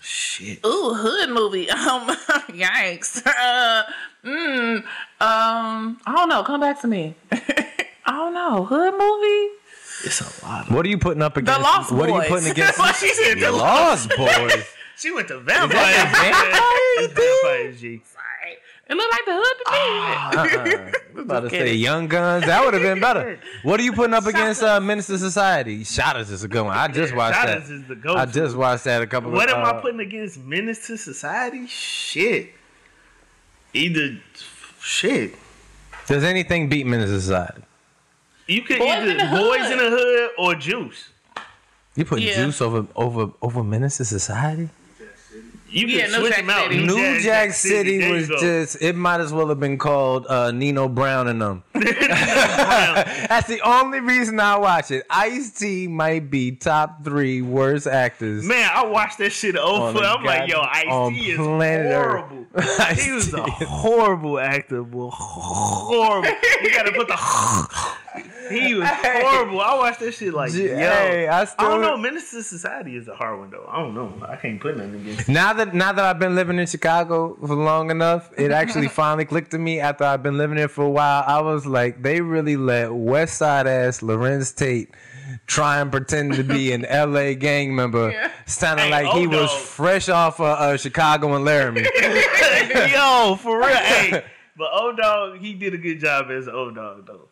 Shit. 0.02 0.64
Ooh, 0.64 0.94
hood 0.94 1.30
movie. 1.30 1.68
Um, 1.70 2.06
yikes. 2.48 3.22
Uh, 3.26 3.82
mm, 4.24 4.76
um, 4.78 6.00
I 6.06 6.14
don't 6.16 6.28
know. 6.30 6.42
Come 6.42 6.60
back 6.60 6.80
to 6.82 6.86
me. 6.88 7.14
I 7.32 8.12
don't 8.12 8.32
know. 8.34 8.64
Hood 8.64 8.94
movie. 8.94 9.56
It's 10.04 10.20
a 10.20 10.46
lot. 10.46 10.68
Of 10.68 10.74
What 10.74 10.84
are 10.86 10.88
you 10.88 10.98
putting 10.98 11.22
up 11.22 11.36
against? 11.36 11.58
The 11.58 11.62
Lost 11.62 11.92
what 11.92 12.08
are 12.08 12.12
you 12.12 12.18
Boys. 12.20 12.28
putting 12.28 12.50
against? 12.50 12.78
What 12.78 12.94
she 13.00 13.08
said, 13.14 13.36
the 13.38 13.46
The 13.46 13.52
Lost 13.52 14.08
Boys. 14.16 14.64
she 14.96 15.10
went 15.12 15.28
to 15.28 15.38
Vampire. 15.40 15.70
that 15.78 17.08
Vampire 17.14 17.72
G. 17.72 18.02
Sorry. 18.04 18.56
It 18.88 18.96
looked 18.96 19.12
like 19.12 19.24
the 19.24 19.34
hood 19.34 19.56
to 19.58 19.70
me. 19.70 19.78
Uh-uh. 19.78 20.90
I 20.90 21.14
was 21.14 21.24
about 21.24 21.40
to 21.40 21.50
say. 21.50 21.74
Young 21.74 22.08
Guns. 22.08 22.44
That 22.46 22.64
would 22.64 22.74
have 22.74 22.82
been 22.82 22.98
better. 23.00 23.38
What 23.62 23.78
are 23.78 23.82
you 23.84 23.92
putting 23.92 24.14
up 24.14 24.26
against 24.26 24.62
uh, 24.62 24.80
Menace 24.80 25.06
to 25.08 25.18
Society? 25.18 25.82
Shottas 25.84 26.30
is 26.32 26.42
a 26.42 26.48
good 26.48 26.64
one. 26.64 26.76
I 26.76 26.88
just 26.88 27.14
watched 27.14 27.36
Shottas 27.38 27.68
that. 27.68 27.72
is 27.74 27.86
the 27.86 27.94
go. 27.94 28.16
I 28.16 28.26
just 28.26 28.56
watched 28.56 28.84
that 28.84 29.00
a 29.02 29.06
couple. 29.06 29.28
Of. 29.30 29.36
What 29.36 29.48
of, 29.50 29.58
am 29.58 29.64
uh, 29.64 29.78
I 29.78 29.80
putting 29.80 30.00
against 30.00 30.38
Menace 30.38 30.86
to 30.88 30.96
Society? 30.96 31.66
Shit. 31.68 32.50
Either 33.74 34.18
shit. 34.80 35.34
Does 36.06 36.24
anything 36.24 36.68
beat 36.68 36.86
Menace 36.86 37.10
to 37.10 37.20
Society? 37.20 37.62
You 38.50 38.62
could 38.62 38.78
Boys 38.78 38.88
either 38.88 39.10
in 39.10 39.16
the 39.18 39.24
Boys 39.24 39.70
in 39.70 39.78
the 39.78 39.90
Hood 39.90 40.30
or 40.38 40.54
Juice. 40.54 41.08
You 41.96 42.04
put 42.04 42.20
Yeah. 42.20 42.34
Juice 42.44 42.60
over 42.60 42.86
over 42.96 43.30
over 43.42 43.62
Menace 43.64 43.98
to 43.98 44.04
Society? 44.04 44.68
You 45.72 45.86
Yeah, 45.86 46.02
can 46.06 46.10
New 46.12 46.18
switch 46.18 46.32
Jack 46.34 46.40
them 46.46 46.50
out. 46.50 46.62
City. 46.72 46.84
New 46.84 47.20
Jack 47.20 47.52
City 47.52 47.98
There 47.98 48.08
you 48.08 48.14
was 48.32 48.40
just. 48.40 48.82
It 48.82 48.96
might 48.96 49.20
as 49.20 49.32
well 49.32 49.48
have 49.50 49.60
been 49.60 49.78
called 49.78 50.26
uh, 50.26 50.50
Nino 50.50 50.88
Brown 50.88 51.28
and 51.28 51.40
them. 51.40 51.62
That's 51.74 53.46
the 53.46 53.60
only 53.64 54.00
reason 54.00 54.40
I 54.40 54.56
watch 54.58 54.90
it. 54.90 55.04
Ice 55.08 55.52
T 55.52 55.86
might 55.86 56.28
be 56.28 56.50
top 56.52 57.04
three 57.04 57.40
worst 57.40 57.86
actors. 57.86 58.44
Man, 58.44 58.68
I 58.72 58.84
watched 58.84 59.18
that 59.18 59.30
shit 59.30 59.56
On 59.56 59.94
over. 59.96 60.04
I'm 60.04 60.24
like, 60.24 60.50
yo, 60.50 60.60
Ice 60.60 61.08
T 61.12 61.30
is 61.30 61.36
planet 61.36 61.92
Earth. 61.92 62.20
horrible. 62.24 62.46
Ice-T 62.56 63.02
he 63.04 63.12
was 63.12 63.32
a 63.32 63.42
horrible 63.42 64.40
actor, 64.40 64.82
boy. 64.82 65.08
Horrible. 65.12 66.30
You 66.62 66.70
gotta 66.74 66.90
put 66.90 67.06
the. 67.06 67.14
He 68.50 68.74
was 68.74 68.88
horrible. 68.90 69.60
I 69.60 69.74
watched 69.76 70.00
that 70.00 70.12
shit 70.12 70.34
like, 70.34 70.52
yo. 70.52 70.66
Hey, 70.66 71.28
I 71.28 71.42
I 71.42 71.46
don't 71.58 71.80
know. 71.80 71.96
Menace 71.96 72.30
to 72.32 72.42
Society 72.42 72.96
is 72.96 73.08
a 73.08 73.14
hard 73.14 73.38
one 73.38 73.50
though. 73.50 73.66
I 73.68 73.78
don't 73.80 73.94
know. 73.94 74.12
I 74.26 74.36
can't 74.36 74.60
put 74.60 74.76
nothing 74.76 74.96
against. 74.96 75.28
it. 75.28 75.32
Now 75.32 75.52
that 75.52 75.74
now 75.74 75.92
that 75.92 76.04
I've 76.04 76.18
been 76.18 76.34
living 76.34 76.58
in 76.58 76.66
Chicago 76.66 77.36
for 77.40 77.54
long 77.54 77.90
enough, 77.90 78.30
it 78.36 78.50
actually 78.50 78.88
finally 79.00 79.24
clicked 79.24 79.52
to 79.52 79.58
me 79.58 79.80
after 79.80 80.04
I've 80.04 80.22
been 80.22 80.36
living 80.38 80.56
there 80.56 80.68
for 80.68 80.84
a 80.84 80.90
while. 80.90 81.24
I 81.26 81.40
was 81.40 81.66
like, 81.66 82.02
they 82.02 82.20
really 82.20 82.56
let 82.56 82.92
West 82.92 83.38
Side 83.38 83.66
ass 83.66 84.00
Larenz 84.00 84.54
Tate 84.54 84.90
try 85.46 85.80
and 85.80 85.92
pretend 85.92 86.34
to 86.34 86.42
be 86.42 86.72
an 86.76 86.82
LA 86.90 87.34
gang 87.34 87.74
member, 87.74 88.10
Yeah. 88.10 88.30
sounding 88.46 88.86
Hey, 88.86 88.90
like 89.04 89.16
he 89.16 89.26
oh, 89.26 89.42
was 89.42 89.52
fresh 89.52 90.08
off 90.08 90.40
of 90.40 90.46
uh, 90.58 90.76
Chicago 90.76 91.34
and 91.36 91.44
Laramie. 91.44 91.82
yo, 92.92 93.36
for 93.40 93.58
real. 93.58 93.68
Hey, 93.68 94.24
but 94.56 94.68
old 94.72 94.96
dog, 94.96 95.38
he 95.38 95.54
did 95.54 95.72
a 95.74 95.78
good 95.78 96.00
job 96.00 96.30
as 96.30 96.48
old 96.48 96.74
dog 96.74 97.06
though. 97.06 97.28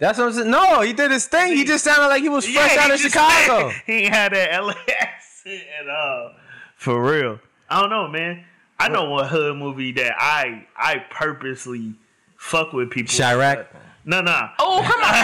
That's 0.00 0.18
what 0.18 0.28
I'm 0.28 0.32
saying. 0.32 0.50
No, 0.50 0.80
he 0.80 0.92
did 0.94 1.10
his 1.10 1.26
thing. 1.26 1.54
He 1.54 1.64
just 1.64 1.84
sounded 1.84 2.08
like 2.08 2.22
he 2.22 2.28
was 2.30 2.46
fresh 2.48 2.72
he 2.72 2.78
out 2.78 2.90
of 2.90 2.98
Chicago. 2.98 3.70
He 3.86 3.92
ain't 3.92 4.14
had 4.14 4.32
that 4.32 4.60
LA 4.60 4.72
accent 4.98 5.62
at 5.80 5.88
all. 5.88 6.28
Uh, 6.28 6.38
For 6.76 7.02
real. 7.02 7.38
I 7.68 7.80
don't 7.82 7.90
know, 7.90 8.08
man. 8.08 8.44
I 8.78 8.88
know 8.88 9.10
one 9.10 9.28
hood 9.28 9.56
movie 9.56 9.92
that 9.92 10.14
I 10.18 10.66
I 10.74 11.04
purposely 11.10 11.94
fuck 12.38 12.72
with 12.72 12.90
people. 12.90 13.14
Chi-Raq. 13.14 13.66
No, 14.04 14.20
no. 14.22 14.48
Oh, 14.58 14.80
come 14.82 15.00
on 15.02 15.10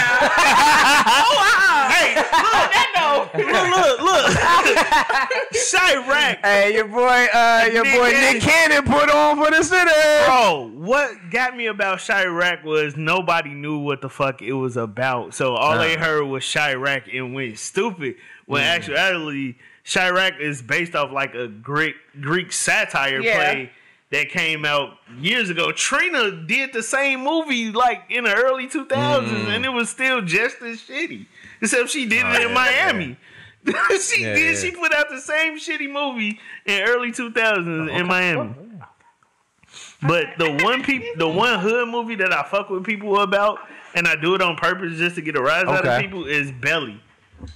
oh, 1.09 1.33
wow. 1.37 1.89
Hey, 1.91 2.14
look 2.14 2.24
at 2.27 2.70
that 2.72 2.93
no. 2.95 3.31
look, 3.43 3.70
look, 3.70 4.01
look. 4.03 4.27
Chi-Raq. 5.70 6.39
Hey, 6.45 6.74
your 6.74 6.87
boy, 6.89 7.27
uh, 7.33 7.68
your 7.72 7.85
Nick 7.85 7.95
boy 7.99 8.11
Cannon. 8.11 8.33
Nick 8.35 8.43
Cannon 8.43 8.83
put 8.85 9.11
on 9.11 9.37
for 9.43 9.51
the 9.51 9.62
city. 9.62 9.91
Bro, 10.27 10.72
what 10.74 11.31
got 11.31 11.57
me 11.57 11.66
about 11.66 12.01
Chi-Raq 12.01 12.64
was 12.64 12.97
nobody 12.97 13.51
knew 13.55 13.79
what 13.79 14.03
the 14.03 14.09
fuck 14.11 14.43
it 14.43 14.53
was 14.53 14.77
about. 14.77 15.35
So 15.35 15.55
all 15.55 15.79
they 15.79 15.97
heard 15.97 16.24
was 16.24 16.51
Chi-Raq 16.51 17.16
and 17.16 17.35
went 17.35 17.59
stupid. 17.59 18.16
When 18.47 18.62
Mm. 18.62 18.66
actually, 18.66 19.59
Chi-Raq 19.91 20.39
is 20.41 20.62
based 20.62 20.95
off 20.95 21.11
like 21.12 21.35
a 21.35 21.49
Greek 21.49 21.97
Greek 22.20 22.53
satire 22.53 23.20
Yeah. 23.20 23.37
play 23.37 23.70
that 24.11 24.28
came 24.30 24.64
out 24.64 24.98
years 25.18 25.50
ago. 25.50 25.72
Trina 25.72 26.30
did 26.46 26.72
the 26.72 26.82
same 26.82 27.24
movie 27.24 27.72
like 27.72 28.02
in 28.09 28.24
the 28.24 28.34
early 28.34 28.68
2000s, 28.68 29.48
and 29.48 29.64
it 29.64 29.68
was 29.68 29.90
still 29.90 30.20
just 30.22 30.62
as 30.62 30.78
shitty. 30.80 31.26
Except 31.61 31.88
she 31.90 32.07
did 32.07 32.24
Mm. 32.24 32.32
Oh, 32.32 32.34
it 32.36 32.42
in 32.42 32.48
yeah, 32.48 32.54
Miami. 32.54 33.16
she 34.00 34.22
Yeah, 34.22 34.34
did. 34.34 34.54
yeah. 34.54 34.61
She 34.61 34.70
put 34.70 34.92
out 34.94 35.09
the 35.09 35.20
same 35.20 35.59
shitty 35.59 35.90
movie 35.90 36.38
in 36.66 36.82
early 36.82 37.11
2000s 37.12 37.90
in 37.90 38.07
Miami. 38.07 38.54
But 40.02 40.26
the 40.38 40.52
one 40.62 40.82
peop- 40.84 41.16
the 41.18 41.28
one 41.28 41.59
hood 41.59 41.88
movie 41.88 42.14
that 42.16 42.32
I 42.32 42.42
fuck 42.44 42.70
with 42.70 42.84
people 42.84 43.20
about, 43.20 43.59
and 43.94 44.07
I 44.07 44.14
do 44.14 44.34
it 44.34 44.42
on 44.42 44.57
purpose 44.57 44.98
just 44.98 45.16
to 45.16 45.22
get 45.22 45.36
a 45.36 45.42
rise 45.42 45.64
out 45.64 45.86
of 45.86 46.00
people, 46.00 46.26
is 46.26 46.52
Belly. 46.52 47.00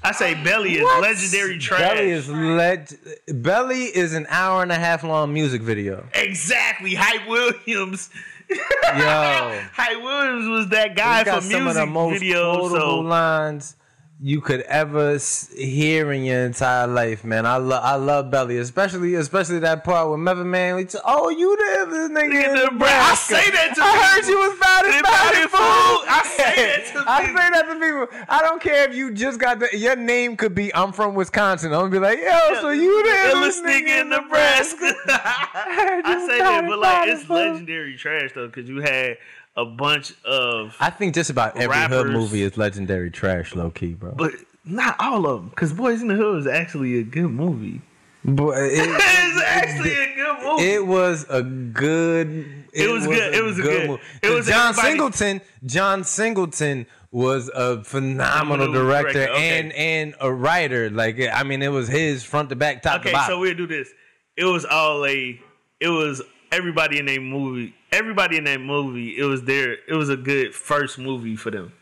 I 0.03 0.13
say 0.13 0.35
Belly 0.43 0.75
is 0.77 0.83
What? 0.83 1.03
legendary 1.03 1.59
trash. 1.59 1.81
Belly 1.81 2.11
is 2.11 2.29
leg- 2.29 2.99
Belly 3.29 3.85
is 3.85 4.15
an 4.15 4.27
hour 4.29 4.63
and 4.63 4.71
a 4.73 4.77
half 4.77 5.03
long 5.05 5.33
music 5.33 5.63
video. 5.63 6.07
exactly 6.15 6.95
Hype 6.95 7.29
Williams. 7.29 8.11
Yo, 8.51 8.57
Hype 9.73 10.03
Williams 10.03 10.49
was 10.49 10.69
that 10.71 10.97
guy 10.97 11.19
He's 11.19 11.25
got 11.27 11.43
for 11.43 11.51
some 11.51 11.55
of 11.61 11.65
music 11.75 11.83
the 11.83 11.87
most 11.87 12.23
videos. 12.23 12.59
quotable 12.59 12.81
So 12.81 13.01
lines 13.01 13.77
you 14.23 14.43
could 14.43 14.61
ever 14.63 15.19
hear 15.57 16.13
in 16.13 16.25
your 16.25 16.45
entire 16.45 16.87
life, 16.87 17.25
man. 17.25 17.47
I 17.47 17.57
love 17.57 17.83
I 17.83 17.95
love 17.95 18.31
Belly, 18.31 18.59
especially 18.59 19.15
especially 19.15 19.61
that 19.61 19.83
part 19.83 20.11
with 20.11 20.21
Method 20.21 20.45
Man. 20.45 20.79
He 20.79 20.87
said, 20.87 21.01
"Oh, 21.07 21.31
you 21.31 21.57
the 21.57 21.87
this 21.91 22.11
nigga 22.11 22.45
in 22.45 22.57
I 22.59 22.65
Nebraska." 22.71 23.35
say 23.37 23.51
that 23.51 23.75
to 23.77 23.83
I 23.83 23.93
people. 23.93 24.05
heard 24.05 24.27
you 24.29 24.39
was 24.51 24.59
bad 24.59 24.85
as 24.85 25.03
bad 25.03 25.03
bad 25.03 25.35
as 25.35 25.45
as 25.45 25.51
fool. 25.51 25.61
I 25.61 26.35
say 26.37 26.55
that 26.57 26.93
to 26.93 27.11
I 27.11 27.21
people. 27.25 27.37
say 27.41 27.51
that 27.51 27.63
to 27.63 27.75
people. 27.81 28.25
I 28.29 28.43
don't 28.43 28.61
care 28.63 28.89
if 28.91 28.95
you 28.95 29.11
just 29.13 29.41
got 29.41 29.59
the 29.59 29.69
your 29.79 29.97
name 29.97 30.37
could 30.37 30.55
be 30.55 30.75
I'm 30.75 30.93
from 30.93 31.15
Wisconsin. 31.15 31.73
I'm 31.73 31.81
gonna 31.81 31.91
be 31.91 31.99
like, 31.99 32.19
yo, 32.19 32.61
so 32.61 32.71
you 32.71 33.03
the 33.03 33.09
illest 33.11 33.63
nigga 33.65 34.03
in 34.03 34.09
Nebraska. 34.11 34.93
I 35.09 36.27
say 36.29 36.39
that, 36.39 36.67
but 36.69 36.79
like 36.79 37.09
it's 37.09 37.29
legendary 37.29 37.97
trash 37.97 38.33
though, 38.35 38.49
because 38.49 38.69
you 38.69 38.83
had 38.83 39.17
a 39.57 39.65
bunch 39.65 40.13
of, 40.25 40.77
I 40.81 40.91
think 40.91 41.15
just 41.15 41.31
about 41.31 41.57
every 41.57 41.77
hood 41.77 42.09
movie 42.09 42.43
is 42.43 42.57
legendary 42.57 43.11
trash, 43.11 43.55
low 43.55 43.71
key, 43.71 43.95
bro. 43.95 44.13
but 44.13 44.33
not 44.65 44.97
all 44.99 45.27
of 45.27 45.41
them, 45.41 45.49
because 45.51 45.73
Boys 45.73 46.03
in 46.03 46.09
the 46.09 46.15
Hood 46.15 46.41
is 46.41 46.47
actually 46.47 46.99
a 46.99 47.03
good 47.03 47.31
movie. 47.31 47.81
Boy, 48.25 48.53
it, 48.53 48.73
it's 48.75 49.43
actually 49.45 49.93
a 49.93 50.15
good 50.15 50.43
movie. 50.45 50.63
it 50.65 50.87
was 50.87 51.25
a 51.31 51.43
good. 51.43 52.67
It 52.73 52.91
was 52.91 53.07
good. 53.07 53.35
It 53.35 53.43
was 53.43 53.59
a 53.59 53.63
good- 53.63 53.89
movie. 53.89 54.03
it 54.23 54.31
was 54.31 54.47
John 54.47 54.69
everybody- 54.71 54.89
Singleton. 54.89 55.41
John 55.65 56.05
Singleton 56.05 56.87
was 57.11 57.51
a 57.53 57.83
phenomenal 57.83 58.71
director, 58.73 59.13
director, 59.15 59.33
okay. 59.33 59.59
and 59.59 59.73
and 59.73 60.15
a 60.21 60.33
writer. 60.33 60.91
Like 60.91 61.19
I 61.33 61.43
mean, 61.43 61.63
it 61.63 61.73
was 61.73 61.89
his 61.89 62.23
front 62.23 62.51
to 62.51 62.57
back, 62.57 62.83
top 62.83 63.01
okay, 63.01 63.11
to 63.11 63.13
bottom. 63.15 63.33
Okay, 63.33 63.37
so 63.37 63.41
we'll 63.41 63.55
do 63.57 63.67
this. 63.67 63.89
It 64.37 64.45
was 64.45 64.65
all 64.65 65.05
a. 65.07 65.41
It 65.81 65.89
was 65.89 66.23
everybody 66.53 66.99
in 66.99 67.07
that 67.07 67.21
movie. 67.21 67.75
Everybody 67.93 68.37
in 68.37 68.45
that 68.45 68.61
movie. 68.61 69.19
It 69.19 69.25
was 69.25 69.43
their. 69.43 69.79
It 69.89 69.95
was 69.95 70.09
a 70.09 70.17
good 70.17 70.55
first 70.55 70.99
movie 70.99 71.37
for 71.37 71.51
them. 71.51 71.73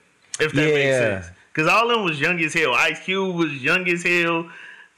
If 0.41 0.53
that 0.53 0.75
makes 0.75 0.97
sense. 0.97 1.27
Because 1.53 1.69
all 1.69 1.91
of 1.91 1.97
them 1.97 2.05
was 2.05 2.21
young 2.21 2.41
as 2.41 2.55
hell. 2.55 2.73
Ice 2.75 3.01
Cube 3.01 3.35
was 3.35 3.53
young 3.53 3.89
as 3.89 4.03
hell. 4.03 4.49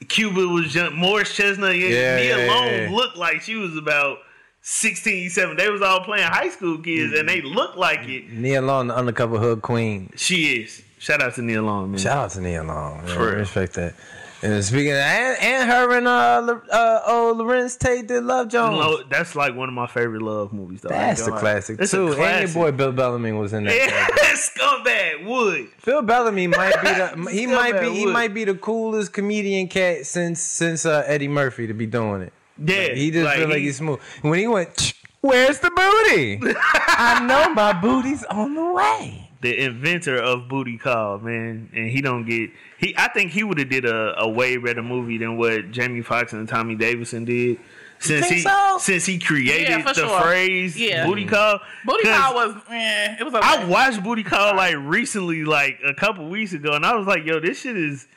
Cuba 0.07 0.47
was 0.47 0.73
young. 0.75 0.95
Morris 0.95 1.35
Chestnut. 1.35 1.75
Yeah, 1.75 1.87
Yeah, 1.87 2.15
me 2.17 2.27
yeah, 2.29 2.45
alone 2.47 2.73
yeah. 2.73 2.89
looked 2.91 3.17
like 3.17 3.41
she 3.41 3.55
was 3.55 3.75
about 3.75 4.19
16, 4.61 5.29
17. 5.29 5.57
They 5.57 5.71
was 5.71 5.81
all 5.81 6.01
playing 6.01 6.27
high 6.27 6.49
school 6.49 6.77
kids, 6.77 7.17
and 7.17 7.27
they 7.27 7.41
mm. 7.41 7.53
looked 7.53 7.77
like 7.77 8.07
it. 8.07 8.31
Nia 8.31 8.61
Long, 8.61 8.87
the 8.87 8.95
undercover 8.95 9.37
hood 9.37 9.61
queen. 9.61 10.11
She 10.15 10.61
is. 10.61 10.83
Shout 10.99 11.21
out 11.21 11.33
to 11.35 11.41
Nia 11.41 11.63
Long, 11.63 11.91
man. 11.91 11.99
Shout 11.99 12.17
out 12.17 12.31
to 12.31 12.41
Nia 12.41 12.63
Long. 12.63 12.97
Man. 12.97 13.07
For 13.07 13.25
real. 13.25 13.35
Respect 13.37 13.73
that. 13.73 13.95
And 14.43 14.63
speaking 14.63 14.91
of, 14.91 14.97
and, 14.97 15.37
and 15.39 15.69
her 15.69 15.97
and 15.97 16.07
uh, 16.07 16.59
uh 16.71 17.01
oh 17.05 17.35
Larenz 17.37 17.77
Tate 17.77 18.07
did 18.07 18.23
Love 18.23 18.47
Jones. 18.47 19.03
That's 19.09 19.35
like 19.35 19.55
one 19.55 19.69
of 19.69 19.75
my 19.75 19.85
favorite 19.85 20.23
love 20.23 20.51
movies. 20.51 20.81
Though. 20.81 20.89
That's 20.89 21.27
lie. 21.27 21.39
classic 21.39 21.79
It's 21.79 21.93
a 21.93 21.97
too. 21.97 22.07
And 22.07 22.15
classic. 22.15 22.55
your 22.55 22.63
boy 22.63 22.75
Bill 22.75 22.91
Bellamy 22.91 23.33
was 23.33 23.53
in 23.53 23.65
that. 23.65 23.75
Yeah, 23.75 24.07
scumbag 24.35 25.25
wood. 25.25 25.69
Bill 25.85 26.01
Bellamy 26.01 26.47
might 26.47 26.73
be 26.81 26.87
the 26.87 27.29
he 27.31 27.45
might 27.45 27.73
be 27.73 27.87
bad 27.87 27.91
he 27.91 28.05
might 28.07 28.33
be 28.33 28.43
the 28.45 28.55
coolest 28.55 29.13
comedian 29.13 29.67
cat 29.67 30.05
since 30.07 30.41
since 30.41 30.85
uh, 30.85 31.03
Eddie 31.05 31.27
Murphy 31.27 31.67
to 31.67 31.73
be 31.73 31.85
doing 31.85 32.23
it. 32.23 32.33
Yeah, 32.63 32.93
He 32.93 33.11
just 33.11 33.35
feel 33.35 33.47
like 33.47 33.59
he's 33.59 33.77
smooth. 33.77 33.99
When 34.21 34.39
he 34.39 34.47
went, 34.47 34.93
"Where's 35.21 35.59
the 35.59 35.69
booty?" 35.69 36.39
I 36.63 37.23
know 37.25 37.53
my 37.53 37.73
booty's 37.73 38.23
on 38.25 38.55
the 38.55 38.71
way. 38.71 39.20
The 39.41 39.63
inventor 39.65 40.17
of 40.17 40.47
booty 40.47 40.77
call, 40.77 41.17
man, 41.19 41.69
and 41.73 41.89
he 41.89 42.01
don't 42.01 42.25
get 42.25 42.51
he. 42.77 42.95
I 42.97 43.07
think 43.09 43.31
he 43.31 43.43
would 43.43 43.57
have 43.57 43.69
did 43.69 43.85
a, 43.85 44.19
a 44.21 44.29
way 44.29 44.57
better 44.57 44.83
movie 44.83 45.17
than 45.17 45.37
what 45.37 45.71
Jamie 45.71 46.01
Foxx 46.01 46.33
and 46.33 46.47
Tommy 46.47 46.75
Davidson 46.75 47.25
did. 47.25 47.57
Since 47.99 48.29
he 48.29 48.39
so? 48.39 48.77
since 48.79 49.05
he 49.05 49.19
created 49.19 49.69
Yeah, 49.69 49.81
the 49.83 49.93
sure. 49.93 50.21
phrase 50.21 50.75
Yeah. 50.79 51.05
booty 51.05 51.25
call. 51.25 51.59
booty 51.85 52.03
call 52.07 52.33
was, 52.33 52.55
eh, 52.71 53.15
it 53.19 53.23
was 53.23 53.33
okay. 53.35 53.45
I 53.47 53.65
watched 53.65 54.01
Booty 54.03 54.23
Call 54.23 54.55
like 54.55 54.75
recently, 54.79 55.43
like 55.43 55.79
a 55.85 55.93
couple 55.93 56.27
weeks 56.27 56.53
ago, 56.53 56.73
and 56.73 56.83
I 56.83 56.95
was 56.95 57.05
like, 57.05 57.25
"Yo, 57.25 57.39
this 57.39 57.61
shit 57.61 57.77
is 57.77 58.07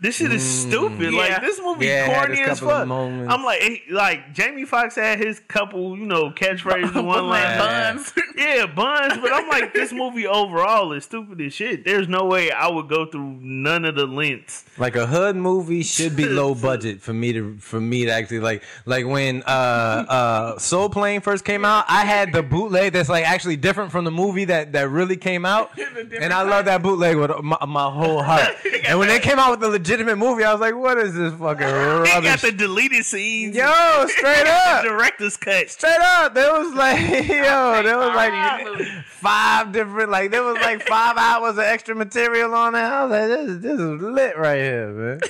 This 0.00 0.16
shit 0.16 0.32
is 0.32 0.42
stupid. 0.42 1.12
Yeah. 1.14 1.18
Like 1.18 1.40
this 1.40 1.60
movie 1.60 1.86
Yeah, 1.86 2.06
corny 2.26 2.40
as 2.42 2.60
fuck. 2.60 2.82
I'm 2.88 3.42
like, 3.44 3.62
eh, 3.62 3.76
like 3.90 4.34
Jamie 4.34 4.64
Foxx 4.66 4.96
had 4.96 5.18
his 5.18 5.40
couple, 5.40 5.96
you 5.96 6.04
know, 6.04 6.30
catchphrases, 6.30 6.94
one 6.94 7.04
One 7.14 7.28
line. 7.28 7.58
buns. 7.58 8.12
Yeah, 8.36 8.66
buns. 8.66 9.16
But 9.22 9.32
I'm 9.32 9.48
like, 9.48 9.72
this 9.72 9.92
movie 9.92 10.26
overall 10.26 10.92
is 10.92 11.04
stupid 11.04 11.40
as 11.40 11.54
shit. 11.54 11.84
There's 11.84 12.08
no 12.08 12.24
way 12.24 12.50
I 12.50 12.68
would 12.68 12.88
go 12.88 13.06
through 13.06 13.38
none 13.40 13.84
of 13.84 13.94
the 13.94 14.06
lengths. 14.06 14.64
Like 14.76 14.96
a 14.96 15.06
hood 15.06 15.36
movie 15.36 15.84
should 15.84 16.16
be 16.16 16.26
low 16.26 16.52
budget 16.70 17.00
for 17.00 17.12
me 17.14 17.32
to 17.32 17.56
for 17.58 17.80
me 17.80 18.06
to 18.06 18.10
actually 18.10 18.40
like 18.40 18.64
like 18.86 19.06
when 19.06 19.44
uh 19.46 20.04
uh 20.08 20.58
Soul 20.58 20.88
Plane 20.90 21.20
first 21.20 21.44
came 21.44 21.64
out, 21.64 21.84
I 21.88 22.04
had 22.04 22.32
the 22.32 22.42
bootleg 22.42 22.92
that's 22.92 23.08
like 23.08 23.24
actually 23.24 23.54
different 23.56 23.92
from 23.92 24.04
the 24.04 24.10
movie 24.10 24.46
that 24.46 24.72
that 24.72 24.88
really 24.90 25.16
came 25.16 25.46
out, 25.46 25.70
and 25.78 26.32
I 26.32 26.42
love 26.42 26.64
that 26.64 26.82
bootleg 26.82 27.16
with 27.16 27.30
my, 27.40 27.56
my 27.66 27.88
whole 27.88 28.20
heart. 28.20 28.48
and 28.84 28.98
when 28.98 29.06
they 29.06 29.20
came 29.20 29.38
out 29.38 29.52
with 29.52 29.60
the 29.60 29.78
legitimate 29.84 30.16
movie, 30.16 30.44
I 30.44 30.52
was 30.52 30.60
like, 30.62 30.74
what 30.74 30.96
is 30.98 31.14
this 31.14 31.32
fucking 31.34 31.58
They 31.66 32.04
got 32.04 32.24
rubbish? 32.24 32.40
the 32.40 32.52
deleted 32.52 33.04
scenes. 33.04 33.54
Yo, 33.54 34.06
straight 34.08 34.46
up. 34.46 34.82
Director's 34.82 35.36
cut. 35.36 35.68
Straight 35.68 36.00
up, 36.00 36.32
there 36.34 36.52
was 36.52 36.72
like, 36.84 37.00
yo, 37.00 37.82
there 37.82 37.98
was 37.98 38.14
like 38.16 39.04
five 39.06 39.72
different, 39.72 40.10
like 40.10 40.30
there 40.30 40.42
was 40.42 40.56
like 40.62 40.82
five 40.86 41.16
hours 41.18 41.52
of 41.58 41.64
extra 41.64 41.94
material 41.94 42.54
on 42.54 42.72
there. 42.72 42.84
I 42.86 43.04
was 43.04 43.10
like, 43.10 43.28
this, 43.28 43.50
is- 43.50 43.60
this 43.60 43.78
is 43.80 44.00
lit 44.02 44.38
right 44.38 44.56
here, 44.58 44.88
man. 44.90 45.20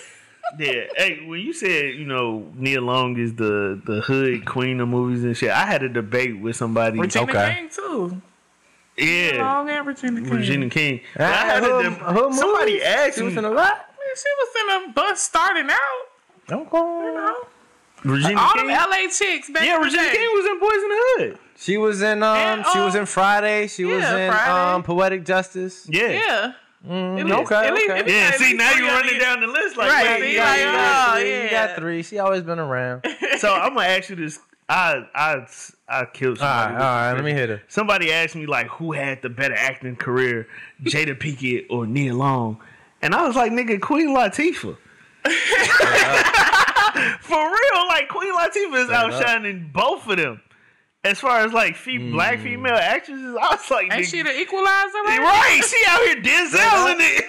Yeah. 0.59 0.85
Hey, 0.97 1.27
when 1.27 1.41
you 1.41 1.53
said, 1.53 1.95
you 1.97 2.05
know, 2.07 2.47
Nia 2.55 2.81
Long 2.81 3.19
is 3.19 3.35
the 3.35 3.81
the 3.85 4.03
hood 4.03 4.45
queen 4.45 4.79
of 4.79 4.89
movies 4.89 5.25
and 5.25 5.37
shit, 5.37 5.51
I 5.51 5.67
had 5.67 5.83
a 5.83 5.89
debate 5.89 6.39
with 6.39 6.55
somebody. 6.55 7.01
Regina 7.01 7.25
Okay. 7.25 7.55
King 7.57 7.69
too. 7.71 8.23
yeah. 8.97 9.39
Long 9.43 9.69
and 9.69 9.85
Regina 9.87 10.21
King. 10.21 10.31
Regina 10.31 10.69
King. 10.71 11.01
I 11.17 11.23
Ah, 11.25 11.27
had 11.27 11.63
a 11.65 11.67
her- 11.67 11.83
deb- 11.83 11.99
her 11.99 12.33
somebody 12.33 12.73
movies, 12.75 12.83
asked 12.87 13.17
she 13.17 13.23
was 13.25 13.33
me. 13.35 13.39
in 13.39 13.45
a 13.47 13.51
lot. 13.51 13.87
Man, 14.07 14.17
she 14.17 14.29
was 14.39 14.85
in 14.85 14.91
a 14.91 14.93
bus 14.93 15.21
starting 15.23 15.71
out. 15.71 16.07
Okay. 16.51 16.77
You 16.77 17.15
know? 17.15 17.37
Regina 18.05 18.39
All 18.41 18.53
King. 18.53 18.67
them 18.67 18.91
LA 18.91 19.09
chicks 19.11 19.51
back 19.51 19.65
yeah, 19.65 19.77
Regina 19.77 20.03
day. 20.03 20.13
King 20.13 20.29
was 20.35 20.47
in 20.47 20.61
Boys 20.61 20.75
in 20.75 20.89
the 20.89 20.97
Hood. 20.99 21.39
She 21.57 21.77
was 21.79 22.03
in 22.03 22.23
um, 22.23 22.37
And, 22.37 22.65
she 22.73 22.79
was 22.81 22.95
um, 22.95 23.01
in 23.03 23.07
Friday. 23.07 23.67
She 23.67 23.85
was 23.85 24.05
in 24.05 24.31
Friday. 24.31 24.51
um, 24.75 24.83
Poetic 24.83 25.25
Justice. 25.25 25.87
Yeah. 25.91 26.09
Yeah. 26.09 26.53
Mm, 26.87 27.19
At 27.21 27.25
least- 27.27 27.39
okay, 27.53 27.67
at 27.67 27.73
least- 27.75 27.91
okay. 27.91 28.13
Yeah, 28.15 28.31
see 28.33 28.53
now 28.53 28.73
you're 28.73 28.89
running 28.89 29.13
these- 29.15 29.23
down 29.23 29.41
the 29.41 29.47
list 29.47 29.77
like 29.79 29.89
Right, 29.91 30.21
wait, 30.21 30.21
see, 30.21 30.31
you 30.33 30.37
got- 30.37 30.59
oh, 30.59 30.61
you, 30.61 30.65
got 30.73 31.15
three, 31.17 31.31
yeah. 31.31 31.43
you 31.45 31.51
got 31.51 31.77
three. 31.77 32.03
She 32.03 32.19
always 32.19 32.43
been 32.43 32.59
around. 32.59 33.07
So 33.39 33.53
I'm 33.53 33.75
gonna 33.75 33.89
ask 33.89 34.11
you 34.11 34.17
this. 34.17 34.39
I 34.69 35.05
I 35.15 35.47
I 35.89 36.05
killed 36.07 36.39
somebody. 36.39 36.75
all 36.75 36.79
with 36.79 36.81
right. 36.83 37.11
this 37.13 37.17
Let 37.17 37.25
me 37.25 37.33
hit 37.33 37.49
her. 37.51 37.63
Somebody 37.69 38.13
asked 38.13 38.37
me 38.37 38.47
like 38.47 38.69
who 38.69 38.93
had 38.93 39.21
the 39.23 39.29
better 39.29 39.55
acting 39.55 39.97
career, 39.97 40.47
Jada 40.83 41.19
Pinkett 41.19 41.67
or 41.69 41.87
Nia 41.87 42.15
Long, 42.15 42.59
and 43.05 43.15
I 43.15 43.27
was 43.27 43.37
like, 43.37 43.53
nigga, 43.53 43.79
Queen 43.83 44.09
Latifah. 44.09 44.79
For 47.21 47.37
real, 47.37 47.87
like 47.89 48.09
Queen 48.09 48.35
Latifah 48.35 48.79
is 48.79 48.87
Straight 48.87 48.97
up. 48.97 49.13
outshining 49.13 49.71
both 49.75 50.09
of 50.09 50.17
them. 50.17 50.41
As 51.05 51.21
far 51.21 51.41
as 51.41 51.53
like 51.53 51.77
fe- 51.77 51.99
hmm. 51.99 52.13
black 52.13 52.41
female 52.41 52.73
actresses, 52.75 53.37
I 53.39 53.55
was 53.55 53.71
like, 53.71 53.93
Ain't 53.93 54.07
nigga, 54.07 54.11
she 54.11 54.23
the 54.23 54.41
equalizer? 54.41 55.03
Right? 55.05 55.21
right? 55.21 55.61
She 55.63 55.77
out 55.87 56.01
here 56.01 56.17
Denzel 56.17 56.95
in 56.95 57.01
it. 57.01 57.25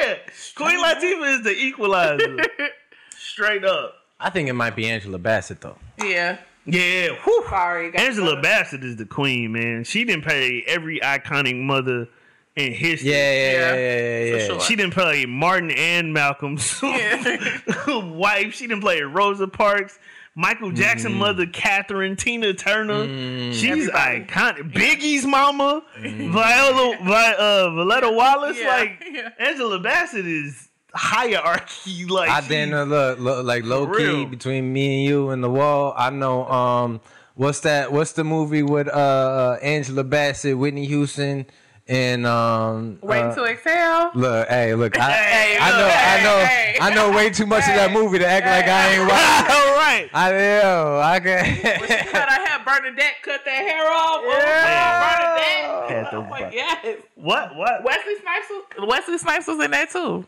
yeah, 0.02 0.32
Queen 0.56 0.82
Latifah 0.82 1.38
is 1.38 1.44
the 1.44 1.52
equalizer. 1.52 2.36
Straight 3.16 3.64
up. 3.64 3.94
I 4.18 4.30
think 4.30 4.48
it 4.48 4.54
might 4.54 4.74
be 4.74 4.88
Angela 4.88 5.18
Bassett 5.18 5.60
though. 5.60 5.78
Yeah. 5.98 6.38
Yeah, 6.66 7.10
whew. 7.22 7.44
Sorry. 7.48 7.92
got 7.92 8.00
Angela. 8.00 8.40
Bassett 8.40 8.82
is 8.82 8.96
the 8.96 9.06
queen, 9.06 9.52
man. 9.52 9.84
She 9.84 10.02
didn't 10.04 10.24
pay 10.24 10.64
every 10.66 10.98
iconic 10.98 11.60
mother 11.60 12.08
in 12.56 12.72
history. 12.72 13.10
Yeah, 13.10 13.32
yeah, 13.32 13.34
yeah, 13.34 13.52
Yeah, 13.52 13.74
yeah, 13.74 14.24
yeah. 14.24 14.30
for 14.32 14.38
yeah. 14.38 14.46
sure. 14.46 14.60
She 14.60 14.76
didn't 14.76 14.94
play 14.94 15.26
Martin 15.26 15.70
and 15.72 16.12
Malcolm's 16.14 16.78
Yeah. 16.82 17.38
wife. 18.10 18.54
She 18.54 18.66
didn't 18.66 18.82
play 18.82 19.00
Rosa 19.02 19.48
Parks. 19.48 19.98
Michael 20.36 20.72
Jackson 20.72 21.12
Mm. 21.12 21.18
mother 21.18 21.46
Catherine 21.46 22.16
Tina 22.16 22.54
Turner. 22.54 23.06
She's 23.52 23.88
Everybody. 23.88 24.24
iconic. 24.24 24.72
Biggie's 24.72 25.24
mama, 25.24 25.82
Viola, 26.00 26.96
Vi, 27.04 27.32
uh, 27.34 27.70
Violetta 27.70 28.10
Wallace. 28.10 28.56
Yeah, 28.58 28.66
Like 28.76 29.04
yeah. 29.12 29.28
Angela 29.38 29.78
Bassett 29.78 30.26
is 30.26 30.68
hierarchy. 30.92 32.04
Like 32.08 32.30
I 32.30 32.40
she- 32.40 32.48
didn't 32.48 32.74
uh, 32.74 32.84
look, 32.84 33.18
look 33.20 33.44
like 33.46 33.64
low 33.64 33.86
key 33.86 34.04
real. 34.04 34.26
between 34.26 34.72
me 34.72 34.96
and 35.00 35.08
you 35.08 35.30
and 35.30 35.42
the 35.42 35.50
wall. 35.50 35.94
I 35.96 36.10
know 36.10 36.46
um 36.46 37.00
what's 37.34 37.60
that 37.60 37.92
what's 37.92 38.12
the 38.12 38.24
movie 38.24 38.62
with 38.64 38.88
uh 38.88 39.56
Angela 39.62 40.02
Bassett, 40.04 40.58
Whitney 40.58 40.86
Houston 40.86 41.46
and 41.86 42.26
um 42.26 42.98
Waiting 43.02 43.26
uh, 43.30 43.34
to 43.34 43.44
exhale. 43.44 44.10
Look, 44.14 44.48
hey, 44.48 44.74
look, 44.74 44.98
I, 44.98 45.12
Hey, 45.12 45.58
I 45.60 45.70
know, 45.70 45.76
look, 45.78 45.86
I 45.94 46.22
know, 46.22 46.44
hey, 46.46 46.78
I 46.80 46.94
know 46.94 47.10
way 47.16 47.30
too 47.30 47.46
much 47.46 47.68
of 47.68 47.74
that 47.74 47.92
movie 47.92 48.18
to 48.18 48.26
act 48.26 48.46
like 48.46 48.66
I 48.66 48.94
ain't 48.94 49.02
right. 49.10 49.50
All 49.50 49.74
right. 49.76 50.10
I 50.14 50.30
know, 50.32 50.98
I 51.02 51.20
can. 51.20 51.44
Cut 51.62 51.88
can. 51.88 52.06
her 52.06 52.46
hair. 52.46 52.60
Bernadette 52.64 53.14
cut 53.22 53.44
that 53.44 53.50
hair 53.50 53.90
off. 53.90 54.22
Yeah. 54.24 55.70
Oh, 55.70 55.88
Had 55.88 56.04
Bernadette. 56.04 56.10
the- 56.10 56.16
Oh 56.16 56.22
my 56.30 56.50
yes. 56.52 56.98
What? 57.16 57.54
What? 57.56 57.84
Wesley 57.84 58.14
Snipes. 58.20 58.46
Was, 58.78 58.88
Wesley 58.88 59.18
Snipes 59.18 59.46
was 59.46 59.62
in 59.64 59.70
that 59.72 59.90
too. 59.90 60.24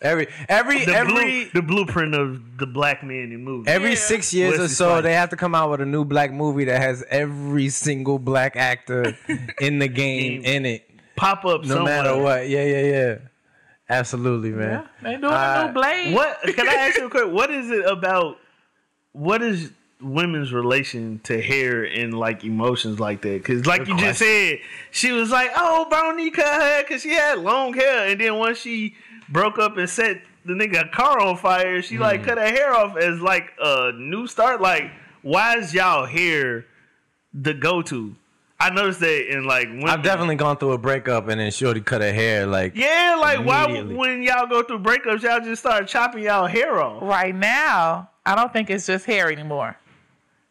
every, 0.00 0.28
every, 0.48 0.84
The 0.84 0.94
every, 0.94 1.12
blue, 1.12 1.50
the 1.54 1.62
blueprint 1.62 2.14
of 2.14 2.58
the 2.58 2.66
black 2.66 3.02
man 3.02 3.32
in 3.32 3.42
movies. 3.44 3.66
every 3.72 3.90
Yeah. 3.90 3.96
six 3.96 4.32
years 4.32 4.58
or 4.58 4.68
so, 4.68 4.86
Snipes. 4.90 5.02
they 5.04 5.14
have 5.14 5.30
to 5.30 5.36
come 5.36 5.54
out 5.54 5.70
with 5.70 5.80
a 5.80 5.86
new 5.86 6.04
black 6.04 6.32
movie 6.32 6.64
that 6.66 6.80
has 6.80 7.02
every 7.10 7.68
single 7.70 8.18
black 8.18 8.54
actor 8.56 9.16
in 9.60 9.78
the 9.80 9.88
game 9.88 10.42
in 10.44 10.64
it, 10.66 10.83
Pop 11.16 11.44
up 11.44 11.64
no 11.64 11.84
matter 11.84 12.16
what. 12.16 12.48
Yeah, 12.48 12.64
yeah, 12.64 12.82
yeah. 12.82 13.14
Absolutely, 13.88 14.50
man. 14.50 14.70
Yeah, 15.02 15.10
they 15.10 15.16
doing 15.20 15.24
Uh, 15.32 15.62
a 15.62 15.66
new 15.66 15.72
Blade. 15.74 16.14
What 16.14 16.40
can 16.54 16.68
I 16.68 16.74
ask 16.74 16.96
you 16.98 17.06
a 17.06 17.10
question? 17.10 17.32
What 17.34 17.50
is 17.50 17.70
it 17.70 17.84
about? 17.84 18.38
What 19.12 19.42
is 19.42 19.70
women's 20.00 20.52
relation 20.52 21.20
to 21.24 21.40
hair 21.40 21.84
and 21.84 22.12
like 22.18 22.44
emotions 22.44 22.98
like 22.98 23.20
that? 23.22 23.42
Because 23.42 23.66
like 23.66 23.80
Good 23.80 23.88
you 23.88 23.98
just 23.98 24.18
said, 24.20 24.58
she 24.90 25.12
was 25.12 25.30
like, 25.30 25.50
"Oh, 25.56 25.86
Brownie 25.88 26.30
cut 26.30 26.46
her 26.46 26.60
hair 26.60 26.82
because 26.82 27.02
she 27.02 27.10
had 27.10 27.38
long 27.38 27.74
hair," 27.74 28.08
and 28.08 28.20
then 28.20 28.36
once 28.36 28.58
she 28.58 28.94
broke 29.28 29.58
up 29.58 29.76
and 29.76 29.88
set 29.88 30.20
the 30.46 30.54
nigga 30.54 30.90
car 30.90 31.20
on 31.20 31.36
fire, 31.36 31.80
she 31.82 31.98
like 31.98 32.20
Hmm. 32.20 32.26
cut 32.26 32.38
her 32.38 32.46
hair 32.46 32.74
off 32.74 32.96
as 32.96 33.20
like 33.20 33.52
a 33.62 33.92
new 33.96 34.26
start. 34.26 34.60
Like, 34.60 34.90
why 35.22 35.58
is 35.58 35.72
y'all 35.74 36.06
hair 36.06 36.64
the 37.34 37.52
go 37.54 37.82
to? 37.82 38.16
I 38.64 38.70
noticed 38.70 39.00
that 39.00 39.30
in 39.30 39.44
like 39.44 39.68
women. 39.68 39.90
I've 39.90 40.02
definitely 40.02 40.36
gone 40.36 40.56
through 40.56 40.72
a 40.72 40.78
breakup 40.78 41.28
and 41.28 41.38
then 41.38 41.50
Shorty 41.50 41.82
cut 41.82 42.00
her 42.00 42.14
hair 42.14 42.46
like. 42.46 42.74
Yeah, 42.74 43.18
like 43.20 43.44
why 43.44 43.82
when 43.82 44.22
y'all 44.22 44.46
go 44.46 44.62
through 44.62 44.78
breakups, 44.78 45.22
y'all 45.22 45.40
just 45.40 45.60
start 45.60 45.86
chopping 45.86 46.22
y'all 46.24 46.46
hair 46.46 46.80
off? 46.80 47.02
Right 47.02 47.34
now, 47.34 48.08
I 48.24 48.34
don't 48.34 48.50
think 48.54 48.70
it's 48.70 48.86
just 48.86 49.04
hair 49.04 49.30
anymore. 49.30 49.76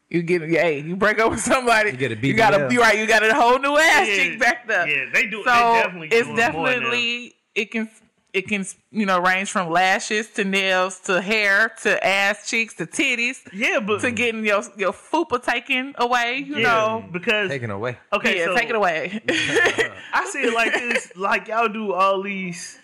You 0.09 0.21
get, 0.21 0.43
hey, 0.43 0.81
you 0.81 0.95
break 0.95 1.17
up 1.17 1.31
with 1.31 1.39
somebody, 1.39 1.89
You 1.89 1.97
get 1.97 2.11
a 2.11 2.27
You 2.27 2.35
gotta 2.35 2.67
be 2.67 2.77
right. 2.77 2.99
You 2.99 3.07
got 3.07 3.25
a 3.25 3.33
whole 3.33 3.57
new 3.57 3.75
ass 3.75 4.07
Yeah, 4.07 4.15
cheek 4.15 4.39
back 4.39 4.69
up. 4.69 4.87
Yeah, 4.87 5.05
they 5.11 5.25
do. 5.25 5.43
So 5.43 5.49
they 5.51 5.81
definitely 5.81 6.07
it's 6.09 6.27
doing 6.27 6.35
more 6.35 6.65
now. 6.67 6.71
definitely 6.71 7.35
it 7.55 7.71
can 7.71 7.89
it 8.33 8.47
can 8.47 8.65
you 8.91 9.05
know 9.05 9.19
range 9.19 9.51
from 9.51 9.69
lashes 9.69 10.29
to 10.31 10.43
nails 10.43 10.99
to 11.01 11.21
hair 11.21 11.71
to 11.83 12.05
ass 12.05 12.49
cheeks 12.49 12.73
to 12.75 12.85
titties 12.85 13.37
Yeah, 13.53 13.79
but 13.79 14.01
to 14.01 14.11
getting 14.11 14.43
your 14.45 14.63
your 14.75 14.91
fupa 14.91 15.41
taken 15.43 15.93
away. 15.97 16.37
You 16.45 16.57
yeah, 16.57 16.63
know, 16.63 17.05
because 17.11 17.49
Taken 17.49 17.69
away. 17.69 17.97
okay, 18.11 18.39
yeah, 18.39 18.45
so 18.45 18.55
take 18.55 18.69
it 18.69 18.75
away. 18.75 19.21
I 19.29 20.25
see 20.31 20.39
it 20.43 20.53
like 20.53 20.73
this: 20.73 21.11
like 21.15 21.47
y'all 21.47 21.69
do 21.69 21.93
all 21.93 22.21
these 22.23 22.79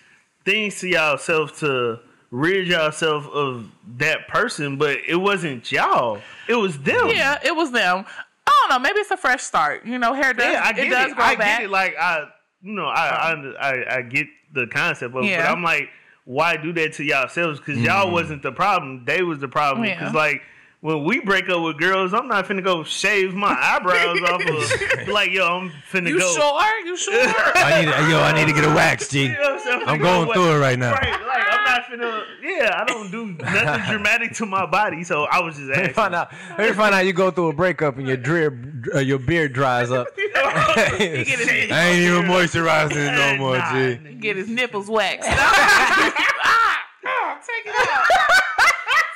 things 0.46 0.80
to 0.82 0.88
yourself 0.88 1.60
to 1.60 2.00
rid 2.32 2.68
yourself 2.68 3.28
of 3.30 3.70
that 3.98 4.28
person, 4.28 4.78
but 4.78 4.98
it 5.08 5.16
wasn't 5.16 5.72
y'all; 5.72 6.22
it 6.48 6.56
was 6.56 6.78
them. 6.80 7.08
yeah, 7.10 7.40
it 7.44 7.56
was 7.56 7.72
them. 7.72 8.06
I 8.46 8.52
don't 8.68 8.70
know. 8.70 8.80
Maybe 8.80 9.00
it's 9.00 9.12
a 9.12 9.18
fresh 9.18 9.42
start. 9.44 9.86
You 9.86 9.98
know, 10.00 10.14
hair 10.14 10.34
does 10.34 10.52
yeah, 10.54 10.62
I 10.64 10.74
get 10.74 10.86
it 10.86 10.92
it. 10.92 10.96
does 10.96 11.14
grow 11.14 11.24
I 11.26 11.36
back. 11.36 11.60
get 11.60 11.66
it. 11.66 11.70
Like 11.72 11.96
I, 12.00 12.28
you 12.62 12.74
know, 12.74 12.86
I, 12.86 13.34
I, 13.34 13.54
I, 13.60 13.98
I 13.98 14.02
get 14.02 14.28
the 14.54 14.68
concept 14.68 15.16
of 15.16 15.24
it, 15.24 15.38
but 15.38 15.46
I'm 15.46 15.64
like, 15.64 15.90
why 16.26 16.58
do 16.58 16.72
that 16.74 16.94
to 16.94 17.04
yourselves? 17.04 17.60
Because 17.60 17.80
y'all 17.80 18.08
mm. 18.08 18.14
wasn't 18.14 18.44
the 18.44 18.52
problem; 18.52 19.04
they 19.06 19.24
was 19.24 19.40
the 19.40 19.48
problem. 19.48 19.86
Yeah. 19.86 20.00
Because 20.00 20.14
like. 20.14 20.42
When 20.82 21.04
we 21.04 21.20
break 21.20 21.50
up 21.50 21.62
with 21.62 21.78
girls, 21.78 22.14
I'm 22.14 22.30
not 22.30 22.46
finna 22.46 22.64
go 22.64 22.86
shave 22.86 23.36
my 23.36 23.54
eyebrows 23.54 24.22
off 24.22 24.42
of 24.46 25.08
like 25.10 25.30
yo, 25.30 25.46
I'm 25.46 25.74
finna 25.92 26.08
you 26.08 26.20
go. 26.20 26.34
sure? 26.34 26.86
You 26.86 26.96
sure? 26.96 27.14
I 27.14 27.82
need, 27.82 28.10
yo, 28.10 28.22
I 28.22 28.32
need 28.32 28.48
to 28.48 28.54
get 28.54 28.64
a 28.64 28.74
wax, 28.74 29.10
G. 29.10 29.24
You 29.26 29.34
know 29.34 29.60
I'm. 29.66 29.90
I'm 29.90 30.00
going 30.00 30.32
through 30.32 30.56
it 30.56 30.60
right 30.60 30.80
now. 30.80 30.94
Right, 30.94 31.12
like 31.28 31.44
I'm 31.44 31.49
not 31.70 31.84
finna. 31.86 32.24
Yeah, 32.42 32.78
I 32.82 32.86
don't 32.86 33.12
do 33.12 33.26
nothing 33.28 33.86
dramatic 33.92 34.34
to 34.36 34.46
my 34.46 34.66
body, 34.66 35.04
so 35.04 35.24
I 35.26 35.40
was 35.42 35.56
just 35.56 35.68
Let 35.68 35.78
me 35.78 35.82
asking. 35.84 35.94
find 35.96 36.16
out. 36.16 36.32
Let 36.58 36.70
me 36.70 36.76
find 36.76 36.94
out 36.96 37.06
you 37.06 37.14
go 37.14 37.32
through 37.32 37.50
a 37.50 37.54
breakup 37.54 37.98
and 37.98 38.08
your 38.08 38.18
drear, 38.18 38.62
uh, 38.96 39.00
your 39.00 39.20
beard 39.20 39.54
dries 39.54 39.92
up. 39.92 40.08
I 40.18 40.98
ain't 41.00 42.02
even 42.02 42.26
moisturizing 42.26 42.96
it 42.96 43.14
no 43.16 43.38
more, 43.38 43.58
Nah, 43.58 43.74
G. 43.74 43.98
get 44.20 44.36
his 44.38 44.48
nipples 44.50 44.88
waxed. 44.90 45.28
ah, 45.32 46.80
oh, 47.06 47.38
take 47.46 47.66
it 47.66 47.76
out. 47.80 48.06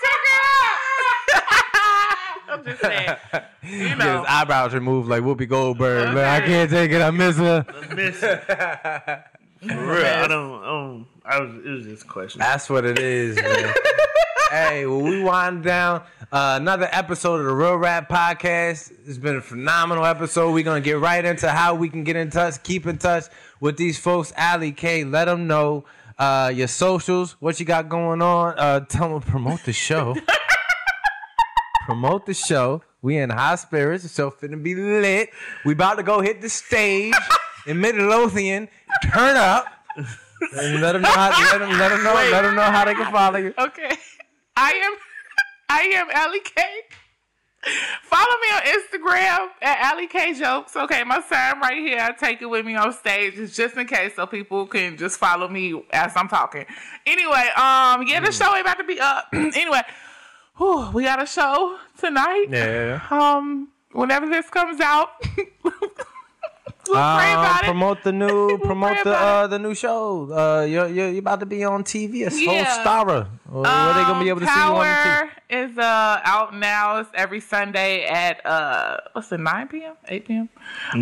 take 0.03 0.23
it 0.25 0.39
out. 1.39 2.59
I'm 2.59 2.63
just 2.65 2.81
saying. 2.81 3.17
You 3.63 3.87
Get 3.89 3.97
know. 3.97 4.17
his 4.19 4.25
eyebrows 4.29 4.73
removed 4.73 5.09
like 5.09 5.23
Whoopi 5.23 5.47
Goldberg. 5.49 6.09
Look, 6.13 6.23
I 6.23 6.41
can't 6.41 6.69
take 6.69 6.91
it. 6.91 7.01
I 7.01 7.09
miss 7.11 7.37
her. 7.37 7.65
Miss 7.95 8.21
it. 8.21 8.43
For 8.45 9.67
real, 9.67 10.05
I 10.05 10.27
don't. 10.27 10.63
Um, 10.65 11.07
I 11.25 11.39
was. 11.39 11.55
It 11.65 11.69
was 11.69 11.85
just 11.85 12.03
a 12.03 12.07
question. 12.07 12.39
That's 12.39 12.69
what 12.69 12.83
it 12.83 12.99
is, 12.99 13.37
man. 13.37 13.73
hey, 14.51 14.85
well, 14.85 15.01
we 15.01 15.23
wind 15.23 15.63
down 15.63 16.01
uh, 16.33 16.57
another 16.59 16.89
episode 16.91 17.39
of 17.39 17.45
the 17.45 17.53
Real 17.53 17.77
Rap 17.77 18.09
Podcast. 18.09 18.91
It's 19.05 19.17
been 19.17 19.37
a 19.37 19.41
phenomenal 19.41 20.05
episode. 20.05 20.53
We're 20.53 20.65
gonna 20.65 20.81
get 20.81 20.99
right 20.99 21.23
into 21.23 21.49
how 21.49 21.75
we 21.75 21.87
can 21.87 22.03
get 22.03 22.17
in 22.17 22.29
touch, 22.29 22.61
keep 22.63 22.85
in 22.87 22.97
touch 22.97 23.25
with 23.61 23.77
these 23.77 23.97
folks. 23.97 24.33
Allie 24.35 24.73
Kay, 24.73 25.05
let 25.05 25.25
them 25.25 25.47
know 25.47 25.85
uh, 26.19 26.51
your 26.53 26.67
socials, 26.67 27.37
what 27.39 27.57
you 27.57 27.65
got 27.65 27.87
going 27.87 28.21
on. 28.21 28.59
Uh, 28.59 28.81
tell 28.81 29.09
them 29.09 29.21
promote 29.21 29.63
the 29.63 29.73
show. 29.73 30.17
promote 31.85 32.25
the 32.25 32.33
show. 32.33 32.81
We 33.01 33.17
in 33.17 33.29
high 33.29 33.55
spirits. 33.55 34.13
Show 34.13 34.29
finna 34.29 34.61
be 34.61 34.75
lit. 34.75 35.29
We 35.63 35.71
about 35.71 35.95
to 35.95 36.03
go 36.03 36.19
hit 36.19 36.41
the 36.41 36.49
stage 36.49 37.13
in 37.65 37.79
Midlothian. 37.79 38.67
Turn 39.13 39.37
up. 39.37 39.67
Let 40.51 40.93
them 40.93 41.01
know 41.01 41.09
how. 41.09 41.29
Let 41.29 41.59
them, 41.59 41.77
let 41.77 41.89
them 41.89 42.03
know. 42.03 42.13
Let 42.13 42.41
them 42.41 42.55
know 42.55 42.61
how 42.63 42.85
they 42.85 42.93
can 42.95 43.11
follow 43.11 43.39
you. 43.39 43.53
Okay. 43.57 43.91
I 44.55 44.71
am 44.71 44.95
I 45.69 45.81
am 45.95 46.07
Allie 46.11 46.41
Kay. 46.41 46.81
Follow 48.03 48.35
me 48.41 48.47
on 48.55 48.61
Instagram 48.61 49.47
at 49.61 49.79
Allie 49.79 50.07
Kay 50.07 50.33
Jokes. 50.33 50.75
Okay, 50.75 51.03
my 51.05 51.21
sign 51.21 51.59
right 51.61 51.77
here. 51.77 51.99
I 51.99 52.11
take 52.11 52.41
it 52.41 52.45
with 52.45 52.65
me 52.65 52.75
on 52.75 52.91
stage. 52.91 53.35
It's 53.37 53.55
just 53.55 53.77
in 53.77 53.87
case 53.87 54.15
so 54.15 54.25
people 54.25 54.67
can 54.67 54.97
just 54.97 55.17
follow 55.17 55.47
me 55.47 55.81
as 55.91 56.11
I'm 56.15 56.27
talking. 56.27 56.65
Anyway, 57.05 57.47
um, 57.55 58.05
yeah, 58.05 58.19
the 58.23 58.31
show 58.31 58.53
ain't 58.53 58.61
about 58.61 58.79
to 58.79 58.83
be 58.83 58.99
up. 58.99 59.27
anyway, 59.33 59.81
whew, 60.57 60.91
we 60.91 61.03
got 61.03 61.23
a 61.23 61.25
show 61.25 61.77
tonight. 61.97 62.47
Yeah. 62.49 62.99
Um, 63.09 63.69
whenever 63.93 64.27
this 64.27 64.49
comes 64.49 64.81
out, 64.81 65.09
we'll 66.87 66.97
Uh, 66.97 67.59
promote 67.63 68.03
the 68.03 68.11
new, 68.11 68.27
We'll 68.47 68.57
promote 68.59 69.03
the 69.03 69.15
uh, 69.15 69.47
the 69.47 69.59
new 69.59 69.73
show. 69.75 70.29
Uh, 70.31 70.65
you're, 70.65 70.87
you're 70.87 71.09
you're 71.09 71.19
about 71.19 71.39
to 71.39 71.45
be 71.45 71.63
on 71.63 71.83
TV 71.83 72.25
as 72.25 72.39
Yeah. 72.41 72.65
starrer. 72.83 73.27
Or 73.51 73.61
Where 73.63 73.93
they 73.93 74.05
gonna 74.05 74.19
be 74.23 74.29
able 74.29 74.39
to 74.41 74.47
see 74.47 74.59
you 74.59 74.65
on 74.65 74.79
the 74.87 74.95
TV? 74.95 75.13
Power 75.13 75.29
is 75.49 75.77
uh 75.77 76.19
out 76.23 76.55
now. 76.55 76.97
It's 76.99 77.09
every 77.13 77.39
Sunday 77.39 78.05
at 78.05 78.43
uh 78.45 78.97
what's 79.13 79.31
it 79.31 79.39
9 79.39 79.67
p.m. 79.67 79.95
8 80.07 80.25
p.m. 80.27 80.49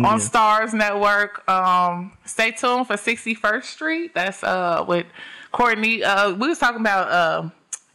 on 0.04 0.18
Starz 0.20 0.74
Network. 0.74 1.48
Um, 1.48 2.12
stay 2.26 2.50
tuned 2.52 2.86
for 2.86 2.96
61st 2.96 3.64
Street. 3.64 4.14
That's 4.14 4.42
uh 4.44 4.84
with 4.86 5.06
Courtney. 5.52 6.04
Uh, 6.04 6.34
we 6.34 6.48
was 6.48 6.58
talking 6.58 6.80
about 6.80 7.08
uh, 7.10 7.48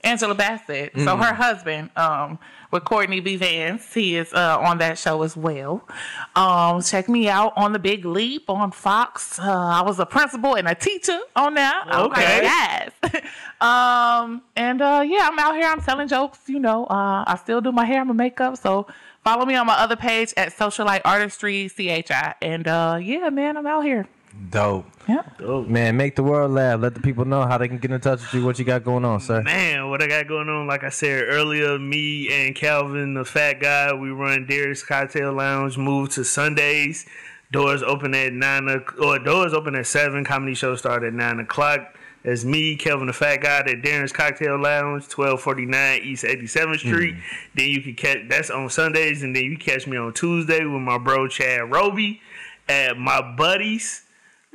Angela 0.03 0.34
Bassett. 0.35 0.93
So 0.95 0.99
Mm-hmm. 1.01 1.22
her 1.23 1.34
husband 1.35 1.89
um 1.95 2.39
with 2.72 2.84
Courtney 2.85 3.19
B. 3.19 3.35
Vance. 3.35 3.94
He 3.94 4.15
is 4.15 4.34
uh, 4.34 4.60
on 4.60 4.77
that 4.80 4.98
show 4.98 5.22
as 5.23 5.35
well. 5.35 5.88
Um, 6.35 6.81
check 6.81 7.10
me 7.10 7.30
out 7.30 7.53
on 7.56 7.73
the 7.73 7.80
Big 7.80 8.06
Leap 8.06 8.49
on 8.49 8.72
Fox. 8.72 9.39
Uh, 9.39 9.52
I 9.52 9.81
was 9.81 9.99
a 9.99 10.06
principal 10.06 10.56
and 10.56 10.68
a 10.68 10.76
teacher 10.76 11.19
on 11.35 11.53
that. 11.56 11.88
Okay. 11.91 12.41
yes. 12.44 12.91
um, 13.61 14.41
and 14.56 14.81
uh, 14.81 15.03
yeah, 15.06 15.30
I'm 15.31 15.39
out 15.39 15.56
here. 15.56 15.68
I'm 15.68 15.81
telling 15.81 16.07
jokes. 16.07 16.39
You 16.48 16.60
know, 16.60 16.85
uh, 16.85 17.23
I 17.26 17.38
still 17.41 17.61
do 17.61 17.72
my 17.72 17.85
hair 17.85 18.02
and 18.02 18.07
my 18.10 18.14
makeup. 18.14 18.57
So 18.57 18.88
follow 19.23 19.45
me 19.45 19.56
on 19.56 19.65
my 19.68 19.76
other 19.76 19.95
page 19.95 20.34
at 20.38 20.49
Socialite 20.53 21.02
Artistry 21.06 21.69
CHI. 21.69 22.35
And 22.41 22.68
uh, 22.68 22.99
yeah, 23.02 23.30
man, 23.30 23.57
I'm 23.57 23.68
out 23.68 23.84
here. 23.84 24.07
Dope. 24.49 24.85
Yeah. 25.07 25.23
Man, 25.39 25.97
make 25.97 26.15
the 26.15 26.23
world 26.23 26.51
laugh. 26.51 26.80
Let 26.80 26.93
the 26.93 26.99
people 26.99 27.26
know 27.26 27.43
how 27.45 27.57
they 27.57 27.68
can 27.68 27.77
get 27.77 27.91
in 27.91 27.99
touch 27.99 28.22
with 28.22 28.34
you. 28.34 28.45
What 28.45 28.59
you 28.59 28.65
got 28.65 28.84
going 28.84 29.03
on, 29.05 29.19
sir? 29.19 29.41
Man, 29.41 29.89
what 29.89 30.01
I 30.01 30.07
got 30.07 30.27
going 30.27 30.49
on, 30.49 30.68
like 30.68 30.84
I 30.84 30.89
said 30.89 31.23
earlier, 31.27 31.80
me 31.80 32.30
and 32.31 32.55
Calvin, 32.55 33.14
the 33.14 33.26
fat 33.26 33.59
guy, 33.59 33.93
we 33.93 34.09
run 34.09 34.45
Darius 34.45 34.84
Cocktail 34.84 35.34
Lounge, 35.34 35.77
move 35.77 36.09
to 36.11 36.23
Sundays. 36.23 37.05
Doors 37.51 37.81
open 37.81 38.14
at 38.14 38.34
nine 38.34 38.68
o- 38.69 39.03
or 39.03 39.19
doors 39.19 39.53
open 39.53 39.76
at 39.76 39.88
seven. 39.88 40.26
Comedy 40.26 40.53
show 40.53 40.76
start 40.76 41.03
at 41.03 41.14
nine 41.14 41.39
o'clock. 41.39 41.95
That's 42.23 42.43
me, 42.43 42.76
Kelvin 42.76 43.07
the 43.07 43.14
Fat 43.14 43.38
Guy, 43.38 43.59
at 43.59 43.68
Darren's 43.68 44.11
Cocktail 44.11 44.59
Lounge, 44.59 45.07
twelve 45.07 45.39
forty 45.39 45.65
nine 45.65 46.01
East 46.03 46.26
Eighty 46.26 46.47
Seventh 46.47 46.80
Street. 46.80 47.15
Mm. 47.15 47.22
Then 47.55 47.68
you 47.69 47.81
can 47.81 47.95
catch 47.95 48.18
that's 48.27 48.49
on 48.49 48.69
Sundays, 48.69 49.23
and 49.23 49.34
then 49.34 49.45
you 49.45 49.57
catch 49.57 49.88
me 49.88 49.95
on 49.95 50.11
Tuesday 50.14 50.65
with 50.65 50.81
my 50.81 50.97
bro 50.97 51.30
Chad 51.30 51.72
Roby 51.72 52.19
at 52.68 52.97
my 52.97 53.22
buddies 53.22 54.03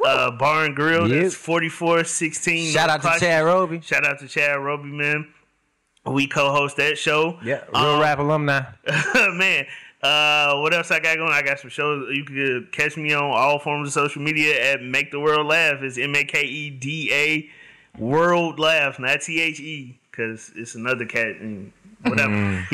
uh, 0.04 0.30
Bar 0.32 0.64
and 0.66 0.76
Grill. 0.76 1.08
Yep. 1.08 1.22
That's 1.22 1.34
forty 1.34 1.68
four 1.68 2.04
sixteen. 2.04 2.72
Shout 2.72 2.88
out 2.90 3.02
to 3.02 3.20
Chad 3.20 3.44
Roby. 3.44 3.80
Shout 3.80 4.06
out 4.06 4.18
to 4.20 4.28
Chad 4.28 4.58
Roby, 4.58 4.88
man. 4.90 5.28
We 6.04 6.26
co-host 6.26 6.76
that 6.78 6.98
show. 6.98 7.38
Yeah, 7.44 7.62
real 7.72 7.76
Um, 7.84 8.00
rap 8.00 8.18
alumni. 8.18 8.62
man. 9.34 9.66
Uh, 10.02 10.56
what 10.58 10.74
else 10.74 10.90
I 10.90 10.98
got 10.98 11.16
going? 11.16 11.30
I 11.32 11.42
got 11.42 11.60
some 11.60 11.70
shows. 11.70 12.08
You 12.12 12.24
can 12.24 12.68
catch 12.72 12.96
me 12.96 13.12
on 13.14 13.22
all 13.22 13.60
forms 13.60 13.86
of 13.88 13.92
social 13.94 14.20
media 14.20 14.72
at 14.72 14.82
Make 14.82 15.12
the 15.12 15.20
World 15.20 15.46
Laugh. 15.46 15.80
It's 15.82 15.96
M 15.98 16.14
A 16.16 16.24
K 16.24 16.42
E 16.42 16.70
D 16.70 17.10
A 17.12 17.48
World 18.02 18.58
Laugh, 18.58 18.98
not 18.98 19.20
T 19.20 19.40
H 19.40 19.60
E, 19.60 19.96
because 20.10 20.50
it's 20.56 20.74
another 20.74 21.04
cat 21.06 21.36
and 21.38 21.72
whatever. 22.02 22.32
Mm. 22.34 22.64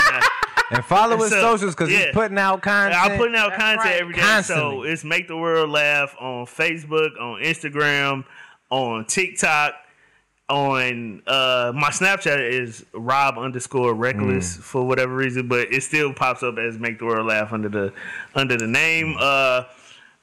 He 0.70 0.74
not- 0.74 0.78
And 0.78 0.85
follow 0.85 1.16
his 1.19 1.31
so, 1.31 1.40
socials 1.40 1.74
because 1.74 1.89
he's 1.90 2.07
putting 2.12 2.39
out 2.39 2.62
content. 2.62 3.01
I'm 3.03 3.16
putting 3.19 3.36
out 3.36 3.51
That's 3.51 3.62
content 3.62 3.85
right. 3.85 4.01
every 4.01 4.15
day. 4.15 4.40
So 4.43 4.82
it's 4.82 5.05
Make 5.05 5.28
the 5.28 5.36
World 5.36 5.70
Laugh 5.70 6.15
on 6.20 6.47
Facebook, 6.47 7.19
on 7.20 7.40
Instagram, 7.43 8.24
on 8.70 9.05
TikTok, 9.07 9.74
on 10.49 11.23
uh 11.27 11.73
my 11.74 11.90
Snapchat 11.90 12.40
is 12.51 12.85
Rob 12.95 13.36
underscore 13.39 13.93
reckless 13.95 14.57
Mm. 14.57 14.61
for 14.62 14.86
whatever 14.86 15.15
reason, 15.15 15.47
but 15.47 15.73
it 15.73 15.82
still 15.82 16.12
pops 16.15 16.43
up 16.43 16.57
as 16.59 16.78
Make 16.78 16.99
the 16.99 17.05
World 17.05 17.27
Laugh 17.27 17.53
under 17.53 17.69
the 17.69 17.93
under 18.35 18.57
the 18.57 18.66
name. 18.66 19.15
Uh 19.19 19.65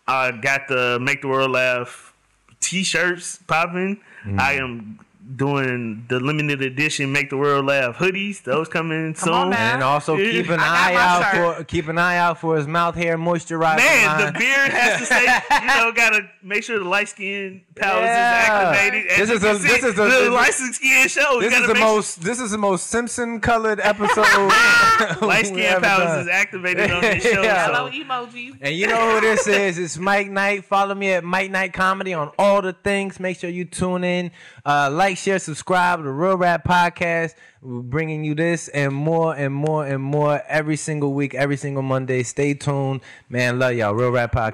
I 0.07 0.31
got 0.31 0.67
the 0.67 0.99
Make 0.99 1.21
the 1.21 1.27
World 1.27 1.51
Laugh 1.51 2.13
t-shirts 2.59 3.39
popping. 3.47 3.99
Mm. 4.25 4.39
I 4.39 4.53
am 4.53 4.99
doing 5.35 6.05
the 6.07 6.19
limited 6.19 6.61
edition 6.61 7.11
Make 7.11 7.29
the 7.29 7.37
World 7.37 7.65
Laugh 7.65 7.97
hoodies. 7.97 8.43
Those 8.43 8.67
coming 8.67 9.15
soon. 9.15 9.33
on, 9.33 9.53
and 9.53 9.81
also 9.83 10.17
keep 10.17 10.49
an 10.49 10.59
eye 10.59 10.93
out 10.95 11.31
shirt. 11.33 11.57
for 11.57 11.63
keep 11.63 11.87
an 11.87 11.97
eye 11.97 12.17
out 12.17 12.39
for 12.39 12.57
his 12.57 12.67
mouth 12.67 12.95
hair 12.95 13.17
moisturizer. 13.17 13.77
Man, 13.77 14.07
line. 14.07 14.33
the 14.33 14.39
beard 14.39 14.69
has 14.71 14.99
to 14.99 15.05
stay. 15.05 15.25
You 15.61 15.67
know, 15.67 15.91
gotta 15.95 16.29
make 16.43 16.63
sure 16.63 16.77
the 16.79 16.85
light 16.85 17.09
skin 17.09 17.61
palace 17.75 18.03
Yeah. 18.05 18.41
is 18.41 18.49
activated. 18.77 19.11
As 19.11 19.17
This 19.17 19.29
is 19.29 19.39
can 19.43 19.55
a- 19.55 19.59
see, 19.59 19.67
this 19.67 19.83
is 19.83 19.93
a- 19.93 19.95
the 19.95 20.03
this 20.05 20.21
is- 20.21 20.29
light 20.29 20.53
skin 20.53 21.07
show. 21.07 21.41
This 21.41 21.53
is 21.53 21.67
the 21.67 21.73
make 21.73 21.83
most 21.83 22.21
this 22.21 22.39
is 22.39 22.51
the 22.51 22.57
most 22.57 22.87
Simpson 22.87 23.39
colored 23.39 23.79
episode. 23.79 24.25
sure 24.25 24.47
light 25.27 25.47
skin 25.47 25.59
ever 25.59 25.81
palace 25.81 26.05
done. 26.05 26.19
is 26.21 26.27
activated 26.27 26.91
on 26.91 27.01
this 27.01 27.23
show. 27.23 27.41
Yeah. 27.41 27.65
Hello 27.67 27.89
So. 27.89 27.95
emojis. 27.97 28.57
And 28.61 28.75
you 28.75 28.87
know 28.87 29.15
who 29.15 29.21
this 29.21 29.47
is? 29.47 29.77
It's 29.77 29.97
Mike 29.97 30.29
Knight. 30.29 30.65
Follow 30.65 30.93
me 30.95 31.11
at 31.13 31.23
Mike 31.23 31.51
Knight 31.51 31.73
Comedy 31.73 32.13
on 32.13 32.31
all 32.37 32.61
the 32.61 32.73
things. 32.73 33.19
Make 33.19 33.39
sure 33.39 33.49
you 33.49 33.65
tune 33.65 34.03
in. 34.03 34.31
Uh, 34.65 34.89
like, 34.91 35.15
share, 35.15 35.37
subscribe 35.37 35.99
to 35.99 36.03
the 36.03 36.11
Real 36.11 36.37
Rap 36.37 36.63
Podcast. 36.63 37.35
We're 37.61 37.81
bringing 37.81 38.23
you 38.23 38.33
this 38.33 38.67
and 38.69 38.93
more 38.93 39.35
and 39.35 39.53
more 39.53 39.85
and 39.85 40.01
more 40.01 40.41
every 40.47 40.75
single 40.75 41.13
week, 41.13 41.35
every 41.35 41.55
single 41.55 41.83
Monday. 41.83 42.23
Stay 42.23 42.55
tuned. 42.55 43.01
Man, 43.29 43.59
love 43.59 43.73
y'all. 43.73 43.93
Real 43.93 44.09
Rap 44.09 44.31
Podcast. 44.31 44.53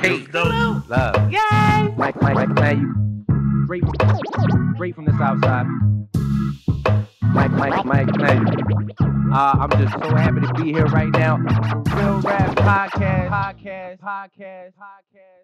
Hey. 0.00 0.26
Love. 0.32 1.32
Yay! 1.32 1.94
Mike, 1.96 2.20
Mike, 2.20 2.34
Mike, 2.34 2.48
man, 2.50 3.24
you 3.28 3.64
straight, 3.66 3.84
straight 4.74 4.94
from 4.96 5.04
the 5.04 5.16
south 5.16 5.40
side. 5.44 5.66
Mike, 7.22 7.52
Mike, 7.52 7.84
Mike, 7.84 8.16
man. 8.16 8.46
Uh, 9.32 9.54
I'm 9.60 9.70
just 9.80 9.92
so 9.92 10.14
happy 10.16 10.40
to 10.40 10.52
be 10.54 10.72
here 10.72 10.86
right 10.86 11.10
now. 11.10 11.36
Real 11.36 12.20
Rap 12.20 12.56
Podcast. 12.56 13.28
Podcast. 13.30 13.98
Podcast. 14.00 14.00
Podcast. 14.00 14.72
Podcast. 14.74 15.39